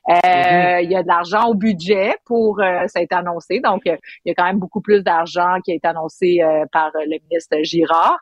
Mm-hmm. 0.09 0.85
Il 0.85 0.91
y 0.91 0.97
a 0.97 1.03
de 1.03 1.09
l'argent 1.09 1.49
au 1.49 1.55
budget 1.55 2.15
pour 2.25 2.61
ça 2.61 2.99
a 2.99 3.03
été 3.03 3.15
annoncé, 3.15 3.61
donc 3.61 3.83
il 3.85 3.99
y 4.25 4.31
a 4.31 4.35
quand 4.35 4.47
même 4.47 4.59
beaucoup 4.59 4.81
plus 4.81 5.03
d'argent 5.03 5.57
qui 5.63 5.73
a 5.73 5.75
été 5.75 5.87
annoncé 5.87 6.39
par 6.73 6.91
le 6.95 7.19
ministre 7.23 7.59
Girard. 7.63 8.19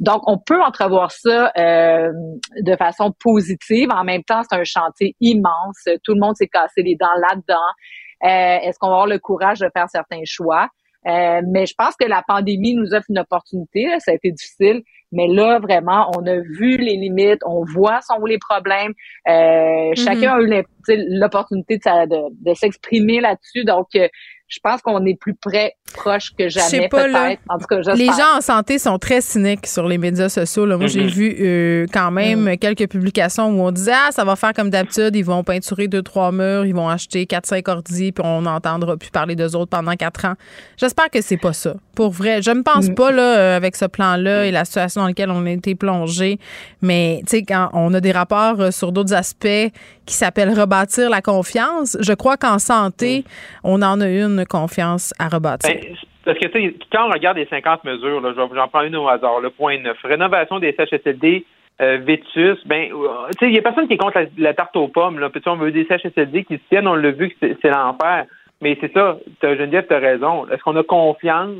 Donc, 0.00 0.22
on 0.26 0.38
peut 0.38 0.60
entrevoir 0.62 1.12
ça 1.12 1.52
euh, 1.58 2.10
de 2.62 2.76
façon 2.76 3.12
positive. 3.20 3.90
En 3.92 4.02
même 4.02 4.24
temps, 4.24 4.40
c'est 4.48 4.56
un 4.56 4.64
chantier 4.64 5.14
immense. 5.20 5.84
Tout 6.02 6.14
le 6.14 6.20
monde 6.20 6.36
s'est 6.36 6.48
cassé 6.48 6.82
les 6.82 6.96
dents 6.96 7.06
là-dedans. 7.28 7.68
Euh, 8.24 8.58
est-ce 8.62 8.78
qu'on 8.78 8.88
va 8.88 8.94
avoir 8.94 9.06
le 9.06 9.18
courage 9.18 9.60
de 9.60 9.68
faire 9.72 9.88
certains 9.88 10.22
choix? 10.24 10.68
Euh, 11.06 11.40
mais 11.48 11.64
je 11.64 11.74
pense 11.74 11.96
que 11.96 12.06
la 12.06 12.22
pandémie 12.26 12.74
nous 12.74 12.92
offre 12.92 13.06
une 13.08 13.18
opportunité. 13.18 13.88
Ça 14.00 14.12
a 14.12 14.14
été 14.14 14.30
difficile, 14.30 14.82
mais 15.12 15.28
là, 15.28 15.58
vraiment, 15.58 16.10
on 16.16 16.26
a 16.26 16.36
vu 16.36 16.76
les 16.76 16.96
limites, 16.96 17.40
on 17.46 17.64
voit 17.64 18.00
sont 18.02 18.20
où 18.20 18.26
les 18.26 18.38
problèmes. 18.38 18.92
Mm-hmm. 19.26 19.96
Chacun 19.96 20.34
a 20.34 20.40
eu 20.40 20.62
l'opportunité 21.18 21.78
de, 21.78 22.50
de 22.50 22.54
s'exprimer 22.54 23.20
là-dessus. 23.20 23.64
Donc, 23.64 23.88
je 24.50 24.58
pense 24.62 24.82
qu'on 24.82 25.06
est 25.06 25.14
plus 25.14 25.34
près, 25.34 25.76
proche 25.94 26.32
que 26.36 26.48
jamais, 26.48 26.88
peut-être. 26.88 27.40
En 27.48 27.58
tout 27.58 27.66
cas, 27.66 27.94
Les 27.94 28.06
gens 28.06 28.36
en 28.36 28.40
santé 28.40 28.78
sont 28.80 28.98
très 28.98 29.20
cyniques 29.20 29.66
sur 29.66 29.86
les 29.86 29.96
médias 29.96 30.28
sociaux. 30.28 30.66
Là. 30.66 30.76
Moi, 30.76 30.88
j'ai 30.88 31.06
mm-hmm. 31.06 31.08
vu 31.08 31.36
euh, 31.40 31.86
quand 31.92 32.10
même 32.10 32.50
mm. 32.50 32.56
quelques 32.58 32.88
publications 32.88 33.48
où 33.48 33.62
on 33.62 33.70
disait 33.70 33.92
Ah, 33.94 34.10
ça 34.10 34.24
va 34.24 34.34
faire 34.34 34.52
comme 34.52 34.68
d'habitude, 34.68 35.14
ils 35.14 35.24
vont 35.24 35.44
peinturer 35.44 35.86
deux, 35.86 36.02
trois 36.02 36.32
murs, 36.32 36.66
ils 36.66 36.74
vont 36.74 36.88
acheter 36.88 37.26
quatre, 37.26 37.46
cinq 37.46 37.68
ordi, 37.68 38.10
puis 38.10 38.24
on 38.26 38.42
n'entendra 38.42 38.96
plus 38.96 39.10
parler 39.10 39.36
d'eux 39.36 39.54
autres 39.54 39.70
pendant 39.70 39.94
quatre 39.94 40.24
ans. 40.24 40.34
J'espère 40.76 41.10
que 41.10 41.20
c'est 41.22 41.36
pas 41.36 41.52
ça. 41.52 41.74
Pour 41.94 42.10
vrai. 42.10 42.42
Je 42.42 42.50
ne 42.50 42.62
pense 42.62 42.88
mm. 42.88 42.94
pas, 42.94 43.12
là, 43.12 43.38
euh, 43.38 43.56
avec 43.56 43.76
ce 43.76 43.84
plan-là 43.84 44.46
et 44.46 44.50
la 44.50 44.64
situation 44.64 45.02
dans 45.02 45.06
laquelle 45.06 45.30
on 45.30 45.46
a 45.46 45.50
été 45.50 45.76
plongé. 45.76 46.40
Mais, 46.82 47.22
tu 47.26 47.36
sais, 47.36 47.42
quand 47.44 47.70
on 47.72 47.94
a 47.94 48.00
des 48.00 48.12
rapports 48.12 48.60
euh, 48.60 48.70
sur 48.72 48.90
d'autres 48.90 49.14
aspects 49.14 49.70
qui 50.10 50.16
s'appellent 50.16 50.58
rebâtir 50.58 51.08
la 51.08 51.22
confiance, 51.22 51.96
je 52.00 52.12
crois 52.12 52.36
qu'en 52.36 52.58
santé, 52.58 53.22
on 53.62 53.80
en 53.80 54.00
a 54.00 54.08
une 54.08 54.44
confiance 54.44 55.14
à 55.20 55.28
rebâtir? 55.28 55.72
Ben, 55.72 55.94
parce 56.24 56.38
que 56.38 56.46
quand 56.92 57.06
on 57.06 57.12
regarde 57.12 57.36
les 57.38 57.46
50 57.46 57.84
mesures, 57.84 58.20
j'en 58.34 58.68
prends 58.68 58.82
une 58.82 58.96
au 58.96 59.08
hasard, 59.08 59.40
le 59.40 59.50
point 59.50 59.78
9, 59.78 59.96
rénovation 60.02 60.58
des 60.58 60.74
CHSLD, 60.76 61.46
euh, 61.80 61.98
Vétus, 61.98 62.58
ben, 62.66 62.90
euh, 62.92 63.30
il 63.40 63.52
n'y 63.52 63.58
a 63.58 63.62
personne 63.62 63.86
qui 63.86 63.94
est 63.94 63.98
contre 63.98 64.20
la, 64.36 64.52
tarte 64.52 64.76
aux 64.76 64.88
pommes. 64.88 65.20
Là. 65.20 65.30
on 65.46 65.56
veut 65.56 65.70
des 65.70 65.86
CHSLD 65.86 66.44
qui 66.44 66.54
se 66.56 66.62
tiennent, 66.68 66.88
on 66.88 66.96
l'a 66.96 67.12
vu 67.12 67.30
que 67.30 67.34
c'est 67.40 67.70
l'enfer. 67.70 68.26
Mais 68.60 68.76
c'est 68.80 68.92
ça, 68.92 69.16
Geneviève, 69.42 69.86
tu 69.86 69.94
as 69.94 69.98
raison. 69.98 70.46
Est-ce 70.48 70.62
qu'on 70.62 70.76
a 70.76 70.82
confiance 70.82 71.56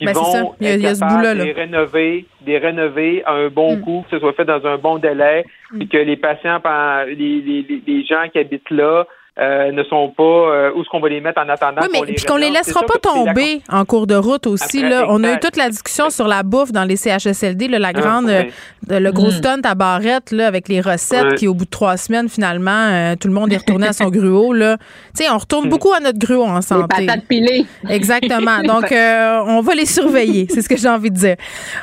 qu'ils 0.00 0.06
ben, 0.06 0.14
vont 0.14 0.54
il 0.60 0.80
y 0.80 0.86
a, 0.86 0.94
ce 0.94 1.04
bout-là, 1.04 1.34
les 1.34 1.52
rénover, 1.52 2.24
des 2.40 2.58
rénover 2.58 3.22
à 3.26 3.32
un 3.32 3.48
bon 3.48 3.76
mm. 3.76 3.80
coût, 3.82 4.04
que 4.08 4.16
ce 4.16 4.20
soit 4.20 4.32
fait 4.32 4.46
dans 4.46 4.64
un 4.66 4.78
bon 4.78 4.98
délai, 4.98 5.44
mm. 5.72 5.82
et 5.82 5.86
que 5.86 5.98
les 5.98 6.16
patients, 6.16 6.60
les, 7.06 7.14
les, 7.14 7.82
les 7.86 8.04
gens 8.04 8.28
qui 8.32 8.38
habitent 8.38 8.70
là, 8.70 9.06
euh, 9.40 9.72
ne 9.72 9.82
sont 9.84 10.12
pas 10.14 10.22
euh, 10.22 10.70
où 10.74 10.82
est-ce 10.82 10.90
qu'on 10.90 11.00
va 11.00 11.08
les 11.08 11.22
mettre 11.22 11.40
en 11.40 11.48
attendant 11.48 11.80
oui, 11.80 11.88
mais 11.90 12.12
les 12.12 12.16
qu'on 12.16 12.36
les 12.36 12.50
laissera 12.50 12.82
pas 12.82 12.98
tomber 12.98 13.62
en 13.70 13.86
cours 13.86 14.06
de 14.06 14.14
route 14.14 14.46
aussi 14.46 14.82
là. 14.82 15.06
On 15.08 15.24
a 15.24 15.32
eu 15.32 15.38
toute 15.40 15.56
la 15.56 15.70
discussion 15.70 16.10
sur 16.10 16.28
la 16.28 16.42
bouffe 16.42 16.72
dans 16.72 16.84
les 16.84 16.96
CHSLD 16.96 17.68
la 17.68 17.88
ah, 17.88 17.92
grande 17.94 18.28
euh, 18.28 18.44
le 18.86 19.10
gros 19.12 19.28
mm. 19.28 19.30
stunt 19.30 19.60
à 19.64 19.74
barrette 19.74 20.30
là 20.30 20.46
avec 20.46 20.68
les 20.68 20.82
recettes 20.82 21.36
qui 21.36 21.48
au 21.48 21.54
bout 21.54 21.64
de 21.64 21.70
trois 21.70 21.96
semaines 21.96 22.28
finalement 22.28 23.14
tout 23.18 23.28
le 23.28 23.34
monde 23.34 23.50
est 23.50 23.56
retourné 23.56 23.86
à 23.86 23.94
son 23.94 24.08
gruau 24.10 24.52
là. 24.52 24.76
Tu 25.16 25.24
sais 25.24 25.30
on 25.30 25.38
retourne 25.38 25.68
mm. 25.68 25.70
beaucoup 25.70 25.92
à 25.94 26.00
notre 26.00 26.18
gruau 26.18 26.44
en 26.44 26.60
santé. 26.60 26.96
les 26.98 27.06
patates 27.06 27.24
pilées. 27.26 27.64
Exactement. 27.88 28.58
Donc 28.62 28.92
on 28.92 29.62
va 29.62 29.74
les 29.74 29.86
surveiller 29.86 30.48
c'est 30.50 30.60
ce 30.60 30.68
que 30.68 30.76
j'ai 30.76 30.88
envie 30.88 31.10
de 31.10 31.16
dire. 31.16 31.36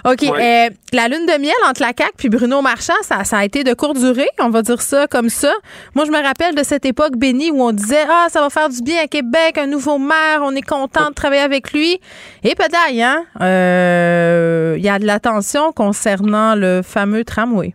Ok 0.06 0.22
la 0.94 1.08
lune 1.08 1.26
de 1.26 1.42
miel 1.42 1.52
entre 1.68 1.82
la 1.82 1.94
CAC 1.94 2.12
puis 2.18 2.30
Bruno 2.30 2.62
Marchand 2.62 2.94
ça, 3.02 3.24
ça 3.24 3.40
a 3.40 3.46
été 3.46 3.64
de 3.64 3.74
courte 3.74 3.98
durée 3.98 4.30
on 4.40 4.50
va 4.50 4.62
dire 4.62 4.82
ça 4.82 5.08
comme 5.08 5.30
ça. 5.30 5.54
Moi 5.96 6.06
je 6.06 6.12
me 6.12 6.22
rappelle 6.22 6.54
de 6.54 6.64
cette 6.64 6.86
époque 6.86 7.18
bénie 7.18 7.47
où 7.52 7.62
on 7.62 7.72
disait 7.72 8.06
Ah, 8.10 8.28
ça 8.30 8.42
va 8.42 8.50
faire 8.50 8.70
du 8.70 8.82
bien 8.82 9.04
à 9.04 9.08
Québec, 9.08 9.58
un 9.58 9.68
nouveau 9.68 9.98
maire, 9.98 10.42
on 10.44 10.56
est 10.56 10.68
content 10.68 11.10
de 11.10 11.14
travailler 11.14 11.42
avec 11.42 11.74
lui. 11.74 12.00
Et 12.44 12.56
peut-être, 12.56 13.00
hein, 13.00 13.26
euh, 13.42 14.76
il 14.78 14.84
y 14.84 14.90
a 14.90 15.00
de 15.00 15.06
l'attention 15.06 15.72
concernant 15.72 16.56
le 16.56 16.82
fameux 16.84 17.24
tramway. 17.24 17.74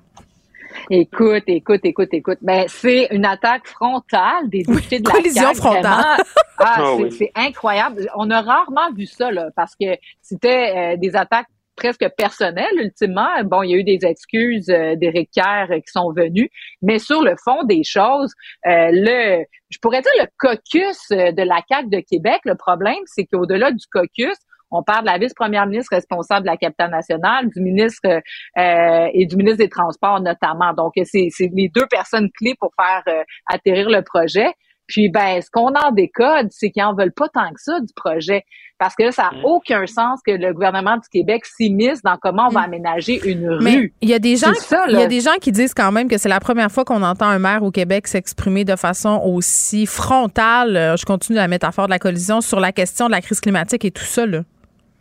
Écoute, 0.91 1.45
écoute, 1.47 1.81
écoute, 1.85 2.09
écoute. 2.13 2.39
Ben, 2.43 2.65
c'est 2.69 3.09
une 3.11 3.25
attaque 3.25 3.67
frontale 3.67 4.49
des 4.49 4.63
députés 4.63 5.01
de 5.01 5.09
la 5.09 5.15
collision 5.15 5.55
frontale. 5.55 5.85
Ah, 5.85 6.17
ah 6.59 6.97
c'est 7.11 7.33
incroyable. 7.35 8.09
On 8.17 8.31
a 8.31 8.41
rarement 8.41 8.93
vu 8.97 9.07
ça, 9.07 9.31
là, 9.31 9.49
parce 9.57 9.75
que 9.75 9.97
c'était 10.21 10.95
euh, 10.95 10.97
des 10.97 11.17
attaques 11.17 11.49
presque 11.83 12.09
personnel, 12.17 12.71
ultimement. 12.77 13.29
Bon, 13.45 13.63
il 13.63 13.71
y 13.71 13.75
a 13.75 13.77
eu 13.79 13.85
des 13.85 14.07
excuses 14.07 14.71
euh, 14.71 14.95
d'Éric 14.95 15.31
Kerr 15.33 15.67
euh, 15.71 15.81
qui 15.81 15.91
sont 15.91 16.13
venues, 16.13 16.49
mais 16.81 17.01
sur 17.01 17.23
le 17.23 17.35
fond 17.43 17.65
des 17.65 17.83
choses, 17.83 18.33
euh, 18.67 18.91
le, 18.93 19.45
je 19.69 19.79
pourrais 19.81 20.01
dire 20.01 20.13
le 20.21 20.27
caucus 20.39 21.09
de 21.11 21.43
la 21.43 21.61
CAQ 21.69 21.89
de 21.89 22.01
Québec, 22.09 22.41
le 22.45 22.55
problème, 22.55 23.03
c'est 23.07 23.25
qu'au-delà 23.25 23.73
du 23.73 23.85
caucus, 23.91 24.37
on 24.71 24.83
parle 24.85 25.03
de 25.03 25.11
la 25.11 25.19
vice-première 25.19 25.67
ministre 25.67 25.95
responsable 25.95 26.47
de 26.47 26.51
la 26.51 26.57
capitale 26.57 26.91
nationale, 26.91 27.51
du 27.51 27.61
ministre 27.61 28.23
et 28.57 29.27
du 29.27 29.37
ministre 29.37 29.59
des 29.59 29.69
Transports 29.69 30.19
notamment. 30.21 30.73
Donc, 30.73 30.95
c'est 31.05 31.29
les 31.53 31.69
deux 31.69 31.87
personnes 31.91 32.31
clés 32.39 32.55
pour 32.59 32.71
faire 32.81 33.03
atterrir 33.47 33.91
le 33.91 34.01
projet. 34.01 34.47
Puis, 34.93 35.09
ben, 35.09 35.41
ce 35.41 35.51
qu'on 35.51 35.73
en 35.75 35.91
décode, 35.91 36.49
c'est 36.51 36.71
qu'ils 36.71 36.83
en 36.83 36.95
veulent 36.95 37.15
pas 37.15 37.27
tant 37.31 37.49
que 37.49 37.63
ça 37.63 37.81
du 37.81 37.95
projet. 37.97 38.45
Parce 38.79 38.95
que 38.95 39.05
là, 39.05 39.13
ça 39.13 39.31
n'a 39.33 39.39
mm. 39.39 39.45
aucun 39.45 39.87
sens 39.87 40.21
que 40.27 40.33
le 40.33 40.53
gouvernement 40.53 40.97
du 40.97 41.09
Québec 41.09 41.47
s'immisce 41.47 42.03
dans 42.03 42.19
comment 42.19 42.49
on 42.49 42.51
va 42.51 42.61
mm. 42.61 42.65
aménager 42.65 43.21
une 43.27 43.49
rue. 43.49 43.95
Il 44.03 44.11
y 44.11 44.13
a 44.13 44.19
des 44.19 44.37
gens, 44.37 44.53
il 44.89 44.99
y 44.99 45.03
a 45.03 45.07
des 45.07 45.23
gens 45.23 45.37
qui 45.41 45.51
disent 45.51 45.73
quand 45.73 45.93
même 45.93 46.09
que 46.09 46.19
c'est 46.19 46.29
la 46.29 46.41
première 46.41 46.71
fois 46.71 46.85
qu'on 46.85 47.03
entend 47.03 47.27
un 47.27 47.39
maire 47.39 47.63
au 47.63 47.71
Québec 47.71 48.07
s'exprimer 48.07 48.67
de 48.67 48.77
façon 48.77 49.23
aussi 49.25 49.87
frontale. 49.87 50.77
Euh, 50.77 50.97
je 50.99 51.07
continue 51.07 51.39
la 51.39 51.49
métaphore 51.49 51.87
de 51.87 51.91
la 51.91 51.99
collision 51.99 52.43
sur 52.43 52.61
la 52.61 52.73
question 52.73 53.07
de 53.07 53.13
la 53.13 53.23
crise 53.23 53.41
climatique 53.41 53.87
et 53.87 53.91
tout 53.91 54.05
ça, 54.05 54.27
là. 54.27 54.43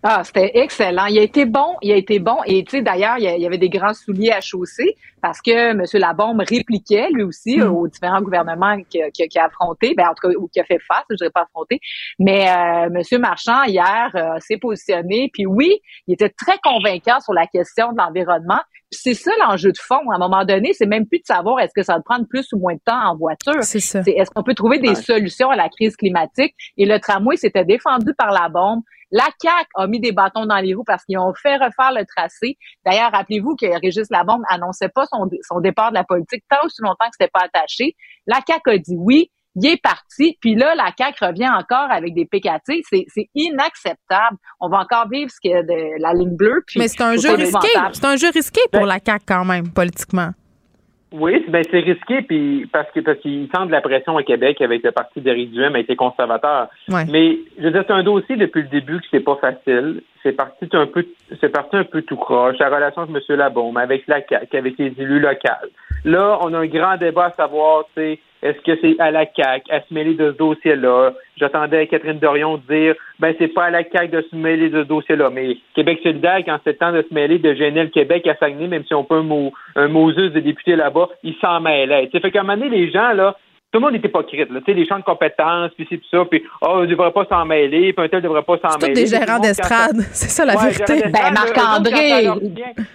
Ah, 0.03 0.23
c'était 0.23 0.51
excellent. 0.55 1.05
Il 1.05 1.19
a 1.19 1.21
été 1.21 1.45
bon, 1.45 1.75
il 1.81 1.91
a 1.91 1.95
été 1.95 2.17
bon. 2.17 2.37
Et 2.45 2.63
tu 2.63 2.77
sais, 2.77 2.81
d'ailleurs, 2.81 3.17
il 3.19 3.23
y 3.23 3.45
avait 3.45 3.59
des 3.59 3.69
grands 3.69 3.93
souliers 3.93 4.31
à 4.31 4.41
chausser 4.41 4.95
parce 5.21 5.41
que 5.41 5.51
M. 5.51 5.83
Labombe 5.93 6.41
répliquait 6.41 7.09
lui 7.11 7.23
aussi 7.23 7.59
mm. 7.59 7.71
aux 7.71 7.87
différents 7.87 8.21
gouvernements 8.21 8.81
qu'il 8.89 9.03
a, 9.03 9.45
affrontés, 9.45 9.93
ben 9.95 10.07
en 10.07 10.13
tout 10.15 10.27
cas 10.27 10.35
ou 10.37 10.47
qui 10.47 10.59
a 10.59 10.63
fait 10.63 10.79
face, 10.79 11.03
je 11.11 11.15
dirais 11.15 11.29
pas 11.29 11.43
affronté. 11.43 11.79
Mais 12.17 12.49
euh, 12.49 12.89
M. 12.89 13.21
Marchand 13.21 13.63
hier 13.63 14.09
euh, 14.15 14.39
s'est 14.39 14.57
positionné, 14.57 15.29
puis 15.31 15.45
oui, 15.45 15.79
il 16.07 16.13
était 16.13 16.29
très 16.29 16.57
convaincant 16.63 17.19
sur 17.19 17.33
la 17.33 17.45
question 17.45 17.91
de 17.91 17.97
l'environnement. 17.97 18.59
C'est 18.89 19.13
ça 19.13 19.31
l'enjeu 19.39 19.71
de 19.71 19.77
fond. 19.77 20.09
À 20.11 20.15
un 20.15 20.19
moment 20.19 20.43
donné, 20.43 20.73
c'est 20.73 20.85
même 20.85 21.05
plus 21.05 21.19
de 21.19 21.25
savoir 21.25 21.59
est-ce 21.59 21.73
que 21.73 21.83
ça 21.83 21.93
va 21.95 22.01
prendre 22.01 22.25
plus 22.27 22.51
ou 22.51 22.57
moins 22.57 22.73
de 22.73 22.81
temps 22.83 23.01
en 23.11 23.15
voiture. 23.15 23.63
C'est 23.63 23.79
ça. 23.79 24.01
Est-ce 24.05 24.31
qu'on 24.31 24.43
peut 24.43 24.55
trouver 24.55 24.79
des 24.79 24.95
solutions 24.95 25.49
à 25.49 25.55
la 25.55 25.69
crise 25.69 25.95
climatique? 25.95 26.53
Et 26.77 26.85
le 26.85 26.99
tramway 26.99 27.37
s'était 27.37 27.63
défendu 27.63 28.13
par 28.17 28.31
la 28.31 28.49
bombe. 28.49 28.81
La 29.11 29.27
CAC 29.39 29.67
a 29.75 29.87
mis 29.87 29.99
des 29.99 30.11
bâtons 30.11 30.45
dans 30.45 30.57
les 30.57 30.73
roues 30.73 30.85
parce 30.85 31.03
qu'ils 31.03 31.17
ont 31.17 31.33
fait 31.33 31.55
refaire 31.55 31.91
le 31.91 32.05
tracé. 32.05 32.57
D'ailleurs, 32.85 33.11
rappelez-vous 33.11 33.55
que 33.55 33.65
Régis 33.81 34.09
Labombe 34.09 34.43
annonçait 34.49 34.89
pas 34.89 35.05
son, 35.05 35.59
départ 35.59 35.89
de 35.91 35.95
la 35.95 36.03
politique 36.03 36.43
tant 36.49 36.65
aussi 36.65 36.81
longtemps 36.81 37.05
que 37.05 37.15
c'était 37.19 37.31
pas 37.31 37.45
attaché. 37.45 37.95
La 38.25 38.41
CAC 38.41 38.61
a 38.67 38.77
dit 38.77 38.95
oui, 38.97 39.29
il 39.55 39.67
est 39.67 39.81
parti, 39.81 40.37
puis 40.39 40.55
là, 40.55 40.75
la 40.75 40.91
CAQ 40.97 41.25
revient 41.25 41.49
encore 41.49 41.91
avec 41.91 42.13
des 42.13 42.25
PKT. 42.25 42.83
C'est 42.89 43.29
inacceptable. 43.35 44.37
On 44.59 44.69
va 44.69 44.79
encore 44.79 45.09
vivre 45.09 45.29
ce 45.29 45.41
que 45.43 45.61
de 45.63 46.01
la 46.01 46.13
ligne 46.13 46.35
bleue. 46.35 46.63
Mais 46.77 46.87
c'est 46.87 47.01
un 47.01 47.17
jeu 47.17 47.33
risqué. 47.33 47.67
C'est 47.91 48.05
un 48.05 48.15
jeu 48.15 48.29
risqué 48.33 48.61
pour 48.71 48.81
ben 48.81 48.87
la 48.87 48.99
CAQ 49.05 49.25
quand 49.27 49.45
même, 49.45 49.69
politiquement. 49.69 50.31
Oui, 51.11 51.43
ben 51.49 51.61
c'est 51.69 51.79
risqué 51.79 52.21
puis 52.21 52.69
parce 52.71 52.89
que 52.91 53.01
parce 53.01 53.19
qu'il 53.19 53.47
de 53.47 53.71
la 53.71 53.81
pression 53.81 54.15
au 54.15 54.23
Québec 54.23 54.61
avec 54.61 54.81
le 54.81 54.91
parti 54.91 55.19
d'Éric 55.19 55.51
Duhem 55.51 55.75
a 55.75 55.79
été 55.79 55.95
conservateur. 55.95 56.69
Mais 56.87 57.37
je 57.57 57.63
veux 57.63 57.71
dire, 57.71 57.83
c'est 57.85 57.93
un 57.93 58.03
dossier 58.03 58.37
depuis 58.37 58.61
le 58.61 58.69
début 58.69 58.99
que 58.99 59.07
c'est 59.11 59.19
pas 59.19 59.35
facile. 59.35 60.03
C'est 60.23 60.31
parti 60.31 60.69
un 60.71 60.87
peu 60.87 61.05
c'est 61.41 61.49
parti 61.49 61.75
un 61.75 61.83
peu 61.83 62.01
tout 62.03 62.15
croche. 62.15 62.57
La 62.59 62.69
relation 62.69 63.01
avec 63.01 63.23
M. 63.29 63.35
Labaume, 63.35 63.75
avec 63.75 64.07
la 64.07 64.25
CAQ, 64.25 64.57
avec 64.57 64.77
les 64.77 64.93
élus 64.97 65.19
locaux. 65.19 65.67
Là, 66.03 66.39
on 66.41 66.53
a 66.53 66.59
un 66.59 66.67
grand 66.67 66.97
débat 66.97 67.25
à 67.25 67.31
savoir, 67.31 67.85
tu 67.95 68.17
est-ce 68.43 68.59
que 68.61 68.75
c'est 68.81 68.99
à 68.99 69.11
la 69.11 69.25
CAQ 69.25 69.71
à 69.71 69.81
se 69.81 69.93
mêler 69.93 70.15
de 70.15 70.31
ce 70.31 70.37
dossier-là? 70.37 71.13
J'attendais 71.37 71.85
Catherine 71.85 72.17
Dorion 72.17 72.57
dire, 72.67 72.95
ben, 73.19 73.35
c'est 73.37 73.49
pas 73.49 73.65
à 73.65 73.69
la 73.69 73.83
CAQ 73.83 74.07
de 74.07 74.25
se 74.31 74.35
mêler 74.35 74.69
de 74.69 74.81
ce 74.81 74.87
dossier-là. 74.87 75.29
Mais 75.29 75.57
Québec 75.75 75.99
solidaire, 76.01 76.39
quand 76.43 76.57
c'est 76.63 76.79
temps 76.79 76.91
de 76.91 77.05
se 77.07 77.13
mêler 77.13 77.37
de 77.37 77.53
gêner 77.53 77.83
le 77.83 77.89
Québec 77.89 78.25
à 78.25 78.35
Saguenay, 78.35 78.67
même 78.67 78.83
si 78.85 78.95
on 78.95 79.03
peut 79.03 79.17
un, 79.17 79.23
mot, 79.23 79.51
un 79.75 79.87
Moses 79.87 80.15
de 80.15 80.39
députés 80.39 80.75
là-bas, 80.75 81.09
il 81.23 81.35
s'en 81.35 81.61
mêlait. 81.61 82.09
Ça 82.11 82.19
fait 82.19 82.31
qu'à 82.31 82.39
un 82.39 82.43
moment 82.43 82.57
donné, 82.57 82.75
les 82.75 82.91
gens, 82.91 83.13
là, 83.13 83.37
tout 83.71 83.79
le 83.79 83.85
monde 83.85 83.95
est 83.95 84.05
hypocrite. 84.05 84.49
Là. 84.49 84.59
Tu 84.59 84.65
sais, 84.65 84.73
les 84.73 84.85
champs 84.85 84.99
de 84.99 85.03
compétences, 85.03 85.71
puis 85.75 85.87
c'est 85.89 85.97
tout 85.97 86.07
ça, 86.11 86.25
puis 86.29 86.43
oh, 86.61 86.67
on 86.69 86.81
ne 86.81 86.87
devrait 86.87 87.11
pas 87.11 87.25
s'en 87.25 87.45
mêler, 87.45 87.93
puis 87.93 88.05
un 88.05 88.09
tel 88.09 88.19
ne 88.19 88.23
devrait 88.27 88.43
pas 88.43 88.57
s'en 88.57 88.77
mêler. 88.77 88.95
C'est 88.95 89.03
des 89.03 89.07
gérants 89.07 89.39
d'estrade, 89.39 89.95
c'est 90.11 90.29
ça 90.29 90.43
la 90.45 90.57
vérité. 90.57 91.03
Ben, 91.09 91.31
Marc-André! 91.33 92.27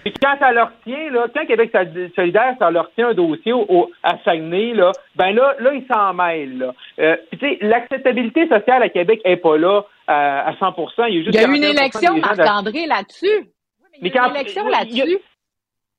Puis 0.03 0.13
quand 0.21 0.35
ça 0.39 0.51
leur 0.51 0.71
tient, 0.85 1.09
là, 1.11 1.25
quand 1.33 1.45
Québec 1.47 1.71
solidaire, 2.15 2.55
ça 2.59 2.69
leur 2.69 2.91
tient 2.93 3.09
un 3.09 3.13
dossier 3.15 3.53
au, 3.53 3.89
à 4.03 4.17
Saguenay, 4.23 4.73
là, 4.73 4.91
ben 5.15 5.31
là, 5.31 5.55
là 5.59 5.73
ils 5.73 5.85
s'en 5.91 6.13
mêlent. 6.13 6.59
Là. 6.59 6.73
Euh, 6.99 7.15
tu 7.31 7.39
sais, 7.39 7.57
l'acceptabilité 7.61 8.47
sociale 8.47 8.83
à 8.83 8.89
Québec 8.89 9.21
n'est 9.25 9.37
pas 9.37 9.57
là 9.57 9.83
euh, 10.09 10.41
à 10.45 10.53
100 10.59 10.75
Il 11.09 11.15
y 11.15 11.19
a, 11.19 11.23
juste 11.23 11.29
il 11.33 11.41
y 11.41 11.43
a 11.43 11.47
eu 11.47 11.55
une 11.55 11.63
élection, 11.63 12.17
Marc-André, 12.17 12.85
là-dessus. 12.85 13.49
mais 13.99 14.09
il 14.09 14.15
y 14.15 14.17
a 14.17 14.27
eu 14.27 14.29
une 14.29 14.35
élection 14.35 14.67
là-dessus. 14.67 15.17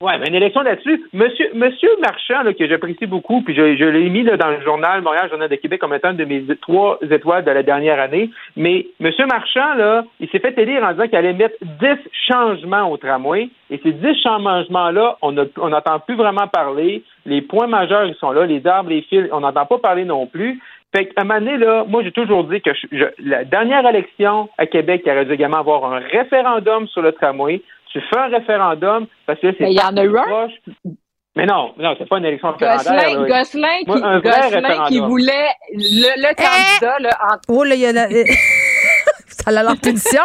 Oui, 0.01 0.13
une 0.29 0.35
élection 0.37 0.61
là-dessus. 0.61 1.09
Monsieur, 1.13 1.51
Monsieur 1.55 1.89
Marchand, 2.01 2.45
là, 2.45 2.55
que 2.55 2.69
j'apprécie 2.69 3.07
beaucoup, 3.07 3.43
puis 3.43 3.53
je, 3.53 3.75
je 3.75 3.85
l'ai 3.85 4.09
mis 4.11 4.23
là, 4.23 4.37
dans 4.37 4.51
le 4.51 4.61
journal 4.61 5.03
Montréal 5.03 5.29
Journal 5.29 5.49
de 5.49 5.57
Québec 5.57 5.81
comme 5.81 5.93
étant 5.93 6.13
une 6.13 6.19
de 6.19 6.25
mes 6.25 6.45
trois 6.63 7.01
étoiles 7.11 7.45
de 7.45 7.51
la 7.51 7.65
dernière 7.65 7.99
année. 7.99 8.31
Mais 8.55 8.87
Monsieur 9.01 9.27
Marchand, 9.27 9.75
là, 9.75 10.05
il 10.21 10.29
s'est 10.29 10.39
fait 10.39 10.57
élire 10.57 10.85
en 10.85 10.93
disant 10.93 11.09
qu'il 11.09 11.17
allait 11.17 11.33
mettre 11.33 11.57
dix 11.61 11.99
changements 12.31 12.89
au 12.89 12.97
tramway. 12.97 13.49
Et 13.71 13.81
ces 13.83 13.91
dix 13.91 14.15
changements-là, 14.23 15.17
on 15.21 15.33
n'entend 15.33 15.99
plus 15.99 16.15
vraiment 16.15 16.47
parler. 16.47 17.03
Les 17.27 17.43
points 17.43 17.67
majeurs, 17.67 18.05
ils 18.05 18.15
sont 18.15 18.31
là. 18.31 18.47
Les 18.47 18.65
arbres, 18.69 18.91
les 18.91 19.03
fils, 19.03 19.27
on 19.33 19.41
n'entend 19.41 19.67
pas 19.67 19.79
parler 19.79 20.05
non 20.05 20.27
plus. 20.27 20.61
Fait 20.95 21.07
qu'à 21.07 21.23
un 21.23 21.25
moment 21.25 21.41
donné, 21.41 21.57
là, 21.59 21.85
moi, 21.89 22.05
j'ai 22.05 22.13
toujours 22.13 22.45
dit 22.45 22.61
que 22.63 22.71
la 23.19 23.45
dernière 23.45 23.85
élection 23.87 24.49
à 24.59 24.67
Québec, 24.67 25.03
il 25.05 25.11
aurait 25.11 25.25
dû 25.25 25.33
également 25.33 25.59
avoir 25.59 25.93
un 25.93 25.99
référendum 25.99 26.87
sur 26.87 27.03
le 27.03 27.11
tramway 27.11 27.63
tu 27.93 28.01
fais 28.01 28.19
un 28.19 28.29
référendum 28.29 29.07
parce 29.27 29.41
que 29.41 29.53
c'est. 29.53 29.65
Mais 29.65 29.73
il 29.73 29.79
y 29.79 29.83
en 29.83 29.97
a 29.97 30.05
eu 30.05 30.17
un. 30.17 30.49
Mais 31.37 31.47
non, 31.47 31.73
non, 31.79 31.95
c'est 31.97 32.09
pas 32.09 32.19
une 32.19 32.25
élection 32.25 32.51
référendaire. 32.51 33.15
Gosselin, 33.15 33.27
Gosselin, 33.27 33.79
qui, 33.79 33.87
Moi, 33.87 34.21
Gosselin 34.21 34.85
qui 34.89 34.99
voulait 34.99 35.51
le, 35.73 36.21
le 36.21 36.35
candidat. 36.35 36.97
Eh! 36.99 37.03
Là, 37.03 37.11
en... 37.31 37.55
Oh 37.55 37.63
là, 37.63 37.75
il 37.77 37.81
y 37.81 37.87
a 37.87 37.93
la... 39.51 39.63
ça 39.63 39.69
a 39.69 39.73
l'air 39.73 39.81
punition. 39.81 40.23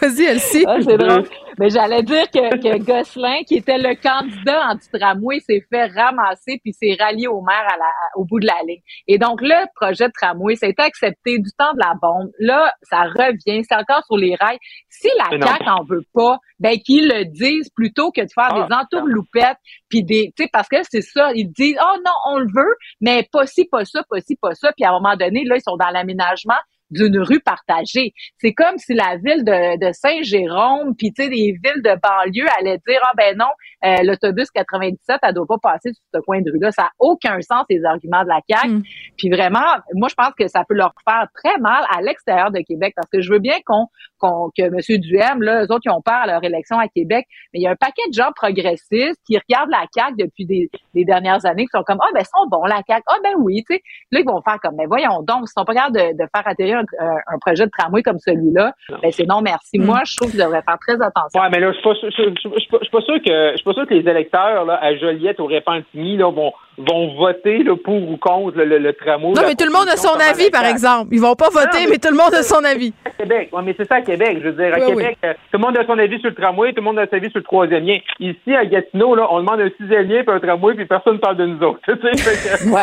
Vas-y, 0.00 0.24
Elsie. 0.24 0.64
Ah, 0.66 0.76
c'est 0.80 0.96
drôle. 0.96 1.28
Mais 1.58 1.70
j'allais 1.70 2.02
dire 2.02 2.30
que, 2.30 2.56
que 2.56 2.78
Gosselin, 2.84 3.42
qui 3.46 3.56
était 3.56 3.78
le 3.78 3.94
candidat 4.00 4.68
anti-tramway, 4.68 5.40
s'est 5.40 5.64
fait 5.70 5.86
ramasser 5.86 6.60
puis 6.62 6.72
s'est 6.72 6.96
rallié 6.98 7.26
au 7.26 7.40
maire 7.40 7.66
à 7.66 7.76
la, 7.76 7.90
au 8.14 8.24
bout 8.24 8.38
de 8.40 8.46
la 8.46 8.60
ligne. 8.66 8.82
Et 9.08 9.18
donc, 9.18 9.40
le 9.40 9.66
projet 9.74 10.06
de 10.06 10.12
tramway, 10.12 10.54
ça 10.54 10.66
a 10.66 10.68
été 10.68 10.82
accepté 10.82 11.38
du 11.38 11.50
temps 11.58 11.72
de 11.72 11.80
la 11.80 11.94
bombe. 12.00 12.30
Là, 12.38 12.72
ça 12.82 13.02
revient. 13.04 13.64
C'est 13.64 13.74
encore 13.74 14.04
sur 14.04 14.16
les 14.16 14.36
rails. 14.38 14.58
Si 14.88 15.08
la 15.18 15.30
CAQ 15.30 15.68
en 15.68 15.84
veut 15.84 16.04
pas, 16.14 16.38
ben 16.58 16.78
qu'ils 16.78 17.08
le 17.08 17.24
disent 17.24 17.70
plutôt 17.74 18.10
que 18.12 18.20
de 18.20 18.30
faire 18.32 18.54
des 18.54 18.74
ah, 18.74 18.82
entourloupettes 18.82 19.58
puis 19.88 20.04
des, 20.04 20.32
tu 20.36 20.44
sais, 20.44 20.50
parce 20.52 20.68
que 20.68 20.76
c'est 20.88 21.02
ça. 21.02 21.32
Ils 21.34 21.50
disent, 21.50 21.78
oh 21.80 21.96
non, 22.04 22.34
on 22.34 22.38
le 22.38 22.46
veut, 22.46 22.76
mais 23.00 23.26
pas 23.32 23.46
ci, 23.46 23.64
pas 23.64 23.84
ça, 23.84 24.02
pas 24.08 24.20
ci, 24.20 24.36
pas 24.40 24.54
ça. 24.54 24.72
Puis 24.76 24.84
à 24.84 24.90
un 24.90 24.92
moment 24.92 25.16
donné, 25.16 25.44
là, 25.44 25.56
ils 25.56 25.62
sont 25.62 25.76
dans 25.76 25.90
l'aménagement 25.90 26.54
d'une 26.90 27.18
rue 27.18 27.40
partagée. 27.40 28.12
C'est 28.38 28.52
comme 28.52 28.78
si 28.78 28.94
la 28.94 29.16
ville 29.16 29.44
de, 29.44 29.78
de 29.78 29.92
Saint-Jérôme, 29.92 30.94
puis 30.96 31.12
tu 31.12 31.24
sais, 31.24 31.28
des 31.28 31.56
villes 31.62 31.82
de 31.82 31.98
banlieue 32.00 32.46
allaient 32.58 32.80
dire 32.86 33.00
ah 33.02 33.12
ben 33.16 33.36
non, 33.36 33.50
euh, 33.84 34.02
l'autobus 34.04 34.50
97, 34.50 35.18
elle 35.22 35.34
doit 35.34 35.46
pas 35.46 35.58
passer 35.62 35.92
sur 35.92 36.02
ce 36.14 36.20
coin 36.20 36.40
de 36.40 36.50
rue-là. 36.50 36.70
Ça 36.72 36.82
n'a 36.82 36.90
aucun 36.98 37.40
sens 37.40 37.64
les 37.68 37.84
arguments 37.84 38.22
de 38.22 38.28
la 38.28 38.40
CAQ. 38.48 38.68
Mm. 38.68 38.82
Puis 39.16 39.30
vraiment, 39.30 39.66
moi 39.94 40.08
je 40.08 40.14
pense 40.14 40.32
que 40.38 40.48
ça 40.48 40.64
peut 40.68 40.74
leur 40.74 40.94
faire 41.04 41.26
très 41.34 41.58
mal 41.58 41.84
à 41.90 42.00
l'extérieur 42.02 42.50
de 42.50 42.60
Québec 42.60 42.94
parce 42.94 43.10
que 43.10 43.20
je 43.20 43.32
veux 43.32 43.40
bien 43.40 43.56
qu'on 43.64 43.86
qu'on 44.18 44.50
que 44.56 44.62
M. 44.62 45.00
Duhem, 45.00 45.42
là, 45.42 45.62
eux 45.64 45.72
autres 45.72 45.80
qui 45.80 45.90
ont 45.90 46.00
peur 46.00 46.14
à 46.22 46.26
leur 46.26 46.44
élection 46.44 46.78
à 46.78 46.88
Québec, 46.88 47.26
mais 47.52 47.60
il 47.60 47.62
y 47.62 47.66
a 47.66 47.70
un 47.70 47.76
paquet 47.76 48.02
de 48.08 48.14
gens 48.14 48.30
progressistes 48.34 49.20
qui 49.26 49.38
regardent 49.38 49.70
la 49.70 49.84
CAQ 49.94 50.14
depuis 50.18 50.46
des, 50.46 50.70
des 50.94 51.04
dernières 51.04 51.44
années 51.46 51.64
qui 51.64 51.76
sont 51.76 51.82
comme 51.82 51.98
ah 52.00 52.08
ben 52.14 52.20
ils 52.20 52.24
sont 52.24 52.48
bons 52.48 52.64
la 52.64 52.82
CAQ, 52.86 53.02
ah 53.08 53.18
ben 53.22 53.34
oui, 53.38 53.64
tu 53.68 53.76
sais, 53.76 53.82
là 54.12 54.20
ils 54.20 54.26
vont 54.26 54.40
faire 54.42 54.58
comme 54.60 54.74
mais 54.76 54.84
ben, 54.84 54.88
voyons 54.88 55.22
donc, 55.22 55.44
ils 55.44 55.52
sont 55.52 55.64
pas 55.64 55.74
capables 55.74 55.96
de, 55.96 56.22
de 56.22 56.28
faire 56.34 56.46
atterrir 56.46 56.78
un, 56.98 57.38
projet 57.40 57.66
de 57.66 57.70
tramway 57.76 58.02
comme 58.02 58.18
celui-là, 58.18 58.72
ben 59.02 59.12
c'est 59.12 59.26
non 59.26 59.40
merci. 59.40 59.78
Moi, 59.78 60.00
je 60.04 60.16
trouve 60.16 60.30
qu'ils 60.30 60.40
devraient 60.40 60.62
faire 60.62 60.78
très 60.78 60.94
attention. 60.94 61.40
Ouais, 61.40 61.48
mais 61.50 61.60
là, 61.60 61.72
je 61.72 61.76
suis 61.76 61.82
pas, 61.82 62.78
pas, 62.92 63.00
sûr 63.00 63.22
que 63.22 63.50
je 63.52 63.56
suis 63.56 63.64
pas 63.64 63.72
sûr 63.72 63.86
que 63.86 63.94
les 63.94 64.08
électeurs 64.08 64.64
là, 64.64 64.78
à 64.80 64.96
Joliette 64.96 65.38
ou 65.40 65.46
Repentigny 65.46 66.16
là, 66.16 66.30
vont 66.30 66.52
vont 66.78 67.14
voter 67.14 67.62
là, 67.62 67.74
pour 67.76 68.10
ou 68.10 68.16
contre 68.16 68.58
le, 68.58 68.78
le, 68.78 68.92
tramway. 68.92 69.32
Non, 69.32 69.42
mais 69.46 69.54
tout 69.54 69.64
le 69.64 69.72
monde 69.72 69.88
a 69.88 69.96
son 69.96 70.14
avis, 70.14 70.50
par 70.50 70.64
exemple. 70.64 71.08
Ils 71.12 71.20
vont 71.20 71.34
pas 71.34 71.48
voter, 71.48 71.86
mais, 71.88 71.98
tout 71.98 72.10
le 72.10 72.16
monde 72.16 72.34
a 72.34 72.42
son 72.42 72.62
avis. 72.64 72.92
À 73.04 73.10
Québec, 73.10 73.48
ouais, 73.52 73.62
mais 73.64 73.74
c'est 73.76 73.88
ça 73.88 73.96
à 73.96 74.00
Québec. 74.02 74.38
Je 74.42 74.48
veux 74.48 74.52
dire, 74.52 74.74
à 74.74 74.80
Québec, 74.80 75.18
euh, 75.24 75.32
tout 75.32 75.58
le 75.58 75.58
monde 75.58 75.76
a 75.78 75.86
son 75.86 75.98
avis 75.98 76.18
sur 76.20 76.28
le 76.28 76.34
tramway, 76.34 76.70
tout 76.70 76.80
le 76.80 76.82
monde 76.82 76.98
a 76.98 77.06
son 77.06 77.16
avis 77.16 77.30
sur 77.30 77.38
le 77.38 77.44
troisième 77.44 77.84
lien. 77.84 77.98
Ici, 78.20 78.54
à 78.54 78.64
Gatineau, 78.66 79.14
là, 79.14 79.26
on 79.30 79.40
demande 79.40 79.60
un 79.60 79.70
sixième 79.80 80.08
lien 80.08 80.22
puis 80.22 80.34
un 80.34 80.40
tramway, 80.40 80.74
puis 80.74 80.86
personne 80.86 81.14
ne 81.14 81.18
parle 81.18 81.36
de 81.36 81.46
nous 81.46 81.62
autres. 81.62 81.80
Tu 81.86 82.18
sais, 82.18 82.68
ouais. 82.68 82.82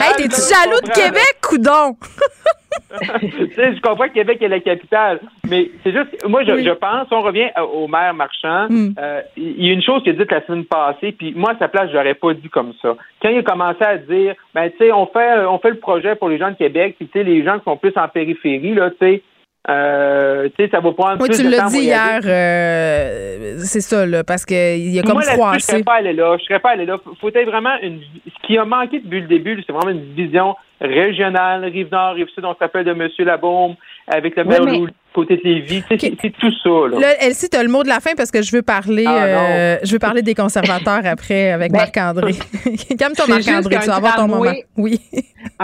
hey, 0.00 0.14
t'es-tu 0.16 0.40
jaloux 0.40 0.80
de 0.82 0.90
Québec, 0.90 1.38
coudon? 1.40 1.96
je 3.20 3.80
comprends 3.80 4.08
que 4.08 4.14
Québec 4.14 4.42
est 4.42 4.48
la 4.48 4.60
capitale, 4.60 5.20
mais 5.48 5.70
c'est 5.82 5.92
juste, 5.92 6.26
moi, 6.28 6.44
je, 6.44 6.62
je, 6.62 6.70
pense, 6.70 7.08
on 7.10 7.22
revient 7.22 7.48
au 7.72 7.88
maire 7.88 8.14
Marchand, 8.14 8.66
hmm. 8.68 8.94
euh, 8.98 9.20
il 9.36 9.66
y 9.66 9.70
a 9.70 9.72
une 9.72 9.82
chose 9.82 10.02
qu'il 10.02 10.12
a 10.12 10.24
dit 10.24 10.30
la 10.30 10.44
semaine 10.46 10.64
passée, 10.64 11.12
puis 11.12 11.32
moi, 11.34 11.52
à 11.52 11.58
sa 11.58 11.68
place, 11.68 11.90
je 11.90 11.96
l'aurais 11.96 12.14
pas 12.14 12.34
dit 12.34 12.48
comme 12.48 12.72
ça. 12.80 12.96
Quand 13.22 13.28
il 13.28 13.38
a 13.38 13.42
commencé 13.42 13.82
à 13.82 13.98
dire, 13.98 14.34
ben, 14.54 14.70
tu 14.70 14.78
sais, 14.78 14.92
on 14.92 15.06
fait, 15.06 15.44
on 15.46 15.58
fait 15.58 15.70
le 15.70 15.78
projet 15.78 16.14
pour 16.14 16.28
les 16.28 16.38
gens 16.38 16.50
de 16.50 16.56
Québec, 16.56 16.96
puis 16.98 17.08
tu 17.08 17.18
sais, 17.18 17.24
les 17.24 17.44
gens 17.44 17.58
qui 17.58 17.64
sont 17.64 17.76
plus 17.76 17.92
en 17.96 18.08
périphérie, 18.08 18.74
là, 18.74 18.90
tu 18.90 18.96
sais, 19.00 19.22
euh, 19.70 20.48
tu 20.56 20.64
sais, 20.64 20.70
ça 20.70 20.80
va 20.80 20.92
prendre 20.92 21.22
oui, 21.22 21.30
tu 21.30 21.48
l'as 21.48 21.68
dit 21.70 21.78
hier, 21.78 22.20
euh, 22.24 23.56
c'est 23.58 23.80
ça, 23.80 24.04
là, 24.04 24.22
parce 24.22 24.44
qu'il 24.44 24.90
y 24.90 24.98
a 24.98 25.02
comme 25.02 25.22
froissé. 25.22 25.58
Je 25.58 25.64
serais 25.64 25.82
pas 25.82 25.94
allé 25.94 26.12
là. 26.12 26.36
Je 26.38 26.44
serais 26.44 26.60
pas 26.60 26.70
allé 26.70 26.84
là. 26.84 26.98
Faut 27.20 27.28
être 27.28 27.46
vraiment 27.46 27.74
une. 27.82 28.00
Ce 28.26 28.46
qui 28.46 28.58
a 28.58 28.64
manqué 28.66 29.00
depuis 29.00 29.22
le 29.22 29.26
début, 29.26 29.62
c'est 29.66 29.72
vraiment 29.72 29.90
une 29.90 30.14
vision 30.14 30.54
régionale, 30.80 31.64
Rive-Nord, 31.64 32.14
Rive-Sud, 32.14 32.44
on 32.44 32.54
s'appelle 32.56 32.84
de 32.84 32.90
M. 32.90 33.08
Labaume, 33.18 33.74
avec 34.06 34.36
le 34.36 34.44
maire 34.44 34.60
oui, 34.62 34.86
côté 35.14 35.36
de 35.36 35.42
Lévis. 35.42 35.82
C'est 35.88 36.32
tout 36.38 36.52
ça. 36.62 36.88
Là, 36.90 37.00
là 37.00 37.24
Elsie, 37.24 37.48
tu 37.48 37.56
as 37.56 37.62
le 37.62 37.70
mot 37.70 37.82
de 37.82 37.88
la 37.88 38.00
fin 38.00 38.10
parce 38.16 38.30
que 38.30 38.42
je 38.42 38.54
veux 38.54 38.62
parler 38.62 39.04
ah, 39.06 39.24
euh, 39.24 39.76
je 39.82 39.92
veux 39.92 39.98
parler 39.98 40.22
des 40.22 40.34
conservateurs 40.34 41.00
après 41.04 41.52
avec 41.52 41.72
ben, 41.72 41.78
Marc-André. 41.78 42.32
Calme-toi, 42.98 43.26
Marc-André, 43.28 43.78
tu 43.80 43.86
vas 43.86 43.96
avoir 43.96 44.16
ton 44.16 44.28
moment. 44.28 44.52
Oui. 44.76 45.00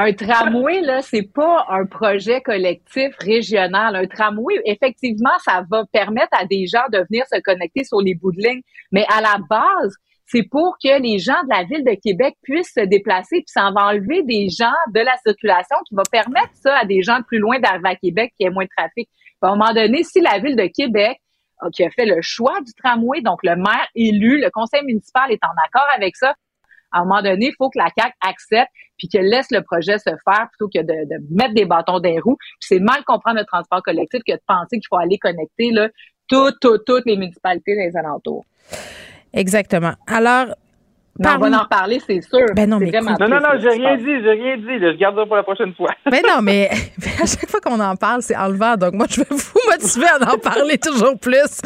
Un 0.00 0.12
tramway, 0.14 0.80
là, 0.80 1.02
c'est 1.02 1.30
pas 1.30 1.66
un 1.68 1.84
projet 1.84 2.40
collectif 2.40 3.14
régional. 3.18 3.94
Un 3.96 4.06
tramway, 4.06 4.54
effectivement, 4.64 5.36
ça 5.44 5.62
va 5.70 5.84
permettre 5.92 6.30
à 6.32 6.46
des 6.46 6.66
gens 6.66 6.86
de 6.90 7.04
venir 7.10 7.24
se 7.30 7.38
connecter 7.40 7.84
sur 7.84 8.00
les 8.00 8.14
bouts 8.14 8.32
de 8.32 8.40
ligne. 8.40 8.62
Mais 8.92 9.04
à 9.12 9.20
la 9.20 9.36
base, 9.48 9.94
c'est 10.24 10.44
pour 10.44 10.78
que 10.82 11.02
les 11.02 11.18
gens 11.18 11.42
de 11.44 11.50
la 11.50 11.64
ville 11.64 11.84
de 11.84 11.94
Québec 12.00 12.34
puissent 12.42 12.72
se 12.72 12.84
déplacer, 12.84 13.38
puis 13.38 13.48
ça 13.48 13.70
va 13.74 13.88
enlever 13.88 14.22
des 14.22 14.48
gens 14.48 14.72
de 14.94 15.00
la 15.00 15.16
circulation, 15.26 15.76
qui 15.86 15.94
va 15.94 16.04
permettre 16.10 16.54
ça 16.54 16.78
à 16.78 16.84
des 16.86 17.02
gens 17.02 17.18
de 17.18 17.24
plus 17.24 17.38
loin 17.38 17.58
d'arriver 17.58 17.88
à 17.90 17.96
Québec, 17.96 18.32
qui 18.38 18.46
ait 18.46 18.50
moins 18.50 18.64
de 18.64 18.70
trafic. 18.74 19.08
à 19.42 19.48
un 19.48 19.56
moment 19.56 19.74
donné, 19.74 20.02
si 20.02 20.20
la 20.20 20.38
ville 20.38 20.56
de 20.56 20.68
Québec 20.74 21.18
qui 21.74 21.84
a 21.84 21.90
fait 21.90 22.06
le 22.06 22.22
choix 22.22 22.58
du 22.62 22.72
tramway, 22.72 23.20
donc 23.20 23.40
le 23.42 23.54
maire 23.54 23.86
élu, 23.94 24.40
le 24.40 24.48
conseil 24.50 24.82
municipal 24.82 25.30
est 25.30 25.44
en 25.44 25.52
accord 25.66 25.86
avec 25.94 26.16
ça, 26.16 26.34
à 26.92 27.00
un 27.00 27.04
moment 27.04 27.22
donné, 27.22 27.48
il 27.48 27.54
faut 27.56 27.70
que 27.70 27.78
la 27.78 27.88
CAQ 27.96 28.14
accepte 28.20 28.70
puis 28.98 29.08
qu'elle 29.08 29.26
laisse 29.26 29.50
le 29.50 29.62
projet 29.62 29.98
se 29.98 30.10
faire 30.10 30.48
plutôt 30.50 30.68
que 30.68 30.82
de, 30.82 31.34
mettre 31.34 31.54
des 31.54 31.64
bâtons 31.64 32.00
dans 32.00 32.08
les 32.08 32.20
roues. 32.20 32.36
c'est 32.60 32.80
mal 32.80 33.02
comprendre 33.04 33.38
le 33.38 33.44
transport 33.44 33.82
collectif 33.82 34.20
que 34.26 34.32
de 34.32 34.40
penser 34.46 34.78
qu'il 34.78 34.88
faut 34.88 34.98
aller 34.98 35.18
connecter 35.18 35.70
là, 35.70 35.88
toutes, 36.28 36.56
toutes, 36.60 36.84
toutes 36.84 37.06
les 37.06 37.16
municipalités 37.16 37.74
des 37.74 37.96
alentours. 37.96 38.44
Exactement. 39.32 39.94
Alors, 40.06 40.54
on 41.20 41.38
va 41.38 41.62
en 41.62 41.66
parler, 41.66 42.00
c'est 42.06 42.20
sûr. 42.22 42.46
Ben 42.54 42.68
non, 42.68 42.78
mais 42.78 42.90
non, 42.90 43.28
non, 43.28 43.40
non, 43.40 43.48
j'ai 43.60 43.68
rien 43.68 43.96
dit, 43.96 44.22
j'ai 44.22 44.30
rien 44.30 44.56
dit. 44.56 44.78
je 44.80 44.96
garde 44.96 45.16
ça 45.16 45.26
pour 45.26 45.36
la 45.36 45.42
prochaine 45.42 45.74
fois. 45.74 45.90
Ben 46.10 46.22
non, 46.26 46.40
mais 46.42 46.68
à 47.22 47.26
chaque 47.26 47.48
fois 47.48 47.60
qu'on 47.60 47.78
en 47.78 47.94
parle, 47.96 48.22
c'est 48.22 48.36
enlevant. 48.36 48.76
Donc 48.76 48.94
moi, 48.94 49.06
je 49.08 49.20
vais 49.20 49.26
vous 49.30 49.60
motiver 49.70 50.06
à 50.06 50.34
en 50.34 50.38
parler 50.38 50.78
toujours 50.78 51.18
plus. 51.18 51.60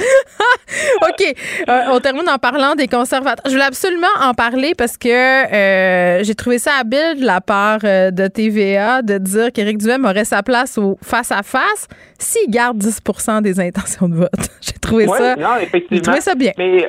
OK. 1.02 1.34
Euh, 1.68 1.80
on 1.90 2.00
termine 2.00 2.28
en 2.28 2.38
parlant 2.38 2.74
des 2.74 2.88
conservateurs. 2.88 3.44
Je 3.46 3.52
voulais 3.52 3.64
absolument 3.64 4.06
en 4.20 4.34
parler 4.34 4.72
parce 4.76 4.96
que 4.96 5.08
euh, 5.08 6.22
j'ai 6.24 6.34
trouvé 6.34 6.58
ça 6.58 6.72
habile 6.80 7.20
de 7.20 7.24
la 7.24 7.40
part 7.40 7.80
euh, 7.84 8.10
de 8.10 8.26
TVA 8.26 9.02
de 9.02 9.18
dire 9.18 9.52
qu'Éric 9.52 9.78
Duhem 9.78 10.04
aurait 10.04 10.24
sa 10.24 10.42
place 10.42 10.78
au 10.78 10.98
face-à-face 11.02 11.88
s'il 12.18 12.50
garde 12.50 12.78
10% 12.78 13.42
des 13.42 13.60
intentions 13.60 14.08
de 14.08 14.16
vote. 14.16 14.30
j'ai 14.60 14.72
trouvé 14.72 15.06
ça. 15.06 15.36
Non, 15.36 15.56
effectivement. 15.56 15.86
J'ai 15.90 16.02
trouvé 16.02 16.20
ça 16.20 16.34
bien. 16.34 16.52
Mais 16.58 16.86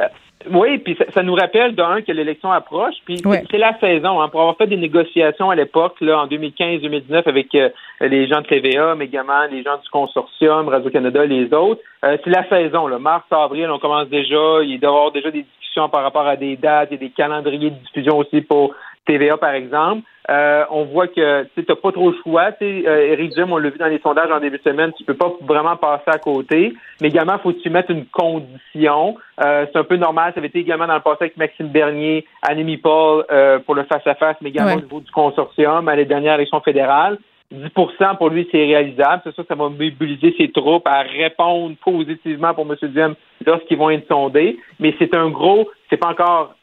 oui, 0.51 0.77
puis 0.79 0.97
ça, 1.13 1.23
nous 1.23 1.35
rappelle 1.35 1.75
d'un 1.75 2.01
que 2.01 2.11
l'élection 2.11 2.51
approche, 2.51 2.95
puis 3.05 3.21
c'est 3.51 3.57
la 3.57 3.77
saison. 3.79 4.21
Hein, 4.21 4.29
pour 4.29 4.41
avoir 4.41 4.57
fait 4.57 4.67
des 4.67 4.77
négociations 4.77 5.49
à 5.49 5.55
l'époque, 5.55 5.95
là, 6.01 6.21
en 6.21 6.27
2015-2019, 6.27 7.23
avec 7.25 7.53
euh, 7.55 7.69
les 8.01 8.27
gens 8.27 8.41
de 8.41 8.47
TVA, 8.47 8.95
mais 8.95 9.05
également 9.05 9.45
les 9.51 9.63
gens 9.63 9.77
du 9.77 9.89
consortium, 9.89 10.67
Radio-Canada, 10.67 11.25
les 11.25 11.53
autres, 11.53 11.81
euh, 12.03 12.17
c'est 12.23 12.29
la 12.29 12.47
saison. 12.49 12.87
Là. 12.87 12.99
Mars, 12.99 13.25
avril, 13.31 13.69
on 13.69 13.79
commence 13.79 14.09
déjà. 14.09 14.61
Il 14.63 14.79
doit 14.79 14.91
y 14.91 14.93
avoir 14.93 15.11
déjà 15.11 15.31
des 15.31 15.43
discussions 15.43 15.89
par 15.89 16.03
rapport 16.03 16.27
à 16.27 16.35
des 16.35 16.55
dates 16.55 16.91
et 16.91 16.97
des 16.97 17.09
calendriers 17.09 17.71
de 17.71 17.75
diffusion 17.75 18.17
aussi 18.17 18.41
pour 18.41 18.73
TVA, 19.05 19.37
par 19.37 19.53
exemple. 19.53 20.01
Euh, 20.29 20.65
on 20.71 20.85
voit 20.85 21.07
que 21.07 21.43
tu 21.43 21.65
n'as 21.67 21.75
pas 21.75 21.91
trop 21.91 22.09
le 22.09 22.17
choix. 22.23 22.49
Euh, 22.61 23.11
Éric 23.11 23.33
Duhem, 23.33 23.51
on 23.51 23.57
l'a 23.57 23.69
vu 23.69 23.77
dans 23.77 23.87
les 23.87 23.99
sondages 23.99 24.31
en 24.31 24.39
début 24.39 24.57
de 24.57 24.63
semaine, 24.63 24.91
tu 24.97 25.03
peux 25.03 25.13
pas 25.13 25.31
vraiment 25.41 25.75
passer 25.75 26.07
à 26.07 26.17
côté. 26.17 26.73
Mais 27.01 27.09
également, 27.09 27.37
faut 27.39 27.51
que 27.51 27.59
tu 27.59 27.69
mettes 27.69 27.89
une 27.89 28.05
condition. 28.07 29.17
Euh, 29.43 29.65
c'est 29.71 29.77
un 29.77 29.83
peu 29.83 29.97
normal. 29.97 30.31
Ça 30.33 30.39
avait 30.39 30.47
été 30.47 30.59
également 30.59 30.87
dans 30.87 30.95
le 30.95 31.01
passé 31.01 31.17
avec 31.21 31.37
Maxime 31.37 31.67
Bernier, 31.67 32.25
Annemie 32.41 32.77
Paul 32.77 33.25
euh, 33.31 33.59
pour 33.59 33.75
le 33.75 33.83
face-à-face, 33.83 34.37
mais 34.41 34.49
également 34.49 34.75
au 34.75 34.81
niveau 34.81 34.99
du 34.99 35.11
consortium 35.11 35.87
à 35.87 35.95
les 35.95 36.05
dernières 36.05 36.35
élections 36.35 36.61
fédérales. 36.61 37.19
10% 37.53 38.17
pour 38.17 38.29
lui, 38.29 38.47
c'est 38.51 38.65
réalisable. 38.65 39.21
C'est 39.23 39.35
ça, 39.35 39.43
ça 39.47 39.55
va 39.55 39.69
mobiliser 39.69 40.33
ses 40.37 40.51
troupes 40.51 40.87
à 40.87 41.01
répondre 41.01 41.75
positivement 41.83 42.53
pour 42.55 42.65
M. 42.65 42.75
Duhem 42.81 43.15
lorsqu'ils 43.45 43.77
vont 43.77 43.91
être 43.91 44.07
sondés. 44.07 44.57
Mais 44.79 44.95
c'est 44.97 45.15
un 45.15 45.29
gros, 45.29 45.69
c'est 45.89 45.97
pas 45.97 46.09
encore 46.09 46.54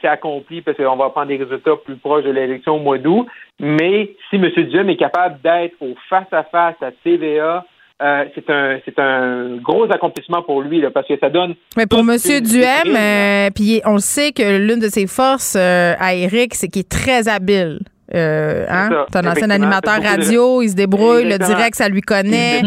c'est 0.00 0.08
accompli 0.08 0.62
parce 0.62 0.76
qu'on 0.76 0.96
va 0.96 1.10
prendre 1.10 1.28
des 1.28 1.36
résultats 1.36 1.72
plus 1.84 1.96
proches 1.96 2.24
de 2.24 2.30
l'élection 2.30 2.76
au 2.76 2.80
mois 2.80 2.98
d'août. 2.98 3.26
Mais 3.60 4.10
si 4.30 4.36
M. 4.36 4.48
Duhem 4.68 4.88
est 4.90 4.96
capable 4.96 5.40
d'être 5.42 5.74
au 5.80 5.94
face-à-face 6.08 6.76
à 6.80 6.90
TVA, 7.04 7.64
euh, 8.00 8.24
c'est 8.34 8.48
un 8.50 8.78
c'est 8.84 8.98
un 8.98 9.56
gros 9.56 9.90
accomplissement 9.92 10.42
pour 10.42 10.62
lui 10.62 10.80
là, 10.80 10.90
parce 10.90 11.08
que 11.08 11.18
ça 11.18 11.30
donne. 11.30 11.54
Mais 11.76 11.86
pour 11.86 12.00
M. 12.00 12.16
Duhem, 12.16 12.96
euh, 12.96 13.50
puis 13.54 13.80
on 13.84 13.98
sait 13.98 14.32
que 14.32 14.58
l'une 14.58 14.78
de 14.78 14.88
ses 14.88 15.06
forces 15.08 15.56
à 15.56 16.14
Eric, 16.14 16.54
c'est 16.54 16.68
qu'il 16.68 16.80
est 16.80 16.88
très 16.88 17.28
habile. 17.28 17.80
hein? 18.14 19.04
C'est 19.10 19.18
un 19.18 19.30
ancien 19.30 19.50
animateur 19.50 20.00
radio, 20.02 20.62
il 20.62 20.70
se 20.70 20.76
débrouille, 20.76 21.24
le 21.24 21.38
direct, 21.38 21.74
ça 21.74 21.88
lui 21.88 22.00
connaît. 22.02 22.62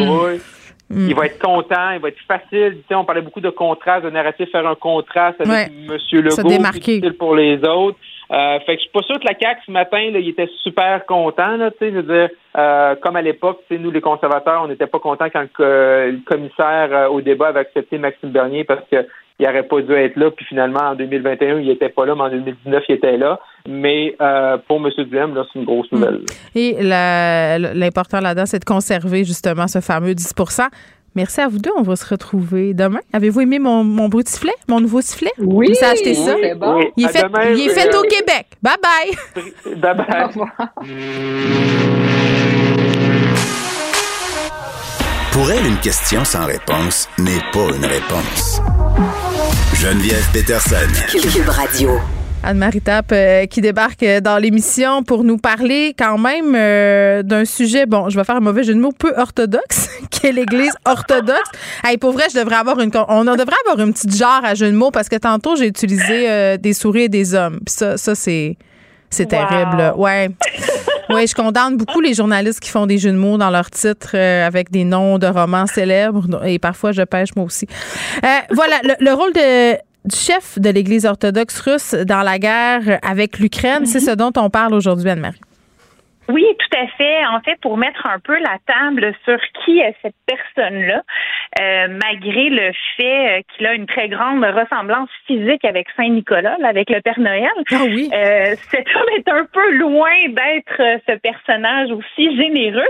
Mm. 0.91 1.09
Il 1.09 1.15
va 1.15 1.25
être 1.25 1.39
content, 1.39 1.91
il 1.93 1.99
va 1.99 2.09
être 2.09 2.21
facile. 2.27 2.77
Tu 2.77 2.83
sais, 2.89 2.95
on 2.95 3.05
parlait 3.05 3.21
beaucoup 3.21 3.41
de 3.41 3.49
contraste, 3.49 4.05
de 4.05 4.09
narratif, 4.09 4.49
faire 4.51 4.67
un 4.67 4.75
contraste 4.75 5.39
avec 5.39 5.71
M. 5.87 5.97
Legault, 6.11 6.71
difficile 6.71 7.13
pour 7.13 7.35
les 7.35 7.57
autres. 7.63 7.97
Euh, 8.31 8.59
fait 8.61 8.77
que 8.77 8.81
je 8.81 8.83
suis 8.83 8.91
pas 8.91 9.01
sûr 9.01 9.19
que 9.19 9.27
la 9.27 9.37
CAQ 9.37 9.61
ce 9.65 9.71
matin, 9.71 10.09
là, 10.11 10.19
il 10.19 10.29
était 10.29 10.49
super 10.63 11.05
content, 11.05 11.57
là, 11.57 11.69
tu 11.71 11.79
sais, 11.79 11.91
je 11.91 11.97
veux 11.97 12.03
dire, 12.03 12.29
euh, 12.57 12.95
comme 12.95 13.17
à 13.17 13.21
l'époque, 13.21 13.59
nous, 13.69 13.91
les 13.91 13.99
conservateurs, 13.99 14.61
on 14.63 14.67
n'était 14.69 14.87
pas 14.87 14.99
contents 14.99 15.29
quand 15.29 15.45
le, 15.59 16.17
commissaire 16.25 16.89
euh, 16.93 17.09
au 17.09 17.19
débat 17.19 17.47
avait 17.47 17.59
accepté 17.59 17.97
Maxime 17.97 18.29
Bernier 18.29 18.63
parce 18.63 18.85
qu'il 19.41 19.49
n'aurait 19.49 19.67
pas 19.67 19.81
dû 19.81 19.93
être 19.93 20.15
là, 20.17 20.29
puis 20.29 20.45
finalement, 20.45 20.91
en 20.91 20.95
2021, 20.95 21.59
il 21.59 21.67
n'était 21.67 21.89
pas 21.89 22.05
là, 22.05 22.13
mais 22.15 22.21
en 22.21 22.29
2019, 22.29 22.83
il 22.89 22.95
était 22.95 23.17
là. 23.17 23.39
Mais 23.67 24.15
euh, 24.21 24.57
pour 24.67 24.77
M. 24.77 24.91
Duhem, 25.05 25.33
là, 25.33 25.45
c'est 25.51 25.59
une 25.59 25.65
grosse 25.65 25.91
nouvelle. 25.91 26.21
Et 26.55 26.77
l'important 26.81 28.19
là-dedans, 28.19 28.45
c'est 28.45 28.59
de 28.59 28.65
conserver 28.65 29.23
justement 29.23 29.67
ce 29.67 29.79
fameux 29.81 30.13
10% 30.13 30.67
Merci 31.13 31.41
à 31.41 31.49
vous 31.49 31.57
deux. 31.57 31.71
On 31.75 31.81
va 31.81 31.97
se 31.97 32.05
retrouver 32.05 32.73
demain. 32.73 33.01
Avez-vous 33.11 33.41
aimé 33.41 33.59
mon, 33.59 33.83
mon 33.83 34.07
bruit 34.07 34.23
de 34.23 34.29
sifflet, 34.29 34.53
mon 34.69 34.79
nouveau 34.79 35.01
sifflet? 35.01 35.31
Oui. 35.39 35.67
Vous 35.67 35.85
acheté 35.85 36.13
ça? 36.13 36.35
bon. 36.55 36.79
Il 36.95 37.03
est, 37.03 37.09
fait, 37.09 37.25
il 37.53 37.67
est 37.67 37.73
fait, 37.73 37.93
au 37.93 38.03
Québec. 38.03 38.47
Bye 38.61 38.75
bye. 38.81 39.75
Bye 39.75 39.97
bye. 39.97 40.29
Pour 45.33 45.51
elle, 45.51 45.65
une 45.65 45.79
question 45.79 46.23
sans 46.23 46.45
réponse 46.45 47.09
n'est 47.19 47.41
pas 47.51 47.75
une 47.75 47.85
réponse. 47.85 48.61
Geneviève 49.81 50.29
Peterson. 50.31 50.75
Cube 51.09 51.49
Radio. 51.49 51.99
Anne-Marie 52.43 52.81
Tape 52.81 53.13
euh, 53.13 53.47
qui 53.47 53.61
débarque 53.61 54.03
euh, 54.03 54.21
dans 54.21 54.37
l'émission 54.37 55.01
pour 55.01 55.23
nous 55.23 55.39
parler 55.39 55.95
quand 55.97 56.19
même 56.19 56.53
euh, 56.55 57.23
d'un 57.23 57.45
sujet, 57.45 57.87
bon, 57.87 58.07
je 58.07 58.15
vais 58.15 58.23
faire 58.23 58.35
un 58.35 58.41
mauvais 58.41 58.63
jeu 58.63 58.75
de 58.75 58.79
mots, 58.79 58.91
peu 58.91 59.11
orthodoxe, 59.17 59.89
qui 60.11 60.27
est 60.27 60.33
l'Église 60.33 60.73
orthodoxe. 60.85 61.49
Hey, 61.83 61.97
pour 61.97 62.11
vrai, 62.11 62.25
je 62.31 62.37
devrais 62.37 62.57
avoir 62.57 62.79
une, 62.79 62.91
on 63.07 63.23
devrait 63.23 63.55
avoir 63.65 63.79
une 63.83 63.91
petite 63.91 64.15
genre 64.15 64.41
à 64.43 64.53
jeu 64.53 64.67
de 64.67 64.75
mots 64.77 64.91
parce 64.91 65.09
que 65.09 65.15
tantôt 65.15 65.55
j'ai 65.55 65.65
utilisé 65.65 66.59
des 66.59 66.73
souris 66.73 67.05
et 67.05 67.09
des 67.09 67.33
hommes. 67.33 67.59
ça, 67.65 67.97
ça 67.97 68.13
c'est, 68.13 68.57
c'est 69.09 69.25
terrible. 69.25 69.93
Ouais. 69.97 70.29
Oui, 71.13 71.27
je 71.27 71.35
condamne 71.35 71.77
beaucoup 71.77 72.01
les 72.01 72.13
journalistes 72.13 72.59
qui 72.59 72.69
font 72.69 72.85
des 72.85 72.97
jeux 72.97 73.11
de 73.11 73.17
mots 73.17 73.37
dans 73.37 73.49
leurs 73.49 73.69
titres 73.69 74.15
avec 74.15 74.71
des 74.71 74.83
noms 74.83 75.17
de 75.17 75.27
romans 75.27 75.67
célèbres 75.67 76.45
et 76.45 76.59
parfois 76.59 76.91
je 76.91 77.01
pêche 77.03 77.29
moi 77.35 77.45
aussi. 77.45 77.67
voilà, 78.51 78.79
le 78.99 79.13
rôle 79.13 79.33
de 79.33 79.77
du 80.05 80.15
chef 80.15 80.57
de 80.57 80.69
l'Église 80.69 81.05
orthodoxe 81.05 81.59
russe 81.59 81.93
dans 81.93 82.21
la 82.21 82.39
guerre 82.39 82.99
avec 83.03 83.39
l'Ukraine. 83.39 83.85
C'est 83.85 83.99
mhm. 83.99 84.05
ce 84.05 84.11
dont 84.11 84.31
on 84.37 84.49
parle 84.49 84.73
aujourd'hui, 84.73 85.09
Anne-Marie. 85.09 85.41
Oui, 86.31 86.45
tout 86.57 86.77
à 86.77 86.87
fait. 86.87 87.25
En 87.25 87.41
fait, 87.41 87.59
pour 87.61 87.77
mettre 87.77 88.05
un 88.05 88.19
peu 88.19 88.37
la 88.39 88.57
table 88.65 89.13
sur 89.25 89.39
qui 89.63 89.79
est 89.79 89.95
cette 90.01 90.15
personne-là, 90.25 91.01
euh, 91.59 91.87
malgré 92.03 92.49
le 92.49 92.71
fait 92.95 93.39
euh, 93.39 93.41
qu'il 93.49 93.67
a 93.67 93.73
une 93.73 93.85
très 93.85 94.07
grande 94.07 94.43
ressemblance 94.43 95.09
physique 95.27 95.65
avec 95.65 95.87
Saint 95.97 96.07
Nicolas, 96.07 96.57
avec 96.63 96.89
le 96.89 97.01
Père 97.01 97.19
Noël. 97.19 97.49
Ah 97.71 97.83
oui. 97.83 98.09
Euh, 98.13 98.55
cet 98.69 98.87
homme 98.95 99.09
est 99.17 99.27
un 99.27 99.45
peu 99.51 99.71
loin 99.73 100.11
d'être 100.29 101.01
ce 101.07 101.17
personnage 101.17 101.91
aussi 101.91 102.35
généreux. 102.37 102.89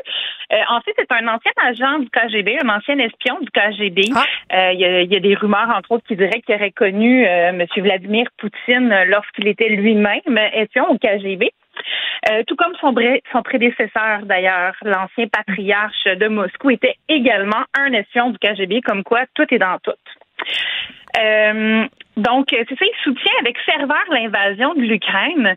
en 0.70 0.82
fait, 0.82 0.94
c'est 0.98 1.12
un 1.12 1.28
ancien 1.28 1.52
agent 1.64 2.00
du 2.00 2.10
KGB, 2.10 2.60
un 2.64 2.70
ancien 2.70 3.00
espion 3.00 3.40
du 3.40 3.50
KGB. 3.50 4.04
Ah. 4.16 4.72
Il 4.74 4.80
y, 4.80 4.86
a, 4.86 5.02
y, 5.02 5.16
a 5.16 5.20
des 5.20 5.36
rumeurs, 5.36 5.74
entre 5.76 5.94
autres, 5.94 6.06
qui 6.08 6.16
diraient 6.16 6.42
qu'il 6.42 6.56
aurait 6.56 6.72
connu 6.72 7.24
M. 7.24 7.66
Vladimir 7.78 8.28
Poutine 8.38 9.06
lorsqu'il 9.08 9.48
était 9.48 9.70
lui-même 9.70 10.38
espion 10.54 10.90
au 10.90 10.98
KGB. 10.98 11.52
Euh, 12.30 12.44
tout 12.46 12.56
comme 12.56 12.74
son, 12.80 12.94
prédécesseur, 13.44 14.22
d'ailleurs, 14.24 14.76
l'ancien 14.84 15.28
patriarche 15.28 16.04
de 16.06 16.28
Moscou, 16.28 16.70
était 16.70 16.96
également 17.10 17.64
un 17.78 17.94
espion 17.94 18.30
du 18.30 18.38
KGB, 18.38 18.82
comme 18.82 19.04
quoi 19.04 19.22
tout 19.34 19.46
est 19.52 19.58
dans 19.58 19.80
tout. 19.80 19.92
Euh, 21.18 21.86
donc, 22.18 22.48
c'est 22.52 22.78
ça, 22.78 22.86
il 22.86 23.04
soutient 23.04 23.32
avec 23.40 23.58
ferveur 23.60 24.04
l'invasion 24.12 24.74
de 24.76 24.82
l'Ukraine. 24.82 25.56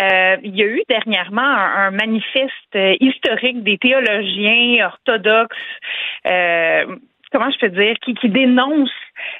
Euh, 0.00 0.36
il 0.42 0.56
y 0.56 0.62
a 0.62 0.66
eu 0.66 0.82
dernièrement 0.88 1.42
un, 1.42 1.90
manifeste 1.90 2.78
historique 3.00 3.62
des 3.62 3.78
théologiens 3.78 4.86
orthodoxes, 4.86 5.56
comment 7.32 7.50
je 7.50 7.58
peux 7.58 7.70
dire, 7.70 7.96
qui, 8.04 8.14
qui 8.14 8.28
dénoncent 8.28 8.90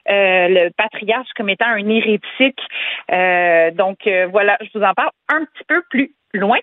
le 0.07 0.71
patriarche 0.71 1.29
comme 1.37 1.49
étant 1.49 1.67
un 1.67 1.89
hérétique. 1.89 2.61
donc, 3.77 4.09
voilà, 4.31 4.59
je 4.61 4.79
vous 4.79 4.85
en 4.85 4.95
parle 4.95 5.11
un 5.29 5.45
petit 5.45 5.65
peu 5.69 5.83
plus 5.91 6.13
loin. 6.35 6.59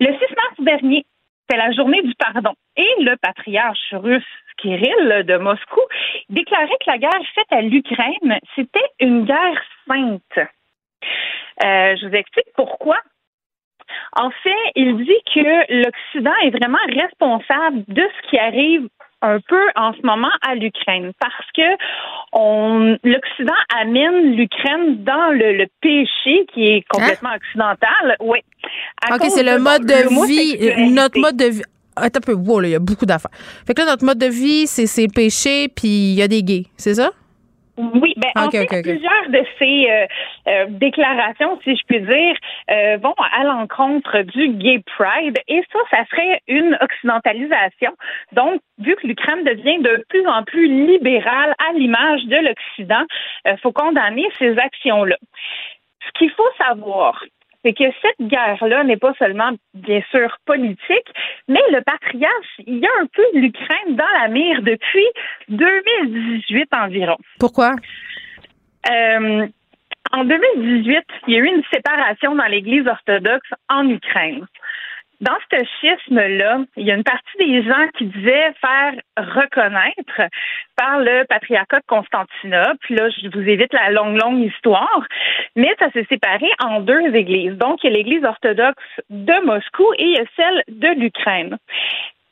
Le 0.00 0.06
6 0.06 0.12
mars 0.12 0.54
dernier, 0.58 1.04
c'est 1.48 1.56
la 1.56 1.72
journée 1.72 2.02
du 2.02 2.14
pardon. 2.14 2.54
Et 2.76 2.88
le 2.98 3.16
patriarche 3.16 3.92
russe 3.92 4.24
Kirill 4.58 5.24
de 5.26 5.36
Moscou 5.36 5.80
déclarait 6.28 6.78
que 6.80 6.90
la 6.90 6.98
guerre 6.98 7.26
faite 7.34 7.50
à 7.50 7.60
l'Ukraine, 7.60 8.38
c'était 8.54 8.80
une 9.00 9.24
guerre 9.24 9.62
sainte. 9.86 10.38
Euh, 10.38 11.96
je 11.96 12.06
vous 12.06 12.14
explique 12.14 12.48
pourquoi. 12.56 12.98
En 14.16 14.30
fait, 14.30 14.72
il 14.74 14.96
dit 15.04 15.22
que 15.34 15.82
l'Occident 15.82 16.34
est 16.42 16.50
vraiment 16.50 16.78
responsable 16.88 17.84
de 17.88 18.02
ce 18.02 18.28
qui 18.28 18.38
arrive 18.38 18.88
un 19.24 19.40
peu 19.40 19.62
en 19.74 19.92
ce 19.94 20.02
moment 20.04 20.30
à 20.46 20.54
l'Ukraine 20.54 21.12
parce 21.18 21.50
que 21.56 21.62
on 22.32 22.96
l'Occident 23.02 23.54
amène 23.80 24.36
l'Ukraine 24.36 25.02
dans 25.02 25.30
le, 25.32 25.66
péché 25.80 26.46
qui 26.52 26.66
est 26.66 26.84
complètement 26.88 27.30
hein? 27.30 27.36
occidental. 27.36 28.16
Oui. 28.20 28.38
OK, 29.10 29.24
c'est 29.28 29.42
le 29.42 29.58
mode 29.58 29.86
de, 29.86 30.26
vie, 30.26 30.92
notre 30.92 31.18
mode 31.18 31.36
de 31.36 31.46
vie. 31.46 31.62
Attends 31.96 32.18
un 32.18 32.20
peu, 32.20 32.34
wow, 32.34 32.62
il 32.62 32.70
y 32.70 32.74
a 32.74 32.78
beaucoup 32.78 33.06
d'affaires. 33.06 33.30
Fait 33.66 33.72
que 33.72 33.80
là, 33.80 33.88
notre 33.88 34.04
mode 34.04 34.18
de 34.18 34.26
vie, 34.26 34.66
c'est 34.66 35.02
le 35.02 35.12
péché, 35.12 35.68
puis 35.68 36.12
il 36.12 36.14
y 36.14 36.22
a 36.22 36.28
des 36.28 36.42
gays, 36.42 36.64
c'est 36.76 36.94
ça? 36.94 37.12
Oui, 37.76 38.14
ben 38.16 38.30
en 38.36 38.50
fait, 38.50 38.66
plusieurs 38.66 39.28
de 39.30 39.44
ces 39.58 39.90
euh, 39.90 40.06
euh, 40.46 40.66
déclarations, 40.68 41.58
si 41.64 41.76
je 41.76 41.82
puis 41.86 42.00
dire, 42.00 42.36
euh, 42.70 42.98
vont 42.98 43.14
à 43.32 43.42
l'encontre 43.42 44.22
du 44.22 44.48
gay 44.50 44.80
pride 44.96 45.38
et 45.48 45.62
ça, 45.72 45.78
ça 45.90 46.04
serait 46.10 46.40
une 46.46 46.78
occidentalisation. 46.80 47.92
Donc, 48.32 48.60
vu 48.78 48.94
que 48.96 49.06
l'Ukraine 49.06 49.42
devient 49.42 49.78
de 49.82 50.04
plus 50.08 50.26
en 50.26 50.44
plus 50.44 50.68
libérale 50.86 51.54
à 51.58 51.72
l'image 51.72 52.24
de 52.26 52.36
l'Occident, 52.36 53.04
il 53.44 53.58
faut 53.58 53.72
condamner 53.72 54.26
ces 54.38 54.56
actions-là. 54.56 55.16
Ce 56.06 56.18
qu'il 56.18 56.30
faut 56.30 56.50
savoir, 56.58 57.24
c'est 57.64 57.72
que 57.72 57.84
cette 58.02 58.28
guerre-là 58.28 58.84
n'est 58.84 58.98
pas 58.98 59.14
seulement, 59.18 59.52
bien 59.72 60.02
sûr, 60.10 60.36
politique, 60.44 61.08
mais 61.48 61.60
le 61.70 61.80
patriarche, 61.80 62.60
il 62.66 62.78
y 62.78 62.86
a 62.86 62.90
un 63.00 63.06
peu 63.06 63.24
l'Ukraine 63.34 63.96
dans 63.96 64.20
la 64.20 64.28
mire 64.28 64.62
depuis 64.62 65.06
2018 65.48 66.68
environ. 66.72 67.16
Pourquoi? 67.40 67.72
Euh, 68.90 69.46
en 70.12 70.24
2018, 70.24 71.04
il 71.26 71.34
y 71.34 71.36
a 71.36 71.40
eu 71.40 71.46
une 71.46 71.62
séparation 71.72 72.34
dans 72.34 72.44
l'Église 72.44 72.86
orthodoxe 72.86 73.48
en 73.70 73.88
Ukraine 73.88 74.46
dans 75.24 75.38
ce 75.50 75.64
schisme-là, 75.80 76.58
il 76.76 76.86
y 76.86 76.90
a 76.90 76.94
une 76.94 77.02
partie 77.02 77.38
des 77.38 77.62
gens 77.62 77.88
qui 77.96 78.04
disaient 78.06 78.52
faire 78.60 78.94
reconnaître 79.16 80.30
par 80.76 80.98
le 81.00 81.24
patriarcat 81.24 81.80
de 81.80 81.86
Constantinople. 81.86 82.94
Là, 82.94 83.08
je 83.08 83.28
vous 83.28 83.48
évite 83.48 83.72
la 83.72 83.90
longue, 83.90 84.20
longue 84.20 84.44
histoire, 84.44 85.06
mais 85.56 85.74
ça 85.78 85.90
s'est 85.92 86.06
séparé 86.10 86.46
en 86.62 86.80
deux 86.80 87.14
églises. 87.14 87.56
Donc, 87.56 87.82
il 87.82 87.90
y 87.90 87.94
a 87.94 87.96
l'Église 87.96 88.24
orthodoxe 88.24 88.84
de 89.08 89.46
Moscou 89.46 89.92
et 89.98 90.04
il 90.04 90.12
y 90.12 90.18
a 90.18 90.24
celle 90.36 90.62
de 90.68 90.88
l'Ukraine. 91.00 91.56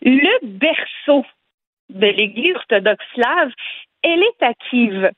Le 0.02 0.47
berceau 0.47 1.24
de 1.89 2.06
l'Église 2.06 2.56
orthodoxe 2.56 3.05
slave, 3.14 3.52
elle 4.02 4.23
est 4.23 4.43
à 4.43 4.52
Kiev. 4.69 5.10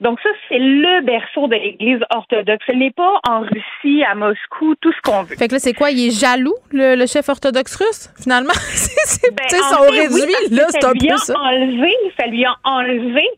Donc 0.00 0.18
ça, 0.22 0.30
c'est 0.48 0.58
le 0.58 1.02
berceau 1.02 1.46
de 1.46 1.56
l'Église 1.56 2.00
orthodoxe. 2.14 2.64
Ce 2.66 2.72
n'est 2.72 2.90
pas 2.90 3.20
en 3.28 3.40
Russie, 3.40 4.02
à 4.04 4.14
Moscou, 4.14 4.74
tout 4.80 4.92
ce 4.92 5.00
qu'on 5.02 5.24
veut. 5.24 5.36
Fait 5.36 5.46
que 5.46 5.52
là, 5.52 5.58
c'est 5.58 5.74
quoi? 5.74 5.90
Il 5.90 6.08
est 6.08 6.18
jaloux, 6.18 6.54
le, 6.72 7.04
chef 7.06 7.28
orthodoxe 7.28 7.76
russe, 7.76 8.10
finalement? 8.22 8.54
c'est 8.54 9.34
ben, 9.34 9.46
son 9.48 9.82
réduit, 9.82 10.56
là, 10.56 10.64
c'est 10.70 10.84
un 10.84 10.92
peu 10.92 11.16
ça. 11.16 11.34
Enlevé, 11.38 11.92
ça 12.18 12.26
lui 12.26 12.44
a 12.46 12.54
enlevé 12.64 13.28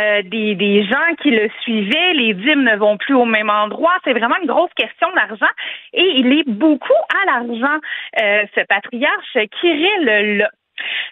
euh, 0.00 0.22
des, 0.22 0.54
des 0.54 0.84
gens 0.84 1.14
qui 1.20 1.30
le 1.30 1.50
suivaient. 1.62 2.14
Les 2.14 2.34
dîmes 2.34 2.62
ne 2.62 2.76
vont 2.76 2.96
plus 2.98 3.14
au 3.14 3.24
même 3.24 3.50
endroit. 3.50 3.94
C'est 4.04 4.12
vraiment 4.12 4.36
une 4.40 4.48
grosse 4.48 4.72
question 4.76 5.08
d'argent. 5.16 5.52
Et 5.92 6.06
il 6.18 6.32
est 6.32 6.48
beaucoup 6.48 6.92
à 7.20 7.26
l'argent, 7.26 7.78
euh, 8.22 8.44
ce 8.54 8.64
patriarche 8.66 9.38
Kirill. 9.60 10.48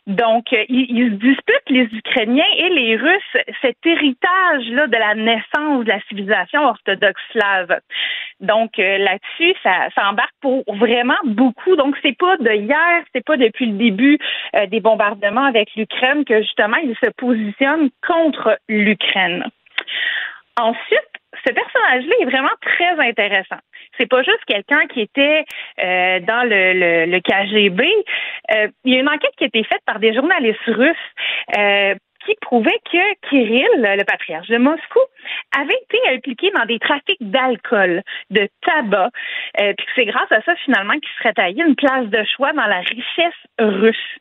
Donc, 0.07 0.53
euh, 0.53 0.65
ils, 0.69 1.19
disputent, 1.19 1.69
les 1.69 1.85
Ukrainiens 1.93 2.51
et 2.57 2.69
les 2.71 2.97
Russes, 2.97 3.45
cet 3.63 3.77
héritage-là 3.85 4.87
de 4.87 4.97
la 4.97 5.15
naissance 5.15 5.85
de 5.85 5.89
la 5.89 6.01
civilisation 6.09 6.65
orthodoxe 6.65 7.21
slave. 7.33 7.81
Donc, 8.41 8.79
euh, 8.79 8.99
là-dessus, 8.99 9.55
ça, 9.63 9.89
ça, 9.95 10.09
embarque 10.09 10.35
pour 10.41 10.65
vraiment 10.75 11.19
beaucoup. 11.25 11.77
Donc, 11.77 11.97
c'est 12.03 12.17
pas 12.17 12.37
de 12.39 12.51
hier, 12.51 13.05
c'est 13.15 13.25
pas 13.25 13.37
depuis 13.37 13.67
le 13.67 13.77
début 13.77 14.19
euh, 14.57 14.67
des 14.67 14.81
bombardements 14.81 15.45
avec 15.45 15.75
l'Ukraine 15.77 16.25
que, 16.25 16.43
justement, 16.43 16.79
ils 16.79 16.97
se 17.03 17.11
positionnent 17.11 17.91
contre 18.07 18.59
l'Ukraine. 18.69 19.45
Ensuite, 20.59 21.11
ce 21.47 21.53
personnage-là 21.53 22.15
est 22.21 22.25
vraiment 22.25 22.49
très 22.63 22.99
intéressant. 23.09 23.61
C'est 24.01 24.09
pas 24.09 24.23
juste 24.23 24.45
quelqu'un 24.47 24.87
qui 24.87 25.03
était 25.03 25.45
euh, 25.79 26.21
dans 26.21 26.49
le, 26.49 27.05
le, 27.05 27.21
KGB. 27.21 27.85
Euh, 28.51 28.69
il 28.85 28.95
y 28.95 28.97
a 28.97 29.01
une 29.01 29.11
enquête 29.11 29.35
qui 29.37 29.45
a 29.45 29.49
été 29.49 29.63
faite 29.65 29.83
par 29.85 29.99
des 29.99 30.15
journalistes 30.15 30.59
russes 30.69 30.97
euh, 31.59 31.95
qui 32.25 32.35
prouvait 32.41 32.81
que 32.91 33.29
Kirill, 33.29 33.67
le 33.77 34.05
patriarche 34.05 34.49
de 34.49 34.57
Moscou, 34.57 35.01
avait 35.55 35.79
été 35.83 35.99
impliqué 36.15 36.51
dans 36.57 36.65
des 36.65 36.79
trafics 36.79 37.21
d'alcool, 37.21 38.03
de 38.31 38.49
tabac, 38.63 39.11
puis 39.57 39.75
que 39.77 39.93
c'est 39.95 40.07
grâce 40.07 40.33
à 40.33 40.41
ça 40.43 40.55
finalement 40.65 40.95
qu'il 40.95 41.11
serait 41.19 41.35
taillé 41.35 41.63
une 41.63 41.77
place 41.77 42.07
de 42.07 42.25
choix 42.37 42.53
dans 42.53 42.67
la 42.67 42.81
richesse 42.81 43.35
russe. 43.59 44.19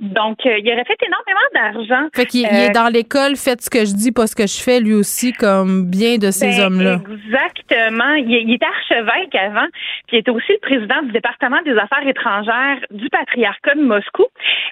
Donc, 0.00 0.38
euh, 0.46 0.58
il 0.58 0.72
aurait 0.72 0.84
fait 0.84 0.98
énormément 1.06 1.48
d'argent. 1.54 2.08
Fait 2.14 2.26
qu'il 2.26 2.44
est 2.44 2.70
euh, 2.70 2.72
dans 2.72 2.92
l'école, 2.92 3.36
faites 3.36 3.62
ce 3.62 3.70
que 3.70 3.80
je 3.80 3.94
dis, 3.94 4.12
pas 4.12 4.26
ce 4.26 4.36
que 4.36 4.46
je 4.46 4.62
fais, 4.62 4.80
lui 4.80 4.94
aussi, 4.94 5.32
comme 5.32 5.90
bien 5.90 6.18
de 6.18 6.30
ces 6.30 6.56
ben, 6.56 6.66
hommes-là. 6.66 6.98
Exactement. 7.10 8.14
Il, 8.14 8.52
était 8.52 8.66
archevêque 8.66 9.34
avant, 9.34 9.66
puis 10.06 10.16
il 10.16 10.18
était 10.18 10.30
aussi 10.30 10.52
le 10.52 10.58
président 10.58 11.02
du 11.02 11.12
département 11.12 11.60
des 11.62 11.76
affaires 11.76 12.06
étrangères 12.06 12.78
du 12.90 13.08
patriarcat 13.08 13.74
de 13.74 13.82
Moscou. 13.82 14.26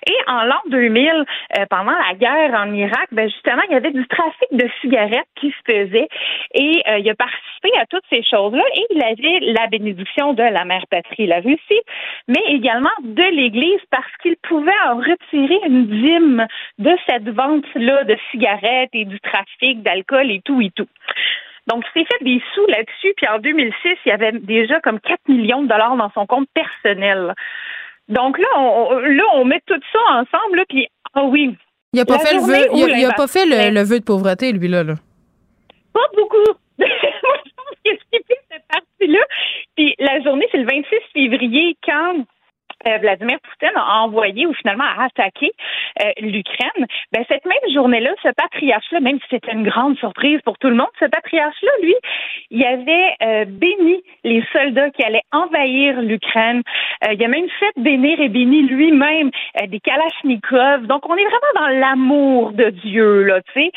Et 0.06 0.30
en 0.30 0.44
l'an 0.44 0.60
2000, 0.70 1.10
euh, 1.58 1.66
pendant 1.70 1.92
la 1.92 2.14
guerre 2.14 2.58
en 2.58 2.72
Irak, 2.72 3.08
ben 3.12 3.28
justement, 3.28 3.62
il 3.68 3.72
y 3.72 3.76
avait 3.76 3.92
du 3.92 4.06
trafic 4.08 4.48
de 4.52 4.68
cigarettes 4.80 5.28
qui 5.40 5.50
se 5.50 5.72
faisait, 5.72 6.08
et 6.54 6.82
il 6.98 7.10
a 7.10 7.14
participé 7.14 7.70
à 7.80 7.86
toutes 7.86 8.04
ces 8.10 8.22
choses-là, 8.22 8.62
et 8.74 8.86
il 8.90 9.02
avait 9.02 9.52
la 9.52 9.66
bénédiction 9.66 10.34
de 10.34 10.42
la 10.42 10.64
mère 10.64 10.86
patrie, 10.90 11.26
la 11.26 11.40
Russie, 11.40 11.82
mais 12.28 12.42
également 12.48 12.90
de 13.02 13.22
l'Église, 13.22 13.80
parce 13.90 14.10
qu'il 14.22 14.36
pouvait 14.48 14.72
en 14.88 14.96
retirer 15.12 15.58
une 15.66 15.86
dîme 15.86 16.46
de 16.78 16.96
cette 17.06 17.28
vente-là 17.28 18.04
de 18.04 18.16
cigarettes 18.30 18.90
et 18.92 19.04
du 19.04 19.20
trafic 19.20 19.82
d'alcool 19.82 20.30
et 20.30 20.40
tout 20.44 20.60
et 20.60 20.70
tout. 20.74 20.88
Donc, 21.68 21.84
il 21.94 22.00
s'est 22.00 22.08
fait 22.10 22.24
des 22.24 22.42
sous 22.54 22.66
là-dessus. 22.66 23.14
Puis 23.16 23.26
en 23.28 23.38
2006, 23.38 23.72
il 24.04 24.08
y 24.08 24.12
avait 24.12 24.32
déjà 24.32 24.80
comme 24.80 25.00
4 25.00 25.20
millions 25.28 25.62
de 25.62 25.68
dollars 25.68 25.96
dans 25.96 26.10
son 26.12 26.26
compte 26.26 26.48
personnel. 26.54 27.34
Donc 28.08 28.38
là, 28.38 28.48
on, 28.56 28.98
là, 28.98 29.24
on 29.34 29.44
met 29.44 29.60
tout 29.66 29.80
ça 29.92 30.00
ensemble. 30.10 30.56
Là, 30.56 30.64
puis, 30.68 30.88
ah 31.14 31.24
oui. 31.24 31.56
Il 31.92 31.98
n'a 31.98 32.04
pas, 32.04 32.18
fait 32.18 32.34
le, 32.34 32.40
vœu, 32.40 32.68
il 32.74 33.04
a, 33.04 33.12
pas 33.12 33.26
fait 33.26 33.44
le, 33.44 33.82
vœu 33.82 34.00
de 34.00 34.04
pauvreté, 34.04 34.52
lui, 34.52 34.66
là. 34.66 34.82
là. 34.82 34.94
Pas 35.92 36.00
beaucoup. 36.16 36.36
Moi, 36.78 36.88
je 36.88 37.50
pense 37.54 37.76
qu'il 37.84 37.92
a 37.92 38.36
cette 38.50 38.66
partie-là. 38.66 39.20
Puis 39.76 39.94
la 39.98 40.20
journée, 40.22 40.48
c'est 40.50 40.58
le 40.58 40.64
26 40.64 40.84
février, 41.12 41.76
quand 41.84 42.24
Vladimir 42.84 43.38
Poutine 43.40 43.76
a 43.76 44.02
envoyé 44.02 44.46
ou 44.46 44.54
finalement 44.54 44.84
a 44.84 45.04
attaqué 45.04 45.52
euh, 46.02 46.10
l'Ukraine, 46.20 46.86
ben 47.12 47.24
cette 47.28 47.44
même 47.44 47.74
journée-là, 47.74 48.10
ce 48.22 48.28
patriarche-là, 48.36 49.00
même 49.00 49.18
si 49.20 49.26
c'était 49.30 49.52
une 49.52 49.68
grande 49.68 49.96
surprise 49.98 50.40
pour 50.44 50.58
tout 50.58 50.68
le 50.68 50.74
monde, 50.74 50.88
ce 51.00 51.06
patriarche-là, 51.06 51.70
lui, 51.82 51.94
il 52.50 52.64
avait 52.64 53.14
euh, 53.22 53.44
béni 53.46 54.02
les 54.24 54.44
soldats 54.52 54.90
qui 54.90 55.02
allaient 55.04 55.22
envahir 55.32 56.00
l'Ukraine. 56.00 56.62
il 57.10 57.22
a 57.24 57.28
même 57.28 57.48
fait 57.60 57.72
bénir 57.76 58.20
et 58.20 58.28
béni 58.28 58.62
lui-même 58.62 59.30
des 59.68 59.80
Kalachnikovs. 59.80 60.86
Donc 60.86 61.08
on 61.08 61.16
est 61.16 61.24
vraiment 61.24 61.66
dans 61.66 61.78
l'amour 61.78 62.52
de 62.52 62.70
Dieu, 62.70 63.22
là, 63.22 63.40
tu 63.42 63.52
sais. 63.54 63.72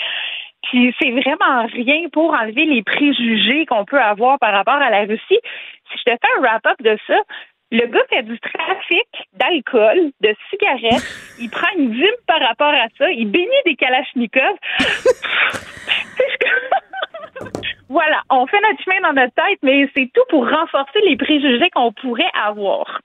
Puis 0.63 0.95
c'est 0.99 1.11
vraiment 1.11 1.65
rien 1.67 2.07
pour 2.11 2.33
enlever 2.33 2.65
les 2.65 2.83
préjugés 2.83 3.65
qu'on 3.65 3.85
peut 3.85 4.01
avoir 4.01 4.39
par 4.39 4.51
rapport 4.51 4.75
à 4.75 4.89
la 4.89 5.01
Russie. 5.01 5.39
Si 5.91 5.97
je 5.99 6.11
te 6.11 6.17
fais 6.21 6.37
un 6.37 6.41
wrap-up 6.41 6.81
de 6.81 6.97
ça, 7.07 7.21
le 7.75 7.87
gars 7.87 8.05
fait 8.09 8.23
du 8.23 8.39
trafic 8.39 9.07
d'alcool, 9.33 10.11
de 10.21 10.35
cigarettes. 10.49 11.05
Il 11.39 11.49
prend 11.49 11.67
une 11.77 11.91
dîme 11.91 12.19
par 12.27 12.39
rapport 12.39 12.73
à 12.73 12.87
ça. 12.97 13.11
Il 13.11 13.29
bénit 13.29 13.49
des 13.65 13.75
kalachnikovs. 13.75 14.57
voilà, 17.89 18.21
on 18.29 18.47
fait 18.47 18.61
notre 18.61 18.83
chemin 18.83 19.01
dans 19.01 19.13
notre 19.13 19.33
tête, 19.33 19.59
mais 19.61 19.89
c'est 19.95 20.09
tout 20.13 20.23
pour 20.29 20.49
renforcer 20.49 21.01
les 21.07 21.17
préjugés 21.17 21.69
qu'on 21.71 21.91
pourrait 21.91 22.31
avoir. 22.33 23.01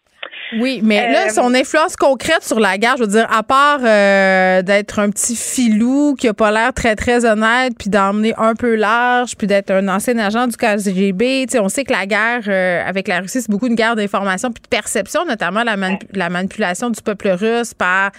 Oui, 0.59 0.81
mais 0.82 1.12
là, 1.12 1.27
euh, 1.27 1.31
son 1.31 1.55
influence 1.55 1.97
concrète 1.97 2.43
sur 2.43 2.59
la 2.59 2.78
guerre, 2.78 2.97
je 2.97 3.05
veux 3.05 3.10
dire, 3.10 3.27
à 3.31 3.43
part 3.43 3.81
euh, 3.82 4.62
d'être 4.62 4.98
un 4.98 5.10
petit 5.10 5.36
filou 5.36 6.14
qui 6.18 6.28
a 6.28 6.35
pas 6.35 6.51
l'air 6.51 6.72
très, 6.72 6.97
très 6.97 7.24
honnête, 7.24 7.74
puis 7.78 7.89
d'emmener 7.89 8.35
un 8.36 8.55
peu 8.55 8.74
large, 8.74 9.36
puis 9.36 9.47
d'être 9.47 9.70
un 9.70 9.86
ancien 9.89 10.18
agent 10.18 10.48
du 10.48 10.56
KGB, 10.56 11.47
on 11.60 11.68
sait 11.68 11.85
que 11.85 11.93
la 11.93 12.06
guerre 12.06 12.43
euh, 12.48 12.82
avec 12.85 13.06
la 13.09 13.20
Russie, 13.20 13.43
c'est 13.43 13.51
beaucoup 13.51 13.66
une 13.66 13.74
guerre 13.74 13.97
d'information 13.97 14.51
puis 14.51 14.62
de 14.62 14.68
perception, 14.68 15.24
notamment 15.24 15.62
la, 15.62 15.77
la 16.14 16.28
manipulation 16.28 16.90
du 16.90 17.01
peuple 17.01 17.28
russe 17.28 17.74
par 17.74 18.10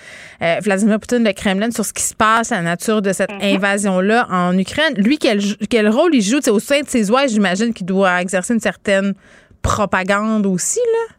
Vladimir 0.61 0.99
Poutine, 0.99 1.23
le 1.23 1.33
Kremlin, 1.33 1.71
sur 1.71 1.85
ce 1.85 1.93
qui 1.93 2.03
se 2.03 2.15
passe, 2.15 2.49
la 2.49 2.61
nature 2.61 3.01
de 3.01 3.13
cette 3.13 3.29
mm-hmm. 3.29 3.55
invasion-là 3.55 4.27
en 4.29 4.57
Ukraine. 4.57 4.93
Lui, 4.95 5.17
quel, 5.17 5.39
quel 5.69 5.89
rôle 5.89 6.15
il 6.15 6.21
joue? 6.21 6.39
Au 6.49 6.59
sein 6.59 6.81
de 6.81 6.89
ses 6.89 7.11
oies, 7.11 7.27
j'imagine 7.27 7.73
qu'il 7.73 7.85
doit 7.85 8.21
exercer 8.21 8.53
une 8.53 8.59
certaine 8.59 9.13
propagande 9.61 10.45
aussi, 10.45 10.79
là? 10.79 11.15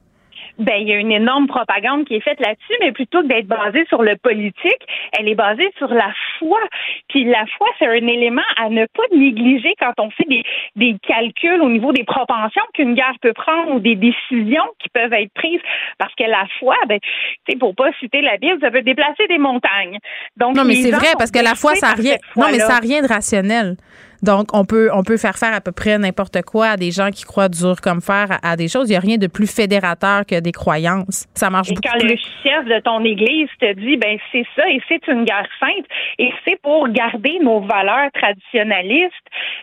Ben 0.59 0.77
il 0.81 0.89
y 0.89 0.93
a 0.93 0.97
une 0.97 1.13
énorme 1.13 1.47
propagande 1.47 2.05
qui 2.05 2.15
est 2.15 2.21
faite 2.21 2.41
là-dessus, 2.41 2.75
mais 2.81 2.93
plutôt 2.93 3.23
que 3.23 3.27
d'être 3.27 3.47
basée 3.47 3.85
sur 3.89 4.03
le 4.03 4.17
politique, 4.17 4.87
elle 5.19 5.29
est 5.29 5.35
basée 5.35 5.71
sur 5.79 5.89
la 5.89 6.13
foi. 6.39 6.61
Puis 7.09 7.25
la 7.25 7.45
foi, 7.59 7.69
c'est 7.79 7.87
un 7.87 8.07
élément 8.07 8.43
à 8.57 8.69
ne 8.69 8.87
pas 8.87 9.03
négliger 9.15 9.75
quand 9.79 9.93
on 9.99 10.11
fait 10.11 10.29
des, 10.29 10.43
des 10.77 10.97
calculs 11.07 11.63
au 11.63 11.69
niveau 11.69 11.93
des 11.93 12.05
propensions 12.05 12.63
qu'une 12.75 12.95
guerre 12.95 13.17
peut 13.21 13.33
prendre 13.33 13.75
ou 13.75 13.81
des 13.81 13.97
décisions 13.97 14.67
qui 14.79 14.89
peuvent 14.89 15.13
être 15.13 15.33
prises. 15.35 15.61
Parce 15.99 16.15
que 16.15 16.25
la 16.25 16.47
foi, 16.59 16.77
ben, 16.89 16.99
tu 17.01 17.53
sais, 17.53 17.59
pour 17.59 17.75
pas 17.75 17.91
citer 18.01 18.21
la 18.21 18.37
Bible, 18.37 18.59
ça 18.61 18.71
peut 18.71 18.83
déplacer 18.83 19.27
des 19.29 19.39
montagnes. 19.39 19.99
Donc, 20.37 20.57
non, 20.57 20.65
mais 20.65 20.75
c'est 20.77 20.91
vrai 20.91 21.13
parce 21.19 21.31
que 21.31 21.43
la 21.43 21.55
foi, 21.55 21.75
ça 21.75 21.95
rien. 21.95 22.17
Non, 22.37 22.47
mais 22.51 22.59
ça 22.59 22.69
n'a 22.69 22.79
rien 22.79 23.03
de 23.03 23.09
rationnel. 23.09 23.77
Donc, 24.23 24.49
on 24.53 24.65
peut, 24.65 24.91
on 24.93 25.03
peut 25.03 25.17
faire 25.17 25.37
faire 25.37 25.53
à 25.53 25.61
peu 25.61 25.73
près 25.73 25.99
n'importe 25.99 26.43
quoi 26.43 26.69
à 26.69 26.77
des 26.77 26.91
gens 26.91 27.11
qui 27.11 27.25
croient 27.25 27.49
dur 27.49 27.81
comme 27.83 28.01
fer 28.01 28.39
à, 28.43 28.57
des 28.57 28.69
choses. 28.69 28.89
Il 28.89 28.93
n'y 28.93 28.97
a 28.97 29.01
rien 29.01 29.17
de 29.17 29.27
plus 29.27 29.53
fédérateur 29.53 30.25
que 30.27 30.39
des 30.41 30.53
croyances. 30.53 31.27
Ça 31.35 31.51
marche 31.51 31.71
et 31.71 31.75
quand 31.75 32.03
le 32.03 32.17
chef 32.43 32.65
de 32.67 32.81
ton 32.81 33.05
église 33.05 33.49
te 33.61 33.73
dit, 33.75 33.97
ben 33.97 34.19
c'est 34.31 34.45
ça 34.57 34.69
et 34.69 34.81
c'est 34.89 35.07
une 35.09 35.25
guerre 35.25 35.49
sainte 35.59 35.87
et 36.19 36.31
c'est 36.45 36.61
pour 36.63 36.89
garder 36.89 37.39
nos 37.43 37.61
valeurs 37.61 38.11
traditionnalistes, 38.13 39.13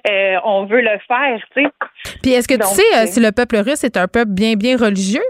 euh, 0.10 0.36
on 0.44 0.66
veut 0.66 0.82
le 0.82 0.98
faire, 1.08 1.40
tu 1.56 1.64
sais. 1.64 1.70
Puis 2.22 2.32
est-ce 2.32 2.48
que 2.48 2.56
tu 2.56 2.68
sais 2.68 2.98
euh, 2.98 3.06
si 3.06 3.20
le 3.20 3.32
peuple 3.32 3.58
russe 3.58 3.84
est 3.84 3.98
un 3.98 4.08
peuple 4.08 4.32
bien, 4.32 4.56
bien 4.56 4.78
religieux? 4.78 5.24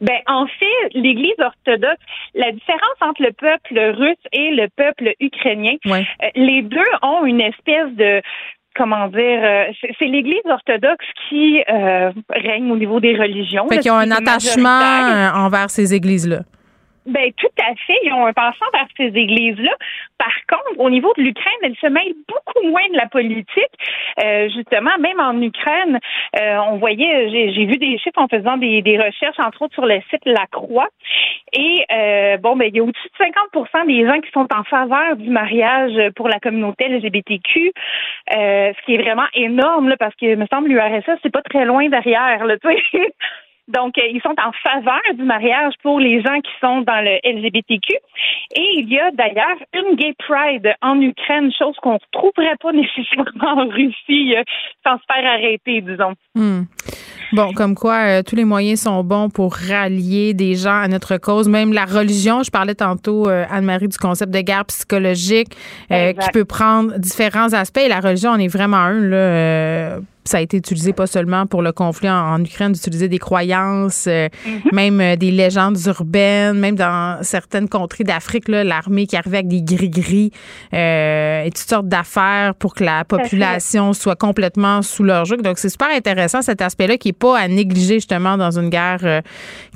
Ben, 0.00 0.18
en 0.26 0.46
fait, 0.46 0.94
l'Église 0.94 1.34
orthodoxe, 1.38 2.02
la 2.34 2.52
différence 2.52 2.96
entre 3.00 3.22
le 3.22 3.32
peuple 3.32 3.78
russe 3.96 4.16
et 4.32 4.50
le 4.50 4.68
peuple 4.76 5.14
ukrainien, 5.20 5.74
euh, 5.86 6.00
les 6.34 6.62
deux 6.62 6.80
ont 7.02 7.24
une 7.24 7.40
espèce 7.40 7.92
de 7.92 8.20
comment 8.76 9.06
dire, 9.06 9.40
euh, 9.42 9.64
c'est 9.98 10.06
l'Église 10.06 10.42
orthodoxe 10.46 11.06
qui 11.28 11.62
euh, 11.68 12.10
règne 12.28 12.72
au 12.72 12.76
niveau 12.76 12.98
des 12.98 13.16
religions. 13.16 13.68
Fait 13.68 13.78
qu'ils 13.78 13.92
ont 13.92 13.96
un 13.96 14.10
attachement 14.10 14.80
envers 15.34 15.70
ces 15.70 15.94
églises-là. 15.94 16.40
Ben 17.06 17.32
tout 17.36 17.46
à 17.60 17.74
fait. 17.86 17.98
Ils 18.02 18.12
ont 18.12 18.26
un 18.26 18.32
passant 18.32 18.64
vers 18.72 18.86
ces 18.96 19.08
églises-là. 19.08 19.72
Par 20.18 20.32
contre, 20.48 20.80
au 20.80 20.88
niveau 20.88 21.12
de 21.16 21.22
l'Ukraine, 21.22 21.52
elle 21.62 21.76
se 21.76 21.86
mêle 21.86 22.14
beaucoup 22.26 22.66
moins 22.66 22.88
de 22.90 22.96
la 22.96 23.06
politique. 23.06 23.44
Euh, 24.24 24.48
justement, 24.48 24.96
même 24.98 25.20
en 25.20 25.40
Ukraine, 25.42 25.98
euh, 26.40 26.56
on 26.68 26.76
voyait, 26.78 27.28
j'ai 27.30 27.66
vu 27.66 27.76
des 27.76 27.98
chiffres 27.98 28.20
en 28.20 28.28
faisant 28.28 28.56
des, 28.56 28.80
des, 28.80 28.98
recherches, 28.98 29.38
entre 29.38 29.62
autres 29.62 29.74
sur 29.74 29.84
le 29.86 30.00
site 30.10 30.22
La 30.24 30.46
Croix. 30.50 30.88
Et 31.52 31.84
euh, 31.92 32.36
bon, 32.38 32.56
ben 32.56 32.68
il 32.68 32.76
y 32.76 32.80
a 32.80 32.82
au-dessus 32.82 33.08
de 33.18 33.24
50% 33.24 33.86
des 33.86 34.06
gens 34.06 34.20
qui 34.20 34.30
sont 34.32 34.48
en 34.52 34.64
faveur 34.64 35.16
du 35.16 35.28
mariage 35.28 35.92
pour 36.16 36.28
la 36.28 36.40
communauté 36.40 36.88
LGBTQ, 36.88 37.72
euh, 38.34 38.72
ce 38.72 38.84
qui 38.86 38.94
est 38.94 39.02
vraiment 39.02 39.26
énorme 39.34 39.88
là, 39.88 39.96
parce 39.96 40.14
que 40.16 40.34
me 40.34 40.46
semble 40.46 40.68
l'URSS 40.68 41.18
c'est 41.22 41.32
pas 41.32 41.42
très 41.42 41.64
loin 41.64 41.88
derrière. 41.88 42.44
Là, 42.44 42.56
Donc, 43.68 43.96
euh, 43.96 44.02
ils 44.12 44.20
sont 44.20 44.34
en 44.38 44.52
faveur 44.62 45.00
du 45.14 45.22
mariage 45.22 45.72
pour 45.82 45.98
les 45.98 46.22
gens 46.22 46.38
qui 46.40 46.50
sont 46.60 46.82
dans 46.82 47.02
le 47.02 47.18
LGBTQ. 47.24 47.94
Et 48.56 48.70
il 48.76 48.92
y 48.92 48.98
a 48.98 49.10
d'ailleurs 49.10 49.56
une 49.72 49.96
gay 49.96 50.14
pride 50.18 50.74
en 50.82 51.00
Ukraine, 51.00 51.50
chose 51.58 51.74
qu'on 51.82 51.94
ne 51.94 51.98
retrouverait 52.12 52.56
pas 52.60 52.72
nécessairement 52.74 53.62
en 53.62 53.68
Russie 53.68 54.36
euh, 54.36 54.42
sans 54.86 54.98
se 54.98 55.04
faire 55.10 55.32
arrêter, 55.32 55.80
disons. 55.80 56.12
Hmm. 56.34 56.64
Bon, 57.32 57.52
comme 57.54 57.74
quoi, 57.74 58.18
euh, 58.18 58.22
tous 58.22 58.36
les 58.36 58.44
moyens 58.44 58.82
sont 58.82 59.02
bons 59.02 59.30
pour 59.30 59.54
rallier 59.54 60.34
des 60.34 60.54
gens 60.54 60.82
à 60.82 60.88
notre 60.88 61.16
cause. 61.16 61.48
Même 61.48 61.72
la 61.72 61.86
religion, 61.86 62.42
je 62.42 62.50
parlais 62.50 62.74
tantôt, 62.74 63.28
Anne-Marie, 63.28 63.88
du 63.88 63.98
concept 63.98 64.32
de 64.32 64.40
guerre 64.40 64.66
psychologique 64.66 65.56
qui 65.88 66.30
peut 66.32 66.44
prendre 66.44 66.96
différents 66.98 67.52
aspects. 67.54 67.78
Et 67.78 67.88
la 67.88 68.00
religion 68.00 68.30
en 68.30 68.38
est 68.38 68.46
vraiment 68.48 68.76
un. 68.76 69.00
Là, 69.00 69.98
ça 70.24 70.38
a 70.38 70.40
été 70.40 70.56
utilisé 70.56 70.92
pas 70.92 71.06
seulement 71.06 71.46
pour 71.46 71.62
le 71.62 71.72
conflit 71.72 72.08
en, 72.08 72.42
Ukraine, 72.42 72.72
d'utiliser 72.72 73.08
des 73.08 73.18
croyances, 73.18 74.06
euh, 74.06 74.28
mm-hmm. 74.28 74.74
même 74.74 75.00
euh, 75.00 75.16
des 75.16 75.30
légendes 75.30 75.78
urbaines, 75.86 76.58
même 76.58 76.76
dans 76.76 77.18
certaines 77.22 77.68
contrées 77.68 78.04
d'Afrique, 78.04 78.48
l'armée 78.48 79.06
qui 79.06 79.16
arrivait 79.16 79.38
avec 79.38 79.48
des 79.48 79.62
gris-gris 79.62 80.30
euh, 80.72 81.44
et 81.44 81.50
toutes 81.50 81.68
sortes 81.68 81.88
d'affaires 81.88 82.54
pour 82.54 82.74
que 82.74 82.84
la 82.84 83.04
population 83.04 83.92
soit 83.92 84.16
complètement 84.16 84.82
sous 84.82 85.04
leur 85.04 85.24
joug. 85.24 85.42
Donc, 85.42 85.58
c'est 85.58 85.68
super 85.68 85.90
intéressant 85.90 86.42
cet 86.42 86.62
aspect-là 86.62 86.96
qui 86.96 87.10
est 87.10 87.12
pas 87.12 87.38
à 87.38 87.48
négliger 87.48 87.94
justement 87.94 88.36
dans 88.36 88.58
une 88.58 88.70
guerre 88.70 89.22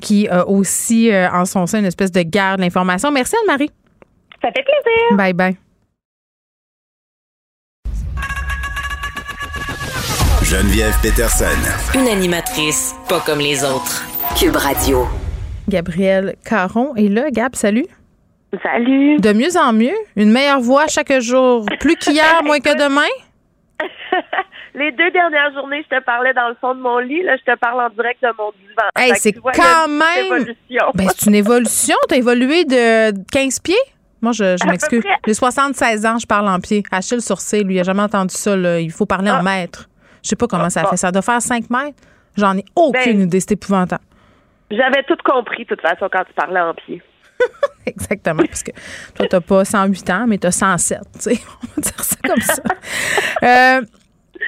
qui 0.01 0.27
a 0.27 0.47
aussi 0.47 1.11
en 1.13 1.45
son 1.45 1.67
sein 1.67 1.79
une 1.79 1.85
espèce 1.85 2.11
de 2.11 2.21
guerre 2.21 2.57
de 2.57 2.61
l'information. 2.61 3.11
Merci 3.11 3.35
Anne-Marie. 3.41 3.71
Ça 4.41 4.49
fait 4.55 4.63
plaisir. 4.63 5.17
Bye 5.17 5.33
bye. 5.33 5.68
Geneviève 10.49 10.95
Peterson. 11.03 11.45
Une 11.93 12.07
animatrice 12.07 12.95
pas 13.07 13.19
comme 13.19 13.37
les 13.37 13.63
autres. 13.63 14.03
Cube 14.35 14.55
Radio. 14.55 15.05
Gabrielle 15.67 16.33
Caron 16.43 16.95
est 16.95 17.07
là. 17.07 17.29
Gab, 17.29 17.53
salut. 17.53 17.85
Salut. 18.63 19.17
De 19.17 19.31
mieux 19.31 19.55
en 19.57 19.73
mieux. 19.73 19.93
Une 20.15 20.31
meilleure 20.31 20.59
voix 20.59 20.87
chaque 20.87 21.13
jour. 21.19 21.67
Plus 21.79 21.95
qu'hier, 21.97 22.41
moins 22.43 22.59
que 22.61 22.75
demain. 22.75 23.11
Les 24.73 24.91
deux 24.91 25.11
dernières 25.11 25.53
journées, 25.53 25.85
je 25.87 25.97
te 25.97 26.03
parlais 26.03 26.33
dans 26.33 26.49
le 26.49 26.55
fond 26.59 26.73
de 26.73 26.79
mon 26.79 26.97
lit. 26.97 27.21
Là, 27.21 27.37
je 27.37 27.51
te 27.51 27.55
parle 27.55 27.81
en 27.81 27.89
direct 27.91 28.19
de 28.23 28.29
mon 28.35 28.51
divan. 28.53 28.89
Hey, 28.95 29.13
c'est 29.17 29.33
quand 29.33 29.87
même. 29.87 30.55
Ben, 30.95 31.09
c'est 31.15 31.27
une 31.27 31.35
évolution. 31.35 31.95
Tu 32.07 32.15
as 32.15 32.17
évolué 32.17 32.65
de 32.65 33.11
15 33.31 33.59
pieds? 33.59 33.75
Moi, 34.19 34.31
je, 34.31 34.57
je 34.57 34.65
m'excuse. 34.65 35.03
J'ai 35.27 35.33
76 35.35 36.07
ans, 36.07 36.17
je 36.17 36.25
parle 36.25 36.47
en 36.47 36.59
pied. 36.59 36.81
Achille 36.89 37.21
Sourcil, 37.21 37.65
lui, 37.65 37.75
il 37.75 37.77
n'a 37.77 37.83
jamais 37.83 38.01
entendu 38.01 38.33
ça. 38.33 38.79
Il 38.79 38.91
faut 38.91 39.05
parler 39.05 39.29
en 39.29 39.41
ah. 39.41 39.43
mètres. 39.43 39.89
Je 40.23 40.29
sais 40.29 40.35
pas 40.35 40.47
comment 40.47 40.69
ça 40.69 40.85
fait. 40.85 40.97
Ça 40.97 41.11
doit 41.11 41.21
faire 41.21 41.41
5 41.41 41.69
mètres. 41.69 41.97
J'en 42.37 42.57
ai 42.57 42.65
aucune 42.75 43.17
ben, 43.17 43.21
idée. 43.21 43.39
C'est 43.39 43.53
épouvantable. 43.53 44.03
J'avais 44.71 45.03
tout 45.03 45.17
compris, 45.23 45.63
de 45.63 45.69
toute 45.69 45.81
façon, 45.81 46.07
quand 46.11 46.23
tu 46.25 46.33
parlais 46.33 46.59
en 46.59 46.73
pied. 46.73 47.01
Exactement, 47.85 48.43
parce 48.43 48.63
que 48.63 48.71
toi, 49.15 49.25
tu 49.27 49.35
n'as 49.35 49.41
pas 49.41 49.65
108 49.65 50.09
ans, 50.11 50.25
mais 50.27 50.37
tu 50.37 50.47
as 50.47 50.51
107. 50.51 50.99
On 51.01 51.27
va 51.27 51.81
dire 51.81 52.03
ça 52.03 52.15
comme 52.25 52.41
ça. 52.41 52.63
Euh, 53.43 53.81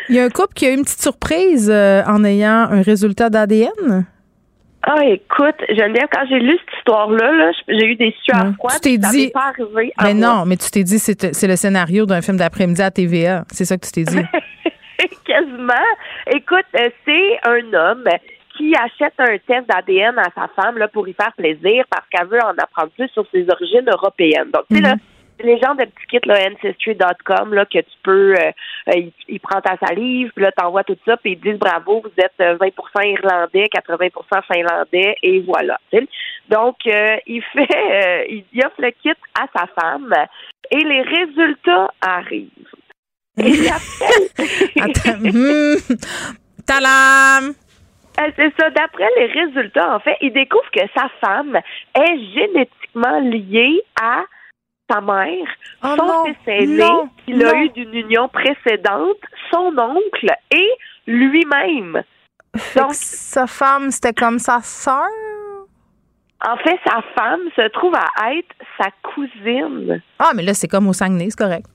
il 0.09 0.15
y 0.15 0.19
a 0.19 0.25
un 0.25 0.29
couple 0.29 0.53
qui 0.53 0.65
a 0.65 0.71
eu 0.71 0.73
une 0.73 0.83
petite 0.83 1.01
surprise 1.01 1.69
euh, 1.71 2.03
en 2.05 2.23
ayant 2.23 2.67
un 2.69 2.81
résultat 2.81 3.29
d'ADN. 3.29 4.05
Ah, 4.83 5.05
écoute, 5.05 5.55
Geneviève, 5.69 6.07
quand 6.11 6.25
j'ai 6.27 6.39
lu 6.39 6.57
cette 6.57 6.77
histoire-là, 6.79 7.51
j'ai 7.67 7.85
eu 7.85 7.95
des 7.95 8.13
sueurs 8.23 8.53
froides. 8.55 8.75
Tu 8.81 8.81
t'es 8.81 8.97
dit. 8.97 9.29
Pas 9.29 9.53
arrivé 9.57 9.93
mais 10.01 10.13
non, 10.13 10.45
mais 10.45 10.57
tu 10.57 10.69
t'es 10.71 10.83
dit, 10.83 10.99
c'est 10.99 11.47
le 11.47 11.55
scénario 11.55 12.05
d'un 12.05 12.21
film 12.21 12.37
d'après-midi 12.37 12.81
à 12.81 12.91
TVA. 12.91 13.45
C'est 13.51 13.65
ça 13.65 13.77
que 13.77 13.85
tu 13.85 13.91
t'es 13.91 14.03
dit. 14.03 14.23
quasiment. 15.25 15.73
Écoute, 16.27 16.65
euh, 16.75 16.89
c'est 17.05 17.39
un 17.43 17.73
homme 17.73 18.07
qui 18.57 18.75
achète 18.75 19.13
un 19.17 19.37
test 19.37 19.67
d'ADN 19.67 20.17
à 20.19 20.29
sa 20.35 20.47
femme 20.49 20.77
là, 20.77 20.87
pour 20.87 21.07
y 21.07 21.13
faire 21.13 21.33
plaisir 21.33 21.85
parce 21.89 22.07
qu'elle 22.09 22.27
veut 22.27 22.43
en 22.43 22.57
apprendre 22.57 22.91
plus 22.97 23.07
sur 23.09 23.25
ses 23.31 23.49
origines 23.49 23.89
européennes. 23.89 24.51
Donc, 24.53 24.65
tu 24.69 24.75
sais, 24.75 24.81
là, 24.81 24.95
mhm. 24.95 25.01
les 25.45 25.57
gens 25.59 25.73
de 25.73 25.85
petit 25.85 26.07
kit, 26.09 26.19
là, 26.25 26.37
ancestry.com, 26.51 27.53
là, 27.53 27.65
que 27.65 27.79
tu 27.79 27.97
peux, 28.03 28.35
euh, 28.35 28.51
euh, 28.89 29.01
il, 29.27 29.39
prend 29.39 29.61
ta 29.61 29.77
salive, 29.77 30.31
puis 30.35 30.43
là, 30.43 30.51
t'envoies 30.51 30.83
tout 30.83 30.97
ça, 31.05 31.17
puis 31.17 31.33
ils 31.33 31.39
disent 31.39 31.59
bravo, 31.59 32.01
vous 32.03 32.23
êtes 32.23 32.37
20% 32.37 32.71
irlandais, 33.07 33.67
80% 33.73 34.43
finlandais, 34.53 35.15
et 35.23 35.39
voilà. 35.41 35.79
Donc, 36.49 36.75
il 36.85 37.41
fait, 37.53 38.27
il 38.29 38.65
offre 38.65 38.81
le 38.81 38.91
kit 38.91 39.13
à 39.39 39.47
sa 39.55 39.67
femme, 39.67 40.13
et 40.69 40.83
les 40.83 41.01
résultats 41.01 41.91
arrivent. 42.01 42.67
Attends. 44.81 45.19
Hmm. 45.19 45.75
Talam! 46.65 47.53
Euh, 48.19 48.31
c'est 48.35 48.53
ça. 48.59 48.69
D'après 48.69 49.07
les 49.17 49.25
résultats, 49.27 49.95
en 49.95 49.99
fait, 49.99 50.17
il 50.21 50.33
découvre 50.33 50.69
que 50.71 50.81
sa 50.95 51.09
femme 51.19 51.57
est 51.95 52.33
génétiquement 52.33 53.19
liée 53.19 53.81
à 53.99 54.23
sa 54.89 55.01
mère, 55.01 55.47
oh 55.83 55.95
son 55.97 56.25
fils 56.25 56.35
aîné, 56.47 56.89
qu'il 57.25 57.45
a 57.45 57.55
eu 57.63 57.69
d'une 57.69 57.93
union 57.93 58.27
précédente, 58.27 59.17
son 59.49 59.73
oncle 59.77 60.33
et 60.51 60.69
lui-même. 61.07 62.03
Donc, 62.75 62.93
sa 62.93 63.47
femme, 63.47 63.91
c'était 63.91 64.13
comme 64.13 64.37
sa 64.37 64.59
sœur? 64.61 65.07
En 66.45 66.57
fait, 66.57 66.77
sa 66.83 67.01
femme 67.15 67.41
se 67.55 67.69
trouve 67.69 67.95
à 67.95 68.33
être 68.33 68.55
sa 68.77 68.89
cousine. 69.13 70.01
Ah, 70.19 70.31
mais 70.35 70.43
là, 70.43 70.53
c'est 70.53 70.67
comme 70.67 70.87
au 70.87 70.93
Saguenay, 70.93 71.29
c'est 71.29 71.37
correct. 71.37 71.67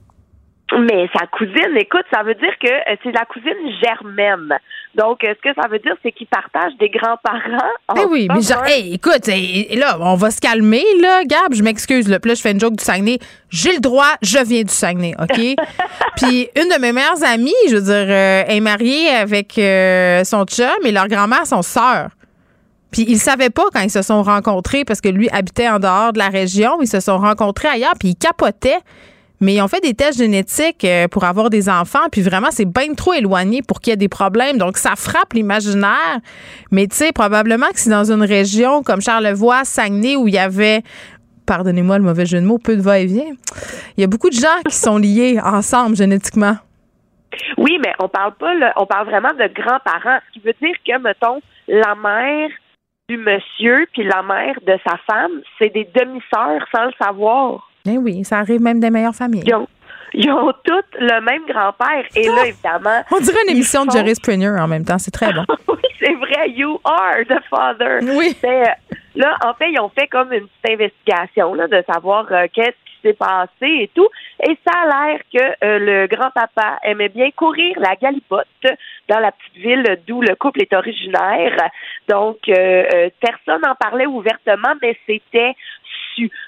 Mais 0.73 1.09
sa 1.17 1.27
cousine, 1.29 1.77
écoute, 1.77 2.05
ça 2.13 2.25
veut 2.25 2.35
dire 2.35 2.53
que 2.61 2.67
euh, 2.67 2.97
c'est 3.05 3.13
la 3.13 3.25
cousine 3.25 3.55
germaine. 3.81 4.59
Donc, 4.97 5.23
euh, 5.23 5.33
ce 5.37 5.49
que 5.49 5.55
ça 5.55 5.69
veut 5.69 5.79
dire, 5.79 5.95
c'est 6.03 6.11
qu'ils 6.11 6.27
partagent 6.27 6.77
des 6.81 6.89
grands-parents. 6.89 7.71
Eh 7.97 8.05
oui, 8.07 8.27
mais 8.29 8.41
genre, 8.41 8.65
hey, 8.67 8.95
écoute, 8.95 9.29
là, 9.29 9.97
on 10.01 10.17
va 10.17 10.31
se 10.33 10.41
calmer, 10.41 10.83
là, 11.01 11.23
Gab, 11.25 11.55
je 11.55 11.63
m'excuse, 11.63 12.09
là. 12.09 12.19
Puis 12.19 12.31
là, 12.31 12.35
je 12.35 12.41
fais 12.41 12.51
une 12.51 12.59
joke 12.59 12.75
du 12.75 12.85
Saguenay. 12.85 13.19
J'ai 13.49 13.75
le 13.75 13.81
droit, 13.81 14.17
je 14.23 14.39
viens 14.39 14.63
du 14.63 14.73
Saguenay, 14.73 15.15
OK? 15.21 15.37
Puis 16.17 16.49
une 16.57 16.69
de 16.69 16.81
mes 16.81 16.93
meilleures 16.93 17.23
amies, 17.25 17.53
je 17.69 17.77
veux 17.77 17.83
dire, 17.83 18.07
euh, 18.09 18.43
est 18.49 18.61
mariée 18.61 19.09
avec 19.11 19.53
son 20.27 20.45
chum 20.47 20.85
et 20.85 20.91
leur 20.91 21.07
grand-mère, 21.07 21.47
son 21.47 21.63
sœur. 21.63 22.09
Puis 22.91 23.05
ils 23.09 23.19
savaient 23.19 23.51
pas 23.51 23.65
quand 23.73 23.81
ils 23.81 23.91
se 23.91 24.03
sont 24.03 24.23
rencontrés 24.23 24.85
parce 24.85 25.01
que 25.01 25.09
lui 25.09 25.29
habitait 25.31 25.69
en 25.69 25.79
dehors 25.79 26.13
de 26.13 26.19
la 26.19 26.29
région. 26.29 26.81
Ils 26.81 26.89
se 26.89 27.01
sont 27.01 27.19
rencontrés 27.19 27.69
ailleurs, 27.69 27.95
puis 27.99 28.11
ils 28.11 28.17
capotaient 28.17 28.81
mais 29.41 29.55
ils 29.55 29.63
ont 29.63 29.69
fait 29.69 29.81
des 29.81 29.95
tests 29.95 30.19
génétiques 30.19 30.85
euh, 30.85 31.09
pour 31.09 31.25
avoir 31.25 31.51
des 31.51 31.69
enfants, 31.69 32.09
puis 32.11 32.23
vraiment, 32.23 32.49
c'est 32.51 32.65
bien 32.65 32.95
trop 32.95 33.13
éloigné 33.13 33.63
pour 33.63 33.81
qu'il 33.81 33.93
y 33.93 33.95
ait 33.95 33.97
des 33.97 34.09
problèmes. 34.09 34.59
Donc, 34.59 34.77
ça 34.77 34.97
frappe 34.97 35.33
l'imaginaire. 35.35 36.21
Mais 36.71 36.87
tu 36.87 36.97
sais, 36.97 37.13
probablement 37.13 37.69
que 37.69 37.79
c'est 37.79 37.91
dans 37.91 38.11
une 38.11 38.23
région 38.23 38.83
comme 38.83 39.01
Charlevoix, 39.01 39.65
Saguenay, 39.65 40.17
où 40.17 40.29
il 40.29 40.35
y 40.35 40.39
avait 40.39 40.83
pardonnez-moi 41.47 41.99
le 41.99 42.05
mauvais 42.05 42.27
jeu 42.27 42.41
de 42.41 42.45
mots, 42.45 42.59
peu 42.59 42.77
de 42.77 42.83
va-et-vient. 42.83 43.33
Il 43.97 44.01
y 44.01 44.05
a 44.05 44.09
beaucoup 44.09 44.29
de 44.29 44.35
gens 44.35 44.61
qui 44.69 44.75
sont 44.75 44.99
liés 44.99 45.39
ensemble 45.43 45.97
génétiquement. 45.97 46.57
Oui, 47.57 47.79
mais 47.85 47.93
on 47.99 48.09
parle 48.09 48.35
pas, 48.35 48.53
on 48.77 48.87
parle 48.87 49.07
vraiment 49.07 49.33
de 49.33 49.47
grands-parents, 49.55 50.19
ce 50.27 50.33
qui 50.33 50.41
veut 50.41 50.55
dire 50.61 50.75
que, 50.87 50.99
mettons, 51.01 51.41
la 51.69 51.95
mère 51.95 52.51
du 53.09 53.17
monsieur 53.19 53.87
puis 53.93 54.05
la 54.05 54.23
mère 54.23 54.55
de 54.67 54.77
sa 54.85 54.97
femme, 55.09 55.43
c'est 55.59 55.73
des 55.73 55.89
demi-sœurs 55.95 56.67
sans 56.75 56.87
le 56.87 56.93
savoir. 57.01 57.71
Ben 57.87 57.99
oui, 57.99 58.25
ça 58.25 58.39
arrive 58.39 58.61
même 58.61 58.81
des 58.81 58.91
meilleures 58.91 59.15
familles. 59.15 59.45
Ils 60.15 60.31
ont, 60.31 60.53
toutes 60.65 60.95
le 60.99 61.21
même 61.21 61.45
grand-père. 61.47 62.05
Et 62.17 62.27
là, 62.27 62.43
ah! 62.43 62.47
évidemment. 62.47 63.05
On 63.13 63.21
dirait 63.21 63.43
une 63.47 63.55
émission 63.55 63.85
de 63.85 63.91
Jerry 63.91 64.15
Springer 64.15 64.55
en 64.59 64.67
même 64.67 64.85
temps. 64.85 64.99
C'est 64.99 65.11
très 65.11 65.33
bon. 65.33 65.45
oui, 65.69 65.83
c'est 66.01 66.15
vrai. 66.15 66.51
You 66.51 66.81
are 66.85 67.19
the 67.29 67.41
father. 67.51 68.01
Oui. 68.03 68.37
Euh, 68.45 68.65
là, 69.15 69.37
en 69.45 69.55
fait, 69.55 69.71
ils 69.71 69.81
ont 69.81 69.91
fait 69.91 70.09
comme 70.09 70.33
une 70.33 70.47
petite 70.49 70.71
investigation 70.71 71.55
là, 71.55 71.69
de 71.69 71.83
savoir 71.93 72.27
euh, 72.31 72.47
qu'est-ce 72.53 72.71
qui 72.71 72.97
s'est 73.03 73.13
passé 73.13 73.51
et 73.61 73.91
tout. 73.95 74.09
Et 74.49 74.57
ça 74.67 74.73
a 74.79 74.87
l'air 74.87 75.21
que 75.33 75.65
euh, 75.65 75.79
le 75.79 76.07
grand-papa 76.07 76.79
aimait 76.83 77.11
bien 77.11 77.31
courir 77.37 77.75
la 77.79 77.95
galipote 77.97 78.47
dans 79.09 79.19
la 79.19 79.33
petite 79.33 79.63
ville 79.63 79.99
d'où 80.07 80.23
le 80.23 80.35
couple 80.35 80.63
est 80.63 80.73
originaire. 80.73 81.57
Donc, 82.09 82.39
personne 82.45 83.61
n'en 83.63 83.75
parlait 83.75 84.07
ouvertement, 84.07 84.75
mais 84.81 84.97
c'était 85.07 85.55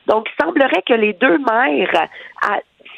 donc, 0.07 0.27
il 0.29 0.45
semblerait 0.45 0.83
que 0.87 0.95
les 0.95 1.13
deux 1.15 1.39
mères 1.39 2.09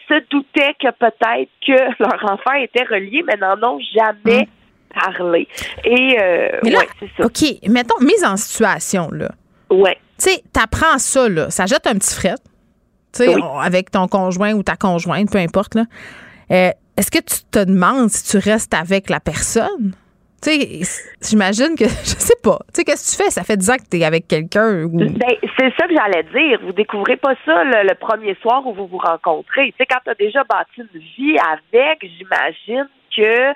se 0.08 0.14
doutaient 0.30 0.74
que 0.80 0.90
peut-être 0.98 1.50
que 1.66 2.02
leur 2.02 2.32
enfant 2.32 2.52
était 2.54 2.84
relié, 2.84 3.22
mais 3.26 3.36
n'en 3.36 3.56
ont 3.62 3.80
jamais 3.94 4.42
hmm. 4.42 5.00
parlé. 5.00 5.48
Et, 5.84 6.18
euh, 6.20 6.48
c'est 6.98 7.10
ça. 7.16 7.26
OK, 7.26 7.68
mettons, 7.68 8.00
mise 8.00 8.24
en 8.24 8.36
situation, 8.36 9.10
là. 9.12 9.30
Ouais. 9.70 9.96
Tu 10.18 10.30
sais, 10.30 10.42
t'apprends 10.52 10.98
ça, 10.98 11.28
là. 11.28 11.50
Ça 11.50 11.66
jette 11.66 11.86
un 11.86 11.94
petit 11.94 12.14
fret, 12.14 12.34
tu 13.14 13.24
sais, 13.24 13.34
avec 13.60 13.90
ton 13.90 14.08
conjoint 14.08 14.52
ou 14.52 14.62
ta 14.62 14.76
conjointe, 14.76 15.30
peu 15.30 15.38
importe, 15.38 15.74
là. 15.74 15.84
Euh, 16.50 16.70
est-ce 16.96 17.10
que 17.10 17.18
tu 17.18 17.44
te 17.50 17.64
demandes 17.64 18.10
si 18.10 18.30
tu 18.30 18.36
restes 18.36 18.74
avec 18.74 19.08
la 19.08 19.20
personne? 19.20 19.94
Tu 20.42 20.50
sais, 20.50 21.04
j'imagine 21.20 21.76
que, 21.76 21.84
je 22.04 22.16
sais 22.18 22.38
pas. 22.42 22.58
Tu 22.72 22.80
sais, 22.80 22.84
qu'est-ce 22.84 23.16
que 23.16 23.16
tu 23.16 23.24
fais? 23.24 23.30
Ça 23.30 23.44
fait 23.44 23.56
10 23.56 23.70
ans 23.70 23.76
que 23.76 23.88
tu 23.90 23.98
es 23.98 24.04
avec 24.04 24.26
quelqu'un. 24.26 24.84
Ou... 24.84 24.98
Ben, 24.98 25.36
c'est 25.58 25.72
ça 25.78 25.86
que 25.86 25.94
j'allais 25.94 26.24
dire. 26.34 26.60
Vous 26.62 26.72
découvrez 26.72 27.16
pas 27.16 27.34
ça 27.44 27.64
le, 27.64 27.94
premier 27.94 28.34
soir 28.40 28.66
où 28.66 28.72
vous 28.72 28.86
vous 28.86 28.98
rencontrez. 28.98 29.72
Tu 29.72 29.74
sais, 29.78 29.86
quand 29.86 30.00
tu 30.04 30.10
as 30.10 30.14
déjà 30.14 30.44
bâti 30.44 30.80
une 30.80 31.00
vie 31.00 31.36
avec, 31.38 32.00
j'imagine 32.02 32.88
que 33.14 33.52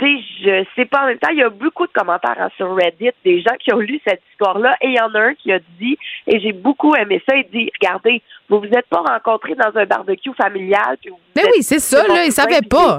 tu 0.00 0.06
sais, 0.06 0.24
je 0.42 0.64
sais 0.74 0.86
pas 0.86 1.04
en 1.04 1.06
même 1.06 1.18
temps, 1.18 1.30
il 1.30 1.38
y 1.38 1.42
a 1.42 1.50
beaucoup 1.50 1.86
de 1.86 1.92
commentaires 1.92 2.36
hein, 2.38 2.48
sur 2.56 2.74
Reddit, 2.74 3.10
des 3.24 3.40
gens 3.42 3.54
qui 3.60 3.72
ont 3.72 3.78
lu 3.78 4.00
cette 4.04 4.22
histoire-là, 4.32 4.76
et 4.80 4.88
il 4.88 4.94
y 4.96 5.00
en 5.00 5.14
a 5.14 5.20
un 5.20 5.34
qui 5.34 5.52
a 5.52 5.60
dit, 5.78 5.96
et 6.26 6.40
j'ai 6.40 6.52
beaucoup 6.52 6.96
aimé 6.96 7.22
ça, 7.28 7.36
il 7.36 7.46
dit, 7.52 7.70
regardez, 7.80 8.20
vous 8.48 8.58
vous 8.58 8.66
êtes 8.66 8.86
pas 8.86 9.02
rencontrés 9.02 9.54
dans 9.54 9.70
un 9.78 9.86
barbecue 9.86 10.34
familial. 10.36 10.96
Puis 11.00 11.12
Mais 11.36 11.44
oui, 11.54 11.62
c'est 11.62 11.78
ça, 11.78 12.04
là, 12.08 12.24
ils 12.24 12.32
savaient 12.32 12.66
pas. 12.68 12.98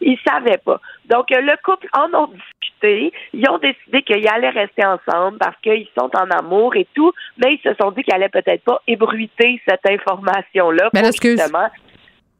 Ils 0.00 0.18
savaient 0.26 0.58
pas. 0.58 0.80
Donc, 1.08 1.30
euh, 1.32 1.40
le 1.40 1.54
couple 1.64 1.88
en 1.92 2.12
ont 2.18 2.28
discuté. 2.28 3.12
Ils 3.32 3.48
ont 3.48 3.58
décidé 3.58 4.02
qu'ils 4.02 4.28
allaient 4.28 4.50
rester 4.50 4.84
ensemble 4.84 5.38
parce 5.38 5.56
qu'ils 5.62 5.88
sont 5.98 6.10
en 6.16 6.30
amour 6.30 6.74
et 6.76 6.86
tout, 6.94 7.12
mais 7.38 7.54
ils 7.54 7.60
se 7.62 7.74
sont 7.80 7.90
dit 7.92 8.02
qu'ils 8.02 8.14
allaient 8.14 8.28
peut-être 8.28 8.64
pas 8.64 8.80
ébruiter 8.86 9.60
cette 9.68 9.86
information-là. 9.88 10.90
Mais 10.92 11.02
là, 11.02 11.10
justement... 11.10 11.68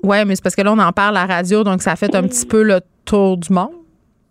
Ouais, 0.03 0.24
mais 0.24 0.35
c'est 0.35 0.43
parce 0.43 0.57
que 0.57 0.62
là, 0.62 0.73
on 0.73 0.79
en 0.79 0.93
parle 0.93 1.16
à 1.16 1.27
la 1.27 1.35
radio, 1.35 1.62
donc 1.62 1.81
ça 1.81 1.95
fait 1.95 2.15
un 2.16 2.23
petit 2.23 2.45
peu 2.45 2.65
le 2.65 2.81
tour 3.05 3.37
du 3.37 3.53
monde. 3.53 3.83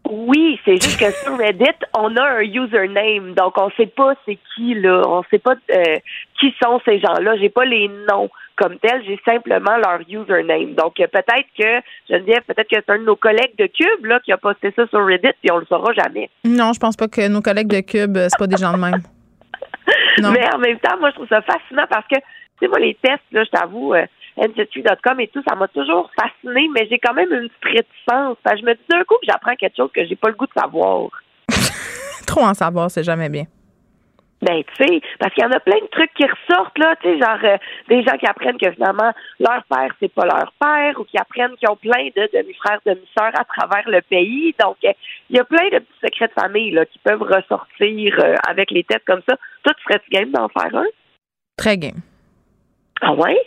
Oui, 0.10 0.60
c'est 0.66 0.82
juste 0.82 1.00
que 1.00 1.12
sur 1.12 1.38
Reddit, 1.38 1.66
on 1.98 2.16
a 2.18 2.24
un 2.24 2.42
username, 2.42 3.34
donc 3.34 3.54
on 3.58 3.70
sait 3.78 3.86
pas 3.86 4.14
c'est 4.26 4.38
qui 4.56 4.74
là, 4.74 5.04
on 5.08 5.24
sait 5.30 5.40
pas 5.40 5.54
euh, 5.74 5.98
qui 6.40 6.54
sont 6.62 6.82
ces 6.84 7.00
gens-là. 7.00 7.38
J'ai 7.38 7.50
pas 7.50 7.66
les 7.66 7.88
noms 8.10 8.30
comme 8.62 8.78
tels, 8.78 9.04
j'ai 9.06 9.20
simplement 9.26 9.78
leur 9.78 10.02
username. 10.08 10.74
Donc 10.76 10.96
peut-être 10.96 11.48
que 11.58 11.82
je 12.10 12.16
Geneviève, 12.16 12.44
peut-être 12.44 12.70
que 12.70 12.76
c'est 12.76 12.90
un 12.90 13.00
de 13.00 13.06
nos 13.06 13.16
collègues 13.16 13.58
de 13.58 13.66
Cube 13.66 14.06
là 14.06 14.20
qui 14.20 14.32
a 14.32 14.38
posté 14.38 14.72
ça 14.76 14.86
sur 14.88 15.06
Reddit, 15.06 15.34
puis 15.42 15.52
on 15.52 15.58
le 15.58 15.66
saura 15.66 15.94
jamais. 15.94 16.30
Non, 16.44 16.74
je 16.74 16.80
pense 16.80 16.96
pas 16.96 17.08
que 17.08 17.28
nos 17.28 17.42
collègues 17.42 17.68
de 17.70 17.82
Cube, 17.82 18.18
c'est 18.18 18.38
pas 18.38 18.48
des 18.48 18.58
gens 18.58 18.74
de 18.74 18.78
même. 18.78 19.02
Mais 20.20 20.54
en 20.54 20.60
même 20.60 20.80
temps, 20.80 20.98
moi 21.00 21.10
je 21.10 21.16
trouve 21.16 21.28
ça 21.28 21.42
fascinant 21.42 21.86
parce 21.90 22.06
que 22.08 22.16
tu 22.16 22.24
sais 22.62 22.68
moi 22.68 22.80
les 22.80 22.96
tests 23.02 23.24
là, 23.32 23.44
je 23.44 23.50
t'avoue. 23.50 23.94
Euh, 23.94 24.06
ancestry.com 24.38 25.20
et 25.20 25.28
tout, 25.28 25.44
ça 25.48 25.56
m'a 25.56 25.68
toujours 25.68 26.10
fasciné, 26.16 26.70
mais 26.74 26.88
j'ai 26.90 27.00
quand 27.00 27.14
même 27.14 27.32
une 27.32 27.50
réticence. 27.64 28.38
je 28.46 28.66
me 28.66 28.74
dis 28.74 28.82
d'un 28.90 29.04
coup 29.04 29.16
que 29.16 29.28
j'apprends 29.28 29.56
quelque 29.56 29.76
chose 29.76 29.90
que 29.94 30.06
j'ai 30.06 30.16
pas 30.16 30.30
le 30.30 30.36
goût 30.36 30.46
de 30.46 30.60
savoir. 30.60 31.10
Trop 32.26 32.42
en 32.42 32.54
savoir, 32.54 32.90
c'est 32.90 33.04
jamais 33.04 33.28
bien. 33.28 33.44
Ben, 34.42 34.64
tu 34.64 34.84
sais, 34.84 35.02
parce 35.20 35.34
qu'il 35.36 35.44
y 35.44 35.46
en 35.46 35.52
a 35.52 35.60
plein 35.60 35.80
de 35.80 35.88
trucs 35.92 36.12
qui 36.16 36.24
ressortent, 36.24 36.78
là, 36.80 36.96
tu 37.02 37.10
sais, 37.10 37.20
genre 37.20 37.38
euh, 37.44 37.58
des 37.90 38.02
gens 38.02 38.18
qui 38.18 38.26
apprennent 38.26 38.58
que 38.58 38.72
finalement, 38.72 39.12
leur 39.40 39.64
père, 39.70 39.94
c'est 40.00 40.12
pas 40.12 40.26
leur 40.26 40.52
père, 40.60 41.00
ou 41.00 41.04
qui 41.04 41.18
apprennent 41.18 41.56
qu'ils 41.58 41.70
ont 41.70 41.76
plein 41.76 42.06
de 42.16 42.30
demi-frères, 42.34 42.80
demi-sœurs 42.84 43.40
à 43.40 43.46
travers 43.46 43.88
le 43.88 44.02
pays. 44.02 44.56
Donc, 44.60 44.78
euh, 44.84 44.94
il 45.30 45.38
y 45.38 45.40
a 45.40 45.44
plein 45.44 45.70
de 45.70 45.78
petits 45.78 46.00
secrets 46.04 46.28
de 46.28 46.42
famille, 46.42 46.72
là, 46.72 46.88
qui 46.88 46.98
peuvent 47.00 47.22
ressortir 47.22 48.20
euh, 48.20 48.36
avec 48.48 48.72
les 48.72 48.84
têtes 48.84 49.06
comme 49.06 49.22
ça. 49.30 49.36
Toi, 49.64 49.74
tu 49.76 49.84
serais-tu 49.84 50.10
game 50.10 50.32
d'en 50.32 50.50
faire 50.50 50.76
un? 50.76 50.86
Très 51.56 51.78
game. 51.78 52.02
Ah 53.02 53.14
ouais? 53.14 53.38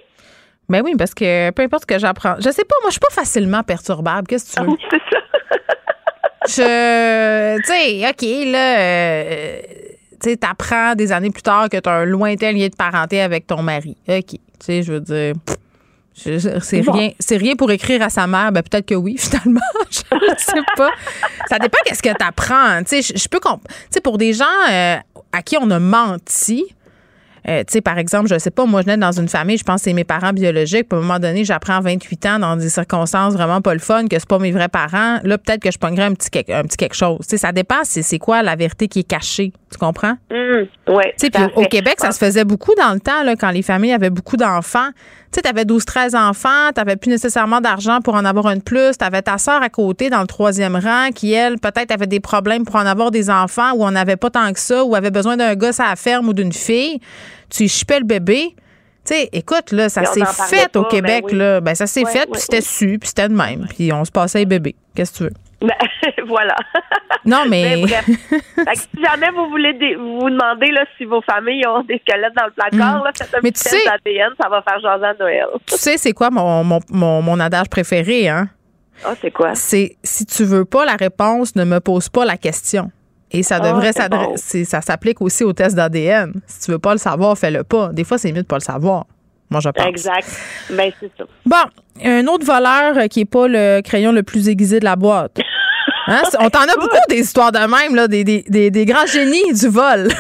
Ben 0.69 0.81
oui, 0.85 0.95
parce 0.97 1.13
que 1.13 1.51
peu 1.51 1.63
importe 1.63 1.83
ce 1.83 1.87
que 1.95 1.99
j'apprends. 1.99 2.37
Je 2.37 2.51
sais 2.51 2.65
pas, 2.65 2.77
moi, 2.83 2.91
je 2.91 2.93
suis 2.93 3.01
pas 3.01 3.13
facilement 3.13 3.65
perturbable. 3.65 4.29
Qu'est-ce 4.29 4.55
que 4.55 4.65
tu 4.65 4.71
veux? 4.71 4.77
Ah 6.47 6.47
c'est 6.47 6.63
ça. 6.63 6.65
je. 6.65 7.57
Tu 7.57 7.65
sais, 7.65 8.09
OK, 8.09 8.53
là. 8.53 9.84
Tu 10.25 10.31
sais, 10.31 10.37
t'apprends 10.39 10.95
des 10.95 11.13
années 11.13 11.29
plus 11.29 11.43
tard 11.43 11.69
que 11.69 11.77
tu 11.77 11.87
as 11.87 11.93
un 11.93 12.05
lointain 12.07 12.51
lien 12.53 12.69
de 12.69 12.75
parenté 12.75 13.21
avec 13.21 13.47
ton 13.47 13.63
mari. 13.63 13.95
OK. 14.09 14.25
Tu 14.25 14.39
sais, 14.59 14.83
je 14.83 14.95
veux 14.95 15.01
dire. 15.01 15.35
C'est 16.15 16.81
rien, 16.81 17.11
c'est 17.19 17.37
rien 17.37 17.57
pour 17.57 17.71
écrire 17.71 18.01
à 18.01 18.09
sa 18.09 18.27
mère. 18.27 18.51
Ben 18.51 18.63
peut-être 18.63 18.87
que 18.87 18.95
oui, 18.95 19.17
finalement. 19.19 19.61
je 19.91 19.99
sais 20.39 20.63
pas. 20.77 20.89
Ça 21.51 21.59
dépend 21.59 21.77
qu'est-ce 21.85 22.03
que 22.03 22.09
tu 22.09 22.25
apprends. 22.25 22.83
Tu 22.85 23.03
sais, 23.03 23.19
je 23.19 23.29
peux. 23.29 23.39
Tu 23.39 23.51
sais, 23.91 24.01
pour 24.01 24.17
des 24.17 24.33
gens 24.33 24.45
euh, 24.71 24.97
à 25.31 25.43
qui 25.43 25.59
on 25.61 25.71
a 25.71 25.79
menti, 25.79 26.65
euh, 27.47 27.61
tu 27.61 27.75
sais, 27.75 27.81
par 27.81 27.99
exemple, 27.99 28.29
je 28.29 28.39
sais 28.39 28.51
pas, 28.51 28.65
moi, 28.65 28.83
je 28.83 28.87
nais 28.87 28.97
dans 28.97 29.13
une 29.13 29.29
famille, 29.29 29.59
je 29.59 29.65
pense 29.65 29.77
que 29.77 29.85
c'est 29.85 29.93
mes 29.93 30.05
parents 30.05 30.33
biologiques. 30.33 30.89
Puis 30.89 30.97
à 30.97 31.01
un 31.01 31.03
moment 31.03 31.19
donné, 31.19 31.45
j'apprends 31.45 31.77
à 31.77 31.81
28 31.81 32.27
ans 32.27 32.39
dans 32.39 32.57
des 32.57 32.71
circonstances 32.71 33.35
vraiment 33.35 33.61
pas 33.61 33.75
le 33.75 33.81
fun, 33.81 34.07
que 34.07 34.19
c'est 34.19 34.29
pas 34.29 34.39
mes 34.39 34.51
vrais 34.51 34.69
parents. 34.69 35.19
Là, 35.23 35.37
peut-être 35.39 35.61
que 35.61 35.71
je 35.71 35.79
pognerais 35.79 36.07
un 36.07 36.15
petit, 36.15 36.31
un 36.53 36.63
petit 36.63 36.77
quelque 36.77 36.97
chose. 36.97 37.19
Tu 37.21 37.31
sais, 37.31 37.37
ça 37.37 37.53
dépend, 37.53 37.83
c'est 37.85 38.19
quoi 38.19 38.43
la 38.43 38.57
vérité 38.57 38.89
qui 38.89 39.01
est 39.01 39.09
cachée. 39.09 39.53
Tu 39.71 39.79
comprends? 39.79 40.17
Mmh, 40.31 40.67
oui. 40.89 41.05
Tu 41.19 41.27
sais, 41.27 41.53
au 41.55 41.65
Québec, 41.65 41.97
ça 41.99 42.13
se 42.13 42.19
faisait 42.19 42.45
beaucoup 42.45 42.75
dans 42.77 42.95
le 42.95 43.01
temps, 43.01 43.23
là, 43.23 43.37
quand 43.37 43.51
les 43.51 43.63
familles 43.63 43.93
avaient 43.93 44.11
beaucoup 44.11 44.37
d'enfants. 44.37 44.89
Tu 45.35 45.39
sais, 45.39 45.43
t'avais 45.43 45.65
12, 45.65 45.85
13 45.85 46.15
enfants, 46.15 46.71
t'avais 46.73 46.95
plus 46.95 47.11
nécessairement 47.11 47.61
d'argent 47.61 48.01
pour 48.01 48.15
en 48.15 48.25
avoir 48.25 48.51
une 48.51 48.63
plus. 48.63 48.97
T'avais 48.97 49.21
ta 49.21 49.37
sœur 49.37 49.61
à 49.63 49.69
côté 49.69 50.09
dans 50.09 50.21
le 50.21 50.29
troisième 50.29 50.77
rang 50.77 51.09
qui, 51.13 51.33
elle, 51.33 51.59
peut-être 51.59 51.91
avait 51.91 52.07
des 52.07 52.21
problèmes 52.21 52.65
pour 52.65 52.77
en 52.77 52.87
avoir 52.87 53.11
des 53.11 53.31
enfants 53.31 53.73
ou 53.75 53.85
on 53.85 53.91
n'avait 53.91 54.15
pas 54.15 54.31
tant 54.31 54.53
que 54.53 54.61
ça 54.61 54.85
ou 54.85 54.95
avait 54.95 55.11
besoin 55.11 55.37
d'un 55.37 55.57
gosse 55.57 55.81
à 55.81 55.89
la 55.89 55.97
ferme 55.97 56.29
ou 56.29 56.33
d'une 56.33 56.53
fille 56.53 57.01
tu 57.51 57.69
chipais 57.69 57.99
le 57.99 58.05
bébé. 58.05 58.55
Tu 59.05 59.15
sais, 59.15 59.29
écoute, 59.33 59.73
là, 59.73 59.89
ça 59.89 60.05
s'est 60.07 60.25
fait 60.49 60.77
au 60.77 60.85
Québec, 60.85 61.31
là. 61.31 61.61
Ben, 61.61 61.75
ça 61.75 61.87
s'est 61.87 62.05
fait, 62.07 62.27
puis 62.31 62.41
c'était 62.41 62.63
su, 62.63 62.99
puis 62.99 63.09
c'était 63.09 63.29
de 63.29 63.35
même. 63.35 63.67
Puis 63.69 63.93
on 63.93 64.05
se 64.05 64.11
passait 64.11 64.41
les 64.41 64.47
bébés. 64.47 64.77
Qu'est-ce 64.95 65.13
que 65.13 65.17
tu 65.17 65.25
veux? 65.25 65.33
Ben, 65.61 65.75
voilà. 66.27 66.57
Non, 67.27 67.45
mais. 67.49 67.83
si 67.87 69.03
jamais 69.03 69.31
vous 69.31 69.49
voulez 69.49 69.73
vous 69.97 70.29
demander 70.29 70.71
là, 70.73 70.85
si 70.99 71.07
vos 71.07 71.23
familles 71.23 71.67
ont 71.67 71.83
des 71.83 71.99
squelettes 72.01 72.35
dans 72.37 72.45
le 72.45 72.51
placard, 72.51 73.01
mm. 73.01 73.05
là, 73.05 73.11
faites 73.17 73.35
un 73.35 73.39
mais 73.43 73.51
petit 73.51 73.65
test 73.65 73.87
d'ADN, 73.87 74.33
ça 74.39 74.51
va 74.51 74.61
faire 74.61 74.79
jaser 74.81 75.07
à 75.07 75.15
Noël. 75.15 75.47
tu 75.67 75.77
sais, 75.77 75.97
c'est 75.97 76.13
quoi 76.13 76.29
mon, 76.29 76.63
mon, 76.65 76.81
mon, 76.91 77.23
mon, 77.23 77.41
adage 77.41 77.71
préféré, 77.71 78.29
hein? 78.29 78.49
Ah, 79.03 79.11
oh, 79.11 79.15
c'est 79.23 79.31
quoi? 79.31 79.55
C'est 79.55 79.97
si 80.03 80.27
tu 80.27 80.45
veux 80.45 80.67
pas 80.67 80.85
la 80.85 80.97
réponse, 80.97 81.57
ne 81.57 81.65
me 81.65 81.81
pose 81.81 82.11
pas 82.11 82.27
la 82.27 82.37
question. 82.37 82.91
Et 83.31 83.43
ça 83.43 83.57
ah, 83.57 83.73
devrait 83.73 83.93
s'adresser, 83.93 84.67
ça 84.67 84.83
s'applique 84.83 85.23
aussi 85.23 85.45
au 85.45 85.55
test 85.55 85.75
d'ADN. 85.75 86.43
Si 86.47 86.67
tu 86.67 86.73
veux 86.73 86.79
pas 86.79 86.93
le 86.93 86.99
savoir, 86.99 87.39
fais-le 87.39 87.65
pas. 87.65 87.89
Des 87.89 88.05
fois, 88.05 88.19
c'est 88.19 88.33
mieux 88.33 88.43
de 88.43 88.47
pas 88.47 88.57
le 88.57 88.61
savoir. 88.61 89.07
Moi, 89.51 89.61
je 89.61 89.69
pense. 89.69 89.87
Exact. 89.87 90.27
Ben, 90.71 90.93
c'est 91.01 91.11
ça. 91.17 91.25
Bon, 91.45 91.65
un 92.05 92.27
autre 92.27 92.45
voleur 92.45 92.99
euh, 92.99 93.07
qui 93.07 93.21
est 93.21 93.31
pas 93.31 93.47
le 93.49 93.81
crayon 93.83 94.13
le 94.13 94.23
plus 94.23 94.49
aiguisé 94.49 94.81
de 94.81 94.85
la 94.85 94.97
boîte. 94.97 95.39
Hein? 96.07 96.23
On 96.41 96.51
t'en 96.51 96.63
a 96.63 96.75
beaucoup 96.75 96.97
des 97.09 97.21
histoires 97.21 97.53
de 97.53 97.59
même, 97.59 97.95
là, 97.95 98.09
des, 98.09 98.25
des, 98.25 98.71
des, 98.71 98.85
grands 98.85 99.07
génies 99.07 99.53
du 99.53 99.69
vol. 99.69 100.09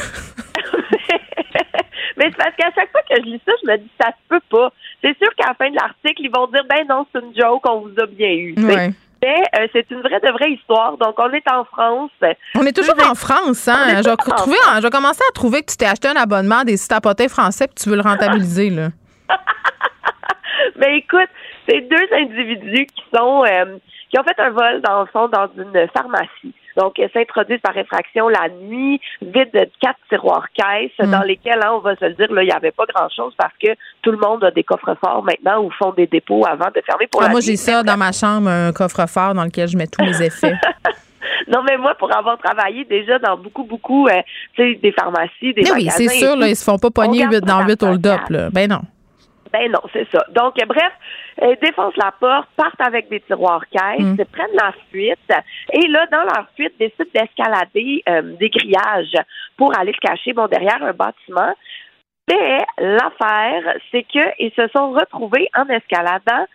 Mais 2.16 2.26
c'est 2.26 2.36
parce 2.36 2.54
qu'à 2.56 2.70
chaque 2.74 2.92
fois 2.92 3.00
que 3.10 3.16
je 3.16 3.22
lis 3.22 3.40
ça, 3.44 3.52
je 3.62 3.66
me 3.70 3.76
dis 3.76 3.90
ça 4.00 4.08
se 4.08 4.28
peut 4.28 4.40
pas. 4.50 4.70
C'est 5.02 5.16
sûr 5.18 5.28
qu'à 5.36 5.48
la 5.48 5.54
fin 5.54 5.68
de 5.68 5.74
l'article, 5.74 6.22
ils 6.22 6.30
vont 6.32 6.46
dire 6.46 6.62
ben 6.68 6.86
non, 6.88 7.04
c'est 7.12 7.20
une 7.20 7.34
joke, 7.36 7.68
on 7.68 7.80
vous 7.80 7.92
a 8.00 8.06
bien 8.06 8.30
eu. 8.30 8.54
Euh, 9.24 9.66
c'est 9.72 9.90
une 9.90 10.00
vraie 10.00 10.20
de 10.20 10.32
vraie 10.32 10.52
histoire. 10.52 10.96
Donc, 10.98 11.14
on 11.18 11.30
est 11.30 11.50
en 11.50 11.64
France. 11.64 12.10
On 12.56 12.66
est 12.66 12.72
toujours 12.72 12.94
en 13.08 13.14
France, 13.14 13.68
hein? 13.68 14.02
Je 14.02 14.80
vais, 14.82 14.90
commencer 14.90 15.22
à 15.28 15.32
trouver 15.32 15.62
que 15.62 15.70
tu 15.70 15.76
t'es 15.76 15.86
acheté 15.86 16.08
un 16.08 16.16
abonnement 16.16 16.62
des 16.64 16.76
sites 16.76 16.92
à 16.92 17.00
français 17.28 17.64
et 17.64 17.68
que 17.68 17.74
tu 17.74 17.88
veux 17.88 17.96
le 17.96 18.02
rentabiliser, 18.02 18.70
là. 18.70 18.88
Mais 19.28 19.36
ben, 20.86 20.94
écoute, 20.94 21.30
c'est 21.68 21.80
deux 21.82 22.08
individus 22.12 22.86
qui 22.86 23.04
sont 23.14 23.44
euh, 23.44 23.76
qui 24.10 24.18
ont 24.18 24.24
fait 24.24 24.38
un 24.40 24.50
vol 24.50 24.80
dans 24.82 25.00
le 25.00 25.06
fond 25.06 25.28
dans 25.28 25.48
une 25.56 25.88
pharmacie. 25.88 26.54
Donc, 26.76 26.98
elles 26.98 27.10
s'introduisent 27.12 27.60
par 27.60 27.76
effraction 27.76 28.28
la 28.28 28.48
nuit, 28.48 29.00
vide 29.22 29.50
de 29.52 29.68
quatre 29.80 29.98
tiroirs 30.08 30.46
caisses, 30.54 30.90
mm. 30.98 31.10
dans 31.10 31.22
lesquels, 31.22 31.60
hein, 31.62 31.70
on 31.74 31.78
va 31.78 31.96
se 31.96 32.04
le 32.04 32.14
dire, 32.14 32.32
là, 32.32 32.42
il 32.42 32.46
n'y 32.46 32.52
avait 32.52 32.72
pas 32.72 32.84
grand-chose 32.92 33.32
parce 33.38 33.54
que 33.62 33.70
tout 34.02 34.10
le 34.10 34.18
monde 34.18 34.42
a 34.44 34.50
des 34.50 34.64
coffres 34.64 34.96
forts 35.00 35.22
maintenant 35.22 35.62
ou 35.62 35.70
font 35.70 35.92
des 35.92 36.06
dépôts 36.06 36.44
avant 36.46 36.70
de 36.74 36.80
fermer 36.84 37.06
pour 37.06 37.22
ah, 37.22 37.26
la 37.26 37.30
Moi, 37.30 37.40
j'ai 37.40 37.56
ça 37.56 37.82
dans 37.82 37.96
ma 37.96 38.12
chambre, 38.12 38.48
un 38.48 38.72
coffre-fort 38.72 39.34
dans 39.34 39.44
lequel 39.44 39.68
je 39.68 39.76
mets 39.76 39.86
tous 39.86 40.04
mes 40.04 40.22
effets. 40.22 40.54
Non, 41.48 41.62
mais 41.62 41.76
moi, 41.76 41.94
pour 41.94 42.14
avoir 42.14 42.38
travaillé 42.38 42.84
déjà 42.84 43.18
dans 43.18 43.36
beaucoup, 43.36 43.64
beaucoup, 43.64 44.06
euh, 44.08 44.22
tu 44.54 44.62
sais, 44.62 44.78
des 44.82 44.92
pharmacies, 44.92 45.52
des 45.52 45.62
mais 45.62 45.72
Oui, 45.72 45.88
c'est 45.90 46.08
sûr, 46.08 46.36
là, 46.36 46.48
ils 46.48 46.56
se 46.56 46.64
font 46.64 46.78
pas 46.78 46.90
pogner 46.90 47.26
dans 47.40 47.66
8 47.66 47.82
hold-up, 47.82 48.20
là. 48.30 48.50
Ben 48.50 48.68
non. 48.68 48.80
Ben 49.54 49.70
non, 49.70 49.78
c'est 49.92 50.08
ça. 50.10 50.26
Donc, 50.30 50.54
bref, 50.66 50.92
ils 51.40 51.56
défoncent 51.62 51.96
la 51.96 52.10
porte, 52.18 52.48
partent 52.56 52.80
avec 52.80 53.08
des 53.08 53.20
tiroirs 53.20 53.64
caisses, 53.70 54.00
mm. 54.00 54.24
prennent 54.32 54.56
la 54.60 54.72
fuite 54.90 55.32
et 55.72 55.86
là, 55.86 56.06
dans 56.10 56.24
leur 56.24 56.48
fuite, 56.56 56.72
décident 56.76 57.04
d'escalader 57.14 58.02
euh, 58.08 58.22
des 58.36 58.50
grillages 58.50 59.14
pour 59.56 59.72
aller 59.78 59.92
se 59.92 60.00
cacher 60.00 60.32
bon, 60.32 60.48
derrière 60.48 60.82
un 60.82 60.92
bâtiment. 60.92 61.54
Mais 62.28 62.58
l'affaire, 62.78 63.76
c'est 63.92 64.02
qu'ils 64.02 64.50
se 64.56 64.66
sont 64.74 64.90
retrouvés 64.90 65.48
en 65.54 65.68
escaladant 65.68 66.46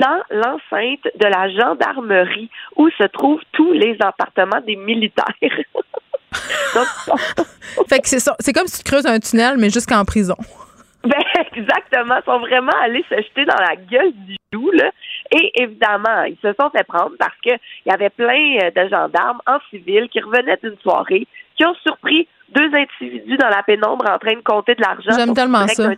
dans 0.00 0.20
l'enceinte 0.30 1.06
de 1.14 1.26
la 1.26 1.50
gendarmerie 1.50 2.50
où 2.74 2.90
se 2.90 3.04
trouvent 3.04 3.42
tous 3.52 3.72
les 3.72 3.96
appartements 4.00 4.60
des 4.66 4.74
militaires. 4.74 5.26
fait 7.88 8.00
que 8.00 8.08
c'est 8.08 8.18
C'est 8.40 8.52
comme 8.52 8.66
si 8.66 8.82
tu 8.82 8.90
creuses 8.90 9.06
un 9.06 9.20
tunnel, 9.20 9.58
mais 9.58 9.70
jusqu'en 9.70 10.04
prison. 10.04 10.36
Ben, 11.08 11.22
exactement. 11.56 12.16
Ils 12.16 12.24
sont 12.24 12.40
vraiment 12.40 12.72
allés 12.82 13.04
se 13.08 13.16
jeter 13.16 13.44
dans 13.44 13.56
la 13.56 13.76
gueule 13.76 14.12
du 14.12 14.36
loup, 14.52 14.70
là. 14.72 14.90
Et 15.30 15.62
évidemment, 15.62 16.24
ils 16.24 16.38
se 16.42 16.52
sont 16.60 16.70
fait 16.70 16.84
prendre 16.84 17.12
parce 17.18 17.36
qu'il 17.42 17.58
y 17.86 17.90
avait 17.90 18.10
plein 18.10 18.58
euh, 18.62 18.70
de 18.70 18.88
gendarmes 18.88 19.40
en 19.46 19.58
civil 19.70 20.08
qui 20.10 20.20
revenaient 20.20 20.58
d'une 20.62 20.78
soirée, 20.78 21.26
qui 21.56 21.66
ont 21.66 21.74
surpris 21.86 22.28
deux 22.54 22.70
individus 22.72 23.36
dans 23.36 23.48
la 23.48 23.62
pénombre 23.62 24.06
en 24.08 24.18
train 24.18 24.34
de 24.34 24.42
compter 24.42 24.74
de 24.74 24.80
l'argent. 24.80 25.10
J'aime 25.14 25.34
tellement 25.34 25.66
ça. 25.66 25.90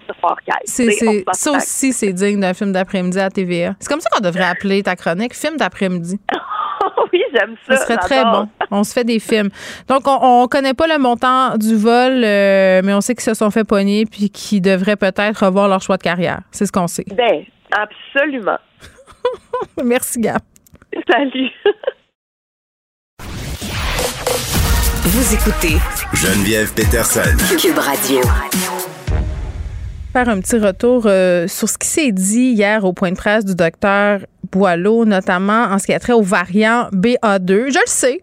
C'est, 0.64 0.90
ça 1.32 1.52
aussi, 1.52 1.92
c'est 1.92 2.12
digne 2.12 2.40
d'un 2.40 2.54
film 2.54 2.72
d'après-midi 2.72 3.20
à 3.20 3.30
TVA. 3.30 3.74
C'est 3.78 3.88
comme 3.88 4.00
ça 4.00 4.10
qu'on 4.10 4.22
devrait 4.22 4.48
appeler 4.48 4.82
ta 4.82 4.96
chronique, 4.96 5.34
film 5.34 5.56
d'après-midi. 5.56 6.18
oui, 7.12 7.22
j'aime 7.34 7.56
ça. 7.66 7.76
Ce 7.76 7.82
serait 7.84 7.96
très 7.96 8.24
bon. 8.24 8.48
On 8.70 8.84
se 8.84 8.92
fait 8.92 9.04
des 9.04 9.18
films. 9.18 9.50
Donc, 9.88 10.02
on 10.06 10.42
ne 10.42 10.46
connaît 10.46 10.74
pas 10.74 10.86
le 10.86 10.98
montant 10.98 11.56
du 11.56 11.76
vol, 11.76 12.22
euh, 12.24 12.80
mais 12.84 12.94
on 12.94 13.00
sait 13.00 13.14
qu'ils 13.14 13.24
se 13.24 13.34
sont 13.34 13.50
fait 13.50 13.64
pogner 13.64 14.06
puis 14.06 14.30
qu'ils 14.30 14.62
devraient 14.62 14.96
peut-être 14.96 15.44
revoir 15.44 15.68
leur 15.68 15.80
choix 15.80 15.96
de 15.96 16.02
carrière. 16.02 16.40
C'est 16.50 16.66
ce 16.66 16.72
qu'on 16.72 16.86
sait. 16.86 17.04
Ben, 17.14 17.44
absolument. 17.72 18.58
Merci, 19.84 20.20
Gap. 20.20 20.42
Salut. 21.10 21.50
Vous 25.02 25.34
écoutez 25.34 25.76
Geneviève 26.14 26.72
Peterson. 26.74 27.36
Cube 27.58 27.78
Radio. 27.78 28.20
Faire 30.12 30.28
un 30.28 30.40
petit 30.40 30.58
retour 30.58 31.04
euh, 31.06 31.46
sur 31.48 31.68
ce 31.68 31.78
qui 31.78 31.88
s'est 31.88 32.12
dit 32.12 32.52
hier 32.52 32.84
au 32.84 32.92
point 32.92 33.10
de 33.10 33.16
presse 33.16 33.44
du 33.44 33.54
docteur 33.54 34.20
Boileau, 34.52 35.04
notamment 35.04 35.64
en 35.64 35.78
ce 35.78 35.86
qui 35.86 35.94
a 35.94 36.00
trait 36.00 36.12
au 36.12 36.22
variant 36.22 36.88
BA2. 36.92 37.72
Je 37.72 37.78
le 37.78 37.86
sais, 37.86 38.22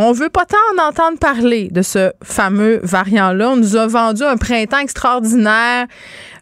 on 0.00 0.12
veut 0.12 0.28
pas 0.28 0.44
tant 0.46 0.56
en 0.76 0.88
entendre 0.88 1.18
parler 1.18 1.70
de 1.72 1.82
ce 1.82 2.12
fameux 2.22 2.78
variant-là. 2.84 3.50
On 3.50 3.56
nous 3.56 3.74
a 3.74 3.88
vendu 3.88 4.22
un 4.22 4.36
printemps 4.36 4.78
extraordinaire, 4.78 5.88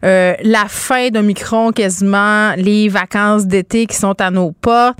euh, 0.05 0.35
la 0.43 0.65
fin 0.67 1.09
d'un 1.09 1.23
micron 1.23 1.71
quasiment, 1.71 2.53
les 2.55 2.87
vacances 2.87 3.47
d'été 3.47 3.87
qui 3.87 3.95
sont 3.95 4.21
à 4.21 4.29
nos 4.29 4.51
pas. 4.51 4.93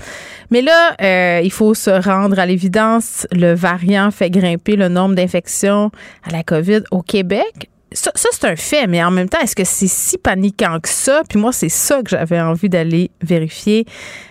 Mais 0.50 0.60
là, 0.60 0.96
euh, 1.00 1.40
il 1.44 1.52
faut 1.52 1.72
se 1.72 1.90
rendre 1.90 2.36
à 2.40 2.46
l'évidence. 2.46 3.28
Le 3.30 3.54
variant 3.54 4.10
fait 4.10 4.28
grimper 4.28 4.74
le 4.74 4.88
nombre 4.88 5.14
d'infections 5.14 5.92
à 6.24 6.32
la 6.32 6.42
COVID 6.42 6.80
au 6.90 7.02
Québec 7.02 7.70
ça, 7.92 8.10
c'est 8.14 8.44
un 8.44 8.56
fait, 8.56 8.86
mais 8.86 9.02
en 9.02 9.10
même 9.10 9.28
temps, 9.28 9.40
est-ce 9.40 9.56
que 9.56 9.64
c'est 9.64 9.88
si 9.88 10.18
paniquant 10.18 10.78
que 10.80 10.88
ça? 10.88 11.22
Puis 11.28 11.38
moi, 11.38 11.52
c'est 11.52 11.68
ça 11.68 12.02
que 12.02 12.10
j'avais 12.10 12.40
envie 12.40 12.68
d'aller 12.68 13.10
vérifier 13.22 13.86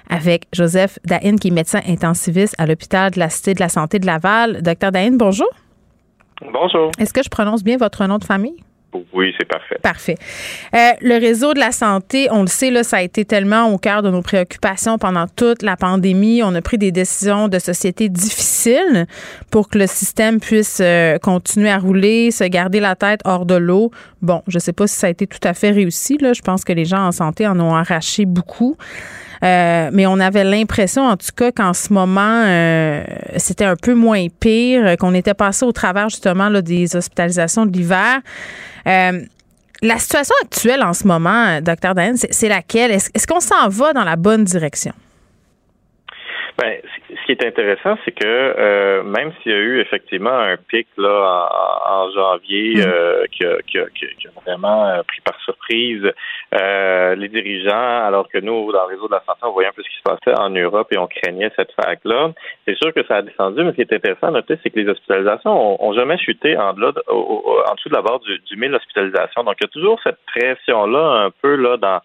avec 0.10 0.48
Joseph 0.54 1.00
Dahin, 1.06 1.38
qui 1.38 1.48
est 1.48 1.52
médecin 1.52 1.82
intensiviste 1.88 2.56
à 2.58 2.66
l'hôpital 2.66 3.12
de 3.12 3.20
la 3.20 3.30
Cité 3.30 3.54
de 3.54 3.60
la 3.60 3.70
Santé 3.70 4.00
de 4.00 4.06
Laval. 4.06 4.62
Docteur 4.62 4.92
Dahin, 4.92 5.18
bonjour. 5.18 5.50
Bonjour. 6.42 6.92
Est-ce 7.00 7.14
que 7.14 7.24
je 7.24 7.30
prononce 7.30 7.64
bien 7.64 7.78
votre 7.78 8.06
nom 8.06 8.18
de 8.18 8.24
famille? 8.24 8.64
Oui, 9.14 9.34
c'est 9.38 9.47
parfait. 9.47 9.77
Parfait. 9.81 10.15
Euh, 10.73 10.91
le 11.01 11.19
réseau 11.19 11.53
de 11.53 11.59
la 11.59 11.72
santé, 11.72 12.27
on 12.31 12.41
le 12.41 12.47
sait, 12.47 12.72
là, 12.72 12.84
ça 12.84 12.97
a 12.97 13.01
été 13.01 13.26
tellement 13.26 13.72
au 13.72 13.77
cœur 13.77 14.01
de 14.01 14.09
nos 14.09 14.22
préoccupations 14.22 14.97
pendant 14.97 15.27
toute 15.27 15.61
la 15.61 15.76
pandémie. 15.76 16.41
On 16.43 16.55
a 16.55 16.61
pris 16.61 16.77
des 16.77 16.91
décisions 16.91 17.47
de 17.47 17.59
société 17.59 18.09
difficiles 18.09 19.05
pour 19.51 19.69
que 19.69 19.77
le 19.77 19.88
système 19.88 20.39
puisse 20.39 20.80
euh, 20.81 21.18
continuer 21.19 21.69
à 21.69 21.77
rouler, 21.77 22.31
se 22.31 22.43
garder 22.43 22.80
la 22.80 22.95
tête 22.95 23.22
hors 23.26 23.45
de 23.45 23.55
l'eau. 23.55 23.91
Bon, 24.22 24.41
je 24.47 24.57
ne 24.57 24.61
sais 24.61 24.73
pas 24.73 24.88
si 24.88 24.95
ça 24.95 25.07
a 25.07 25.09
été 25.09 25.27
tout 25.27 25.39
à 25.43 25.53
fait 25.53 25.72
réussi. 25.72 26.18
Là. 26.18 26.34
Je 26.34 26.41
pense 26.41 26.64
que 26.64 26.73
les 26.73 26.85
gens 26.85 27.05
en 27.05 27.11
santé 27.11 27.47
en 27.47 27.59
ont 27.59 27.76
arraché 27.76 28.26
beaucoup. 28.26 28.77
Euh, 29.43 29.89
mais 29.93 30.05
on 30.07 30.19
avait 30.19 30.43
l'impression, 30.43 31.03
en 31.03 31.18
tout 31.18 31.27
cas, 31.35 31.51
qu'en 31.51 31.73
ce 31.73 31.93
moment, 31.93 32.43
c'était 33.38 33.65
un 33.65 33.76
peu 33.76 33.93
moins 33.93 34.27
pire, 34.39 34.97
qu'on 34.97 35.14
était 35.14 35.34
passé 35.34 35.65
au 35.65 35.72
travers 35.72 36.09
justement 36.09 36.49
là, 36.49 36.61
des 36.61 36.95
hospitalisations 36.95 37.65
de 37.65 37.77
l'hiver. 37.77 38.22
Euh, 38.88 39.22
la 39.81 39.99
situation 39.99 40.35
actuelle 40.43 40.84
en 40.84 40.93
ce 40.93 41.05
moment, 41.05 41.61
docteur 41.61 41.93
Dayan, 41.93 42.15
c'est 42.15 42.49
laquelle? 42.49 42.91
Est-ce 42.91 43.27
qu'on 43.27 43.39
s'en 43.39 43.68
va 43.69 43.93
dans 43.93 44.03
la 44.03 44.15
bonne 44.15 44.43
direction? 44.43 44.93
Ben, 46.58 46.82
ce 47.08 47.26
qui 47.28 47.34
est 47.34 47.46
intéressant, 47.46 48.00
c'est 48.04 48.14
que 48.14 48.26
euh, 48.26 49.04
même 49.04 49.32
s'il 49.44 49.52
y 49.52 49.56
a 49.56 49.60
eu 49.60 49.80
effectivement 49.80 50.32
un 50.32 50.58
pic 50.58 50.88
là 50.98 51.48
en, 51.88 52.10
janvier 52.10 52.78
mm. 52.78 52.88
euh, 52.88 53.26
qui, 53.32 53.46
a, 53.46 53.58
qui, 53.62 53.78
a, 53.78 53.86
qui, 53.90 54.28
a, 54.28 54.42
vraiment 54.44 54.88
euh, 54.88 55.04
pris 55.04 55.22
par 55.22 55.40
surprise 55.42 56.12
euh, 56.60 57.14
les 57.14 57.28
dirigeants, 57.28 58.06
alors 58.08 58.28
que 58.28 58.40
nous, 58.40 58.72
dans 58.72 58.88
le 58.88 58.96
réseau 58.96 59.08
de 59.08 59.14
la 59.14 59.24
santé, 59.28 59.42
on 59.44 59.52
voyait 59.52 59.70
un 59.70 59.72
peu 59.72 59.84
ce 59.84 59.90
qui 59.90 59.98
se 59.98 60.02
passait 60.02 60.40
en 60.40 60.50
Europe 60.50 60.88
et 60.92 60.98
on 60.98 61.06
craignait 61.06 61.52
cette 61.56 61.74
vague-là. 61.78 62.32
C'est 62.68 62.78
sûr 62.78 62.92
que 62.92 63.06
ça 63.06 63.18
a 63.18 63.22
descendu, 63.22 63.64
mais 63.64 63.72
ce 63.72 63.76
qui 63.76 63.82
est 63.82 63.94
intéressant 63.94 64.30
à 64.30 64.32
noter, 64.32 64.58
c'est 64.64 64.72
que 64.72 64.80
les 64.80 64.90
hospitalisations 64.90 65.84
ont, 65.84 65.94
jamais 65.94 66.18
chuté 66.18 66.58
en, 66.58 66.74
delà 66.74 66.92
en 67.08 67.76
dessous 67.76 67.90
de 67.90 67.94
la 67.94 68.02
barre 68.02 68.20
du, 68.22 68.40
du 68.40 68.58
1000 68.58 68.74
hospitalisations. 68.74 69.44
Donc, 69.44 69.58
il 69.62 69.64
y 69.64 69.68
a 69.68 69.70
toujours 69.70 70.00
cette 70.04 70.20
pression-là 70.26 71.26
un 71.26 71.30
peu 71.30 71.56
là 71.56 71.78
dans 71.78 72.02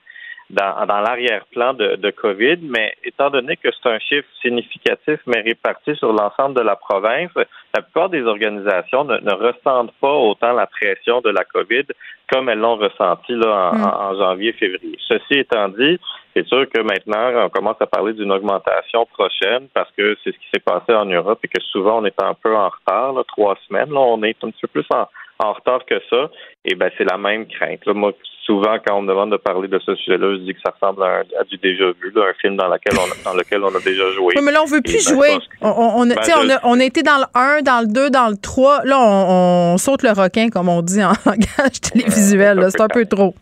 dans, 0.52 0.86
dans 0.86 1.00
l'arrière-plan 1.00 1.72
de, 1.72 1.96
de, 1.96 2.10
COVID, 2.10 2.58
mais 2.62 2.92
étant 3.04 3.30
donné 3.30 3.56
que 3.56 3.68
c'est 3.72 3.88
un 3.88 3.98
chiffre 3.98 4.28
significatif, 4.42 5.18
mais 5.26 5.40
réparti 5.40 5.96
sur 5.96 6.12
l'ensemble 6.12 6.54
de 6.54 6.60
la 6.60 6.76
province, 6.76 7.30
la 7.74 7.80
plupart 7.80 8.10
des 8.10 8.22
organisations 8.22 9.04
ne, 9.04 9.16
ne, 9.18 9.32
ressentent 9.32 9.94
pas 10.00 10.12
autant 10.12 10.52
la 10.52 10.66
pression 10.66 11.22
de 11.22 11.30
la 11.30 11.44
COVID 11.44 11.84
comme 12.30 12.50
elles 12.50 12.58
l'ont 12.58 12.76
ressenti 12.76 13.32
là, 13.34 13.72
en, 13.72 13.78
mm. 13.78 13.84
en 13.84 14.14
janvier-février. 14.16 14.98
Ceci 15.08 15.38
étant 15.38 15.68
dit, 15.68 15.98
c'est 16.34 16.46
sûr 16.46 16.66
que 16.68 16.80
maintenant, 16.80 17.44
on 17.46 17.48
commence 17.48 17.80
à 17.80 17.86
parler 17.86 18.12
d'une 18.12 18.32
augmentation 18.32 19.06
prochaine 19.06 19.68
parce 19.74 19.90
que 19.96 20.16
c'est 20.22 20.32
ce 20.32 20.38
qui 20.38 20.48
s'est 20.52 20.60
passé 20.60 20.92
en 20.92 21.06
Europe 21.06 21.40
et 21.44 21.48
que 21.48 21.60
souvent 21.62 22.00
on 22.00 22.04
est 22.04 22.22
un 22.22 22.34
peu 22.34 22.54
en 22.54 22.68
retard, 22.68 23.14
là, 23.14 23.22
trois 23.26 23.56
semaines. 23.68 23.90
Là, 23.90 24.00
on 24.00 24.22
est 24.22 24.36
un 24.44 24.50
petit 24.50 24.60
peu 24.62 24.68
plus 24.68 24.86
en, 24.94 25.06
en 25.38 25.52
retard 25.52 25.84
que 25.84 26.00
ça. 26.10 26.30
Et 26.64 26.74
ben 26.74 26.90
c'est 26.96 27.04
la 27.04 27.18
même 27.18 27.46
crainte. 27.46 27.84
Là. 27.86 27.94
Moi, 27.94 28.12
souvent, 28.44 28.76
quand 28.84 28.98
on 28.98 29.02
me 29.02 29.08
demande 29.08 29.30
de 29.30 29.36
parler 29.36 29.68
de 29.68 29.78
ce 29.78 29.94
sujet-là, 29.96 30.34
je 30.34 30.40
dis 30.40 30.54
que 30.54 30.60
ça 30.64 30.72
ressemble 30.72 31.02
à, 31.02 31.22
du 31.44 31.56
déjà 31.58 31.86
vu, 31.86 32.12
un 32.16 32.34
film 32.40 32.56
dans, 32.56 32.68
lequel 32.68 32.94
on 32.98 33.10
a, 33.10 33.24
dans 33.32 33.36
lequel 33.36 33.62
on 33.62 33.74
a 33.74 33.80
déjà 33.80 34.10
joué. 34.12 34.34
mais 34.42 34.52
là, 34.52 34.62
on 34.62 34.66
veut 34.66 34.82
plus 34.82 35.08
ben, 35.08 35.14
jouer. 35.14 35.30
On, 35.60 35.68
on, 35.68 36.10
a, 36.10 36.60
on, 36.64 36.80
a, 36.80 36.84
été 36.84 37.02
dans 37.02 37.18
le 37.18 37.24
1, 37.34 37.62
dans 37.62 37.80
le 37.80 37.92
2, 37.92 38.10
dans 38.10 38.28
le 38.28 38.36
3. 38.36 38.84
Là, 38.84 38.98
on, 39.00 39.76
saute 39.78 40.02
le 40.02 40.10
requin, 40.10 40.48
comme 40.48 40.68
on 40.68 40.82
dit 40.82 41.02
en 41.02 41.12
langage 41.26 41.80
télévisuel. 41.80 42.60
c'est 42.70 42.80
un 42.80 42.88
peu 42.88 43.06
trop. 43.06 43.34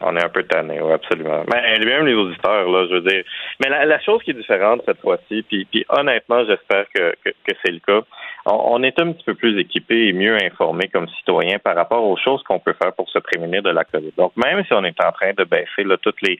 On 0.00 0.16
est 0.16 0.22
un 0.22 0.28
peu 0.28 0.44
tanné, 0.44 0.80
oui, 0.80 0.92
absolument. 0.92 1.42
Mais 1.52 1.78
même 1.80 2.06
les 2.06 2.14
auditeurs, 2.14 2.70
là, 2.70 2.86
je 2.88 2.94
veux 2.94 3.00
dire. 3.00 3.24
Mais 3.60 3.68
la, 3.68 4.00
chose 4.00 4.22
qui 4.22 4.30
est 4.30 4.34
différente 4.34 4.82
cette 4.86 5.00
fois-ci, 5.00 5.42
puis, 5.48 5.64
puis 5.64 5.84
honnêtement, 5.88 6.44
j'espère 6.44 6.84
que, 6.94 7.14
que, 7.24 7.30
que 7.30 7.56
c'est 7.64 7.72
le 7.72 7.80
cas, 7.80 8.06
on, 8.50 8.82
est 8.82 8.98
un 9.00 9.12
petit 9.12 9.24
peu 9.24 9.34
plus 9.34 9.58
équipé 9.58 10.08
et 10.08 10.12
mieux 10.12 10.36
informé 10.42 10.88
comme 10.88 11.08
citoyen 11.08 11.58
par 11.58 11.76
rapport 11.76 12.04
aux 12.04 12.16
choses 12.16 12.42
qu'on 12.44 12.58
peut 12.58 12.74
faire 12.80 12.92
pour 12.94 13.08
se 13.08 13.18
prémunir 13.18 13.62
de 13.62 13.70
la 13.70 13.84
COVID. 13.84 14.12
Donc, 14.16 14.32
même 14.36 14.64
si 14.64 14.72
on 14.72 14.84
est 14.84 14.98
en 15.04 15.12
train 15.12 15.32
de 15.36 15.44
baisser 15.44 15.84
là, 15.84 15.96
toutes 16.00 16.20
les 16.22 16.38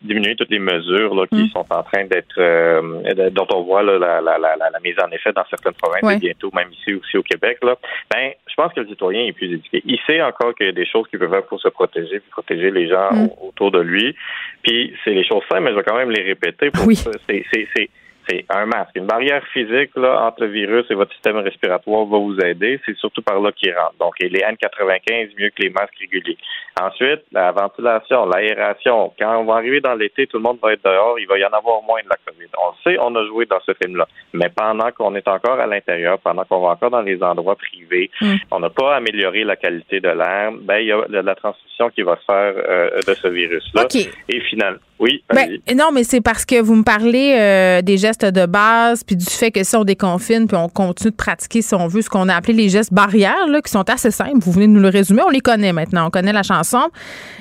diminuer 0.00 0.36
toutes 0.36 0.50
les 0.50 0.60
mesures 0.60 1.14
là, 1.14 1.26
qui 1.26 1.44
mm. 1.44 1.48
sont 1.48 1.66
en 1.70 1.82
train 1.82 2.04
d'être 2.04 2.38
euh, 2.38 3.30
dont 3.30 3.46
on 3.52 3.62
voit 3.62 3.82
là, 3.82 3.98
la, 3.98 4.20
la, 4.20 4.38
la, 4.38 4.56
la, 4.56 4.80
mise 4.82 4.96
en 5.02 5.10
effet 5.10 5.32
dans 5.32 5.44
certaines 5.50 5.74
provinces 5.74 6.16
et 6.16 6.18
bientôt 6.18 6.50
même 6.54 6.70
ici 6.72 6.94
aussi 6.94 7.16
au 7.16 7.22
Québec, 7.22 7.58
là, 7.62 7.76
ben 8.12 8.30
je 8.46 8.54
pense 8.54 8.72
que 8.72 8.80
le 8.80 8.86
citoyen 8.86 9.24
est 9.24 9.32
plus 9.32 9.52
éduqué. 9.54 9.82
Il 9.84 9.98
sait 10.06 10.22
encore 10.22 10.54
qu'il 10.54 10.66
y 10.66 10.70
a 10.70 10.72
des 10.72 10.86
choses 10.86 11.08
qu'il 11.08 11.18
peut 11.18 11.28
faire 11.28 11.44
pour 11.44 11.60
se 11.60 11.68
protéger, 11.68 12.20
pour 12.20 12.42
protéger 12.42 12.70
les 12.70 12.88
gens 12.88 13.12
mm. 13.12 13.28
autour 13.42 13.70
de 13.70 13.80
lui. 13.80 14.14
Puis 14.62 14.94
c'est 15.04 15.14
les 15.14 15.24
choses 15.24 15.42
simples, 15.50 15.62
mais 15.62 15.70
je 15.70 15.76
vais 15.76 15.84
quand 15.84 15.96
même 15.96 16.10
les 16.10 16.22
répéter 16.22 16.70
pour 16.70 16.86
oui. 16.86 16.96
c'est 16.96 17.90
c'est 18.28 18.44
un 18.50 18.66
masque. 18.66 18.90
Une 18.94 19.06
barrière 19.06 19.42
physique 19.52 19.90
là, 19.96 20.26
entre 20.26 20.42
le 20.42 20.48
virus 20.48 20.84
et 20.90 20.94
votre 20.94 21.12
système 21.12 21.36
respiratoire 21.36 22.04
va 22.04 22.18
vous 22.18 22.38
aider. 22.40 22.80
C'est 22.84 22.96
surtout 22.96 23.22
par 23.22 23.40
là 23.40 23.52
qu'il 23.52 23.72
rentre. 23.72 23.94
Donc, 23.98 24.14
les 24.20 24.40
N95 24.40 25.30
mieux 25.38 25.50
que 25.50 25.62
les 25.62 25.70
masques 25.70 25.96
réguliers. 25.98 26.36
Ensuite, 26.80 27.22
la 27.32 27.52
ventilation, 27.52 28.26
l'aération. 28.26 29.12
Quand 29.18 29.38
on 29.38 29.44
va 29.44 29.54
arriver 29.54 29.80
dans 29.80 29.94
l'été, 29.94 30.26
tout 30.26 30.36
le 30.36 30.42
monde 30.42 30.58
va 30.62 30.74
être 30.74 30.84
dehors. 30.84 31.18
Il 31.18 31.26
va 31.26 31.38
y 31.38 31.44
en 31.44 31.48
avoir 31.50 31.82
moins 31.82 32.00
de 32.02 32.08
la 32.08 32.16
COVID. 32.26 32.48
On 32.58 32.70
le 32.70 32.92
sait, 32.92 32.98
on 33.00 33.14
a 33.16 33.26
joué 33.26 33.46
dans 33.46 33.60
ce 33.64 33.72
film-là. 33.82 34.06
Mais 34.32 34.48
pendant 34.54 34.90
qu'on 34.92 35.14
est 35.14 35.26
encore 35.26 35.58
à 35.58 35.66
l'intérieur, 35.66 36.18
pendant 36.18 36.44
qu'on 36.44 36.60
va 36.60 36.68
encore 36.68 36.90
dans 36.90 37.02
les 37.02 37.22
endroits 37.22 37.56
privés, 37.56 38.10
mm. 38.20 38.34
on 38.50 38.60
n'a 38.60 38.70
pas 38.70 38.96
amélioré 38.96 39.44
la 39.44 39.56
qualité 39.56 40.00
de 40.00 40.08
l'air. 40.08 40.52
Ben, 40.52 40.78
il 40.78 40.86
y 40.86 40.92
a 40.92 41.04
la 41.08 41.34
transmission 41.34 41.90
qui 41.90 42.02
va 42.02 42.16
se 42.16 42.24
faire 42.24 42.54
euh, 42.56 42.90
de 43.06 43.14
ce 43.14 43.28
virus-là. 43.28 43.86
Et 44.28 44.40
finalement, 44.40 44.78
oui. 44.98 45.22
Ben, 45.32 45.58
non, 45.76 45.90
mais 45.92 46.02
c'est 46.02 46.20
parce 46.20 46.44
que 46.44 46.60
vous 46.60 46.74
me 46.74 46.82
parlez 46.82 47.36
euh, 47.38 47.82
des 47.82 47.96
gestes 47.98 48.17
de 48.24 48.46
base, 48.46 49.04
puis 49.04 49.16
du 49.16 49.24
fait 49.24 49.50
que 49.50 49.64
si 49.64 49.76
on 49.76 49.84
déconfine, 49.84 50.46
puis 50.46 50.56
on 50.56 50.68
continue 50.68 51.10
de 51.10 51.16
pratiquer, 51.16 51.62
si 51.62 51.74
on 51.74 51.86
veut, 51.86 52.02
ce 52.02 52.10
qu'on 52.10 52.28
a 52.28 52.34
appelé 52.34 52.52
les 52.54 52.68
gestes 52.68 52.92
barrières, 52.92 53.46
là, 53.48 53.60
qui 53.60 53.70
sont 53.70 53.88
assez 53.88 54.10
simples. 54.10 54.38
Vous 54.40 54.52
venez 54.52 54.66
nous 54.66 54.80
le 54.80 54.88
résumer. 54.88 55.22
On 55.26 55.30
les 55.30 55.40
connaît 55.40 55.72
maintenant. 55.72 56.06
On 56.06 56.10
connaît 56.10 56.32
la 56.32 56.42
chanson. 56.42 56.90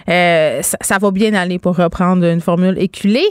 Euh, 0.09 0.61
ça, 0.61 0.97
va 0.97 1.11
bien 1.11 1.33
aller 1.33 1.59
pour 1.59 1.75
reprendre 1.75 2.25
une 2.25 2.41
formule 2.41 2.77
éculée. 2.79 3.27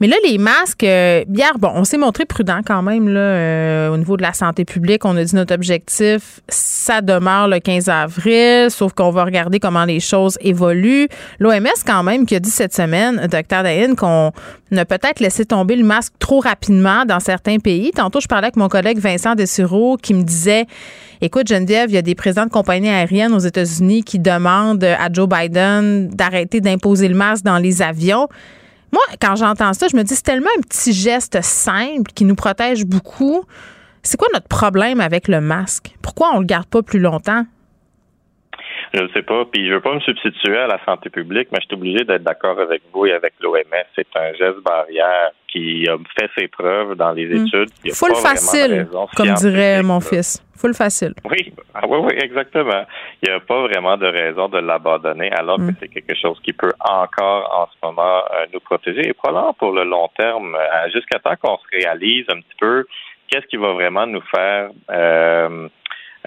Mais 0.00 0.06
là, 0.06 0.16
les 0.24 0.38
masques, 0.38 0.84
euh, 0.84 1.24
hier, 1.34 1.58
bon, 1.58 1.70
on 1.74 1.82
s'est 1.82 1.98
montré 1.98 2.24
prudent 2.24 2.60
quand 2.64 2.82
même 2.82 3.08
là, 3.08 3.20
euh, 3.20 3.88
au 3.88 3.96
niveau 3.96 4.16
de 4.16 4.22
la 4.22 4.32
santé 4.32 4.64
publique. 4.64 5.04
On 5.04 5.16
a 5.16 5.24
dit 5.24 5.34
notre 5.34 5.54
objectif, 5.54 6.40
ça 6.48 7.00
demeure 7.00 7.48
le 7.48 7.58
15 7.58 7.88
avril, 7.88 8.70
sauf 8.70 8.92
qu'on 8.92 9.10
va 9.10 9.24
regarder 9.24 9.58
comment 9.58 9.84
les 9.84 9.98
choses 9.98 10.38
évoluent. 10.40 11.08
L'OMS, 11.40 11.66
quand 11.84 12.04
même, 12.04 12.26
qui 12.26 12.36
a 12.36 12.40
dit 12.40 12.50
cette 12.50 12.74
semaine, 12.74 13.26
docteur 13.26 13.64
Dahin, 13.64 13.96
qu'on 13.96 14.32
a 14.76 14.84
peut-être 14.84 15.18
laissé 15.18 15.44
tomber 15.44 15.74
le 15.74 15.84
masque 15.84 16.12
trop 16.20 16.38
rapidement 16.38 17.04
dans 17.04 17.20
certains 17.20 17.58
pays. 17.58 17.90
Tantôt, 17.90 18.20
je 18.20 18.28
parlais 18.28 18.46
avec 18.46 18.56
mon 18.56 18.68
collègue 18.68 18.98
Vincent 18.98 19.34
Dessureau 19.34 19.96
qui 19.96 20.14
me 20.14 20.22
disait 20.22 20.66
Écoute, 21.20 21.48
Geneviève, 21.48 21.90
il 21.90 21.94
y 21.94 21.98
a 21.98 22.02
des 22.02 22.14
présidents 22.14 22.46
de 22.46 22.50
compagnies 22.50 22.88
aériennes 22.88 23.32
aux 23.32 23.40
États-Unis 23.40 24.04
qui 24.04 24.20
demandent 24.20 24.84
à 24.84 25.12
Joe 25.12 25.28
Biden 25.28 26.08
d'arrêter 26.08 26.60
d'imposer 26.60 27.08
le 27.08 27.16
masque 27.16 27.44
dans 27.44 27.58
les 27.58 27.82
avions. 27.82 28.28
Moi, 28.92 29.02
quand 29.20 29.36
j'entends 29.36 29.72
ça, 29.72 29.86
je 29.90 29.96
me 29.96 30.02
dis, 30.02 30.14
c'est 30.14 30.22
tellement 30.22 30.50
un 30.56 30.60
petit 30.62 30.92
geste 30.92 31.42
simple 31.42 32.10
qui 32.14 32.24
nous 32.24 32.34
protège 32.34 32.84
beaucoup. 32.84 33.44
C'est 34.02 34.16
quoi 34.16 34.28
notre 34.32 34.48
problème 34.48 35.00
avec 35.00 35.28
le 35.28 35.40
masque? 35.40 35.94
Pourquoi 36.02 36.30
on 36.34 36.40
le 36.40 36.46
garde 36.46 36.66
pas 36.66 36.82
plus 36.82 37.00
longtemps? 37.00 37.44
Je 38.94 39.02
ne 39.02 39.08
sais 39.08 39.22
pas. 39.22 39.44
Puis 39.52 39.68
je 39.68 39.74
veux 39.74 39.80
pas 39.80 39.94
me 39.94 40.00
substituer 40.00 40.56
à 40.56 40.66
la 40.66 40.82
santé 40.84 41.10
publique, 41.10 41.48
mais 41.52 41.58
je 41.60 41.66
suis 41.66 41.74
obligé 41.74 42.04
d'être 42.04 42.24
d'accord 42.24 42.58
avec 42.58 42.82
vous 42.92 43.06
et 43.06 43.12
avec 43.12 43.34
l'OMS. 43.40 43.84
C'est 43.94 44.06
un 44.14 44.32
geste 44.34 44.60
barrière 44.64 45.32
qui 45.48 45.86
a 45.88 45.96
fait 46.18 46.30
ses 46.36 46.48
preuves 46.48 46.94
dans 46.94 47.12
les 47.12 47.26
hmm. 47.26 47.46
études. 47.46 47.70
Il 47.84 47.92
Full 47.92 48.14
facile, 48.14 48.88
comme 49.16 49.32
dirait 49.34 49.82
mon 49.82 50.00
fils. 50.00 50.42
Full 50.56 50.74
facile. 50.74 51.14
Oui, 51.30 51.52
ah, 51.72 51.82
oui, 51.88 51.98
oui, 52.02 52.14
exactement. 52.20 52.84
Il 53.22 53.28
n'y 53.28 53.34
a 53.34 53.40
pas 53.40 53.62
vraiment 53.62 53.96
de 53.96 54.06
raison 54.06 54.48
de 54.48 54.58
l'abandonner, 54.58 55.30
alors 55.30 55.58
que 55.58 55.62
hmm. 55.62 55.76
c'est 55.80 55.88
quelque 55.88 56.14
chose 56.16 56.38
qui 56.42 56.52
peut 56.52 56.72
encore 56.80 57.48
en 57.60 57.66
ce 57.66 57.86
moment 57.86 58.22
euh, 58.32 58.46
nous 58.52 58.60
protéger 58.60 59.08
et 59.08 59.12
probablement 59.12 59.52
pour 59.54 59.72
le 59.72 59.84
long 59.84 60.08
terme, 60.16 60.56
euh, 60.56 60.90
jusqu'à 60.92 61.20
temps 61.20 61.36
qu'on 61.40 61.58
se 61.58 61.76
réalise 61.76 62.26
un 62.28 62.40
petit 62.40 62.56
peu 62.58 62.84
qu'est-ce 63.28 63.46
qui 63.46 63.56
va 63.56 63.72
vraiment 63.72 64.06
nous 64.06 64.22
faire 64.22 64.70
euh, 64.90 65.68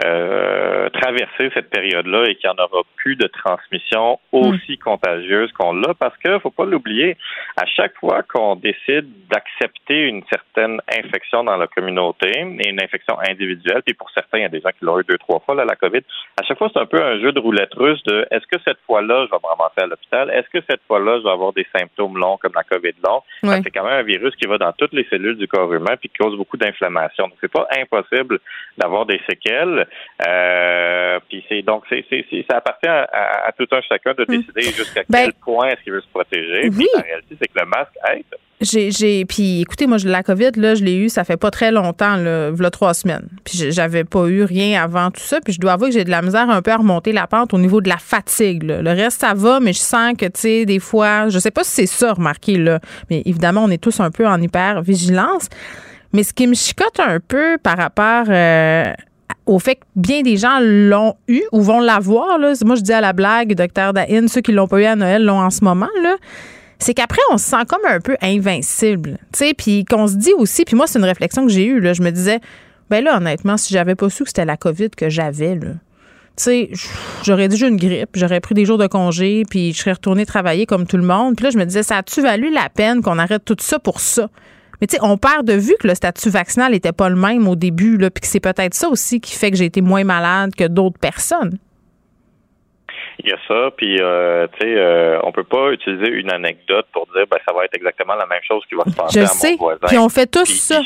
euh, 0.05 0.89
traverser 0.89 1.51
cette 1.53 1.69
période-là 1.69 2.23
et 2.29 2.35
qu'il 2.35 2.49
n'y 2.49 2.55
en 2.59 2.63
aura 2.63 2.83
plus 2.95 3.15
de 3.15 3.27
transmission 3.27 4.19
aussi 4.31 4.77
contagieuse 4.77 5.51
qu'on 5.51 5.73
l'a 5.73 5.93
parce 5.93 6.15
que 6.17 6.39
faut 6.39 6.49
pas 6.49 6.65
l'oublier, 6.65 7.17
à 7.57 7.65
chaque 7.65 7.95
fois 7.95 8.23
qu'on 8.23 8.55
décide 8.55 9.07
d'accepter 9.29 10.07
une 10.07 10.23
certaine 10.29 10.79
infection 10.97 11.43
dans 11.43 11.57
la 11.57 11.67
communauté 11.67 12.31
et 12.31 12.69
une 12.69 12.81
infection 12.81 13.17
individuelle, 13.27 13.81
puis 13.85 13.93
pour 13.93 14.09
certains, 14.11 14.39
il 14.39 14.41
y 14.41 14.45
a 14.45 14.49
des 14.49 14.61
gens 14.61 14.69
qui 14.69 14.85
l'ont 14.85 14.99
eu 14.99 15.03
deux, 15.03 15.17
trois 15.17 15.39
fois, 15.39 15.55
là, 15.55 15.65
la 15.65 15.75
COVID, 15.75 16.01
à 16.39 16.43
chaque 16.43 16.57
fois, 16.57 16.69
c'est 16.73 16.79
un 16.79 16.85
peu 16.85 17.03
un 17.03 17.19
jeu 17.19 17.31
de 17.31 17.39
roulette 17.39 17.73
russe 17.73 18.01
de 18.03 18.25
est-ce 18.31 18.47
que 18.47 18.61
cette 18.65 18.79
fois-là, 18.87 19.25
je 19.25 19.31
vais 19.31 19.37
me 19.43 19.47
ramasser 19.47 19.81
à 19.81 19.87
l'hôpital? 19.87 20.29
Est-ce 20.29 20.49
que 20.49 20.63
cette 20.69 20.81
fois-là, 20.87 21.19
je 21.19 21.23
vais 21.23 21.31
avoir 21.31 21.53
des 21.53 21.67
symptômes 21.77 22.17
longs 22.17 22.37
comme 22.37 22.53
la 22.55 22.63
COVID 22.63 22.93
long? 23.03 23.21
C'est 23.63 23.71
quand 23.71 23.83
même 23.83 23.99
un 23.99 24.03
virus 24.03 24.35
qui 24.35 24.47
va 24.47 24.57
dans 24.57 24.71
toutes 24.73 24.93
les 24.93 25.05
cellules 25.09 25.37
du 25.37 25.47
corps 25.47 25.71
humain 25.73 25.95
puis 25.99 26.09
qui 26.09 26.17
cause 26.17 26.37
beaucoup 26.37 26.57
d'inflammation. 26.57 27.25
Donc, 27.25 27.37
c'est 27.41 27.51
pas 27.51 27.67
impossible 27.77 28.39
d'avoir 28.77 29.05
des 29.05 29.19
séquelles. 29.29 29.80
Euh, 30.27 31.19
puis 31.29 31.43
c'est 31.49 31.61
donc 31.61 31.83
c'est, 31.89 32.05
c'est, 32.09 32.45
ça 32.49 32.57
appartient 32.57 32.87
à, 32.87 33.51
tout 33.57 33.67
un 33.71 33.81
chacun 33.81 34.13
de 34.13 34.23
hmm. 34.23 34.37
décider 34.37 34.61
jusqu'à 34.61 35.01
ben, 35.09 35.25
quel 35.25 35.33
point 35.33 35.67
est-ce 35.69 35.83
qu'il 35.83 35.93
veut 35.93 36.01
se 36.01 36.09
protéger. 36.09 36.69
Oui. 36.69 36.87
la 36.95 37.01
réalité, 37.01 37.35
c'est 37.39 37.47
que 37.47 37.59
le 37.59 37.65
masque 37.65 37.95
aide. 38.11 38.39
J'ai, 38.61 38.91
j'ai, 38.91 39.25
puis 39.25 39.61
écoutez, 39.61 39.87
moi, 39.87 39.97
la 40.05 40.21
COVID, 40.21 40.51
là, 40.57 40.75
je 40.75 40.83
l'ai 40.83 40.95
eu, 40.95 41.09
ça 41.09 41.23
fait 41.23 41.35
pas 41.35 41.49
très 41.49 41.71
longtemps, 41.71 42.15
là, 42.15 42.51
trois 42.69 42.93
semaines. 42.93 43.27
Puis 43.43 43.71
j'avais 43.71 44.03
pas 44.03 44.27
eu 44.27 44.43
rien 44.43 44.83
avant 44.83 45.09
tout 45.09 45.19
ça. 45.19 45.41
Puis 45.41 45.53
je 45.53 45.59
dois 45.59 45.73
avouer 45.73 45.89
que 45.89 45.95
j'ai 45.95 46.03
de 46.03 46.11
la 46.11 46.21
misère 46.21 46.47
un 46.47 46.61
peu 46.61 46.69
à 46.69 46.77
remonter 46.77 47.11
la 47.11 47.25
pente 47.25 47.55
au 47.55 47.57
niveau 47.57 47.81
de 47.81 47.89
la 47.89 47.97
fatigue. 47.97 48.61
Là. 48.61 48.83
Le 48.83 48.91
reste, 48.91 49.21
ça 49.21 49.33
va, 49.33 49.59
mais 49.59 49.73
je 49.73 49.79
sens 49.79 50.13
que, 50.15 50.25
tu 50.25 50.41
sais, 50.41 50.65
des 50.65 50.77
fois, 50.77 51.29
je 51.29 51.39
sais 51.39 51.49
pas 51.49 51.63
si 51.63 51.71
c'est 51.71 51.85
ça, 51.87 52.13
remarqué, 52.13 52.57
là. 52.57 52.79
Mais 53.09 53.23
évidemment, 53.25 53.63
on 53.63 53.71
est 53.71 53.81
tous 53.81 53.99
un 53.99 54.11
peu 54.11 54.27
en 54.27 54.39
hyper 54.39 54.83
vigilance. 54.83 55.49
Mais 56.13 56.23
ce 56.23 56.33
qui 56.33 56.45
me 56.45 56.53
chicote 56.53 56.99
un 56.99 57.19
peu 57.19 57.57
par 57.57 57.77
rapport 57.77 58.25
euh, 58.29 58.93
au 59.45 59.59
fait 59.59 59.75
que 59.75 59.81
bien 59.95 60.21
des 60.21 60.37
gens 60.37 60.59
l'ont 60.61 61.15
eu 61.27 61.41
ou 61.51 61.61
vont 61.61 61.79
l'avoir. 61.79 62.39
Moi, 62.39 62.75
je 62.75 62.81
dis 62.81 62.93
à 62.93 63.01
la 63.01 63.13
blague, 63.13 63.55
docteur 63.55 63.93
Dahin, 63.93 64.27
ceux 64.27 64.41
qui 64.41 64.51
l'ont 64.51 64.67
pas 64.67 64.81
eu 64.81 64.85
à 64.85 64.95
Noël 64.95 65.23
l'ont 65.23 65.39
en 65.39 65.49
ce 65.49 65.63
moment, 65.63 65.87
c'est 66.79 66.93
qu'après, 66.93 67.21
on 67.31 67.37
se 67.37 67.45
sent 67.45 67.63
comme 67.67 67.85
un 67.87 67.99
peu 67.99 68.17
invincible. 68.21 69.17
Puis 69.57 69.85
qu'on 69.85 70.07
se 70.07 70.15
dit 70.15 70.33
aussi, 70.37 70.65
puis 70.65 70.75
moi, 70.75 70.87
c'est 70.87 70.99
une 70.99 71.05
réflexion 71.05 71.45
que 71.45 71.51
j'ai 71.51 71.65
eue, 71.65 71.79
là. 71.79 71.93
Je 71.93 72.01
me 72.01 72.11
disais, 72.11 72.39
ben 72.89 73.03
là, 73.03 73.17
honnêtement, 73.17 73.57
si 73.57 73.73
j'avais 73.73 73.95
pas 73.95 74.09
su 74.09 74.23
que 74.23 74.29
c'était 74.29 74.45
la 74.45 74.57
COVID 74.57 74.89
que 74.89 75.09
j'avais, 75.09 75.55
là, 75.55 75.73
tu 76.37 76.43
sais, 76.43 76.71
j'aurais 77.23 77.49
déjà 77.49 77.67
une 77.67 77.77
grippe, 77.77 78.11
j'aurais 78.15 78.39
pris 78.39 78.55
des 78.55 78.65
jours 78.65 78.77
de 78.77 78.87
congé, 78.87 79.43
puis 79.49 79.73
je 79.73 79.79
serais 79.79 79.91
retournée 79.91 80.25
travailler 80.25 80.65
comme 80.65 80.87
tout 80.87 80.97
le 80.97 81.03
monde. 81.03 81.35
Puis 81.35 81.43
là, 81.43 81.51
je 81.51 81.57
me 81.57 81.65
disais, 81.65 81.83
ça 81.83 81.97
a-tu 81.97 82.21
valu 82.21 82.51
la 82.51 82.69
peine 82.69 83.01
qu'on 83.01 83.19
arrête 83.19 83.45
tout 83.45 83.57
ça 83.59 83.79
pour 83.79 83.99
ça? 83.99 84.29
Mais 84.81 84.87
tu 84.87 84.95
sais, 84.97 85.03
on 85.03 85.15
perd 85.17 85.45
de 85.45 85.53
vue 85.53 85.75
que 85.79 85.87
le 85.87 85.93
statut 85.93 86.29
vaccinal 86.29 86.71
n'était 86.71 86.91
pas 86.91 87.07
le 87.07 87.15
même 87.15 87.47
au 87.47 87.55
début, 87.55 87.97
là, 87.97 88.09
puis 88.09 88.21
que 88.21 88.27
c'est 88.27 88.39
peut-être 88.39 88.73
ça 88.73 88.89
aussi 88.89 89.21
qui 89.21 89.35
fait 89.37 89.51
que 89.51 89.57
j'ai 89.57 89.65
été 89.65 89.81
moins 89.81 90.03
malade 90.03 90.55
que 90.57 90.67
d'autres 90.67 90.99
personnes. 90.99 91.57
Il 93.23 93.29
y 93.29 93.33
a 93.33 93.37
ça, 93.47 93.69
puis 93.77 93.97
euh, 94.01 94.47
tu 94.53 94.65
sais, 94.65 94.75
euh, 94.75 95.19
on 95.23 95.31
peut 95.31 95.43
pas 95.43 95.71
utiliser 95.71 96.09
une 96.09 96.31
anecdote 96.31 96.87
pour 96.91 97.05
dire 97.13 97.25
ben 97.29 97.37
ça 97.47 97.53
va 97.53 97.65
être 97.65 97.75
exactement 97.75 98.15
la 98.15 98.25
même 98.25 98.41
chose 98.47 98.63
qui 98.67 98.73
va 98.73 98.83
se 98.85 98.95
passer 98.95 99.19
à 99.19 99.49
mon 99.51 99.57
voisin. 99.57 99.87
Puis 99.87 99.97
on 99.99 100.09
fait 100.09 100.25
tous 100.25 100.45
ça. 100.45 100.81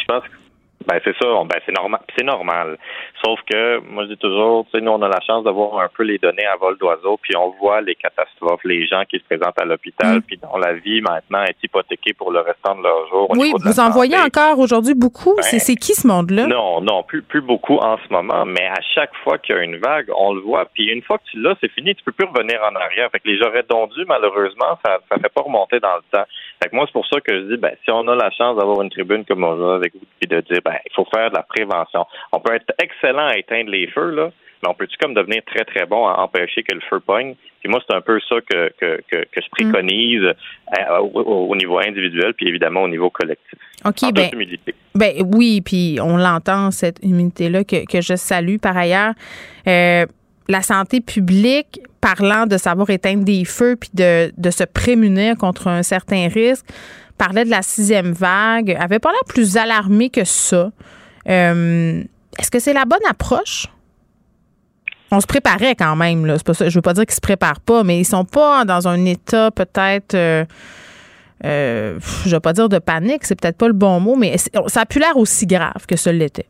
Ben 0.86 1.00
c'est 1.04 1.16
ça, 1.18 1.28
ben 1.46 1.60
c'est 1.66 1.72
normal, 1.72 2.02
c'est 2.18 2.26
normal. 2.26 2.78
Sauf 3.26 3.40
que 3.50 3.80
moi 3.80 4.04
je 4.04 4.10
dis 4.10 4.18
toujours, 4.18 4.66
tu 4.66 4.78
sais, 4.78 4.82
nous 4.84 4.92
on 4.92 5.02
a 5.02 5.08
la 5.08 5.20
chance 5.22 5.44
d'avoir 5.44 5.80
un 5.80 5.88
peu 5.88 6.04
les 6.04 6.20
données 6.20 6.46
à 6.46 6.58
vol 6.58 6.78
d'oiseau, 6.78 7.18
puis 7.20 7.36
on 7.36 7.50
voit 7.60 7.82
les 7.82 7.96
catastrophes, 7.96 8.64
les 8.64 8.86
gens 8.86 9.04
qui 9.10 9.18
se 9.18 9.24
présentent 9.24 9.60
à 9.60 9.66
l'hôpital, 9.66 10.18
mm. 10.18 10.22
puis 10.22 10.38
dont 10.38 10.58
la 10.58 10.74
vie 10.74 11.02
maintenant 11.02 11.42
est 11.44 11.58
hypothéquée 11.64 12.14
pour 12.14 12.32
le 12.32 12.42
restant 12.42 12.76
de 12.76 12.84
leur 12.84 13.08
jour. 13.10 13.28
Oui, 13.32 13.52
vous 13.64 13.80
en 13.80 13.90
voyez 13.90 14.18
encore 14.18 14.60
aujourd'hui 14.60 14.94
beaucoup. 14.94 15.34
Ben, 15.38 15.42
c'est 15.44 15.76
qui 15.76 15.94
ce 15.94 16.08
monde-là? 16.08 16.46
Non, 16.46 16.82
non, 16.82 17.02
plus 17.02 17.24
plus 17.24 17.42
beaucoup 17.42 17.78
en 17.78 17.98
ce 17.98 18.14
moment, 18.14 18.46
mais 18.46 18.68
à 18.68 18.82
chaque 18.94 19.16
fois 19.24 19.40
qu'il 19.40 19.56
y 19.56 19.58
a 19.58 19.64
une 19.64 19.78
vague, 19.78 20.12
on 20.16 20.34
le 20.34 20.42
voit. 20.42 20.66
Puis 20.74 20.86
une 20.86 21.02
fois 21.02 21.18
que 21.18 21.24
tu 21.32 21.42
l'as, 21.42 21.56
c'est 21.62 21.72
fini, 21.72 21.96
tu 21.96 22.04
peux 22.04 22.12
plus 22.12 22.28
revenir 22.28 22.62
en 22.62 22.76
arrière. 22.76 23.10
Fait 23.12 23.20
que 23.20 23.28
les 23.28 23.40
j'aurais 23.40 23.64
dondus, 23.64 24.06
malheureusement, 24.08 24.78
ça 24.86 25.00
ça 25.10 25.18
fait 25.20 25.34
pas 25.34 25.42
remonter 25.42 25.80
dans 25.80 25.96
le 25.96 26.04
temps. 26.12 26.26
Fait 26.62 26.70
que 26.70 26.76
moi 26.76 26.86
c'est 26.86 26.94
pour 26.94 27.08
ça 27.08 27.20
que 27.22 27.34
je 27.34 27.56
dis, 27.56 27.58
ben 27.58 27.72
si 27.84 27.90
on 27.90 28.08
a 28.08 28.16
la 28.16 28.30
chance 28.30 28.56
d'avoir 28.58 28.82
une 28.84 28.92
tribune 28.92 29.26
comme 29.26 29.44
on 29.44 29.72
a 29.72 29.76
avec 29.76 29.94
vous, 29.96 30.06
et 30.22 30.28
de 30.28 30.42
dire, 30.42 30.60
ben 30.64 30.76
il 30.86 30.94
faut 30.94 31.08
faire 31.14 31.32
de 31.32 31.36
la 31.36 31.44
prévention. 31.44 32.06
On 32.32 32.40
peut 32.40 32.54
être 32.54 32.72
excellent 32.80 33.15
à 33.24 33.38
éteindre 33.38 33.72
les 33.72 33.88
feux, 33.88 34.12
là, 34.12 34.32
mais 34.64 34.70
on 34.70 34.74
peut-tu 34.74 34.98
comme 34.98 35.14
devenir 35.14 35.42
très, 35.46 35.66
très 35.66 35.86
bon 35.86 36.08
à 36.08 36.22
empêcher 36.22 36.64
que 36.64 36.74
le 36.74 36.82
feu 36.90 37.00
pogne? 37.00 37.36
Puis 37.60 37.70
moi, 37.70 37.82
c'est 37.88 37.96
un 37.96 38.02
peu 38.02 38.20
ça 38.30 38.36
que, 38.42 38.72
que, 38.80 39.02
que, 39.12 39.42
je 39.42 39.50
préconise 39.52 40.24
euh, 40.24 40.98
au, 41.00 41.56
niveau 41.56 41.80
individuel, 41.80 42.34
puis 42.36 42.48
évidemment 42.48 42.84
au 42.84 42.88
niveau 42.88 43.10
collectif. 43.10 43.58
OK, 43.84 44.14
ben, 44.14 44.30
ben, 44.94 45.14
oui, 45.36 45.62
puis 45.62 45.98
on 46.02 46.18
l'entend, 46.18 46.72
cette 46.72 47.00
humilité-là, 47.04 47.64
que, 47.64 47.86
que 47.86 48.02
je 48.02 48.16
salue 48.16 48.58
par 48.58 48.78
ailleurs. 48.78 49.14
Euh, 49.68 50.06
la 50.48 50.62
santé 50.62 51.02
publique, 51.02 51.80
parlant 52.02 52.46
de 52.46 52.58
savoir 52.58 52.90
éteindre 52.92 53.24
des 53.24 53.46
feux 53.46 53.76
puis 53.76 53.90
de, 53.94 54.32
de 54.38 54.52
se 54.52 54.64
prémunir 54.64 55.36
contre 55.38 55.68
un 55.68 55.82
certain 55.82 56.28
risque, 56.28 56.68
parlait 57.18 57.46
de 57.46 57.50
la 57.50 57.62
sixième 57.62 58.12
vague, 58.12 58.78
avait 58.80 59.00
pas 59.00 59.12
l'air 59.12 59.24
plus 59.28 59.58
alarmé 59.58 60.10
que 60.10 60.24
ça. 60.24 60.72
Euh, 61.28 62.04
est-ce 62.40 62.52
que 62.52 62.60
c'est 62.60 62.74
la 62.74 62.86
bonne 62.86 63.06
approche? 63.10 63.68
On 65.12 65.22
se 65.22 65.28
préparait 65.28 65.76
quand 65.76 65.96
même, 65.96 66.26
là. 66.26 66.38
C'est 66.38 66.46
pas 66.46 66.54
ça. 66.54 66.70
Je 66.70 66.76
veux 66.76 66.82
pas 66.82 66.94
dire 66.94 67.06
qu'ils 67.06 67.16
se 67.16 67.22
préparent 67.22 67.62
pas, 67.62 67.84
mais 67.84 68.00
ils 68.00 68.06
sont 68.06 68.26
pas 68.26 68.66
dans 68.66 68.88
un 68.88 69.06
état 69.06 69.52
peut-être. 69.52 70.16
Euh, 70.16 70.46
euh, 71.44 72.00
je 72.26 72.32
vais 72.32 72.40
pas 72.40 72.54
dire 72.54 72.70
de 72.70 72.80
panique, 72.80 73.26
c'est 73.26 73.40
peut-être 73.40 73.58
pas 73.58 73.68
le 73.68 73.74
bon 73.74 74.00
mot, 74.00 74.16
mais 74.16 74.38
ça 74.68 74.82
a 74.82 74.86
pu 74.86 75.00
l'air 75.00 75.18
aussi 75.18 75.46
grave 75.46 75.86
que 75.88 75.98
ce 75.98 76.10
l'était 76.10 76.48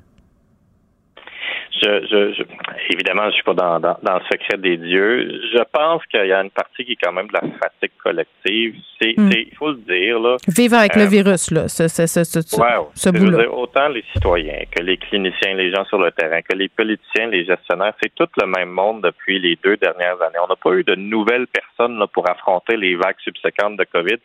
je, 1.82 2.34
je, 2.38 2.44
évidemment, 2.90 3.26
je 3.30 3.36
suis 3.36 3.44
pas 3.44 3.54
dans, 3.54 3.80
dans, 3.80 3.98
dans, 4.02 4.16
le 4.16 4.22
secret 4.32 4.58
des 4.58 4.78
dieux. 4.78 5.42
Je 5.54 5.64
pense 5.72 6.06
qu'il 6.06 6.26
y 6.26 6.32
a 6.32 6.42
une 6.42 6.50
partie 6.50 6.86
qui 6.86 6.94
est 6.94 6.98
quand 7.02 7.12
même 7.12 7.28
de 7.28 7.34
la 7.34 7.42
fatigue 7.42 7.92
collective. 8.02 8.76
C'est, 9.02 9.14
hmm. 9.18 9.30
il 9.32 9.56
faut 9.56 9.72
le 9.72 9.78
dire 9.78 10.20
là. 10.20 10.38
Vivre 10.48 10.78
avec 10.78 10.96
le 10.96 11.04
euh, 11.04 11.08
virus 11.08 11.52
là, 11.52 11.68
ce, 11.68 11.88
ce, 11.88 12.08
ce, 12.08 12.24
ce, 12.24 12.40
ce 12.42 13.10
bout-là. 13.10 13.50
Autant 13.52 13.90
les 13.90 14.04
citoyens 14.14 14.64
que 14.72 14.82
les 14.82 14.98
cliniciens, 14.98 15.56
les 15.56 15.72
gens 15.72 15.86
sur 15.86 16.00
le 16.00 16.12
terrain, 16.12 16.42
que 16.42 16.56
les 16.56 16.70
politiciens, 16.70 17.28
les 17.28 17.46
gestionnaires, 17.46 17.94
c'est 18.02 18.14
tout 18.16 18.30
le 18.40 18.48
même 18.48 18.70
monde 18.70 19.02
depuis 19.04 19.40
les 19.40 19.58
deux 19.64 19.78
dernières 19.78 20.22
années. 20.22 20.40
On 20.44 20.48
n'a 20.48 20.56
pas 20.56 20.72
eu 20.72 20.84
de 20.84 20.96
nouvelles 20.96 21.48
personnes 21.48 22.00
là, 22.00 22.08
pour 22.08 22.30
affronter 22.30 22.78
les 22.78 22.96
vagues 22.96 23.20
subséquentes 23.24 23.78
de 23.78 23.86
COVID. 23.86 24.18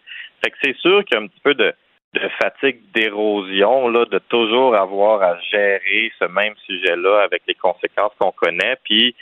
Fait 0.42 0.50
que 0.50 0.56
c'est 0.62 0.76
sûr 0.76 1.04
qu'il 1.04 1.18
y 1.18 1.20
a 1.20 1.24
un 1.24 1.26
petit 1.26 1.40
peu 1.42 1.54
de 1.54 1.74
de 2.14 2.28
fatigue 2.42 2.80
d'érosion, 2.92 3.88
là, 3.88 4.04
de 4.04 4.18
toujours 4.18 4.74
avoir 4.74 5.22
à 5.22 5.38
gérer 5.38 6.12
ce 6.18 6.24
même 6.24 6.54
sujet-là 6.66 7.22
avec 7.22 7.42
les 7.46 7.54
conséquences 7.54 8.12
qu'on 8.18 8.32
connaît. 8.32 8.76
Puis 8.84 9.14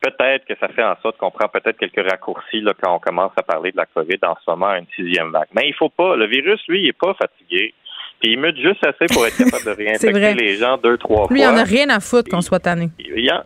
peut-être 0.00 0.44
que 0.46 0.54
ça 0.58 0.68
fait 0.68 0.82
en 0.82 0.96
sorte 1.02 1.18
qu'on 1.18 1.30
prend 1.30 1.48
peut-être 1.48 1.78
quelques 1.78 2.10
raccourcis 2.10 2.60
là, 2.60 2.72
quand 2.80 2.94
on 2.94 2.98
commence 2.98 3.32
à 3.36 3.42
parler 3.42 3.70
de 3.70 3.76
la 3.76 3.86
COVID 3.86 4.18
en 4.22 4.34
ce 4.44 4.50
moment, 4.50 4.74
une 4.74 4.86
sixième 4.96 5.30
vague. 5.30 5.48
Mais 5.54 5.68
il 5.68 5.74
faut 5.74 5.88
pas. 5.88 6.16
Le 6.16 6.26
virus, 6.26 6.60
lui, 6.66 6.82
il 6.82 6.88
est 6.88 6.98
pas 6.98 7.14
fatigué. 7.14 7.74
Puis 8.22 8.34
il 8.34 8.38
mute 8.38 8.56
juste 8.56 8.86
assez 8.86 9.12
pour 9.12 9.26
être 9.26 9.36
capable 9.36 9.64
de 9.64 9.70
réinfecter 9.84 10.34
les 10.34 10.56
gens 10.56 10.78
deux, 10.78 10.96
trois 10.96 11.26
fois. 11.26 11.34
Lui, 11.34 11.40
il 11.40 11.46
en 11.46 11.56
a 11.56 11.64
rien 11.64 11.88
à 11.88 11.98
foutre 11.98 12.30
qu'on 12.30 12.40
soit 12.40 12.60
tanné. 12.60 12.88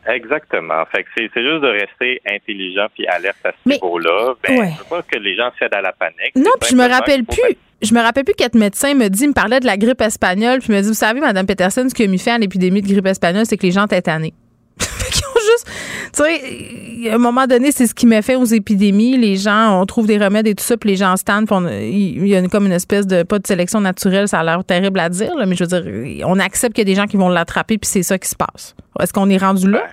Exactement. 0.07 0.85
Fait 0.95 1.03
que 1.03 1.09
c'est 1.17 1.43
juste 1.43 1.63
de 1.63 1.81
rester 1.81 2.21
intelligent 2.31 2.87
puis 2.95 3.07
alerte 3.07 3.39
à 3.45 3.53
ce 3.53 3.71
niveau-là. 3.71 4.35
Ben, 4.47 4.59
ouais. 4.59 4.73
veux 4.79 4.85
pas 4.91 5.03
que 5.03 5.19
les 5.19 5.35
gens 5.35 5.51
cèdent 5.59 5.75
à 5.75 5.81
la 5.81 5.93
panique. 5.93 6.37
Non, 6.37 6.51
puis 6.61 6.71
je 6.73 6.77
me 6.77 6.87
rappelle 6.87 7.25
plus 7.25 7.57
je 7.83 7.95
me 7.95 8.01
rappelle 8.01 8.25
plus 8.25 8.35
qu'être 8.35 8.55
médecin 8.55 8.95
me 8.95 9.09
dit, 9.09 9.29
me 9.29 9.35
parlait 9.35 9.61
de 9.61 9.67
la 9.67 9.77
grippe 9.77 10.01
espagnole, 10.01 10.61
puis 10.61 10.73
me 10.73 10.81
dit, 10.81 10.89
vous 10.89 10.95
savez, 10.95 11.21
Madame 11.21 11.47
Peterson, 11.47 11.87
ce 11.89 11.95
qui 11.95 12.05
a 12.05 12.07
mis 12.07 12.19
fin 12.19 12.35
à 12.35 12.39
l'épidémie 12.39 12.81
de 12.81 12.89
grippe 12.89 13.07
espagnole, 13.07 13.45
c'est 13.45 13.59
que 13.59 13.65
les 13.65 13.71
gens 13.71 13.85
étaient 13.85 14.01
tannés. 14.01 14.33
juste, 14.81 15.71
tu 16.13 16.23
sais, 16.23 17.11
à 17.11 17.15
un 17.15 17.19
moment 17.19 17.47
donné, 17.47 17.71
c'est 17.71 17.87
ce 17.87 17.95
qui 17.95 18.07
m'a 18.07 18.23
fait 18.23 18.37
aux 18.37 18.45
épidémies. 18.45 19.17
Les 19.17 19.37
gens, 19.37 19.81
on 19.81 19.87
trouve 19.87 20.07
des 20.07 20.19
remèdes 20.19 20.47
et 20.47 20.55
tout 20.55 20.65
ça, 20.65 20.77
puis 20.77 20.91
les 20.91 20.97
gens 20.97 21.17
se 21.17 21.25
tannent. 21.25 21.47
Il 21.71 22.27
y 22.27 22.37
a 22.37 22.47
comme 22.49 22.67
une 22.67 22.73
espèce 22.73 23.07
de, 23.07 23.23
pas 23.23 23.39
de 23.39 23.47
sélection 23.47 23.81
naturelle, 23.81 24.29
ça 24.29 24.41
a 24.41 24.45
l'air 24.45 24.65
terrible 24.65 25.01
à 25.01 25.09
dire, 25.09 25.33
mais 25.47 25.55
je 25.55 25.65
veux 25.65 25.81
dire, 25.81 26.27
on 26.29 26.39
accepte 26.39 26.75
qu'il 26.75 26.87
y 26.87 26.91
a 26.91 26.93
des 26.93 27.01
gens 27.01 27.07
qui 27.07 27.17
vont 27.17 27.29
l'attraper, 27.29 27.79
puis 27.79 27.89
c'est 27.89 28.03
ça 28.03 28.19
qui 28.19 28.29
se 28.29 28.37
passe. 28.37 28.75
Est-ce 29.01 29.13
qu'on 29.13 29.29
est 29.31 29.39
rendu 29.39 29.71
là? 29.71 29.87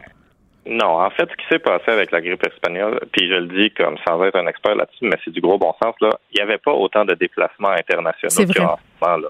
Non, 0.66 1.02
en 1.02 1.10
fait, 1.10 1.28
ce 1.30 1.36
qui 1.36 1.46
s'est 1.50 1.60
passé 1.60 1.92
avec 1.92 2.12
la 2.12 2.22
grippe 2.22 2.46
espagnole, 2.48 3.00
puis 3.12 3.28
je 3.28 3.36
le 3.36 3.48
dis 3.48 3.72
comme 3.72 3.98
sans 4.08 4.24
être 4.24 4.38
un 4.38 4.48
expert 4.48 4.76
là-dessus, 4.76 5.04
mais 5.06 5.18
c'est 5.26 5.32
du 5.32 5.42
gros 5.42 5.58
bon 5.58 5.74
sens, 5.84 5.94
là, 6.00 6.12
il 6.32 6.38
n'y 6.38 6.42
avait 6.42 6.58
pas 6.58 6.72
autant 6.72 7.04
de 7.04 7.14
déplacements 7.16 7.72
internationaux 7.72 8.54
qu'en 8.54 8.78
ce 8.78 9.06
moment-là. 9.06 9.28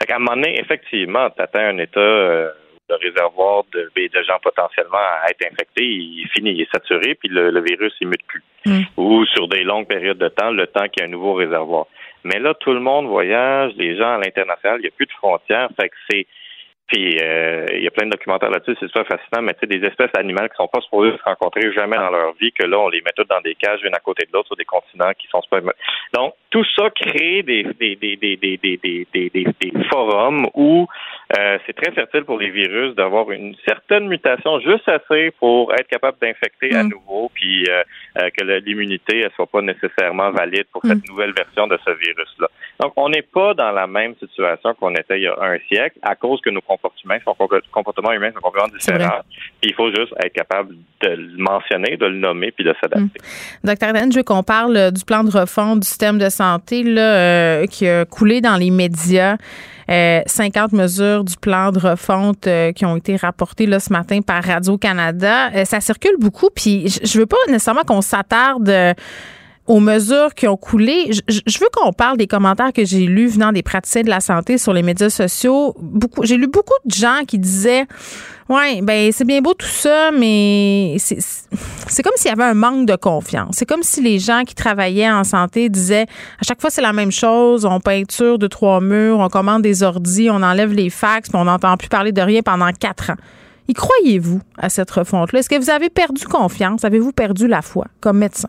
Fait 0.00 0.12
un 0.12 0.18
moment 0.20 0.36
donné, 0.36 0.60
effectivement, 0.60 1.28
tu 1.30 1.42
atteins 1.42 1.70
un 1.70 1.78
état 1.78 1.98
euh, 1.98 2.50
de 2.88 2.94
réservoir 2.94 3.64
de, 3.72 3.90
ben, 3.94 4.08
de, 4.12 4.22
gens 4.22 4.38
potentiellement 4.42 4.98
à 4.98 5.30
être 5.30 5.44
infectés, 5.52 5.84
il 5.84 6.28
finit, 6.34 6.52
il 6.52 6.60
est 6.62 6.72
saturé, 6.72 7.14
puis 7.14 7.28
le, 7.28 7.60
virus, 7.60 7.94
il 8.00 8.08
mute 8.08 8.26
plus. 8.26 8.42
Mm. 8.66 8.82
Ou 8.96 9.24
sur 9.26 9.48
des 9.48 9.62
longues 9.62 9.86
périodes 9.86 10.18
de 10.18 10.28
temps, 10.28 10.50
le 10.50 10.66
temps 10.66 10.88
qu'il 10.88 11.00
y 11.00 11.02
a 11.02 11.08
un 11.08 11.10
nouveau 11.10 11.34
réservoir. 11.34 11.86
Mais 12.24 12.38
là, 12.38 12.54
tout 12.54 12.72
le 12.72 12.80
monde 12.80 13.06
voyage, 13.06 13.72
les 13.76 13.96
gens 13.96 14.14
à 14.14 14.18
l'international, 14.18 14.78
il 14.80 14.82
n'y 14.82 14.88
a 14.88 14.96
plus 14.96 15.06
de 15.06 15.12
frontières, 15.12 15.68
fait 15.80 15.88
que 15.88 15.96
c'est 16.10 16.26
puis 16.88 17.18
euh, 17.22 17.66
il 17.74 17.82
y 17.82 17.86
a 17.86 17.90
plein 17.90 18.06
de 18.06 18.12
documentaires 18.12 18.50
là-dessus, 18.50 18.74
c'est 18.80 18.88
super 18.88 19.06
fascinant, 19.06 19.42
mais 19.42 19.52
tu 19.54 19.60
sais, 19.60 19.66
des 19.66 19.86
espèces 19.86 20.10
animales 20.16 20.48
qui 20.48 20.56
sont 20.56 20.68
pas 20.68 20.80
supposées 20.80 21.16
se 21.16 21.22
rencontrer 21.22 21.70
jamais 21.72 21.96
dans 21.96 22.10
leur 22.10 22.32
vie, 22.34 22.50
que 22.52 22.64
là, 22.64 22.78
on 22.78 22.88
les 22.88 23.02
met 23.02 23.12
toutes 23.14 23.28
dans 23.28 23.40
des 23.42 23.54
cages, 23.54 23.80
une 23.84 23.94
à 23.94 24.00
côté 24.00 24.24
de 24.26 24.32
l'autre, 24.32 24.48
sur 24.48 24.56
des 24.56 24.64
continents 24.64 25.12
qui 25.18 25.28
sont 25.28 25.42
super. 25.42 25.60
Donc, 26.14 26.34
tout 26.50 26.64
ça 26.76 26.88
crée 26.90 27.42
des 27.42 27.64
des, 27.78 27.96
des, 27.96 28.16
des, 28.16 28.56
des, 29.30 29.72
forums 29.90 30.48
où 30.54 30.86
euh, 31.38 31.58
c'est 31.66 31.74
très 31.74 31.92
fertile 31.92 32.24
pour 32.24 32.38
les 32.38 32.50
virus 32.50 32.94
d'avoir 32.94 33.30
une 33.30 33.54
certaine 33.66 34.08
mutation 34.08 34.58
juste 34.60 34.88
assez 34.88 35.30
pour 35.38 35.72
être 35.74 35.88
capable 35.88 36.18
d'infecter 36.20 36.74
à 36.74 36.84
mm. 36.84 36.88
nouveau, 36.88 37.30
puis 37.34 37.66
euh, 37.68 37.82
euh, 38.18 38.30
que 38.30 38.44
l'immunité 38.44 39.24
ne 39.24 39.28
soit 39.30 39.46
pas 39.46 39.60
nécessairement 39.60 40.30
valide 40.30 40.66
pour 40.72 40.82
cette 40.86 40.98
mm. 40.98 41.10
nouvelle 41.10 41.32
version 41.32 41.66
de 41.66 41.78
ce 41.84 41.90
virus-là. 41.90 42.48
Donc, 42.80 42.92
on 42.96 43.08
n'est 43.08 43.22
pas 43.22 43.54
dans 43.54 43.72
la 43.72 43.86
même 43.86 44.14
situation 44.20 44.74
qu'on 44.74 44.94
était 44.94 45.18
il 45.18 45.22
y 45.22 45.26
a 45.26 45.36
un 45.40 45.58
siècle 45.68 45.98
à 46.02 46.14
cause 46.14 46.40
que 46.40 46.50
nos 46.50 46.60
comportements, 46.60 47.16
sont, 47.24 47.34
comportements 47.72 48.12
humains 48.12 48.30
sont 48.32 48.40
complètement 48.40 48.76
différents. 48.76 49.20
Puis 49.60 49.70
il 49.70 49.74
faut 49.74 49.90
juste 49.90 50.12
être 50.22 50.32
capable 50.32 50.76
de 51.00 51.08
le 51.08 51.36
mentionner, 51.38 51.96
de 51.96 52.06
le 52.06 52.18
nommer, 52.18 52.52
puis 52.52 52.64
de 52.64 52.74
s'adapter. 52.80 53.18
Mm. 53.18 53.66
Docteur 53.66 53.92
Dan, 53.92 54.12
je 54.12 54.18
veux 54.18 54.22
qu'on 54.22 54.42
parle 54.42 54.92
du 54.92 55.04
plan 55.04 55.24
de 55.24 55.30
refonte 55.30 55.80
du 55.80 55.88
système 55.88 56.18
de 56.18 56.28
santé 56.28 56.82
là, 56.84 57.66
qui 57.66 57.88
a 57.88 58.04
coulé 58.04 58.40
dans 58.40 58.56
les 58.56 58.70
médias. 58.70 59.36
50 59.88 60.72
euh, 60.72 60.76
mesures 60.76 61.24
du 61.24 61.36
plan 61.36 61.72
de 61.72 61.78
refonte 61.78 62.46
euh, 62.46 62.72
qui 62.72 62.84
ont 62.84 62.96
été 62.96 63.16
rapportées 63.16 63.66
là, 63.66 63.80
ce 63.80 63.90
matin 63.92 64.20
par 64.20 64.44
Radio-Canada. 64.44 65.50
Euh, 65.54 65.64
ça 65.64 65.80
circule 65.80 66.16
beaucoup, 66.18 66.50
puis 66.54 66.88
je 66.88 67.18
veux 67.18 67.26
pas 67.26 67.36
nécessairement 67.46 67.84
qu'on 67.84 68.02
s'attarde 68.02 68.70
aux 69.68 69.80
mesures 69.80 70.34
qui 70.34 70.48
ont 70.48 70.56
coulé. 70.56 71.10
Je, 71.28 71.58
veux 71.60 71.68
qu'on 71.72 71.92
parle 71.92 72.16
des 72.16 72.26
commentaires 72.26 72.72
que 72.72 72.84
j'ai 72.84 73.06
lus 73.06 73.28
venant 73.28 73.52
des 73.52 73.62
praticiens 73.62 74.02
de 74.02 74.08
la 74.08 74.20
santé 74.20 74.56
sur 74.56 74.72
les 74.72 74.82
médias 74.82 75.10
sociaux. 75.10 75.74
Beaucoup, 75.78 76.24
j'ai 76.24 76.36
lu 76.36 76.46
beaucoup 76.46 76.74
de 76.86 76.94
gens 76.94 77.20
qui 77.26 77.38
disaient 77.38 77.86
Ouais, 78.48 78.80
ben 78.82 79.12
c'est 79.12 79.26
bien 79.26 79.42
beau 79.42 79.52
tout 79.52 79.66
ça, 79.66 80.10
mais 80.10 80.96
c'est 80.98 82.02
comme 82.02 82.14
s'il 82.16 82.30
y 82.30 82.32
avait 82.32 82.44
un 82.44 82.54
manque 82.54 82.86
de 82.86 82.96
confiance. 82.96 83.56
C'est 83.58 83.66
comme 83.66 83.82
si 83.82 84.00
les 84.00 84.18
gens 84.18 84.44
qui 84.46 84.54
travaillaient 84.54 85.10
en 85.10 85.22
santé 85.22 85.68
disaient 85.68 86.06
à 86.40 86.44
chaque 86.46 86.62
fois 86.62 86.70
c'est 86.70 86.80
la 86.80 86.94
même 86.94 87.12
chose, 87.12 87.66
on 87.66 87.78
peinture 87.78 88.38
de 88.38 88.46
trois 88.46 88.80
murs, 88.80 89.18
on 89.18 89.28
commande 89.28 89.60
des 89.60 89.82
ordis, 89.82 90.30
on 90.30 90.42
enlève 90.42 90.72
les 90.72 90.88
fax, 90.88 91.28
puis 91.28 91.38
on 91.38 91.44
n'entend 91.44 91.76
plus 91.76 91.90
parler 91.90 92.12
de 92.12 92.22
rien 92.22 92.40
pendant 92.40 92.70
quatre 92.72 93.10
ans. 93.10 93.16
Y 93.68 93.74
croyez-vous 93.74 94.40
à 94.56 94.70
cette 94.70 94.90
refonte-là? 94.90 95.40
Est-ce 95.40 95.50
que 95.50 95.60
vous 95.60 95.68
avez 95.68 95.90
perdu 95.90 96.24
confiance? 96.24 96.86
Avez-vous 96.86 97.12
perdu 97.12 97.48
la 97.48 97.60
foi 97.60 97.84
comme 98.00 98.16
médecin? 98.16 98.48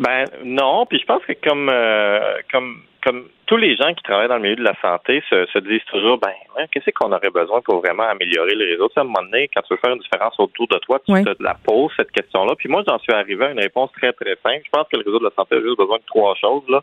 Ben 0.00 0.24
non, 0.44 0.86
puis 0.86 0.98
je 0.98 1.04
pense 1.04 1.22
que 1.26 1.34
comme 1.46 1.68
euh, 1.70 2.38
comme 2.50 2.82
comme 3.04 3.28
tous 3.46 3.56
les 3.58 3.76
gens 3.76 3.92
qui 3.94 4.02
travaillent 4.02 4.28
dans 4.28 4.36
le 4.36 4.42
milieu 4.42 4.56
de 4.56 4.64
la 4.64 4.74
santé 4.80 5.22
se, 5.28 5.46
se 5.46 5.58
disent 5.58 5.84
toujours, 5.90 6.18
ben, 6.18 6.32
qu'est-ce 6.70 6.90
qu'on 6.90 7.12
aurait 7.12 7.30
besoin 7.30 7.60
pour 7.60 7.80
vraiment 7.80 8.04
améliorer 8.04 8.54
le 8.54 8.64
réseau? 8.64 8.90
à 8.96 9.00
un 9.00 9.04
moment 9.04 9.22
donné, 9.22 9.48
quand 9.54 9.62
tu 9.62 9.74
veux 9.74 9.80
faire 9.82 9.92
une 9.92 10.00
différence 10.00 10.38
autour 10.38 10.68
de 10.68 10.78
toi, 10.78 11.00
tu 11.00 11.12
te 11.12 11.42
la 11.42 11.54
poses, 11.54 11.92
cette 11.96 12.12
question-là. 12.12 12.54
Puis 12.56 12.68
moi, 12.68 12.82
j'en 12.86 12.98
suis 12.98 13.12
arrivé 13.12 13.44
à 13.44 13.50
une 13.50 13.60
réponse 13.60 13.90
très, 13.92 14.12
très 14.12 14.36
simple. 14.42 14.62
Je 14.64 14.70
pense 14.70 14.86
que 14.88 14.96
le 14.96 15.04
réseau 15.04 15.18
de 15.18 15.24
la 15.24 15.30
santé 15.36 15.56
a 15.56 15.60
juste 15.60 15.78
besoin 15.78 15.98
de 15.98 16.04
trois 16.06 16.34
choses, 16.34 16.62
là. 16.68 16.80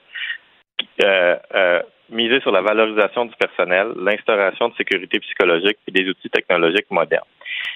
Euh, 1.03 1.35
euh, 1.55 1.81
miser 2.09 2.39
sur 2.41 2.51
la 2.51 2.61
valorisation 2.61 3.25
du 3.25 3.35
personnel, 3.35 3.93
l'instauration 3.97 4.69
de 4.69 4.75
sécurité 4.75 5.19
psychologique 5.19 5.77
et 5.87 5.91
des 5.91 6.09
outils 6.09 6.29
technologiques 6.29 6.89
modernes. 6.91 7.25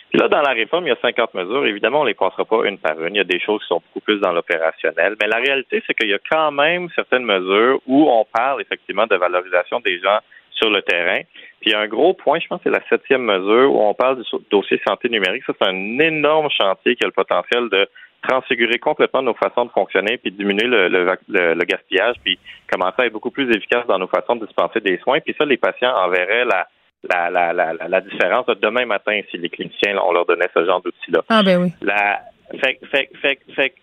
Puis 0.10 0.20
là, 0.20 0.28
dans 0.28 0.42
la 0.42 0.52
réforme, 0.52 0.86
il 0.86 0.90
y 0.90 0.94
a 0.94 0.98
50 1.02 1.34
mesures. 1.34 1.66
Évidemment, 1.66 2.02
on 2.02 2.04
ne 2.04 2.10
les 2.10 2.14
passera 2.14 2.44
pas 2.44 2.66
une 2.66 2.78
par 2.78 3.02
une. 3.02 3.16
Il 3.16 3.18
y 3.18 3.22
a 3.22 3.26
des 3.26 3.40
choses 3.40 3.62
qui 3.62 3.68
sont 3.68 3.82
beaucoup 3.88 4.02
plus 4.02 4.20
dans 4.20 4.34
l'opérationnel. 4.34 5.16
Mais 5.22 5.28
la 5.28 5.38
réalité, 5.38 5.82
c'est 5.88 5.94
qu'il 5.94 6.10
y 6.10 6.14
a 6.14 6.20
quand 6.30 6.52
même 6.52 6.90
certaines 6.96 7.24
mesures 7.24 7.80
où 7.88 8.10
on 8.10 8.26
parle 8.26 8.62
effectivement 8.62 9.08
de 9.08 9.16
valorisation 9.16 9.80
des 9.80 10.00
gens 10.00 10.20
sur 10.52 10.70
le 10.70 10.82
terrain. 10.82 11.22
Puis 11.62 11.74
un 11.74 11.88
gros 11.88 12.14
point, 12.14 12.40
je 12.40 12.48
pense, 12.48 12.60
c'est 12.64 12.70
la 12.70 12.86
septième 12.90 13.24
mesure 13.24 13.74
où 13.74 13.82
on 13.82 13.94
parle 13.94 14.22
du 14.22 14.30
dossier 14.52 14.82
santé 14.86 15.10
numérique. 15.10 15.44
Ça, 15.46 15.54
c'est 15.60 15.68
un 15.68 16.00
énorme 16.00 16.50
chantier 16.50 16.96
qui 16.96 17.04
a 17.04 17.08
le 17.08 17.14
potentiel 17.14 17.70
de 17.70 17.88
transfigurer 18.22 18.80
complètement 18.80 19.22
nos 19.22 19.34
façons 19.34 19.66
de 19.66 19.72
fonctionner, 19.72 20.18
puis 20.18 20.32
diminuer 20.32 20.68
le, 20.68 20.88
le, 20.88 21.66
gaspillage, 21.66 22.16
puis 22.24 22.40
commencer 22.72 23.02
à 23.02 23.06
être 23.06 23.14
beaucoup 23.14 23.32
plus 23.32 23.50
efficace 23.56 23.86
dans 23.88 23.98
nos 23.98 24.08
façons 24.08 24.36
de 24.36 24.46
dispenser 24.46 24.80
des 24.80 24.98
soins. 25.00 25.20
Puis 25.20 25.36
ça, 25.38 25.46
les 25.46 25.58
patients 25.58 25.94
en 25.96 26.10
verraient 26.10 26.46
la, 26.46 26.68
la, 27.10 27.30
la, 27.30 27.54
la, 27.54 27.88
la 27.88 28.02
différence 28.02 28.46
de 28.46 28.54
demain 28.54 28.86
matin 28.86 29.20
si 29.30 29.38
les 29.38 29.50
cliniciens, 29.50 29.98
on 29.98 30.12
leur 30.12 30.26
donnait 30.26 30.50
ce 30.54 30.66
genre 30.66 30.82
d'outils-là. 30.82 31.22
Ah 31.30 31.42
ben 31.44 31.64
oui. 31.64 31.72
La, 31.82 32.22
fait, 32.60 32.80
fait, 32.92 33.10
fait, 33.22 33.40
fait, 33.56 33.74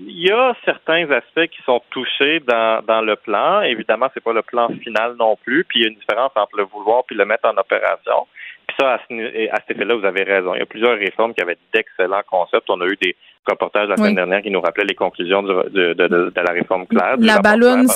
il 0.00 0.26
y 0.26 0.30
a 0.30 0.54
certains 0.64 1.10
aspects 1.10 1.46
qui 1.48 1.62
sont 1.64 1.82
touchés 1.90 2.40
dans, 2.40 2.82
dans 2.86 3.00
le 3.00 3.16
plan. 3.16 3.62
Évidemment, 3.62 4.08
c'est 4.14 4.22
pas 4.22 4.32
le 4.32 4.42
plan 4.42 4.68
final 4.82 5.16
non 5.18 5.36
plus. 5.36 5.64
Puis 5.64 5.80
il 5.80 5.82
y 5.82 5.86
a 5.86 5.88
une 5.88 5.98
différence 5.98 6.32
entre 6.36 6.56
le 6.56 6.64
vouloir 6.64 7.04
puis 7.04 7.16
le 7.16 7.24
mettre 7.24 7.48
en 7.48 7.56
opération. 7.56 8.26
Puis 8.72 8.84
ça, 8.84 8.92
à, 8.92 8.94
à 8.94 9.60
cet 9.60 9.76
effet-là, 9.76 9.94
vous 9.94 10.04
avez 10.04 10.22
raison. 10.22 10.54
Il 10.54 10.58
y 10.58 10.62
a 10.62 10.66
plusieurs 10.66 10.96
réformes 10.96 11.34
qui 11.34 11.42
avaient 11.42 11.58
d'excellents 11.74 12.22
concepts. 12.28 12.68
On 12.70 12.80
a 12.80 12.86
eu 12.86 12.96
des 13.00 13.16
reportages 13.46 13.88
la 13.88 13.96
semaine 13.96 14.14
dernière 14.14 14.42
qui 14.42 14.50
nous 14.50 14.60
rappelaient 14.60 14.86
les 14.88 14.94
conclusions 14.94 15.42
de, 15.42 15.68
de, 15.68 15.94
de, 15.94 16.32
la 16.34 16.52
réforme 16.52 16.86
claire. 16.86 17.16
La 17.18 17.40
ballonne, 17.40 17.86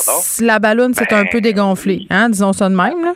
la 0.41 0.59
ballonne, 0.59 0.95
c'est 0.95 1.13
un 1.13 1.25
peu 1.25 1.39
ben, 1.39 1.43
dégonflé, 1.43 2.07
hein? 2.11 2.29
Disons 2.29 2.53
ça 2.53 2.69
de 2.69 2.75
même, 2.75 3.05
là. 3.05 3.13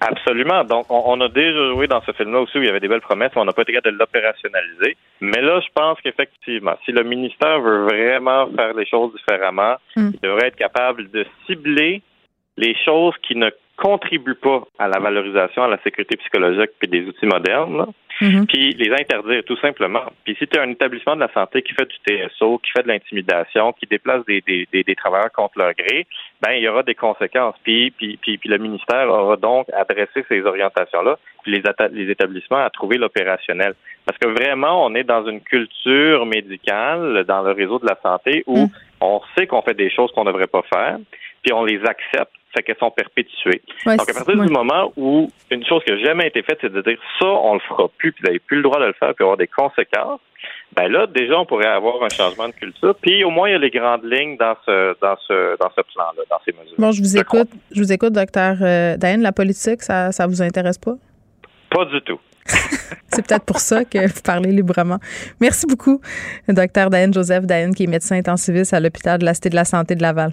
Absolument. 0.00 0.64
Donc, 0.64 0.86
on, 0.90 1.18
a 1.20 1.28
déjà 1.28 1.70
joué 1.70 1.86
dans 1.86 2.02
ce 2.02 2.12
film-là 2.12 2.40
aussi 2.40 2.58
où 2.58 2.62
il 2.62 2.66
y 2.66 2.68
avait 2.68 2.80
des 2.80 2.88
belles 2.88 3.00
promesses, 3.00 3.30
on 3.36 3.46
n'a 3.46 3.52
pas 3.52 3.62
été 3.62 3.72
capable 3.72 3.94
de 3.94 4.00
l'opérationnaliser. 4.00 4.96
Mais 5.22 5.40
là, 5.40 5.60
je 5.60 5.68
pense 5.74 5.98
qu'effectivement, 6.02 6.74
si 6.84 6.92
le 6.92 7.02
ministère 7.02 7.60
veut 7.60 7.84
vraiment 7.84 8.46
faire 8.54 8.74
les 8.74 8.84
choses 8.84 9.14
différemment, 9.14 9.76
hmm. 9.96 10.10
il 10.14 10.20
devrait 10.20 10.48
être 10.48 10.56
capable 10.56 11.10
de 11.10 11.24
cibler 11.46 12.02
les 12.58 12.74
choses 12.84 13.14
qui 13.26 13.36
ne 13.36 13.48
contribuent 13.80 14.34
pas 14.34 14.62
à 14.78 14.88
la 14.88 14.98
valorisation, 14.98 15.62
à 15.62 15.68
la 15.68 15.80
sécurité 15.82 16.16
psychologique 16.18 16.70
et 16.82 16.86
des 16.86 17.06
outils 17.06 17.26
modernes, 17.26 17.86
mm-hmm. 18.20 18.46
puis 18.46 18.74
les 18.74 18.92
interdire 18.92 19.42
tout 19.44 19.56
simplement. 19.56 20.04
Puis 20.24 20.36
si 20.38 20.46
tu 20.46 20.58
as 20.58 20.62
un 20.62 20.70
établissement 20.70 21.16
de 21.16 21.20
la 21.20 21.32
santé 21.32 21.62
qui 21.62 21.72
fait 21.72 21.86
du 21.86 21.96
TSO, 22.06 22.58
qui 22.58 22.70
fait 22.72 22.82
de 22.82 22.88
l'intimidation, 22.88 23.72
qui 23.72 23.86
déplace 23.86 24.22
des, 24.26 24.42
des, 24.42 24.68
des, 24.70 24.94
travailleurs 24.94 25.32
contre 25.32 25.58
leur 25.58 25.72
gré, 25.72 26.06
ben 26.42 26.52
il 26.52 26.62
y 26.62 26.68
aura 26.68 26.82
des 26.82 26.94
conséquences. 26.94 27.54
Puis, 27.64 27.90
puis, 27.92 28.18
puis, 28.20 28.36
puis 28.36 28.50
le 28.50 28.58
ministère 28.58 29.08
aura 29.08 29.36
donc 29.36 29.66
adressé 29.72 30.26
ces 30.28 30.42
orientations-là, 30.42 31.18
puis 31.42 31.52
les, 31.52 31.62
les 31.92 32.12
établissements 32.12 32.62
à 32.62 32.68
trouver 32.68 32.98
l'opérationnel. 32.98 33.74
Parce 34.04 34.18
que 34.18 34.28
vraiment, 34.28 34.84
on 34.84 34.94
est 34.94 35.04
dans 35.04 35.26
une 35.26 35.40
culture 35.40 36.26
médicale 36.26 37.24
dans 37.26 37.42
le 37.42 37.52
réseau 37.52 37.78
de 37.78 37.86
la 37.86 37.98
santé 38.02 38.44
où 38.46 38.66
mm. 38.66 38.70
on 39.00 39.22
sait 39.34 39.46
qu'on 39.46 39.62
fait 39.62 39.74
des 39.74 39.90
choses 39.90 40.12
qu'on 40.12 40.24
ne 40.24 40.32
devrait 40.32 40.48
pas 40.48 40.62
faire, 40.70 40.98
puis 41.42 41.54
on 41.54 41.64
les 41.64 41.80
accepte 41.86 42.34
fait 42.54 42.62
qu'elles 42.62 42.78
sont 42.78 42.90
perpétuées. 42.90 43.62
Donc, 43.86 44.00
à 44.08 44.12
partir 44.12 44.36
du 44.36 44.50
moment 44.50 44.92
où 44.96 45.30
une 45.50 45.64
chose 45.64 45.82
qui 45.84 45.92
n'a 45.92 45.98
jamais 45.98 46.26
été 46.26 46.42
faite, 46.42 46.58
c'est 46.60 46.72
de 46.72 46.82
dire 46.82 46.98
ça, 47.18 47.26
on 47.26 47.54
le 47.54 47.60
fera 47.60 47.88
plus, 47.96 48.12
puis 48.12 48.22
vous 48.22 48.26
n'avez 48.26 48.38
plus 48.40 48.56
le 48.56 48.62
droit 48.62 48.80
de 48.80 48.86
le 48.86 48.92
faire, 48.92 49.14
puis 49.14 49.24
avoir 49.24 49.36
des 49.36 49.46
conséquences, 49.46 50.20
ben 50.74 50.88
là, 50.88 51.06
déjà, 51.06 51.38
on 51.38 51.46
pourrait 51.46 51.66
avoir 51.66 52.02
un 52.02 52.08
changement 52.08 52.48
de 52.48 52.54
culture. 52.54 52.94
Puis 53.00 53.24
au 53.24 53.30
moins, 53.30 53.48
il 53.48 53.52
y 53.52 53.54
a 53.54 53.58
les 53.58 53.70
grandes 53.70 54.04
lignes 54.04 54.36
dans 54.36 54.56
ce, 54.64 54.96
dans 55.00 55.16
ce, 55.26 55.56
dans 55.58 55.70
ce 55.70 55.82
plan-là, 55.82 56.22
dans 56.30 56.40
ces 56.44 56.52
mesures. 56.52 56.76
Bon, 56.78 56.92
je 56.92 57.00
vous 57.00 57.16
écoute, 57.16 57.48
je 57.72 57.80
vous 57.80 57.92
écoute, 57.92 58.12
docteur 58.12 58.56
euh, 58.60 58.96
Diane. 58.96 59.20
La 59.20 59.32
politique, 59.32 59.82
ça, 59.82 60.12
ça 60.12 60.26
vous 60.26 60.40
intéresse 60.42 60.78
pas? 60.78 60.94
Pas 61.70 61.84
du 61.86 62.00
tout. 62.02 62.20
c'est 63.08 63.26
peut-être 63.26 63.44
pour 63.44 63.58
ça 63.58 63.84
que 63.84 63.98
vous 63.98 64.22
parlez 64.24 64.50
librement. 64.50 64.98
Merci 65.40 65.66
beaucoup, 65.66 66.00
docteur 66.48 66.88
Diane 66.90 67.12
Joseph 67.12 67.44
Diane, 67.44 67.74
qui 67.74 67.84
est 67.84 67.86
médecin 67.86 68.16
intensiviste 68.16 68.72
à 68.72 68.80
l'hôpital 68.80 69.18
de 69.18 69.24
la 69.24 69.34
Cité 69.34 69.50
de 69.50 69.56
la 69.56 69.64
Santé 69.64 69.94
de 69.94 70.02
Laval. 70.02 70.32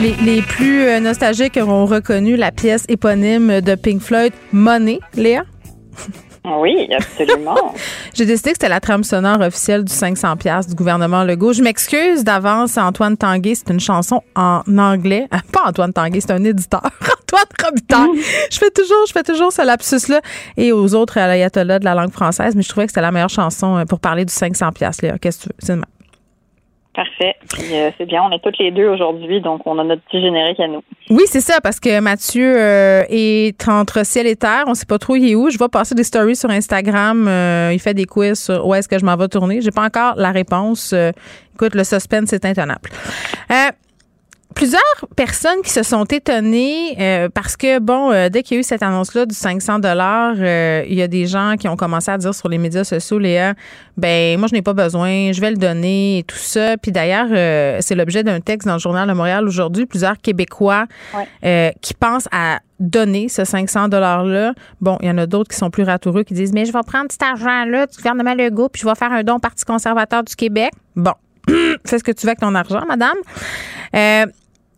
les, 0.00 0.42
plus 0.42 0.82
euh, 0.82 1.00
nostalgiques 1.00 1.56
auront 1.56 1.86
reconnu 1.86 2.36
la 2.36 2.52
pièce 2.52 2.84
éponyme 2.88 3.60
de 3.60 3.74
Pink 3.74 4.00
Floyd, 4.00 4.32
Money, 4.52 5.00
Léa? 5.14 5.42
Oui, 6.44 6.88
absolument. 6.96 7.74
J'ai 8.14 8.24
décidé 8.24 8.50
que 8.50 8.56
c'était 8.56 8.68
la 8.68 8.80
trame 8.80 9.04
sonore 9.04 9.40
officielle 9.40 9.84
du 9.84 9.92
500 9.92 10.34
du 10.68 10.74
gouvernement 10.74 11.24
Legault. 11.24 11.52
Je 11.52 11.62
m'excuse 11.62 12.24
d'avance, 12.24 12.78
Antoine 12.78 13.16
Tanguay, 13.16 13.54
c'est 13.54 13.70
une 13.70 13.80
chanson 13.80 14.22
en 14.34 14.62
anglais. 14.78 15.26
Ah, 15.30 15.40
pas 15.52 15.64
Antoine 15.66 15.92
Tanguay, 15.92 16.20
c'est 16.20 16.32
un 16.32 16.44
éditeur. 16.44 16.82
Antoine 17.22 17.44
Robitaille. 17.62 18.08
Mm. 18.08 18.22
Je 18.50 18.58
fais 18.58 18.70
toujours, 18.70 19.06
je 19.06 19.12
fais 19.12 19.22
toujours 19.24 19.52
ce 19.52 19.62
lapsus-là. 19.62 20.20
Et 20.56 20.72
aux 20.72 20.94
autres 20.94 21.18
ayatollahs 21.18 21.80
de 21.80 21.84
la 21.84 21.94
langue 21.94 22.12
française, 22.12 22.54
mais 22.56 22.62
je 22.62 22.68
trouvais 22.68 22.86
que 22.86 22.92
c'était 22.92 23.02
la 23.02 23.12
meilleure 23.12 23.28
chanson 23.28 23.76
euh, 23.76 23.84
pour 23.84 24.00
parler 24.00 24.24
du 24.24 24.32
500 24.32 24.70
Léa. 25.02 25.18
Qu'est-ce 25.18 25.48
que 25.48 25.52
tu 25.66 25.72
veux? 25.72 25.82
Parfait. 26.98 27.36
Euh, 27.60 27.92
c'est 27.96 28.06
bien, 28.06 28.24
on 28.24 28.32
est 28.32 28.40
toutes 28.40 28.58
les 28.58 28.72
deux 28.72 28.88
aujourd'hui, 28.88 29.40
donc 29.40 29.64
on 29.66 29.78
a 29.78 29.84
notre 29.84 30.02
petit 30.02 30.20
générique 30.20 30.58
à 30.58 30.66
nous. 30.66 30.82
Oui, 31.10 31.22
c'est 31.26 31.40
ça, 31.40 31.60
parce 31.62 31.78
que 31.78 32.00
Mathieu 32.00 32.56
euh, 32.58 33.04
est 33.08 33.68
entre 33.68 34.04
ciel 34.04 34.26
et 34.26 34.34
terre. 34.34 34.64
On 34.66 34.74
sait 34.74 34.84
pas 34.84 34.98
trop 34.98 35.14
il 35.14 35.30
est 35.30 35.36
où. 35.36 35.48
Je 35.48 35.56
vois 35.58 35.68
passer 35.68 35.94
des 35.94 36.02
stories 36.02 36.34
sur 36.34 36.50
Instagram. 36.50 37.28
Euh, 37.28 37.70
il 37.72 37.78
fait 37.78 37.94
des 37.94 38.04
quiz 38.04 38.46
sur 38.46 38.66
où 38.66 38.74
est-ce 38.74 38.88
que 38.88 38.98
je 38.98 39.04
m'en 39.04 39.14
vais 39.14 39.28
tourner. 39.28 39.60
J'ai 39.60 39.70
pas 39.70 39.84
encore 39.84 40.14
la 40.16 40.32
réponse. 40.32 40.92
écoute, 41.54 41.76
le 41.76 41.84
suspense 41.84 42.32
est 42.32 42.44
intenable. 42.44 42.90
Plusieurs 44.54 44.80
personnes 45.14 45.62
qui 45.62 45.70
se 45.70 45.82
sont 45.82 46.04
étonnées 46.04 46.96
euh, 46.98 47.28
parce 47.32 47.56
que, 47.56 47.78
bon, 47.78 48.10
euh, 48.10 48.28
dès 48.28 48.42
qu'il 48.42 48.56
y 48.56 48.58
a 48.58 48.60
eu 48.60 48.64
cette 48.64 48.82
annonce-là 48.82 49.26
du 49.26 49.34
500 49.34 49.78
dollars, 49.78 50.34
euh, 50.38 50.84
il 50.88 50.94
y 50.94 51.02
a 51.02 51.08
des 51.08 51.26
gens 51.26 51.54
qui 51.58 51.68
ont 51.68 51.76
commencé 51.76 52.10
à 52.10 52.18
dire 52.18 52.34
sur 52.34 52.48
les 52.48 52.58
médias 52.58 52.84
sociaux, 52.84 53.18
Léa, 53.18 53.54
ben 53.96 54.38
moi, 54.38 54.48
je 54.48 54.54
n'ai 54.54 54.62
pas 54.62 54.72
besoin, 54.72 55.32
je 55.32 55.40
vais 55.40 55.50
le 55.50 55.56
donner 55.56 56.18
et 56.18 56.22
tout 56.22 56.36
ça. 56.36 56.76
Puis 56.76 56.92
d'ailleurs, 56.92 57.28
c'est 57.82 57.94
l'objet 57.94 58.22
d'un 58.22 58.40
texte 58.40 58.66
dans 58.66 58.74
le 58.74 58.80
Journal 58.80 59.08
de 59.08 59.12
Montréal 59.12 59.46
aujourd'hui. 59.46 59.86
Plusieurs 59.86 60.18
Québécois 60.18 60.86
qui 61.42 61.94
pensent 61.94 62.28
à 62.30 62.60
donner 62.78 63.28
ce 63.28 63.44
500 63.44 63.88
$-là. 63.88 64.54
Bon, 64.80 64.98
il 65.00 65.08
y 65.08 65.10
en 65.10 65.18
a 65.18 65.26
d'autres 65.26 65.50
qui 65.50 65.56
sont 65.56 65.70
plus 65.70 65.82
ratoureux 65.82 66.22
qui 66.22 66.34
disent, 66.34 66.52
mais 66.52 66.64
je 66.64 66.72
vais 66.72 66.82
prendre 66.86 67.10
cet 67.10 67.22
argent-là 67.22 67.86
du 67.86 67.96
gouvernement 67.96 68.34
Legault 68.34 68.68
puis 68.68 68.82
je 68.82 68.86
vais 68.86 68.94
faire 68.94 69.12
un 69.12 69.24
don 69.24 69.36
au 69.36 69.40
Parti 69.40 69.64
conservateur 69.64 70.22
du 70.22 70.36
Québec. 70.36 70.70
Bon, 70.94 71.14
fais 71.86 71.98
ce 71.98 72.04
que 72.04 72.12
tu 72.12 72.26
veux 72.26 72.30
avec 72.30 72.40
ton 72.40 72.54
argent, 72.54 72.84
madame. 72.86 73.16
Euh, 73.94 74.26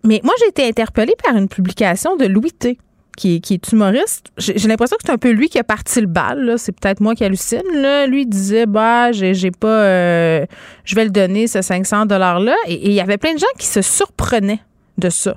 mais 0.05 0.21
moi, 0.25 0.35
j'ai 0.41 0.49
été 0.49 0.67
interpellée 0.67 1.15
par 1.23 1.37
une 1.37 1.49
publication 1.49 2.17
de 2.17 2.27
Louis 2.27 2.53
T. 2.53 2.79
Qui 3.17 3.43
est, 3.51 3.73
humoriste. 3.73 4.29
J'ai 4.39 4.67
l'impression 4.67 4.97
que 4.97 5.03
c'est 5.05 5.13
un 5.13 5.19
peu 5.19 5.31
lui 5.31 5.51
qui 5.51 5.59
a 5.59 5.65
parti 5.65 6.01
le 6.01 6.07
bal. 6.07 6.55
C'est 6.57 6.73
peut-être 6.73 7.01
moi 7.01 7.15
qui 7.15 7.23
hallucine. 7.23 7.61
Là. 7.75 8.07
Lui 8.07 8.25
disait 8.25 8.65
bah 8.65 9.13
j'ai 9.13 9.51
pas 9.51 9.69
euh, 9.69 10.47
je 10.85 10.95
vais 10.95 11.05
le 11.05 11.11
donner 11.11 11.47
ce 11.47 11.61
500 11.61 12.07
dollars 12.07 12.41
là 12.41 12.55
et 12.67 12.89
il 12.89 12.93
y 12.93 13.01
avait 13.01 13.19
plein 13.19 13.35
de 13.35 13.39
gens 13.39 13.45
qui 13.59 13.67
se 13.67 13.83
surprenaient 13.83 14.63
de 14.97 15.11
ça. 15.11 15.37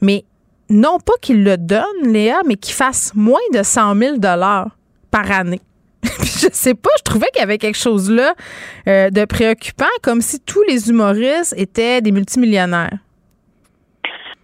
Mais 0.00 0.24
non 0.70 0.98
pas 0.98 1.12
qu'il 1.20 1.44
le 1.44 1.56
donne, 1.56 1.84
Léa, 2.04 2.40
mais 2.46 2.56
qu'il 2.56 2.74
fasse 2.74 3.12
moins 3.14 3.38
de 3.52 3.62
100 3.62 3.96
000 3.96 4.16
dollars 4.16 4.76
par 5.12 5.30
année. 5.30 5.60
je 6.20 6.48
sais 6.52 6.74
pas, 6.74 6.90
je 6.98 7.02
trouvais 7.02 7.26
qu'il 7.32 7.40
y 7.40 7.44
avait 7.44 7.58
quelque 7.58 7.78
chose 7.78 8.10
là 8.10 8.34
euh, 8.88 9.10
de 9.10 9.24
préoccupant, 9.24 9.84
comme 10.02 10.20
si 10.20 10.40
tous 10.44 10.62
les 10.68 10.88
humoristes 10.90 11.54
étaient 11.58 12.00
des 12.00 12.12
multimillionnaires. 12.12 12.98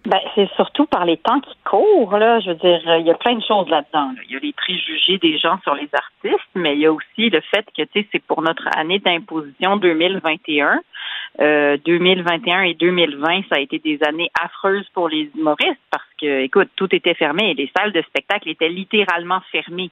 Ben, 0.07 0.21
c'est 0.35 0.49
surtout 0.55 0.85
par 0.85 1.03
les 1.03 1.17
temps 1.17 1.41
qui 1.41 1.53
courent, 1.65 2.17
là. 2.17 2.39
Je 2.39 2.51
veux 2.51 2.55
dire, 2.55 2.79
il 2.99 3.05
y 3.05 3.11
a 3.11 3.15
plein 3.15 3.35
de 3.35 3.43
choses 3.45 3.67
là-dedans. 3.67 4.11
Il 4.29 4.35
y 4.35 4.37
a 4.37 4.39
les 4.39 4.53
préjugés 4.53 5.17
des 5.17 5.37
gens 5.37 5.59
sur 5.63 5.75
les 5.75 5.89
artistes, 5.91 6.47
mais 6.55 6.75
il 6.75 6.79
y 6.79 6.85
a 6.85 6.93
aussi 6.93 7.29
le 7.29 7.41
fait 7.41 7.65
que, 7.75 7.81
tu 7.81 7.89
sais, 7.93 8.07
c'est 8.13 8.23
pour 8.23 8.41
notre 8.41 8.65
année 8.77 8.99
d'imposition 8.99 9.75
2021. 9.75 10.79
Euh, 11.41 11.77
2021 11.85 12.61
et 12.61 12.73
2020, 12.75 13.41
ça 13.49 13.55
a 13.55 13.59
été 13.59 13.79
des 13.79 13.99
années 14.01 14.31
affreuses 14.41 14.87
pour 14.93 15.09
les 15.09 15.29
humoristes 15.35 15.81
parce 15.91 16.07
que, 16.21 16.43
écoute, 16.43 16.69
tout 16.77 16.95
était 16.95 17.13
fermé 17.13 17.51
et 17.51 17.53
les 17.53 17.69
salles 17.77 17.91
de 17.91 18.01
spectacle 18.03 18.47
étaient 18.47 18.69
littéralement 18.69 19.41
fermées. 19.51 19.91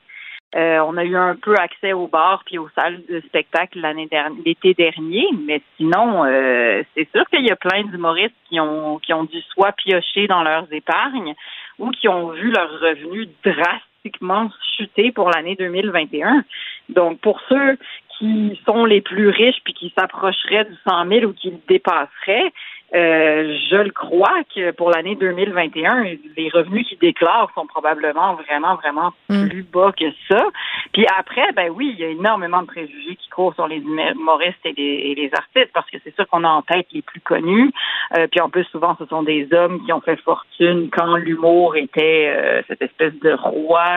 Euh, 0.56 0.80
on 0.80 0.95
a 0.95 1.03
eu 1.03 1.18
un 1.18 1.36
peu 1.36 1.53
accès 1.56 1.91
aux 1.91 2.07
bars 2.07 2.41
puis 2.45 2.57
aux 2.57 2.69
salles 2.76 3.02
de 3.10 3.19
spectacle 3.22 3.80
l'année 3.80 4.07
dernière, 4.07 4.40
l'été 4.45 4.73
dernier, 4.73 5.27
mais 5.45 5.61
sinon, 5.76 6.23
euh, 6.23 6.82
c'est 6.95 7.10
sûr 7.11 7.26
qu'il 7.30 7.45
y 7.45 7.52
a 7.52 7.57
plein 7.57 7.84
d'humoristes 7.84 8.36
qui 8.48 8.60
ont 8.61 8.98
qui 8.99 9.14
ont 9.14 9.26
dû 9.26 9.41
soit 9.53 9.73
piocher 9.73 10.27
dans 10.27 10.44
leurs 10.44 10.72
épargnes 10.72 11.34
ou 11.77 11.91
qui 11.91 12.07
ont 12.07 12.30
vu 12.30 12.52
leurs 12.52 12.80
revenus 12.80 13.27
drastiquement 13.44 14.49
chuter 14.77 15.11
pour 15.11 15.30
l'année 15.30 15.56
2021. 15.56 16.45
Donc, 16.88 17.19
pour 17.19 17.41
ceux 17.49 17.77
qui 18.18 18.57
sont 18.65 18.86
les 18.86 19.02
plus 19.02 19.27
riches 19.27 19.60
puis 19.65 19.73
qui 19.73 19.94
s'approcheraient 19.98 20.65
du 20.65 20.76
100 20.88 21.07
000 21.07 21.26
ou 21.26 21.34
qui 21.34 21.52
le 21.52 21.57
dépasseraient, 21.68 22.53
euh, 22.95 23.57
je 23.69 23.76
le 23.76 23.91
crois 23.91 24.43
que 24.55 24.72
pour 24.72 24.89
l'année 24.89 25.15
2021, 25.15 26.03
les 26.38 26.49
revenus 26.49 26.88
qu'ils 26.88 26.97
déclarent 26.97 27.51
sont 27.53 27.67
probablement 27.67 28.35
vraiment, 28.35 28.76
vraiment 28.76 29.11
mm. 29.30 29.49
plus 29.49 29.63
bas 29.63 29.91
que 29.91 30.05
ça. 30.30 30.45
Puis 30.93 31.05
après, 31.19 31.51
ben 31.53 31.69
oui, 31.76 31.93
il 31.93 31.99
y 31.99 32.05
a 32.05 32.09
énormément 32.09 32.61
de 32.61 32.67
préjugés 32.67 33.17
qui 33.17 33.27
courent 33.30 33.53
sur 33.55 33.67
les 33.67 33.77
humoristes 33.77 34.65
et 34.65 34.73
les, 34.73 35.30
artistes 35.34 35.72
parce 35.73 35.89
que 35.89 35.97
c'est 36.03 36.15
sûr 36.15 36.26
qu'on 36.30 36.45
a 36.45 36.47
en 36.47 36.61
tête 36.61 36.88
les 36.93 37.01
plus 37.01 37.19
connus. 37.19 37.72
Euh, 38.17 38.27
puis 38.31 38.39
en 38.39 38.49
plus, 38.49 38.63
souvent, 38.65 38.95
ce 38.97 39.05
sont 39.07 39.23
des 39.23 39.49
hommes 39.51 39.84
qui 39.85 39.91
ont 39.91 40.01
fait 40.01 40.19
fortune 40.22 40.89
quand 40.89 41.17
l'humour 41.17 41.76
était 41.76 42.34
euh, 42.34 42.61
cette 42.69 42.81
espèce 42.81 43.13
de 43.19 43.34
roi 43.34 43.89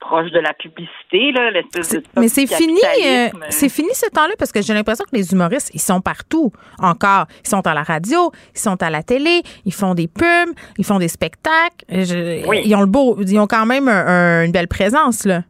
proche 0.00 0.30
de 0.32 0.40
la 0.40 0.52
publicité, 0.54 1.30
là, 1.32 1.50
l'espèce 1.50 1.90
de 1.90 2.02
Mais 2.18 2.28
c'est 2.28 2.46
fini, 2.46 2.80
euh, 3.04 3.28
c'est 3.50 3.68
fini 3.68 3.90
ce 3.92 4.08
temps-là 4.10 4.34
parce 4.38 4.50
que 4.50 4.62
j'ai 4.62 4.74
l'impression 4.74 5.04
que 5.04 5.16
les 5.16 5.32
humoristes, 5.32 5.70
ils 5.74 5.80
sont 5.80 6.00
partout 6.00 6.50
encore. 6.78 7.26
Ils 7.44 7.48
sont 7.48 7.66
à 7.66 7.74
la 7.74 7.82
radio, 7.82 8.32
ils 8.54 8.58
sont 8.58 8.82
à 8.82 8.90
la 8.90 9.02
télé, 9.02 9.42
ils 9.64 9.74
font 9.74 9.94
des 9.94 10.08
pubs, 10.08 10.54
ils 10.78 10.84
font 10.84 10.98
des 10.98 11.08
spectacles. 11.08 11.84
Ils 11.90 12.74
ont 12.74 12.80
le 12.80 12.86
beau, 12.86 13.18
ils 13.20 13.38
ont 13.38 13.46
quand 13.46 13.66
même 13.66 13.88
une 13.88 14.52
belle 14.52 14.68
présence 14.68 15.24
là. 15.24 15.42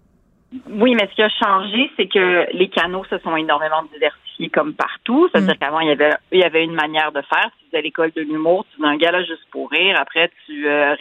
Oui, 0.69 0.95
mais 0.97 1.09
ce 1.09 1.15
qui 1.15 1.23
a 1.23 1.29
changé, 1.29 1.91
c'est 1.97 2.09
que 2.09 2.47
les 2.53 2.69
canaux 2.69 3.05
se 3.05 3.19
sont 3.19 3.37
énormément 3.37 3.85
diversifiés 3.93 4.49
comme 4.49 4.75
partout. 4.75 5.29
C'est-à-dire 5.31 5.55
mm. 5.55 5.59
qu'avant, 5.59 5.81
il 5.81 5.89
y 5.89 5.93
avait 5.93 6.11
il 6.33 6.41
y 6.41 6.45
avait 6.45 6.65
une 6.65 6.75
manière 6.75 7.13
de 7.13 7.21
faire. 7.23 7.51
Tu 7.59 7.67
faisais 7.71 7.83
l'école 7.83 8.11
de 8.17 8.23
l'humour, 8.23 8.65
tu 8.71 8.79
faisais 8.79 8.89
un 8.89 8.97
gala 8.97 9.23
juste 9.23 9.47
pour 9.53 9.71
rire. 9.71 9.97
Après, 10.01 10.29
tu 10.47 10.69
euh, 10.69 10.97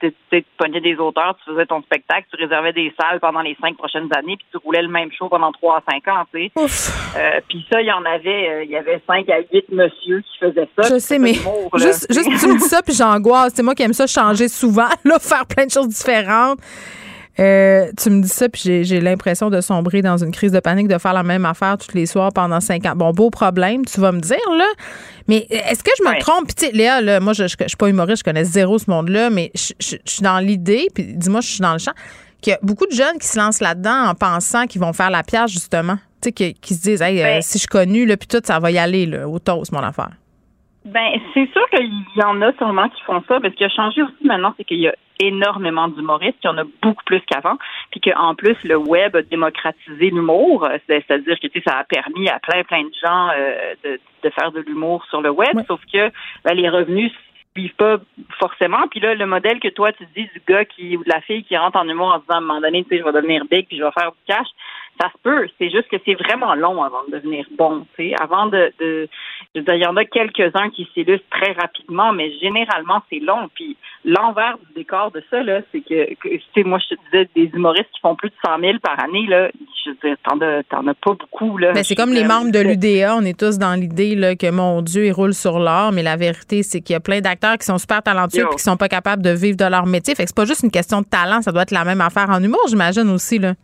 tu, 0.00 0.12
tu, 0.30 0.44
pognais 0.58 0.80
des 0.80 0.96
auteurs, 0.96 1.36
tu 1.42 1.50
faisais 1.52 1.64
ton 1.64 1.80
spectacle, 1.82 2.26
tu 2.30 2.42
réservais 2.42 2.74
des 2.74 2.92
salles 3.00 3.20
pendant 3.20 3.40
les 3.40 3.56
cinq 3.62 3.76
prochaines 3.76 4.08
années, 4.14 4.36
puis 4.36 4.46
tu 4.50 4.58
roulais 4.58 4.82
le 4.82 4.88
même 4.88 5.10
show 5.12 5.28
pendant 5.28 5.52
trois 5.52 5.78
à 5.78 5.90
cinq 5.90 6.08
ans, 6.08 6.24
tu 6.32 6.50
sais. 6.56 7.00
Euh, 7.16 7.40
puis 7.48 7.64
ça, 7.70 7.80
il 7.80 7.86
y 7.86 7.92
en 7.92 8.04
avait, 8.04 8.48
euh, 8.48 8.64
il 8.64 8.70
y 8.70 8.76
avait 8.76 9.00
cinq 9.06 9.28
à 9.30 9.38
huit 9.52 9.70
monsieur 9.70 10.20
qui 10.20 10.38
faisaient 10.38 10.68
ça. 10.76 10.94
Je 10.94 10.98
sais, 10.98 11.18
mais 11.18 11.34
juste, 11.34 12.12
juste 12.12 12.28
tu 12.40 12.46
me 12.48 12.58
dis 12.58 12.68
ça, 12.68 12.82
puis 12.82 12.94
j'angoisse. 12.94 13.52
C'est 13.54 13.62
moi 13.62 13.74
qui 13.74 13.82
aime 13.82 13.92
ça 13.92 14.06
changer 14.06 14.48
souvent, 14.48 14.88
là, 15.04 15.18
faire 15.18 15.46
plein 15.46 15.64
de 15.66 15.70
choses 15.70 15.88
différentes. 15.88 16.58
Euh, 17.38 17.86
tu 17.96 18.10
me 18.10 18.20
dis 18.20 18.28
ça, 18.28 18.48
puis 18.48 18.84
j'ai 18.84 19.00
l'impression 19.00 19.48
de 19.48 19.60
sombrer 19.62 20.02
dans 20.02 20.22
une 20.22 20.32
crise 20.32 20.52
de 20.52 20.60
panique, 20.60 20.88
de 20.88 20.98
faire 20.98 21.14
la 21.14 21.22
même 21.22 21.46
affaire 21.46 21.78
tous 21.78 21.94
les 21.94 22.04
soirs 22.04 22.30
pendant 22.34 22.60
cinq 22.60 22.84
ans. 22.84 22.94
Bon, 22.94 23.12
beau 23.12 23.30
problème, 23.30 23.86
tu 23.86 24.00
vas 24.00 24.12
me 24.12 24.20
dire, 24.20 24.36
là. 24.56 24.66
Mais 25.28 25.46
est-ce 25.48 25.82
que 25.82 25.90
je 25.98 26.04
me 26.04 26.20
trompe? 26.20 26.46
Puis, 26.46 26.54
tu 26.54 26.66
sais, 26.66 26.72
Léa, 26.72 27.00
là, 27.00 27.20
moi, 27.20 27.32
je, 27.32 27.44
je, 27.44 27.56
suis 27.56 27.76
pas 27.78 27.88
humoriste, 27.88 28.18
je 28.18 28.24
connais 28.24 28.44
zéro 28.44 28.78
ce 28.78 28.90
monde-là, 28.90 29.30
mais 29.30 29.50
je, 29.54 29.72
suis 29.78 30.22
dans 30.22 30.40
l'idée, 30.40 30.88
puis 30.94 31.04
dis-moi, 31.16 31.40
je 31.40 31.48
suis 31.48 31.60
dans 31.60 31.72
le 31.72 31.78
champ, 31.78 31.92
qu'il 32.42 32.50
y 32.50 32.54
a 32.54 32.58
beaucoup 32.62 32.86
de 32.86 32.92
jeunes 32.92 33.18
qui 33.18 33.26
se 33.26 33.38
lancent 33.38 33.60
là-dedans 33.60 34.10
en 34.10 34.14
pensant 34.14 34.66
qu'ils 34.66 34.82
vont 34.82 34.92
faire 34.92 35.10
la 35.10 35.22
pièce, 35.22 35.50
justement. 35.50 35.96
Tu 36.20 36.28
sais, 36.28 36.32
qui, 36.32 36.54
qui, 36.54 36.74
se 36.74 36.82
disent, 36.82 37.02
hey, 37.02 37.18
euh, 37.20 37.24
ben 37.24 37.42
si 37.42 37.54
je 37.54 37.60
suis 37.60 37.68
connu, 37.68 38.04
là, 38.04 38.18
puis 38.18 38.28
tout, 38.28 38.40
ça 38.44 38.58
va 38.58 38.70
y 38.70 38.78
aller, 38.78 39.06
là, 39.06 39.26
au 39.26 39.38
toast, 39.38 39.72
mon 39.72 39.80
affaire. 39.80 40.10
Ben, 40.84 41.12
c'est 41.32 41.48
sûr 41.52 41.62
qu'il 41.70 41.88
y 42.16 42.22
en 42.22 42.42
a 42.42 42.52
sûrement 42.58 42.88
qui 42.90 43.00
font 43.06 43.22
ça, 43.26 43.40
parce 43.40 43.54
qu'il 43.54 43.64
a 43.64 43.70
changé 43.70 44.02
aussi 44.02 44.26
maintenant, 44.26 44.52
c'est 44.58 44.64
qu'il 44.64 44.80
y 44.80 44.88
a 44.88 44.94
énormément 45.26 45.88
d'humoristes, 45.88 46.38
il 46.42 46.46
y 46.46 46.50
en 46.50 46.58
a 46.58 46.64
beaucoup 46.82 47.04
plus 47.04 47.20
qu'avant, 47.20 47.58
puis 47.90 48.00
qu'en 48.00 48.34
plus, 48.34 48.56
le 48.64 48.76
web 48.76 49.16
a 49.16 49.22
démocratisé 49.22 50.10
l'humour, 50.10 50.68
c'est-à-dire 50.86 51.38
que 51.40 51.48
ça 51.64 51.78
a 51.78 51.84
permis 51.84 52.28
à 52.28 52.38
plein, 52.40 52.62
plein 52.64 52.84
de 52.84 52.94
gens 53.02 53.28
euh, 53.36 53.74
de, 53.84 54.00
de, 54.22 54.30
faire 54.30 54.52
de 54.52 54.60
l'humour 54.60 55.04
sur 55.08 55.20
le 55.20 55.30
web, 55.30 55.58
sauf 55.66 55.80
que 55.92 56.10
ben, 56.44 56.54
les 56.54 56.68
revenus 56.68 57.12
suivent 57.54 57.74
pas 57.74 57.98
forcément. 58.38 58.88
Puis 58.90 59.00
là, 59.00 59.14
le 59.14 59.26
modèle 59.26 59.60
que 59.60 59.68
toi, 59.68 59.92
tu 59.92 60.06
dis 60.16 60.28
du 60.32 60.42
gars 60.46 60.64
qui 60.64 60.96
ou 60.96 61.04
de 61.04 61.08
la 61.08 61.20
fille 61.20 61.44
qui 61.44 61.56
rentre 61.56 61.78
en 61.78 61.88
humour 61.88 62.14
en 62.14 62.18
disant 62.18 62.34
à 62.34 62.36
un 62.38 62.40
moment 62.40 62.60
donné, 62.60 62.82
tu 62.84 62.90
sais, 62.90 62.98
je 62.98 63.04
vais 63.04 63.12
devenir 63.12 63.44
big 63.50 63.66
puis 63.66 63.78
je 63.78 63.84
vais 63.84 63.90
faire 63.92 64.12
du 64.12 64.18
cash, 64.26 64.48
ça 65.00 65.08
se 65.08 65.18
peut. 65.22 65.48
C'est 65.58 65.70
juste 65.70 65.88
que 65.88 65.96
c'est 66.04 66.14
vraiment 66.14 66.54
long 66.54 66.82
avant 66.82 67.02
de 67.08 67.16
devenir 67.16 67.46
bon. 67.56 67.86
Avant 68.20 68.46
de, 68.46 68.72
de 68.78 69.08
je 69.54 69.60
veux 69.60 69.64
dire, 69.64 69.74
il 69.74 69.82
y 69.82 69.86
en 69.86 69.96
a 69.96 70.04
quelques-uns 70.04 70.70
qui 70.70 70.88
s'illustrent 70.92 71.28
très 71.30 71.52
rapidement, 71.52 72.12
mais 72.12 72.32
généralement 72.40 73.02
c'est 73.10 73.18
long. 73.18 73.48
Puis 73.54 73.76
l'envers 74.04 74.56
du 74.58 74.74
décor 74.74 75.10
de 75.10 75.22
ça, 75.30 75.42
là, 75.42 75.60
c'est 75.72 75.80
que, 75.80 76.14
que 76.14 76.28
tu 76.28 76.42
sais, 76.54 76.64
moi 76.64 76.78
je 76.78 76.94
te 76.94 77.00
disais 77.04 77.28
des 77.34 77.50
humoristes 77.54 77.88
qui 77.94 78.00
font 78.00 78.14
plus 78.14 78.30
de 78.30 78.34
100 78.44 78.60
000 78.60 78.78
par 78.82 79.02
année, 79.02 79.26
là, 79.26 79.50
je 79.84 79.90
veux 79.90 79.96
dire, 80.02 80.16
t'en 80.28 80.40
as, 80.40 80.62
t'en 80.64 80.86
as 80.86 80.94
pas 80.94 81.14
beaucoup 81.14 81.58
là. 81.58 81.72
Mais 81.74 81.84
c'est 81.84 81.94
comme 81.94 82.12
les 82.12 82.24
membres 82.24 82.52
de 82.52 82.60
l'UDA, 82.60 83.16
on 83.16 83.22
est 83.22 83.38
tous 83.38 83.58
dans 83.58 83.74
l'idée 83.74 84.14
là 84.14 84.36
que 84.36 84.50
mon 84.50 84.82
Dieu, 84.82 85.06
ils 85.06 85.12
roulent 85.12 85.34
sur 85.34 85.58
l'or, 85.58 85.92
mais 85.92 86.02
la 86.02 86.16
vérité 86.16 86.62
c'est 86.62 86.80
qu'il 86.80 86.94
y 86.94 86.96
a 86.96 87.00
plein 87.00 87.20
d'acteurs 87.20 87.58
qui 87.58 87.66
sont 87.66 87.78
super 87.78 88.02
talentueux 88.02 88.46
et 88.50 88.56
qui 88.56 88.62
sont 88.62 88.76
pas 88.76 88.88
capables 88.88 89.22
de 89.22 89.30
vivre 89.30 89.56
de 89.56 89.64
leur 89.64 89.86
métier. 89.86 90.14
Fait 90.14 90.24
que 90.24 90.28
c'est 90.28 90.36
pas 90.36 90.44
juste 90.44 90.62
une 90.62 90.70
question 90.70 91.00
de 91.00 91.06
talent, 91.06 91.42
ça 91.42 91.52
doit 91.52 91.62
être 91.62 91.72
la 91.72 91.84
même 91.84 92.00
affaire 92.00 92.30
en 92.30 92.42
humour, 92.42 92.62
j'imagine 92.68 93.08
aussi 93.10 93.38
là. 93.38 93.54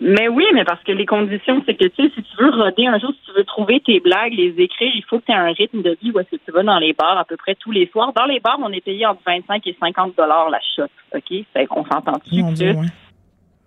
Mais 0.00 0.28
oui, 0.28 0.44
mais 0.52 0.64
parce 0.64 0.82
que 0.82 0.92
les 0.92 1.06
conditions, 1.06 1.62
c'est 1.64 1.74
que 1.74 1.86
tu 1.86 2.02
sais, 2.02 2.12
si 2.14 2.22
tu 2.22 2.36
veux 2.38 2.50
roder 2.50 2.86
un 2.86 2.98
jour, 2.98 3.10
si 3.10 3.30
tu 3.30 3.32
veux 3.36 3.44
trouver 3.44 3.80
tes 3.80 4.00
blagues, 4.00 4.34
les 4.34 4.54
écrire, 4.58 4.90
il 4.94 5.04
faut 5.04 5.18
que 5.18 5.26
tu 5.26 5.32
aies 5.32 5.36
un 5.36 5.52
rythme 5.52 5.82
de 5.82 5.96
vie 6.02 6.10
où 6.14 6.18
est-ce 6.18 6.36
que 6.36 6.42
tu 6.44 6.50
vas 6.50 6.62
dans 6.62 6.78
les 6.78 6.92
bars 6.92 7.16
à 7.16 7.24
peu 7.24 7.36
près 7.36 7.54
tous 7.54 7.70
les 7.70 7.86
soirs. 7.88 8.12
Dans 8.12 8.26
les 8.26 8.40
bars, 8.40 8.58
on 8.62 8.72
est 8.72 8.84
payé 8.84 9.06
entre 9.06 9.22
25 9.24 9.66
et 9.66 9.76
50 9.80 10.16
dollars 10.16 10.50
la 10.50 10.60
shot, 10.76 10.90
OK? 11.14 11.44
Fait 11.52 11.66
qu'on 11.66 11.84
s'entend 11.84 12.18
dessus. 12.24 12.42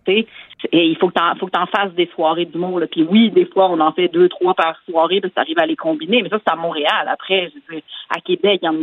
Et 0.07 0.28
il 0.72 0.98
faut 0.98 1.10
que 1.10 1.14
tu 1.14 1.40
faut 1.40 1.48
que 1.48 1.57
en 1.57 1.65
fasses 1.65 1.94
des 1.94 2.10
soirées 2.14 2.45
d'humour. 2.45 2.80
Là. 2.80 2.88
Puis 2.88 3.03
oui, 3.03 3.30
des 3.32 3.45
fois, 3.45 3.69
on 3.69 3.80
en 3.80 3.91
fait 3.91 4.07
deux, 4.07 4.30
trois 4.30 4.53
par 4.53 4.76
soirée, 4.90 5.22
puis 5.22 5.32
ça 5.34 5.41
arrive 5.41 5.60
à 5.60 5.65
les 5.65 5.76
combiner. 5.76 6.22
Mais 6.22 6.30
ça, 6.30 6.40
c'est 6.45 6.52
à 6.52 6.56
Montréal. 6.56 7.07
Après, 7.07 7.52
je 7.53 7.76
veux 7.76 7.82
à 8.10 8.19
Québec, 8.19 8.61
en, 8.64 8.76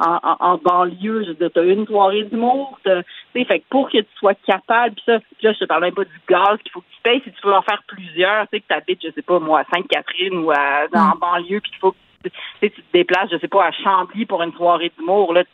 en, 0.00 0.36
en 0.40 0.58
banlieue, 0.58 1.24
je 1.24 1.28
veux 1.30 1.48
dire, 1.48 1.50
as 1.54 1.64
une 1.64 1.86
soirée 1.86 2.24
d'humour. 2.24 2.78
Fait 2.84 3.60
que 3.60 3.64
pour 3.70 3.90
que 3.90 3.98
tu 3.98 4.06
sois 4.16 4.34
capable, 4.34 4.94
puis 4.94 5.04
ça, 5.06 5.18
puis 5.18 5.46
là, 5.46 5.52
je 5.52 5.58
te 5.58 5.64
parle 5.64 5.82
même 5.82 5.94
pas 5.94 6.04
du 6.04 6.20
gaz 6.28 6.58
qu'il 6.62 6.72
faut 6.72 6.80
que 6.80 6.94
tu 6.94 7.02
payes. 7.02 7.22
Si 7.24 7.32
tu 7.32 7.46
veux 7.46 7.54
en 7.54 7.62
faire 7.62 7.82
plusieurs, 7.86 8.42
tu 8.48 8.56
sais, 8.56 8.60
que 8.60 8.66
tu 8.68 8.74
habites, 8.74 9.02
je 9.02 9.10
sais 9.12 9.22
pas, 9.22 9.38
moi, 9.38 9.60
à 9.60 9.64
Sainte-Catherine 9.74 10.38
ou 10.38 10.50
à, 10.50 10.86
en 10.94 11.16
banlieue, 11.16 11.60
puis 11.60 11.70
qu'il 11.72 11.80
faut 11.80 11.92
que 11.92 12.28
tu, 12.62 12.70
te 12.70 12.80
déplaces, 12.92 13.30
je 13.32 13.38
sais 13.38 13.48
pas, 13.48 13.66
à 13.66 13.72
Chambly 13.72 14.26
pour 14.26 14.42
une 14.42 14.52
soirée 14.52 14.92
d'humour, 14.96 15.32
là, 15.32 15.44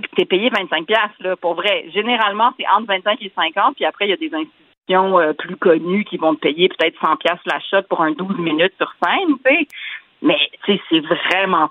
tu 0.00 0.22
es 0.22 0.24
payé 0.24 0.50
25 0.50 0.88
là, 1.20 1.36
pour 1.36 1.54
vrai. 1.54 1.86
Généralement, 1.92 2.52
c'est 2.58 2.66
entre 2.68 2.86
25 2.86 3.22
et 3.22 3.32
50, 3.34 3.74
puis 3.76 3.84
après, 3.84 4.06
il 4.06 4.10
y 4.10 4.12
a 4.12 4.16
des 4.16 4.34
institutions 4.34 5.18
euh, 5.18 5.32
plus 5.32 5.56
connues 5.56 6.04
qui 6.04 6.16
vont 6.16 6.34
te 6.34 6.40
payer 6.40 6.68
peut-être 6.68 6.98
100 7.00 7.18
la 7.46 7.60
shot 7.60 7.82
pour 7.88 8.02
un 8.02 8.12
12 8.12 8.38
minutes 8.38 8.74
sur 8.78 8.92
scène, 9.02 9.36
tu 9.44 9.52
sais. 9.52 9.66
Mais, 10.22 10.38
tu 10.64 10.74
sais, 10.74 10.82
c'est 10.88 11.00
vraiment 11.00 11.70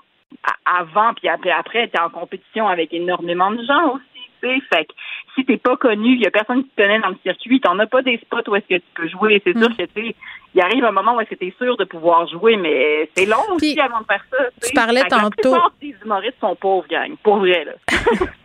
avant, 0.64 1.12
puis 1.14 1.28
après 1.28 1.88
tu 1.88 1.96
es 1.96 2.00
en 2.00 2.10
compétition 2.10 2.68
avec 2.68 2.92
énormément 2.92 3.50
de 3.50 3.62
gens 3.64 3.94
aussi. 3.94 4.11
Fait 4.42 4.84
que 4.84 4.92
si 5.34 5.44
t'es 5.44 5.56
pas 5.56 5.76
connu, 5.76 6.14
il 6.14 6.20
y 6.20 6.26
a 6.26 6.30
personne 6.30 6.64
qui 6.64 6.70
te 6.70 6.82
connaît 6.82 7.00
dans 7.00 7.10
le 7.10 7.16
circuit, 7.22 7.60
t'en 7.60 7.78
as 7.78 7.86
pas 7.86 8.02
des 8.02 8.18
spots 8.18 8.50
où 8.50 8.56
est-ce 8.56 8.66
que 8.66 8.80
tu 8.80 8.90
peux 8.94 9.08
jouer. 9.08 9.40
C'est 9.44 9.56
sûr 9.56 9.70
mm. 9.70 9.76
que 9.76 9.84
tu 9.84 10.14
il 10.54 10.60
arrive 10.60 10.84
un 10.84 10.92
moment 10.92 11.16
où 11.16 11.20
est-ce 11.20 11.30
que 11.30 11.34
tu 11.34 11.46
es 11.46 11.54
sûr 11.56 11.76
de 11.78 11.84
pouvoir 11.84 12.26
jouer, 12.28 12.56
mais 12.56 13.08
c'est 13.16 13.24
long 13.24 13.42
aussi 13.54 13.78
avant 13.80 14.00
de 14.00 14.04
faire 14.04 14.24
ça. 14.30 14.36
Tu 14.62 14.74
parlais 14.74 15.02
tantôt. 15.04 15.54
La 15.54 15.70
des 15.80 15.94
humoristes 16.04 16.36
sont 16.40 16.54
pauvres, 16.56 16.86
gang. 16.88 17.16
Pour 17.22 17.38
vrai, 17.38 17.64
là. 17.64 17.72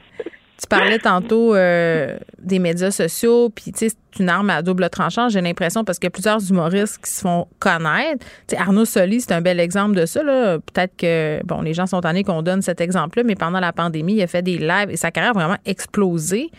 tu 0.60 0.68
parlais 0.68 0.98
tantôt 0.98 1.54
euh, 1.54 2.18
des 2.40 2.58
médias 2.58 2.90
sociaux, 2.90 3.50
puis 3.50 3.72
tu 3.72 3.78
sais, 3.78 3.90
c'est 3.90 4.24
une 4.24 4.30
arme 4.30 4.50
à 4.50 4.64
double 4.64 4.90
tranchant, 4.90 5.30
j'ai 5.30 5.42
l'impression, 5.42 5.84
parce 5.84 6.00
qu'il 6.00 6.08
y 6.08 6.08
a 6.08 6.12
plusieurs 6.12 6.50
humoristes 6.50 6.98
qui 7.04 7.12
se 7.12 7.22
font 7.22 7.48
connaître. 7.60 8.26
Arnaud 8.58 8.86
Soli, 8.86 9.22
c'est 9.22 9.34
un 9.34 9.42
bel 9.42 9.60
exemple 9.60 9.96
de 9.96 10.08
ça. 10.08 10.22
Peut-être 10.24 10.96
que, 10.98 11.40
bon, 11.46 11.62
les 11.62 11.76
gens 11.76 11.86
sont 11.86 12.02
tannés 12.02 12.24
qu'on 12.24 12.42
donne 12.42 12.64
cet 12.64 12.82
exemple-là, 12.82 13.24
mais 13.24 13.36
pendant 13.36 13.60
la 13.60 13.72
pandémie, 13.72 14.16
il 14.16 14.24
a 14.24 14.28
fait 14.28 14.42
des 14.42 14.58
lives 14.58 14.90
et 14.90 14.98
sa 14.98 15.12
carrière 15.12 15.32
a 15.32 15.40
vraiment 15.40 15.60
explosé. 15.66 16.50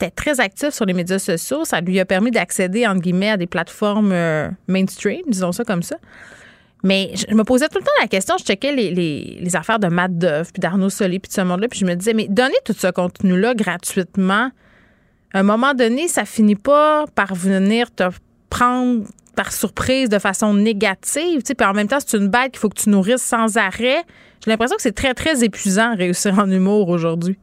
était 0.00 0.10
très 0.10 0.40
actif 0.40 0.70
sur 0.70 0.84
les 0.86 0.94
médias 0.94 1.20
sociaux. 1.20 1.64
Ça 1.64 1.80
lui 1.80 2.00
a 2.00 2.04
permis 2.04 2.32
d'accéder, 2.32 2.88
entre 2.88 3.02
guillemets, 3.02 3.30
à 3.30 3.36
des 3.36 3.46
plateformes 3.46 4.10
euh, 4.10 4.48
mainstream, 4.66 5.22
disons 5.28 5.52
ça 5.52 5.62
comme 5.62 5.84
ça. 5.84 5.96
Mais 6.84 7.10
je 7.14 7.34
me 7.34 7.42
posais 7.42 7.68
tout 7.68 7.78
le 7.78 7.84
temps 7.84 7.90
la 8.00 8.06
question, 8.06 8.36
je 8.38 8.44
checkais 8.44 8.72
les, 8.72 9.56
affaires 9.56 9.78
de 9.78 9.88
Matt 9.88 10.12
puis 10.52 10.60
d'Arnaud 10.60 10.90
Solé, 10.90 11.18
puis 11.18 11.28
de 11.28 11.34
ce 11.34 11.40
monde-là, 11.40 11.68
puis 11.68 11.80
je 11.80 11.84
me 11.84 11.94
disais, 11.94 12.14
mais 12.14 12.28
donner 12.28 12.54
tout 12.64 12.72
ce 12.72 12.88
contenu-là 12.88 13.54
gratuitement, 13.54 14.50
à 15.34 15.40
un 15.40 15.42
moment 15.42 15.74
donné, 15.74 16.08
ça 16.08 16.24
finit 16.24 16.54
pas 16.54 17.06
par 17.14 17.34
venir 17.34 17.90
te 17.90 18.04
prendre 18.48 19.04
par 19.34 19.52
surprise 19.52 20.08
de 20.08 20.18
façon 20.18 20.54
négative, 20.54 21.42
puis 21.42 21.66
en 21.66 21.72
même 21.72 21.88
temps, 21.88 21.98
c'est 22.04 22.16
une 22.16 22.28
bête 22.28 22.52
qu'il 22.52 22.58
faut 22.58 22.68
que 22.68 22.80
tu 22.80 22.90
nourrisses 22.90 23.22
sans 23.22 23.56
arrêt. 23.56 24.02
J'ai 24.44 24.50
l'impression 24.50 24.76
que 24.76 24.82
c'est 24.82 24.94
très, 24.94 25.14
très 25.14 25.44
épuisant 25.44 25.94
réussir 25.94 26.38
en 26.38 26.50
humour 26.50 26.88
aujourd'hui. 26.88 27.38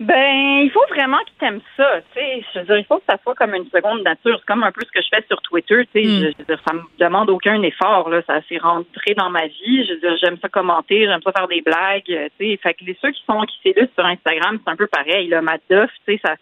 Ben, 0.00 0.60
il 0.62 0.70
faut 0.70 0.86
vraiment 0.90 1.18
qu'ils 1.26 1.36
t'aiment 1.40 1.60
ça, 1.76 2.00
tu 2.14 2.20
sais. 2.20 2.44
Je 2.54 2.60
veux 2.60 2.64
dire, 2.66 2.78
il 2.78 2.84
faut 2.84 2.98
que 2.98 3.04
ça 3.08 3.18
soit 3.20 3.34
comme 3.34 3.54
une 3.54 3.68
seconde 3.68 4.02
nature. 4.02 4.38
C'est 4.38 4.46
comme 4.46 4.62
un 4.62 4.70
peu 4.70 4.82
ce 4.84 4.92
que 4.92 5.02
je 5.02 5.08
fais 5.12 5.24
sur 5.26 5.42
Twitter, 5.42 5.88
tu 5.92 6.00
sais. 6.00 6.06
Mm. 6.06 6.20
Je, 6.20 6.38
veux 6.38 6.44
dire, 6.44 6.60
ça 6.64 6.72
me 6.72 6.82
demande 6.98 7.30
aucun 7.30 7.60
effort, 7.62 8.08
là. 8.08 8.22
Ça 8.26 8.40
s'est 8.48 8.58
rentré 8.58 9.14
dans 9.16 9.30
ma 9.30 9.46
vie. 9.46 9.84
Je 9.86 9.94
veux 9.94 10.00
dire, 10.00 10.16
j'aime 10.22 10.38
ça 10.40 10.48
commenter, 10.48 11.06
j'aime 11.06 11.22
ça 11.22 11.32
faire 11.32 11.48
des 11.48 11.62
blagues, 11.62 12.04
tu 12.04 12.30
sais. 12.38 12.58
Fait 12.62 12.74
que 12.74 12.84
les 12.84 12.96
ceux 13.02 13.10
qui 13.10 13.24
sont 13.28 13.40
qui 13.42 13.58
s'illustrent 13.60 13.94
sur 13.94 14.06
Instagram, 14.06 14.60
c'est 14.64 14.70
un 14.70 14.76
peu 14.76 14.86
pareil, 14.86 15.28
là. 15.28 15.42
Matt 15.42 15.62
Duff, 15.68 15.90
tu 16.06 16.14
sais, 16.14 16.20
ça 16.24 16.36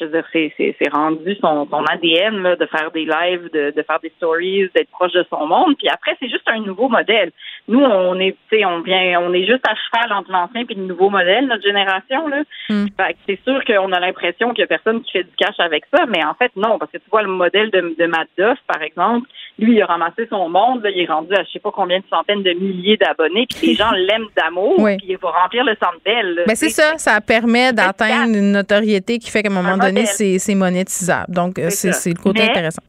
je 0.00 0.06
veux 0.06 0.12
dire, 0.12 0.52
c'est, 0.56 0.92
rendu 0.92 1.34
son, 1.40 1.68
son 1.70 1.84
ADN 1.84 2.42
là, 2.42 2.56
de 2.56 2.66
faire 2.66 2.90
des 2.92 3.04
lives, 3.04 3.50
de, 3.52 3.72
de 3.76 3.82
faire 3.82 4.00
des 4.00 4.12
stories, 4.16 4.70
d'être 4.74 4.90
proche 4.90 5.12
de 5.12 5.24
son 5.30 5.46
monde. 5.46 5.76
Puis 5.78 5.88
après, 5.88 6.16
c'est 6.20 6.28
juste 6.28 6.46
un 6.46 6.60
nouveau 6.60 6.88
modèle. 6.88 7.30
Nous, 7.68 7.80
on 7.80 8.18
est, 8.18 8.36
on 8.64 8.80
vient, 8.80 9.20
on 9.20 9.32
est 9.32 9.46
juste 9.46 9.66
à 9.68 9.74
cheval 9.74 10.12
entre 10.12 10.32
l'ancien 10.32 10.64
et 10.68 10.74
le 10.74 10.82
nouveau 10.82 11.10
modèle, 11.10 11.46
notre 11.46 11.62
génération. 11.62 12.26
Là. 12.28 12.42
Que 12.68 13.14
c'est 13.26 13.40
sûr 13.44 13.64
qu'on 13.64 13.92
a 13.92 14.00
l'impression 14.00 14.50
qu'il 14.50 14.62
y 14.62 14.64
a 14.64 14.66
personne 14.66 15.02
qui 15.02 15.12
fait 15.12 15.24
du 15.24 15.36
cash 15.36 15.58
avec 15.58 15.84
ça, 15.94 16.06
mais 16.06 16.24
en 16.24 16.34
fait, 16.34 16.50
non, 16.56 16.78
parce 16.78 16.90
que 16.90 16.98
tu 16.98 17.10
vois 17.10 17.22
le 17.22 17.28
modèle 17.28 17.70
de, 17.70 17.94
de 17.98 18.06
Matt 18.06 18.28
Duff, 18.36 18.58
par 18.66 18.82
exemple, 18.82 19.28
lui, 19.58 19.76
il 19.76 19.82
a 19.82 19.86
ramassé 19.86 20.26
son 20.30 20.48
monde, 20.48 20.82
là, 20.82 20.90
il 20.90 21.02
est 21.02 21.06
rendu 21.06 21.34
à 21.34 21.44
je 21.44 21.50
sais 21.50 21.58
pas 21.58 21.70
combien 21.70 21.98
de 21.98 22.04
centaines 22.08 22.42
de 22.42 22.52
milliers 22.52 22.96
d'abonnés, 22.96 23.46
puis 23.48 23.68
les 23.68 23.74
gens 23.74 23.90
l'aiment 23.90 24.28
d'amour, 24.36 24.76
puis 24.76 25.06
il 25.08 25.18
va 25.18 25.30
remplir 25.30 25.64
le 25.64 25.76
centre 25.80 26.00
belle. 26.04 26.44
Ben, 26.46 26.56
c'est 26.56 26.70
ça, 26.70 26.96
ça 26.96 27.20
permet 27.20 27.72
d'atteindre 27.72 28.36
une 28.36 28.52
notoriété 28.52 29.18
qui 29.18 29.30
fait 29.30 29.42
qu'à 29.42 29.50
un 29.50 29.54
moment 29.54 29.76
donné, 29.76 29.89
c'est 30.06 30.54
monétisable. 30.54 31.34
Donc, 31.34 31.60
c'est 31.70 32.10
le 32.10 32.22
côté 32.22 32.42
intéressant. 32.42 32.82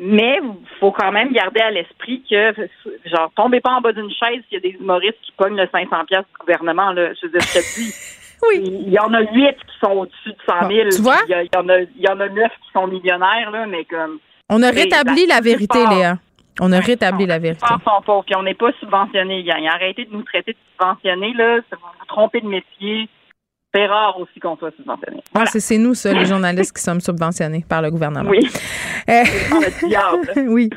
Mais 0.00 0.38
il 0.40 0.78
faut 0.78 0.92
quand 0.92 1.10
même 1.10 1.32
garder 1.32 1.60
à 1.60 1.70
l'esprit 1.72 2.22
que, 2.30 2.52
genre, 3.04 3.32
tombez 3.34 3.60
pas 3.60 3.72
en 3.72 3.80
bas 3.80 3.92
d'une 3.92 4.10
chaise 4.10 4.42
s'il 4.48 4.54
y 4.54 4.56
a 4.56 4.60
des 4.60 4.76
humoristes 4.78 5.18
qui 5.22 5.32
pognent 5.36 5.56
le 5.56 5.68
500 5.72 6.04
pièces 6.06 6.20
du 6.20 6.38
gouvernement, 6.38 6.92
là. 6.92 7.10
Je 7.14 7.26
veux 7.26 7.32
dire, 7.32 7.40
je 7.40 7.58
te 7.58 7.80
dis. 7.80 7.94
Oui. 8.48 8.62
Il 8.62 8.92
y 8.92 8.98
en 9.00 9.12
a 9.14 9.20
huit 9.22 9.56
qui 9.56 9.78
sont 9.80 9.90
au-dessus 9.90 10.28
de 10.28 10.36
100 10.48 10.68
000. 10.68 10.88
tu 10.90 11.02
vois? 11.02 11.16
Il 11.28 11.48
y, 11.52 11.56
en 11.56 11.68
a, 11.68 11.80
il 11.80 11.88
y 12.00 12.08
en 12.08 12.20
a 12.20 12.28
neuf 12.28 12.52
qui 12.62 12.70
sont 12.72 12.86
millionnaires, 12.86 13.50
là, 13.50 13.66
mais 13.66 13.84
comme. 13.84 14.20
On 14.48 14.62
a 14.62 14.70
rétabli 14.70 15.26
la 15.26 15.40
vérité, 15.40 15.78
Léa. 15.90 16.18
On 16.60 16.70
a 16.70 16.78
rétabli 16.78 17.26
la 17.26 17.40
vérité. 17.40 17.66
Sont 17.66 18.00
pauvres, 18.04 18.22
puis 18.24 18.36
on 18.36 18.44
n'est 18.44 18.54
pas 18.54 18.70
subventionné. 18.78 19.44
Arrêtez 19.68 20.04
de 20.04 20.12
nous 20.12 20.22
traiter 20.22 20.52
de 20.52 20.58
subventionnés, 20.70 21.34
là. 21.34 21.56
Vous 21.72 21.78
vous 21.98 22.06
trompez 22.06 22.40
de 22.40 22.46
métier. 22.46 23.08
C'est 23.74 23.86
rare 23.86 24.18
aussi 24.18 24.40
qu'on 24.40 24.56
soit 24.56 24.70
subventionné. 24.76 25.22
Ah, 25.34 25.44
c'est 25.46 25.78
nous, 25.78 25.94
ça, 25.94 26.12
les 26.12 26.24
journalistes 26.26 26.74
qui 26.74 26.82
sommes 26.82 27.00
subventionnés 27.00 27.64
par 27.68 27.82
le 27.82 27.90
gouvernement. 27.90 28.30
Oui. 28.30 28.48
Euh, 29.08 29.22
oui. 30.48 30.70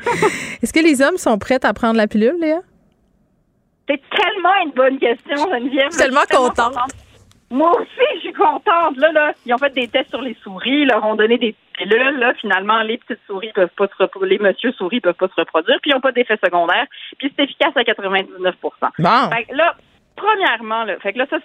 Est-ce 0.62 0.72
que 0.72 0.80
les 0.80 1.00
hommes 1.00 1.16
sont 1.16 1.38
prêts 1.38 1.64
à 1.64 1.72
prendre 1.72 1.96
la 1.96 2.06
pilule, 2.06 2.36
Léa? 2.38 2.60
C'est 3.88 4.00
tellement 4.10 4.54
une 4.64 4.72
bonne 4.72 4.98
question, 4.98 5.36
Geneviève. 5.50 5.88
Je 5.90 5.96
suis 5.96 6.02
tellement 6.02 6.20
contente. 6.30 6.76
Moi 7.50 7.70
aussi, 7.78 8.06
je 8.16 8.20
suis 8.20 8.32
contente. 8.32 8.96
Là, 8.96 9.12
là, 9.12 9.32
ils 9.44 9.52
ont 9.52 9.58
fait 9.58 9.74
des 9.74 9.88
tests 9.88 10.08
sur 10.08 10.22
les 10.22 10.34
souris, 10.42 10.82
ils 10.82 10.86
leur 10.86 11.04
ont 11.04 11.16
donné 11.16 11.36
des 11.36 11.54
pilules. 11.76 12.18
Là, 12.18 12.32
finalement, 12.40 12.82
les 12.82 12.96
petites 12.96 13.20
souris 13.26 13.52
peuvent 13.54 13.68
pas 13.76 13.88
se 13.88 14.02
reproduire, 14.02 14.40
les 14.40 14.48
monsieur 14.48 14.72
souris 14.72 15.00
peuvent 15.00 15.14
pas 15.14 15.28
se 15.28 15.38
reproduire, 15.38 15.78
puis 15.82 15.90
ils 15.90 15.94
n'ont 15.94 16.00
pas 16.00 16.12
d'effet 16.12 16.38
secondaire. 16.42 16.86
Puis 17.18 17.30
c'est 17.36 17.44
efficace 17.44 17.72
à 17.76 17.84
99 17.84 18.54
Bon. 18.62 19.30
Fait 19.30 19.52
là, 19.52 19.74
premièrement, 20.16 20.84
là, 20.84 20.96
fait 21.00 21.12
que 21.12 21.18
là, 21.18 21.26
ça, 21.28 21.38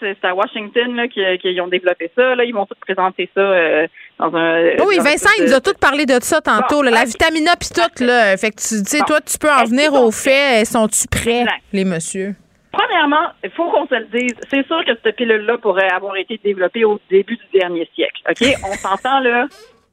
c'est 0.00 0.24
à, 0.24 0.34
Washington 0.34 1.08
qu'ils 1.08 1.60
ont 1.60 1.68
développé 1.68 2.10
ça. 2.16 2.34
Là, 2.34 2.44
ils 2.44 2.54
vont 2.54 2.66
tous 2.66 2.78
présenter 2.80 3.28
ça 3.34 3.40
euh, 3.40 3.86
dans 4.18 4.34
un. 4.34 4.76
Oui, 4.86 4.98
Vincent, 4.98 5.30
il 5.38 5.44
nous 5.44 5.54
a 5.54 5.60
tout 5.60 5.74
parlé 5.80 6.06
de 6.06 6.18
ça 6.20 6.40
tantôt. 6.40 6.82
la 6.82 7.04
vitamine 7.04 7.48
A 7.48 7.56
puis 7.56 7.70
tout. 7.74 8.04
Là, 8.04 8.36
fait 8.36 8.50
que 8.50 8.56
tu 8.56 8.84
sais, 8.84 9.00
toi, 9.06 9.20
tu 9.20 9.38
peux 9.38 9.50
en 9.50 9.64
venir 9.64 9.94
au 9.94 10.10
fait. 10.10 10.64
Sont-tu 10.64 11.06
prêts, 11.08 11.44
les 11.72 11.84
messieurs? 11.84 12.34
Premièrement, 12.76 13.30
il 13.42 13.50
faut 13.50 13.70
qu'on 13.70 13.86
se 13.86 13.94
le 13.94 14.06
dise, 14.06 14.34
c'est 14.50 14.66
sûr 14.66 14.84
que 14.84 14.92
cette 15.02 15.16
pilule-là 15.16 15.56
pourrait 15.58 15.88
avoir 15.88 16.14
été 16.16 16.38
développée 16.44 16.84
au 16.84 17.00
début 17.08 17.36
du 17.36 17.58
dernier 17.58 17.88
siècle. 17.94 18.20
OK? 18.28 18.46
On 18.64 18.74
s'entend 18.74 19.20
là. 19.20 19.46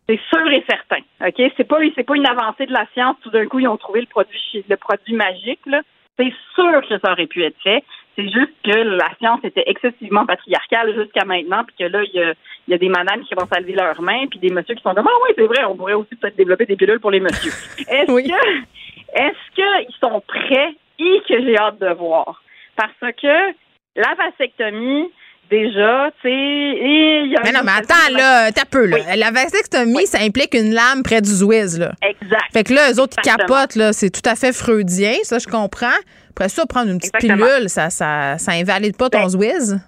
C'est 0.09 0.19
sûr 0.29 0.45
et 0.51 0.65
certain. 0.69 1.01
OK? 1.25 1.51
C'est 1.55 1.63
pas, 1.63 1.77
c'est 1.95 2.03
pas 2.03 2.15
une 2.15 2.27
avancée 2.27 2.65
de 2.65 2.73
la 2.73 2.85
science. 2.93 3.15
Tout 3.23 3.29
d'un 3.29 3.45
coup, 3.45 3.59
ils 3.59 3.69
ont 3.69 3.77
trouvé 3.77 4.01
le 4.01 4.07
produit, 4.07 4.65
le 4.67 4.75
produit 4.75 5.15
magique, 5.15 5.61
là. 5.65 5.81
C'est 6.19 6.33
sûr 6.53 6.81
que 6.87 6.99
ça 6.99 7.13
aurait 7.13 7.25
pu 7.25 7.43
être 7.43 7.55
fait. 7.63 7.83
C'est 8.15 8.30
juste 8.30 8.53
que 8.64 8.77
la 8.77 9.10
science 9.18 9.40
était 9.44 9.64
excessivement 9.65 10.26
patriarcale 10.26 10.94
jusqu'à 10.95 11.26
maintenant, 11.26 11.64
puis 11.65 11.76
que 11.80 11.91
là, 11.91 12.03
il 12.03 12.35
y 12.68 12.73
a, 12.73 12.77
des 12.77 12.90
madames 12.90 13.23
qui 13.23 13.34
vont 13.34 13.48
s'alver 13.52 13.73
leurs 13.73 14.02
mains, 14.02 14.27
puis 14.30 14.40
des 14.40 14.49
messieurs 14.49 14.76
qui 14.76 14.84
sont 14.84 14.94
comme 14.94 15.07
Ah 15.07 15.19
oui, 15.27 15.34
c'est 15.35 15.48
vrai, 15.48 15.64
on 15.65 15.76
pourrait 15.76 15.94
aussi 15.94 16.15
peut-être 16.15 16.35
développer 16.35 16.65
des 16.65 16.76
pilules 16.76 16.99
pour 16.99 17.11
les 17.11 17.19
messieurs. 17.19 17.52
Est-ce 17.90 18.06
que 18.07 18.73
est-ce 19.15 19.56
qu'ils 19.56 19.95
sont 20.02 20.22
prêts? 20.27 20.76
Et 20.99 21.22
que 21.27 21.41
j'ai 21.44 21.57
hâte 21.57 21.80
de 21.80 21.94
voir? 21.94 22.44
Parce 22.76 23.14
que 23.22 23.53
la 23.95 24.15
vasectomie, 24.15 25.11
déjà, 25.49 26.11
tu 26.22 26.30
sais. 26.30 27.26
Mais 27.44 27.52
non, 27.52 27.61
mais 27.64 27.72
attends, 27.77 28.11
là, 28.11 28.52
t'as 28.52 28.65
peu, 28.65 28.85
là. 28.85 29.15
La 29.15 29.31
vasectomie, 29.31 30.06
ça 30.07 30.19
implique 30.22 30.53
une 30.53 30.73
lame 30.73 31.03
près 31.03 31.22
du 31.22 31.30
Zouiz, 31.30 31.77
là. 31.77 31.91
Exact. 32.02 32.52
Fait 32.53 32.64
que 32.64 32.73
là, 32.73 32.91
eux 32.91 32.99
autres, 32.99 33.18
ils 33.23 33.30
capotent, 33.30 33.76
là. 33.76 33.94
C'est 33.94 34.10
tout 34.10 34.27
à 34.27 34.35
fait 34.35 34.53
freudien, 34.53 35.14
ça, 35.23 35.40
je 35.40 35.48
comprends. 35.48 35.99
Après 36.35 36.49
ça, 36.49 36.65
prendre 36.65 36.89
une 36.91 36.97
petite 36.97 37.15
pilule, 37.18 37.68
ça, 37.69 37.91
ça, 37.91 38.38
ça 38.39 38.53
invalide 38.53 38.97
pas 38.97 39.10
ton 39.10 39.22
ben, 39.22 39.30
Zouiz? 39.30 39.80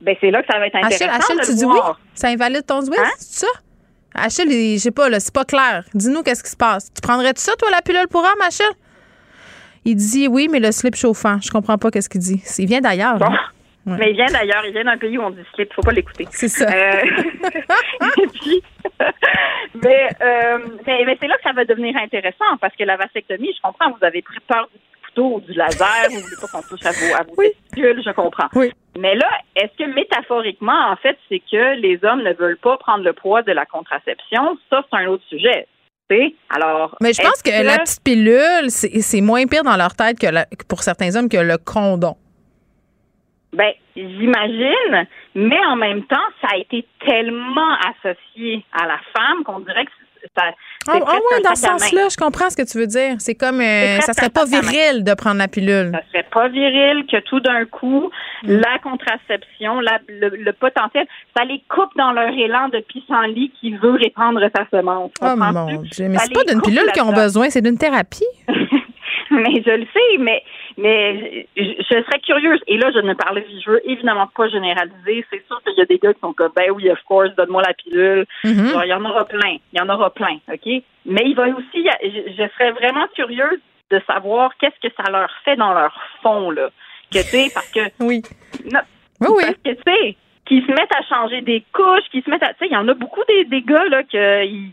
Ben, 0.00 0.16
c'est 0.20 0.30
là 0.30 0.42
que 0.42 0.52
ça 0.52 0.58
va 0.58 0.66
être 0.66 0.74
intéressant. 0.74 1.06
Achille, 1.08 1.40
tu 1.44 1.54
dis 1.54 1.64
oui? 1.64 1.78
Ça 2.14 2.28
invalide 2.28 2.66
ton 2.66 2.80
Zouiz? 2.80 2.98
Hein? 2.98 3.10
C'est 3.18 3.46
ça? 3.46 3.52
Achille, 4.14 4.74
je 4.74 4.78
sais 4.78 4.90
pas, 4.90 5.08
là, 5.08 5.20
c'est 5.20 5.32
pas 5.32 5.44
clair. 5.44 5.84
Dis-nous 5.94 6.24
qu'est-ce 6.24 6.42
qui 6.42 6.50
se 6.50 6.56
passe. 6.56 6.92
Tu 6.92 7.00
prendrais-tu 7.00 7.40
ça, 7.40 7.52
toi, 7.56 7.70
la 7.70 7.80
pilule 7.80 8.08
pour 8.10 8.22
homme, 8.22 8.42
Achille? 8.44 8.66
Il 9.84 9.94
dit 9.94 10.26
oui, 10.26 10.48
mais 10.50 10.58
le 10.58 10.72
slip 10.72 10.96
chauffant. 10.96 11.38
Je 11.40 11.50
comprends 11.50 11.78
pas 11.78 11.90
qu'est-ce 11.92 12.08
qu'il 12.08 12.20
dit. 12.20 12.42
Il 12.58 12.66
vient 12.66 12.80
d'ailleurs. 12.80 13.22
Hein? 13.22 13.38
Mais 13.86 14.10
il 14.10 14.16
vient 14.16 14.26
d'ailleurs. 14.26 14.64
Il 14.66 14.72
vient 14.72 14.84
d'un 14.84 14.98
pays 14.98 15.16
où 15.16 15.22
on 15.22 15.30
dit 15.30 15.40
slip. 15.54 15.72
Faut 15.72 15.82
pas 15.82 15.92
l'écouter. 15.92 16.26
C'est 16.30 16.48
ça. 16.48 16.66
Euh, 16.68 17.00
euh, 19.00 20.58
mais, 20.86 21.04
mais, 21.06 21.16
c'est 21.20 21.28
là 21.28 21.36
que 21.36 21.42
ça 21.42 21.52
va 21.52 21.64
devenir 21.64 21.96
intéressant 21.96 22.56
parce 22.60 22.74
que 22.76 22.84
la 22.84 22.96
vasectomie, 22.96 23.54
je 23.56 23.62
comprends, 23.62 23.90
vous 23.92 24.04
avez 24.04 24.22
pris 24.22 24.40
peur 24.46 24.68
du 24.72 24.78
couteau 25.18 25.36
ou 25.36 25.40
du 25.40 25.52
laser, 25.52 26.08
vous 26.10 26.20
voulez 26.20 26.36
pas 26.40 26.46
qu'on 26.48 26.62
touche 26.62 26.84
à 26.86 26.92
vos, 26.92 27.14
à 27.14 27.22
vos 27.22 27.42
testicules, 27.42 28.02
je 28.04 28.10
comprends. 28.12 28.48
Oui. 28.54 28.72
Mais 28.98 29.14
là, 29.14 29.28
est-ce 29.56 29.76
que 29.76 29.94
métaphoriquement, 29.94 30.90
en 30.90 30.96
fait, 30.96 31.16
c'est 31.28 31.40
que 31.40 31.80
les 31.80 31.98
hommes 32.04 32.22
ne 32.22 32.32
veulent 32.32 32.58
pas 32.58 32.76
prendre 32.78 33.04
le 33.04 33.12
poids 33.12 33.42
de 33.42 33.52
la 33.52 33.66
contraception? 33.66 34.58
Ça, 34.70 34.84
c'est 34.90 34.98
un 34.98 35.06
autre 35.06 35.24
sujet. 35.28 35.66
Alors, 36.48 36.96
Mais 37.02 37.12
je 37.12 37.20
pense 37.20 37.42
que, 37.42 37.50
la 37.50 37.80
petite 37.80 38.02
pilule, 38.02 38.70
c'est 38.70 39.20
moins 39.20 39.44
pire 39.44 39.62
dans 39.62 39.76
leur 39.76 39.94
tête 39.94 40.18
que, 40.18 40.26
pour 40.64 40.82
certains 40.82 41.14
hommes 41.16 41.28
que 41.28 41.36
le 41.36 41.58
condom. 41.58 42.16
Ben, 43.52 43.72
j'imagine, 43.94 45.06
mais 45.34 45.58
en 45.66 45.76
même 45.76 46.04
temps, 46.04 46.16
ça 46.40 46.48
a 46.54 46.56
été 46.56 46.86
tellement 47.06 47.74
associé 47.90 48.64
à 48.72 48.86
la 48.86 48.98
femme 49.14 49.44
qu'on 49.44 49.60
dirait 49.60 49.84
que 49.84 49.90
ça. 50.38 50.44
Ah 50.90 50.94
ouais, 50.94 51.42
dans 51.44 51.54
ce 51.54 51.62
sens-là, 51.62 52.08
je 52.10 52.16
comprends 52.16 52.48
ce 52.48 52.56
que 52.56 52.66
tu 52.66 52.78
veux 52.78 52.86
dire. 52.86 53.16
C'est 53.18 53.34
comme, 53.34 53.60
euh, 53.60 54.00
ça 54.00 54.12
serait 54.12 54.30
pas 54.30 54.44
viril 54.44 55.04
de 55.04 55.14
prendre 55.14 55.36
la 55.36 55.48
pilule. 55.48 55.90
Ça 55.92 56.00
serait 56.12 56.26
pas 56.30 56.48
viril 56.48 57.04
que 57.10 57.18
tout 57.20 57.40
d'un 57.40 57.64
coup, 57.66 58.10
mm. 58.44 58.52
la 58.52 58.78
contraception, 58.82 59.80
le, 59.80 60.50
potentiel, 60.52 61.06
ça 61.36 61.44
les 61.44 61.62
coupe 61.68 61.90
dans 61.96 62.12
leur 62.12 62.30
élan 62.30 62.68
de 62.68 62.80
pissenlit 62.80 63.52
qui 63.60 63.72
veut 63.72 63.92
répandre 63.92 64.40
sa 64.56 64.66
semence. 64.70 65.10
Oh 65.20 65.34
mon 65.36 65.82
Dieu, 65.82 66.08
mais 66.08 66.18
c'est 66.18 66.32
pas 66.32 66.44
d'une 66.44 66.62
pilule 66.62 66.90
qu'ils 66.92 67.02
ont 67.02 67.12
besoin, 67.12 67.50
c'est 67.50 67.62
d'une 67.62 67.78
thérapie. 67.78 68.24
mais 69.42 69.62
je 69.64 69.70
le 69.70 69.86
sais, 69.92 70.18
mais 70.18 70.42
mais 70.76 71.46
je, 71.56 71.82
serais 71.82 72.20
curieuse. 72.20 72.60
Et 72.66 72.76
là, 72.78 72.90
je 72.92 73.00
ne 73.00 73.14
parlais, 73.14 73.44
je 73.64 73.70
veux 73.70 73.90
évidemment 73.90 74.28
pas 74.34 74.48
généraliser. 74.48 75.24
C'est 75.30 75.46
sûr 75.46 75.60
qu'il 75.62 75.76
y 75.76 75.82
a 75.82 75.86
des 75.86 75.98
gars 75.98 76.14
qui 76.14 76.20
sont 76.20 76.32
comme 76.32 76.52
ben 76.54 76.70
oui, 76.70 76.90
of 76.90 77.02
course, 77.04 77.34
donne-moi 77.36 77.62
la 77.62 77.74
pilule. 77.74 78.26
Mm-hmm. 78.44 78.84
il 78.84 78.88
y 78.88 78.94
en 78.94 79.04
aura 79.04 79.24
plein, 79.24 79.56
il 79.72 79.78
y 79.78 79.80
en 79.80 79.88
aura 79.88 80.10
plein, 80.10 80.38
ok? 80.52 80.82
Mais 81.06 81.22
il 81.24 81.34
va 81.34 81.48
aussi, 81.48 81.86
je, 82.02 82.32
je 82.32 82.48
serais 82.54 82.72
vraiment 82.72 83.06
curieuse 83.14 83.60
de 83.90 84.00
savoir 84.06 84.56
qu'est-ce 84.58 84.86
que 84.86 84.94
ça 84.94 85.10
leur 85.10 85.30
fait 85.44 85.56
dans 85.56 85.72
leur 85.72 85.94
fond 86.22 86.50
là. 86.50 86.68
Que 87.10 87.20
tu 87.20 87.28
sais, 87.28 87.50
parce 87.54 87.70
que 87.70 87.80
oui, 88.00 88.22
oui, 88.64 89.28
oui. 89.28 89.42
parce 89.42 89.56
que 89.64 89.70
tu 89.70 89.82
sais 89.86 90.16
qui 90.48 90.62
se 90.62 90.72
mettent 90.72 90.94
à 90.94 91.02
changer 91.02 91.42
des 91.42 91.62
couches, 91.72 92.08
qui 92.10 92.22
se 92.22 92.30
mettent 92.30 92.42
à. 92.42 92.54
Tu 92.54 92.60
sais, 92.60 92.66
il 92.66 92.72
y 92.72 92.76
en 92.76 92.88
a 92.88 92.94
beaucoup 92.94 93.22
des, 93.28 93.44
des 93.44 93.60
gars, 93.60 93.84
là, 93.84 94.02
que, 94.02 94.46
ils, 94.46 94.72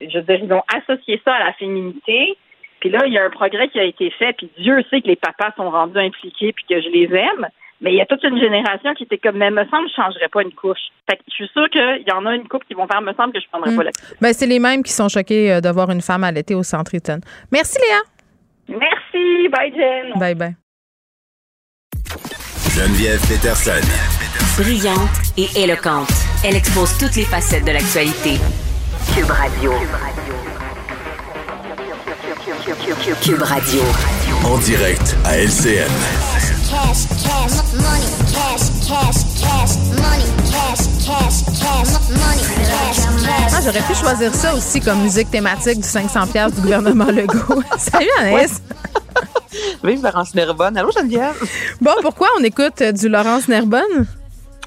je 0.00 0.18
veux 0.18 0.24
dire, 0.24 0.40
ils 0.42 0.52
ont 0.52 0.62
associé 0.72 1.20
ça 1.24 1.34
à 1.34 1.46
la 1.46 1.52
féminité. 1.54 2.38
Puis 2.80 2.90
là, 2.90 3.06
il 3.06 3.12
y 3.12 3.18
a 3.18 3.24
un 3.24 3.30
progrès 3.30 3.68
qui 3.68 3.78
a 3.78 3.84
été 3.84 4.10
fait, 4.10 4.32
puis 4.32 4.50
Dieu 4.58 4.82
sait 4.90 5.00
que 5.00 5.06
les 5.06 5.16
papas 5.16 5.52
sont 5.56 5.70
rendus 5.70 5.98
impliqués, 5.98 6.52
puis 6.52 6.64
que 6.68 6.80
je 6.80 6.88
les 6.88 7.14
aime. 7.14 7.46
Mais 7.80 7.92
il 7.92 7.96
y 7.96 8.00
a 8.00 8.06
toute 8.06 8.22
une 8.24 8.38
génération 8.38 8.92
qui 8.94 9.04
était 9.04 9.16
comme, 9.18 9.38
mais 9.38 9.50
me 9.50 9.64
semble, 9.66 9.88
je 9.88 9.94
changerais 9.94 10.28
pas 10.28 10.42
une 10.42 10.52
couche. 10.52 10.80
Fait 11.08 11.16
que 11.16 11.22
je 11.28 11.34
suis 11.34 11.48
sûre 11.48 11.68
qu'il 11.70 12.04
y 12.06 12.12
en 12.12 12.26
a 12.26 12.34
une 12.34 12.46
couple 12.46 12.66
qui 12.66 12.74
vont 12.74 12.86
faire, 12.86 13.00
me 13.00 13.14
semble 13.14 13.32
que 13.32 13.40
je 13.40 13.48
prendrais 13.48 13.74
pas 13.74 13.82
hmm. 13.82 13.86
la 13.86 13.92
couche. 13.92 14.20
Ben, 14.20 14.32
c'est 14.32 14.46
les 14.46 14.58
mêmes 14.58 14.82
qui 14.82 14.92
sont 14.92 15.08
choqués 15.08 15.52
euh, 15.52 15.60
de 15.60 15.68
voir 15.70 15.90
une 15.90 16.02
femme 16.02 16.24
allaiter 16.24 16.54
au 16.54 16.62
centre 16.62 16.94
Eaton. 16.94 17.20
Merci, 17.50 17.78
Léa. 17.78 18.78
Merci. 18.78 19.48
Bye, 19.48 19.72
Jen. 19.74 20.18
Bye, 20.18 20.34
bye. 20.34 20.54
Geneviève 22.76 23.20
Peterson. 23.28 23.80
Brillante 24.58 25.34
et 25.38 25.48
éloquente. 25.62 26.12
Elle 26.44 26.56
expose 26.56 26.96
toutes 26.98 27.16
les 27.16 27.24
facettes 27.24 27.64
de 27.64 27.72
l'actualité. 27.72 28.38
Cube 29.14 29.30
Radio. 29.30 29.72
Cube 29.72 29.90
Radio. 29.90 30.69
En 34.44 34.58
direct 34.58 35.16
à 35.24 35.38
LCN. 35.38 35.90
Ah, 43.52 43.60
j'aurais 43.64 43.80
pu 43.80 43.94
choisir 43.94 44.32
ça 44.32 44.54
aussi 44.54 44.80
comme 44.80 45.02
musique 45.02 45.30
thématique 45.32 45.80
du 45.80 45.88
500 45.88 46.26
pièces 46.28 46.54
du 46.54 46.60
gouvernement 46.60 47.04
Legault. 47.10 47.62
Salut 47.76 48.06
Anaïs. 48.20 48.62
Vive 49.82 50.02
Laurence 50.04 50.32
Nerbonne. 50.36 50.76
Allô 50.76 50.92
Geneviève. 50.92 51.34
Bon, 51.80 51.94
pourquoi 52.02 52.28
on 52.38 52.44
écoute 52.44 52.82
du 52.82 53.08
Laurence 53.08 53.48
Nerbonne? 53.48 54.06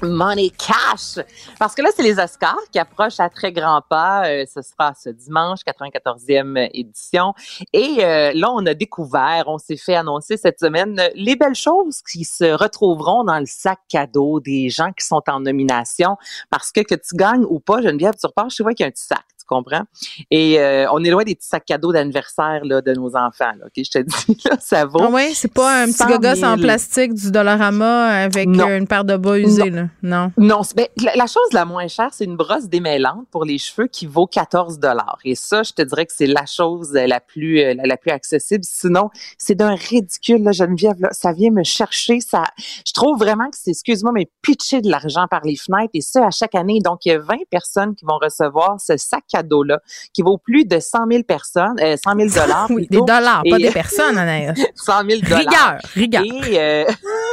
Money 0.08 0.50
Cash. 0.50 1.24
Parce 1.58 1.74
que 1.74 1.82
là, 1.82 1.90
c'est 1.94 2.02
les 2.02 2.18
Oscars 2.18 2.58
qui 2.72 2.78
approchent 2.78 3.20
à 3.20 3.28
très 3.28 3.52
grands 3.52 3.82
pas. 3.88 4.28
Euh, 4.28 4.44
ce 4.52 4.62
sera 4.62 4.92
ce 4.94 5.10
dimanche, 5.10 5.60
94e 5.66 6.70
édition. 6.72 7.34
Et 7.72 8.04
euh, 8.04 8.32
là, 8.34 8.50
on 8.52 8.64
a 8.66 8.74
découvert, 8.74 9.44
on 9.46 9.58
s'est 9.58 9.76
fait 9.76 9.94
annoncer 9.94 10.36
cette 10.36 10.60
semaine 10.60 11.00
les 11.14 11.36
belles 11.36 11.54
choses 11.54 12.02
qui 12.02 12.24
se 12.24 12.44
retrouveront 12.52 13.24
dans 13.24 13.38
le 13.38 13.46
sac 13.46 13.80
cadeau 13.88 14.40
des 14.40 14.68
gens 14.68 14.92
qui 14.92 15.04
sont 15.04 15.22
en 15.28 15.40
nomination. 15.40 16.16
Parce 16.50 16.72
que 16.72 16.80
que 16.80 16.94
tu 16.94 17.16
gagnes 17.16 17.44
ou 17.48 17.60
pas, 17.60 17.82
Geneviève, 17.82 18.14
tu 18.18 18.26
repars 18.26 18.50
chez 18.50 18.62
vois 18.62 18.74
qu'il 18.74 18.84
y 18.84 18.86
a 18.86 18.88
un 18.88 18.92
petit 18.92 19.04
sac 19.04 19.24
comprends? 19.54 19.82
Et 20.30 20.60
euh, 20.60 20.86
on 20.92 21.02
est 21.04 21.10
loin 21.10 21.24
des 21.24 21.34
petits 21.34 21.48
sacs 21.48 21.64
cadeaux 21.64 21.92
d'anniversaire 21.92 22.62
de 22.62 22.94
nos 22.94 23.16
enfants. 23.16 23.52
Là, 23.58 23.66
ok, 23.66 23.72
Je 23.76 23.90
te 23.90 23.98
dis, 24.02 24.42
là, 24.44 24.56
ça 24.60 24.84
vaut. 24.84 25.00
Ah 25.00 25.08
oui, 25.10 25.32
c'est 25.34 25.52
pas 25.52 25.82
un 25.82 25.86
petit 25.86 26.04
gogos 26.04 26.44
en 26.44 26.56
plastique 26.56 27.14
du 27.14 27.30
Dollarama 27.30 28.06
avec 28.24 28.48
euh, 28.48 28.78
une 28.78 28.86
paire 28.86 29.04
de 29.04 29.16
bas 29.16 29.38
usés. 29.38 29.70
Là. 29.70 29.88
Non. 30.02 30.32
Non, 30.36 30.60
ben, 30.76 30.86
la, 31.14 31.26
chose 31.26 31.52
la 31.52 31.64
moins 31.64 31.88
chère, 31.88 32.10
c'est 32.12 32.24
une 32.24 32.36
brosse 32.36 32.68
démêlante 32.68 33.26
pour 33.30 33.44
les 33.44 33.58
cheveux 33.58 33.86
qui 33.86 34.06
vaut 34.06 34.26
14 34.26 34.78
dollars. 34.78 35.18
Et 35.24 35.34
ça, 35.34 35.62
je 35.62 35.72
te 35.72 35.82
dirais 35.82 36.06
que 36.06 36.12
c'est 36.14 36.26
la 36.26 36.46
chose 36.46 36.92
la 36.92 37.20
plus 37.20 37.60
euh, 37.60 37.74
la, 37.84 37.96
plus 37.96 38.10
accessible. 38.10 38.64
Sinon, 38.64 39.10
c'est 39.38 39.54
d'un 39.54 39.74
ridicule, 39.74 40.42
là, 40.42 40.52
Geneviève. 40.52 41.00
Là, 41.00 41.08
ça 41.12 41.32
vient 41.32 41.50
me 41.50 41.62
chercher. 41.62 42.20
Ça, 42.20 42.44
je 42.58 42.92
trouve 42.92 43.18
vraiment 43.18 43.50
que 43.50 43.56
c'est, 43.56 43.70
excuse-moi, 43.70 44.12
mais 44.12 44.28
pitcher 44.42 44.80
de 44.80 44.90
l'argent 44.90 45.26
par 45.28 45.42
les 45.44 45.56
fenêtres. 45.56 45.90
Et 45.94 46.00
ça, 46.00 46.26
à 46.26 46.30
chaque 46.30 46.54
année. 46.54 46.78
Donc, 46.84 47.04
il 47.04 47.10
y 47.10 47.12
a 47.12 47.18
20 47.18 47.36
personnes 47.50 47.94
qui 47.94 48.04
vont 48.04 48.18
recevoir 48.20 48.80
ce 48.80 48.96
sac 48.96 49.24
cadeau-là, 49.44 49.80
qui 50.12 50.22
vaut 50.22 50.38
plus 50.38 50.64
de 50.64 50.78
100 50.80 50.98
000 51.10 51.22
personnes, 51.22 51.76
euh, 51.80 51.96
100 52.02 52.16
000 52.16 52.28
dollars. 52.28 52.66
oui, 52.70 52.86
des 52.90 52.98
dollars, 52.98 53.42
pas 53.48 53.58
des 53.58 53.70
personnes, 53.72 54.18
Anaïs. 54.18 54.58
100 54.74 54.92
000 55.08 55.20
dollars. 55.22 55.78
Rigueur, 55.94 56.22
rigueur. 56.22 56.48
Et 56.48 56.60
euh, 56.60 56.84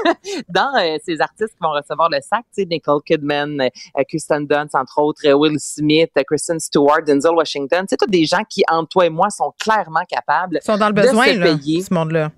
dans 0.49 0.73
euh, 0.77 0.97
ces 1.05 1.21
artistes 1.21 1.53
qui 1.53 1.61
vont 1.61 1.71
recevoir 1.71 2.09
le 2.09 2.19
sac, 2.21 2.43
tu 2.53 2.61
sais, 2.61 2.65
Nicole 2.65 3.01
Kidman, 3.05 3.61
euh, 3.61 4.03
Kirsten 4.07 4.45
Dunst, 4.45 4.75
entre 4.75 4.99
autres, 4.99 5.21
euh, 5.25 5.33
Will 5.33 5.59
Smith, 5.59 6.11
Kristen 6.27 6.59
Stewart, 6.59 7.03
Denzel 7.05 7.33
Washington, 7.33 7.85
c'est 7.89 7.97
tous 7.97 8.07
des 8.07 8.25
gens 8.25 8.43
qui, 8.49 8.63
entre 8.69 8.89
toi 8.89 9.05
et 9.05 9.09
moi, 9.09 9.29
sont 9.29 9.53
clairement 9.59 10.03
capables 10.07 10.59
Ils 10.61 10.65
sont 10.65 10.77
dans 10.77 10.88
le 10.88 10.93
besoin, 10.93 11.33
là, 11.33 11.55
ce 11.57 11.93
monde-là. 11.93 12.31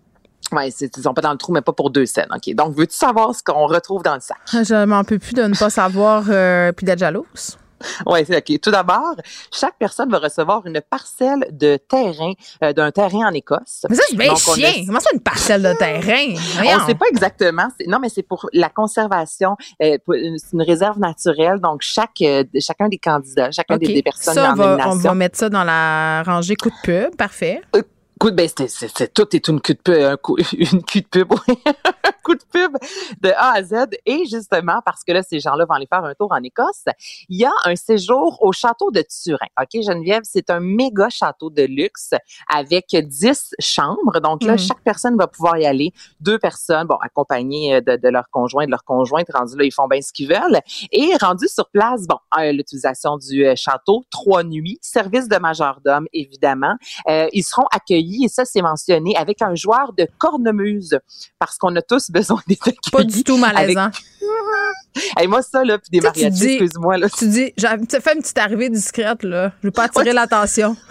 Oui, 0.52 0.74
ils 0.82 1.02
sont 1.02 1.14
pas 1.14 1.22
dans 1.22 1.32
le 1.32 1.38
trou, 1.38 1.52
mais 1.54 1.62
pas 1.62 1.72
pour 1.72 1.90
deux 1.90 2.06
scènes. 2.06 2.28
OK. 2.36 2.54
Donc, 2.54 2.76
veux-tu 2.76 2.96
savoir 2.96 3.34
ce 3.34 3.42
qu'on 3.42 3.66
retrouve 3.66 4.04
dans 4.04 4.16
le 4.16 4.20
sac? 4.20 4.38
Je 4.52 4.86
m'en 4.86 5.04
peux 5.04 5.18
plus 5.18 5.34
de 5.34 5.44
ne 5.44 5.58
pas 5.58 5.70
savoir 5.70 6.26
euh, 6.30 6.72
puis 6.72 6.86
d'être 6.86 7.00
jalouse. 7.00 7.58
Oui, 8.06 8.20
c'est 8.26 8.38
OK. 8.38 8.62
Tout 8.62 8.72
d'abord, 8.72 9.16
chaque 9.52 9.78
personne 9.78 10.10
va 10.10 10.20
recevoir 10.20 10.66
une 10.66 10.82
parcelle 10.82 11.46
de 11.52 11.78
terrain, 11.78 12.34
euh, 12.64 12.74
d'un 12.74 12.92
terrain 12.92 13.30
en 13.30 13.34
Écosse. 13.34 13.86
Mais 13.90 13.96
ça, 13.96 14.04
c'est 14.10 14.16
bien 14.16 14.36
chien. 14.36 14.84
Comment 14.86 15.00
ça, 15.00 15.10
une 15.14 15.20
parcelle 15.20 15.64
de 15.64 15.74
terrain? 15.74 16.36
On 16.60 16.82
ne 16.82 16.86
sait 16.86 16.96
pas 16.96 17.06
exactement. 17.10 17.68
Non, 17.88 18.00
mais 18.00 18.10
c'est 18.10 18.24
pour 18.24 18.50
la 18.54 18.70
conservation. 18.70 19.56
Euh, 19.82 19.98
c'est 20.08 20.54
une 20.54 20.62
réserve 20.62 21.00
naturelle. 21.00 21.60
Donc, 21.60 21.82
chaque, 21.82 22.22
euh, 22.22 22.44
chacun 22.60 22.90
des 22.90 22.98
candidats, 22.98 23.52
chacun 23.52 23.78
des, 23.78 24.02
personnes 24.04 24.34
ça, 24.34 24.52
on 24.52 24.56
va, 24.56 24.90
on 24.90 24.96
va 24.96 25.14
mettre 25.14 25.38
ça 25.38 25.50
dans 25.50 25.64
la 25.64 26.24
rangée 26.24 26.56
coup 26.56 26.70
de 26.70 26.76
pub. 26.84 27.16
Parfait. 27.16 27.62
Écoute, 28.16 28.36
ben, 28.36 28.48
c'est, 28.48 29.14
tout 29.14 29.36
est 29.36 29.48
une 29.48 29.60
queue 29.60 29.74
de 29.74 29.80
pub, 29.80 29.96
un 29.96 30.18
coup, 30.18 30.38
une 30.54 30.84
queue 30.84 31.02
de 31.02 31.08
pub, 31.08 31.34
un 31.34 32.12
coup 32.24 32.36
de 32.36 32.44
pub 32.52 32.78
de 33.22 33.30
A 33.30 33.54
à 33.56 33.64
Z. 33.64 33.74
Et 34.06 34.26
justement, 34.26 34.82
parce 34.86 35.04
que 35.04 35.12
là, 35.12 35.24
ces 35.24 35.40
gens-là 35.40 35.66
vont 35.66 35.74
aller 35.74 35.88
faire 35.88 36.04
un 36.04 36.14
tour 36.14 36.32
en 36.32 36.42
Écosse, 36.44 36.86
il 37.30 37.40
y 37.40 37.46
a 37.46 37.52
un 37.66 37.76
séjour 37.76 38.38
au 38.42 38.52
château 38.52 38.92
de 38.92 39.02
Turin. 39.02 39.48
OK, 39.60 39.82
Geneviève, 39.82 40.22
c'est 40.24 40.50
un 40.50 40.60
méga 40.60 41.10
château 41.10 41.50
de 41.50 41.64
luxe 41.64 42.12
avec 42.48 42.86
10 42.96 43.56
chambres. 43.60 44.20
Donc 44.22 44.44
là, 44.44 44.54
mm. 44.54 44.60
chaque 44.60 44.84
personne 44.84 45.18
va 45.18 45.28
pouvoir 45.28 45.58
y 45.58 45.66
aller. 45.66 45.92
Deux 46.22 46.40
personnes, 46.40 46.88
bon, 46.88 46.98
accompagnées 47.02 47.82
de, 47.82 47.98
de 47.98 48.10
leur 48.10 48.30
conjoint, 48.30 48.66
de 48.66 48.72
leur 48.72 48.84
conjointe. 48.84 49.28
Rendu 49.34 49.58
là, 49.58 49.66
ils 49.66 49.74
font 49.74 49.88
bien 49.88 50.02
ce 50.02 50.14
qu'ils 50.14 50.30
veulent. 50.30 50.60
Et 50.92 51.12
rendu 51.20 51.48
sur 51.48 51.70
place, 51.70 52.08
bon, 52.08 52.18
l'utilisation 52.52 53.18
du 53.18 53.46
euh, 53.46 53.56
château, 53.56 54.04
trois 54.10 54.44
nuits, 54.44 54.78
service 54.82 55.28
de 55.28 55.38
majordome, 55.38 56.08
évidemment. 56.14 56.76
Euh, 57.10 57.28
ils 57.34 57.44
seront 57.44 57.66
accueillis 57.72 58.13
et 58.24 58.28
ça, 58.28 58.46
c'est 58.46 58.62
mentionné, 58.62 59.16
avec 59.16 59.42
un 59.42 59.56
joueur 59.56 59.94
de 59.94 60.08
cornemuse, 60.18 60.98
parce 61.40 61.58
qu'on 61.58 61.76
a 61.76 61.82
tous 61.82 62.10
besoin 62.12 62.42
d'être 62.48 62.92
Pas 62.92 63.04
du 63.04 63.24
tout 63.24 63.38
malaisant. 63.38 63.90
Et 65.20 65.28
moi, 65.28 65.42
ça, 65.42 65.64
là, 65.64 65.78
puis 65.78 65.90
des 65.92 66.02
mariachis, 66.02 66.58
excuse-moi. 66.58 66.98
Là. 66.98 67.10
Tu 67.10 67.28
dis, 67.28 67.54
tu 67.56 68.02
fais 68.02 68.14
une 68.16 68.22
petite 68.22 68.38
arrivée 68.38 68.70
discrète, 68.70 69.24
là. 69.24 69.52
Je 69.62 69.68
veux 69.68 69.72
pas 69.72 69.86
attirer 69.86 70.14
l'attention. 70.14 70.76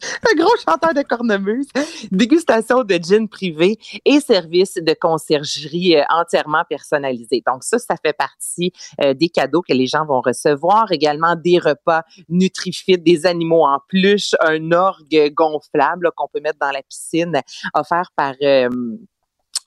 un 0.30 0.36
gros 0.36 0.56
chanteur 0.64 0.94
de 0.94 1.02
cornemuse, 1.02 1.66
dégustation 2.10 2.84
de 2.84 2.94
gin 2.94 3.28
privé 3.28 3.78
et 4.04 4.20
service 4.20 4.74
de 4.74 4.94
conciergerie 4.94 5.96
euh, 5.96 6.04
entièrement 6.10 6.62
personnalisé. 6.68 7.42
Donc 7.46 7.64
ça, 7.64 7.78
ça 7.78 7.94
fait 8.04 8.12
partie 8.12 8.72
euh, 9.00 9.14
des 9.14 9.28
cadeaux 9.28 9.62
que 9.62 9.74
les 9.74 9.86
gens 9.86 10.04
vont 10.04 10.20
recevoir. 10.20 10.92
Également 10.92 11.34
des 11.36 11.58
repas 11.58 12.02
nutrifites, 12.28 13.02
des 13.02 13.26
animaux 13.26 13.64
en 13.64 13.78
peluche, 13.88 14.34
un 14.40 14.72
orgue 14.72 15.32
gonflable 15.34 16.10
qu'on 16.16 16.28
peut 16.28 16.40
mettre 16.40 16.58
dans 16.60 16.70
la 16.70 16.82
piscine, 16.82 17.40
offert 17.74 18.10
par 18.16 18.34
euh, 18.42 18.68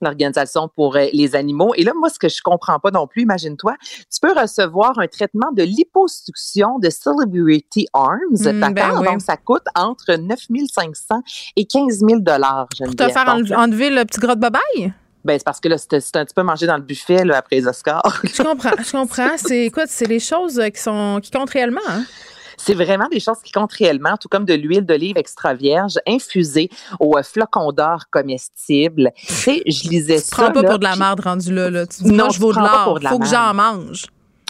l'organisation 0.05 0.69
pour 0.75 0.95
euh, 0.95 1.07
les 1.13 1.35
animaux. 1.35 1.73
Et 1.75 1.83
là, 1.83 1.93
moi, 1.95 2.09
ce 2.09 2.19
que 2.19 2.29
je 2.29 2.41
comprends 2.41 2.79
pas 2.79 2.91
non 2.91 3.07
plus, 3.07 3.23
imagine-toi, 3.23 3.75
tu 3.81 4.19
peux 4.21 4.33
recevoir 4.33 4.97
un 4.99 5.07
traitement 5.07 5.51
de 5.51 5.63
liposuction 5.63 6.79
de 6.79 6.89
Celebrity 6.89 7.87
Arms, 7.93 8.17
mmh, 8.31 8.73
d'accord? 8.73 9.03
Donc, 9.03 9.21
ça 9.21 9.37
coûte 9.37 9.65
entre 9.75 10.15
9 10.15 10.39
500 10.71 11.21
et 11.55 11.65
15 11.65 11.99
000 11.99 12.19
dollars. 12.19 12.67
Pour 12.83 12.95
te 12.95 13.09
faire 13.09 13.27
enlever 13.27 13.89
le 13.89 14.03
petit 14.05 14.19
gros 14.19 14.35
de 14.35 14.39
babaille? 14.39 14.93
Ben, 15.23 15.37
c'est 15.37 15.45
parce 15.45 15.59
que 15.59 15.67
là, 15.67 15.77
c'est 15.77 16.15
un 16.15 16.25
petit 16.25 16.33
peu 16.33 16.41
mangé 16.41 16.65
dans 16.65 16.77
le 16.77 16.81
buffet 16.81 17.23
là, 17.23 17.37
après 17.37 17.57
les 17.57 17.67
Oscars. 17.67 18.21
je 18.23 18.41
comprends, 18.41 18.71
je 18.83 18.91
comprends. 18.91 19.37
C'est, 19.37 19.65
écoute, 19.65 19.87
c'est 19.87 20.07
les 20.07 20.19
choses 20.19 20.59
qui 20.73 20.81
sont 20.81 21.19
qui 21.21 21.29
comptent 21.29 21.51
réellement. 21.51 21.79
Hein? 21.87 22.03
C'est 22.63 22.75
vraiment 22.75 23.07
des 23.07 23.19
choses 23.19 23.39
qui 23.43 23.51
comptent 23.51 23.73
réellement, 23.73 24.17
tout 24.17 24.29
comme 24.29 24.45
de 24.45 24.53
l'huile 24.53 24.85
d'olive 24.85 25.17
extra 25.17 25.53
vierge 25.53 25.97
infusée 26.07 26.69
au 26.99 27.17
euh, 27.17 27.23
flocon 27.23 27.71
d'or 27.71 28.03
comestible. 28.11 29.11
Tu 29.15 29.33
sais, 29.33 29.63
je 29.65 29.89
lisais 29.89 30.19
ça. 30.19 30.35
Prends 30.35 30.51
pas 30.51 30.63
pour 30.63 30.79
de 30.79 30.83
la 30.83 30.95
merde 30.95 31.21
rendu 31.21 31.53
là. 31.53 31.69
là. 31.69 31.87
Tu 31.87 32.03
dis, 32.03 32.11
non, 32.11 32.29
je 32.29 32.39
vaux 32.39 32.53
de 32.53 32.59
l'or. 32.59 32.99
Faut 33.09 33.19
que 33.19 33.27
j'en 33.27 33.53
mange. 33.53 34.05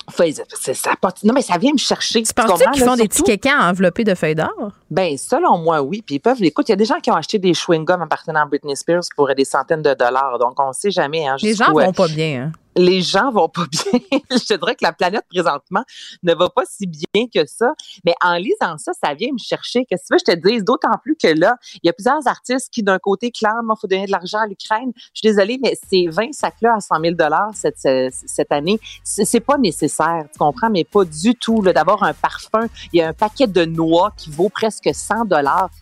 Ça, 0.10 0.92
non, 1.24 1.34
mais 1.34 1.42
ça 1.42 1.58
vient 1.58 1.72
me 1.72 1.78
chercher. 1.78 2.22
Tu 2.24 2.34
penses 2.34 2.62
qu'ils 2.74 2.84
font 2.84 2.96
des 2.96 3.08
petits 3.08 3.24
quéquins 3.24 3.70
enveloppés 3.70 4.04
de 4.04 4.14
feuilles 4.14 4.36
d'or? 4.36 4.72
Ben, 4.90 5.18
selon 5.18 5.58
moi, 5.58 5.82
oui. 5.82 6.04
Puis 6.06 6.16
ils 6.16 6.20
peuvent. 6.20 6.42
Écoute, 6.44 6.68
il 6.70 6.72
y 6.72 6.74
a 6.74 6.78
des 6.78 6.86
gens 6.86 7.00
qui 7.00 7.12
ont 7.12 7.16
acheté 7.16 7.40
des 7.40 7.54
chewing-gums 7.54 8.02
appartenant 8.04 8.42
à 8.42 8.46
Britney 8.46 8.76
Spears 8.76 9.04
pour 9.16 9.34
des 9.34 9.46
centaines 9.46 9.82
de 9.82 9.94
dollars. 9.94 10.38
Donc, 10.40 10.60
on 10.60 10.70
ne 10.70 10.74
sait 10.74 10.92
jamais. 10.92 11.28
Hein, 11.28 11.38
Les 11.42 11.56
gens 11.56 11.72
vont 11.72 11.94
pas 11.94 12.08
bien. 12.08 12.44
Hein? 12.48 12.52
Les 12.82 13.02
gens 13.02 13.32
vont 13.32 13.50
pas 13.50 13.66
bien. 13.72 14.20
je 14.32 14.56
dirais 14.58 14.76
que 14.76 14.84
la 14.84 14.94
planète 14.94 15.26
présentement 15.30 15.84
ne 16.24 16.34
va 16.34 16.50
pas 16.50 16.64
si 16.70 16.88
bien 16.88 17.28
que 17.34 17.46
ça. 17.46 17.74
Mais 18.06 18.14
en 18.24 18.36
lisant 18.36 18.78
ça, 18.78 18.92
ça 19.02 19.14
vient 19.14 19.32
me 19.32 19.38
chercher. 19.38 19.86
Qu'est-ce 19.86 20.04
que 20.04 20.08
tu 20.08 20.14
veux 20.14 20.34
je 20.34 20.40
te 20.42 20.50
dise? 20.50 20.64
D'autant 20.64 20.98
plus 21.02 21.16
que 21.16 21.28
là, 21.28 21.56
il 21.76 21.88
y 21.88 21.90
a 21.90 21.94
plusieurs 21.94 22.26
artistes 22.28 22.70
qui, 22.72 22.84
d'un 22.84 23.00
côté, 23.00 23.32
clament, 23.32 23.76
il 23.78 23.80
faut 23.80 23.88
donner 23.88 24.06
de 24.06 24.12
l'argent 24.12 24.40
à 24.40 24.48
l'Ukraine. 24.48 24.92
Je 24.96 25.20
suis 25.20 25.28
désolée, 25.28 25.60
mais 25.62 25.78
ces 25.90 26.08
20 26.08 26.34
sacs-là 26.34 26.76
à 26.78 26.80
100 26.80 26.96
000 27.02 27.16
cette, 27.54 28.12
cette 28.12 28.52
année, 28.52 28.80
c'est 29.04 29.40
pas 29.40 29.58
nécessaire. 29.58 30.26
Tu 30.32 30.40
comprends? 30.40 30.70
Mais 30.70 30.84
pas 30.84 31.06
du 31.06 31.36
tout. 31.36 31.62
D'avoir 31.62 32.04
un 32.04 32.14
parfum, 32.14 32.68
il 32.94 33.00
y 33.00 33.02
a 33.02 33.10
un 33.10 33.14
paquet 33.14 33.48
de 33.48 33.66
noix 33.66 34.14
qui 34.18 34.30
vaut 34.30 34.50
presque 34.50 34.90
100 34.94 35.28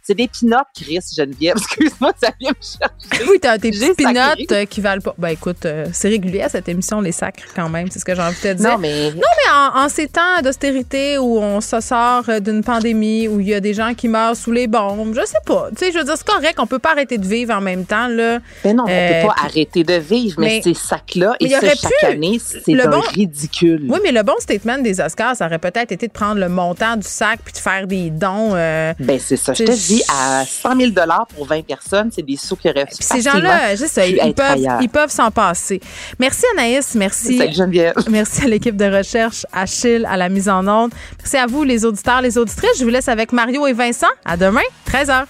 C'est 0.03 0.15
des 0.15 0.27
pinottes, 0.27 0.67
Chris, 0.75 0.99
Geneviève. 1.15 1.57
Excuse-moi, 1.57 2.11
ça 2.21 2.31
vient 2.39 2.51
me 2.51 2.55
chercher. 2.61 3.29
Oui, 3.29 3.39
t'as 3.41 3.57
des 3.57 3.71
petites 3.71 3.97
pinottes 3.97 4.51
euh, 4.51 4.65
qui 4.65 4.81
valent 4.81 5.01
pas. 5.01 5.15
Ben 5.17 5.29
écoute, 5.29 5.65
euh, 5.65 5.87
c'est 5.93 6.09
régulier 6.09 6.41
à 6.41 6.49
cette 6.49 6.67
émission, 6.69 6.88
les 6.99 7.11
sacres, 7.11 7.43
quand 7.55 7.69
même. 7.69 7.89
C'est 7.91 7.99
ce 7.99 8.05
que 8.05 8.15
j'ai 8.15 8.21
envie 8.21 8.35
de 8.35 8.41
te 8.41 8.53
dire. 8.53 8.71
Non, 8.71 8.77
mais, 8.77 9.11
non, 9.11 9.21
mais 9.21 9.79
en, 9.81 9.89
ces 9.89 10.07
temps 10.07 10.41
d'austérité 10.43 11.17
où 11.17 11.37
on 11.37 11.61
se 11.61 11.79
sort 11.79 12.23
euh, 12.29 12.39
d'une 12.39 12.63
pandémie, 12.63 13.27
où 13.27 13.39
il 13.39 13.47
y 13.47 13.53
a 13.53 13.59
des 13.59 13.73
gens 13.73 13.93
qui 13.93 14.07
meurent 14.07 14.35
sous 14.35 14.51
les 14.51 14.67
bombes, 14.67 15.13
je 15.15 15.25
sais 15.25 15.37
pas. 15.45 15.69
Tu 15.77 15.85
sais, 15.85 15.91
je 15.91 15.99
veux 15.99 16.03
dire, 16.03 16.15
c'est 16.17 16.27
correct. 16.27 16.55
On 16.59 16.67
peut 16.67 16.79
pas 16.79 16.91
arrêter 16.91 17.17
de 17.17 17.25
vivre 17.25 17.53
en 17.53 17.61
même 17.61 17.85
temps, 17.85 18.07
là. 18.07 18.39
Mais 18.65 18.73
non, 18.73 18.83
on 18.83 18.87
peut 18.87 19.27
pas 19.27 19.35
arrêter 19.43 19.83
de 19.83 19.95
vivre, 19.95 20.39
mais, 20.39 20.61
ces 20.61 20.73
sacs-là, 20.73 21.35
et 21.39 21.49
ça, 21.49 21.59
chaque 21.61 22.11
année, 22.11 22.39
c'est 22.39 22.73
ridicule. 23.13 23.85
Oui, 23.89 23.99
mais 24.03 24.11
le 24.11 24.23
bon 24.23 24.35
statement 24.39 24.77
des 24.79 24.99
Oscars, 24.99 25.35
ça 25.35 25.45
aurait 25.45 25.59
peut-être 25.59 25.91
été 25.91 26.07
de 26.07 26.11
prendre 26.11 26.39
le 26.39 26.49
montant 26.49 26.95
du 26.95 27.07
sac 27.07 27.39
puis 27.43 27.53
de 27.53 27.59
faire 27.59 27.87
des 27.87 28.09
dons. 28.09 28.51
ben, 28.53 29.19
c'est 29.19 29.37
ça. 29.37 29.53
Je 29.53 29.63
te 29.63 29.71
dis, 29.71 30.03
à 30.09 30.45
100 30.45 30.75
000 30.77 30.91
pour 31.35 31.45
20 31.45 31.65
personnes, 31.65 32.09
c'est 32.13 32.21
des 32.21 32.37
sous 32.37 32.55
qui 32.55 32.69
auraient 32.69 32.85
Ces 32.89 33.21
gens-là, 33.21 33.73
ils 33.73 34.33
peuvent, 34.33 34.79
ils 34.81 34.89
peuvent 34.89 35.11
s'en 35.11 35.31
passer. 35.31 35.79
Merci 36.19 36.45
Anaïs, 36.53 36.68
merci. 36.95 37.53
Geneviève. 37.53 37.93
Merci 38.09 38.43
à 38.43 38.47
l'équipe 38.47 38.75
de 38.75 38.85
recherche, 38.85 39.45
Achille, 39.51 40.05
à 40.09 40.17
la 40.17 40.29
mise 40.29 40.49
en 40.49 40.67
onde. 40.67 40.91
Merci 41.17 41.37
à 41.37 41.45
vous, 41.45 41.63
les 41.63 41.85
auditeurs, 41.85 42.21
les 42.21 42.37
auditrices. 42.37 42.77
Je 42.79 42.83
vous 42.83 42.89
laisse 42.89 43.07
avec 43.07 43.31
Mario 43.31 43.67
et 43.67 43.73
Vincent. 43.73 44.07
À 44.25 44.37
demain, 44.37 44.61
13h. 44.87 45.25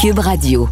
Cube 0.00 0.18
Radio. 0.18 0.68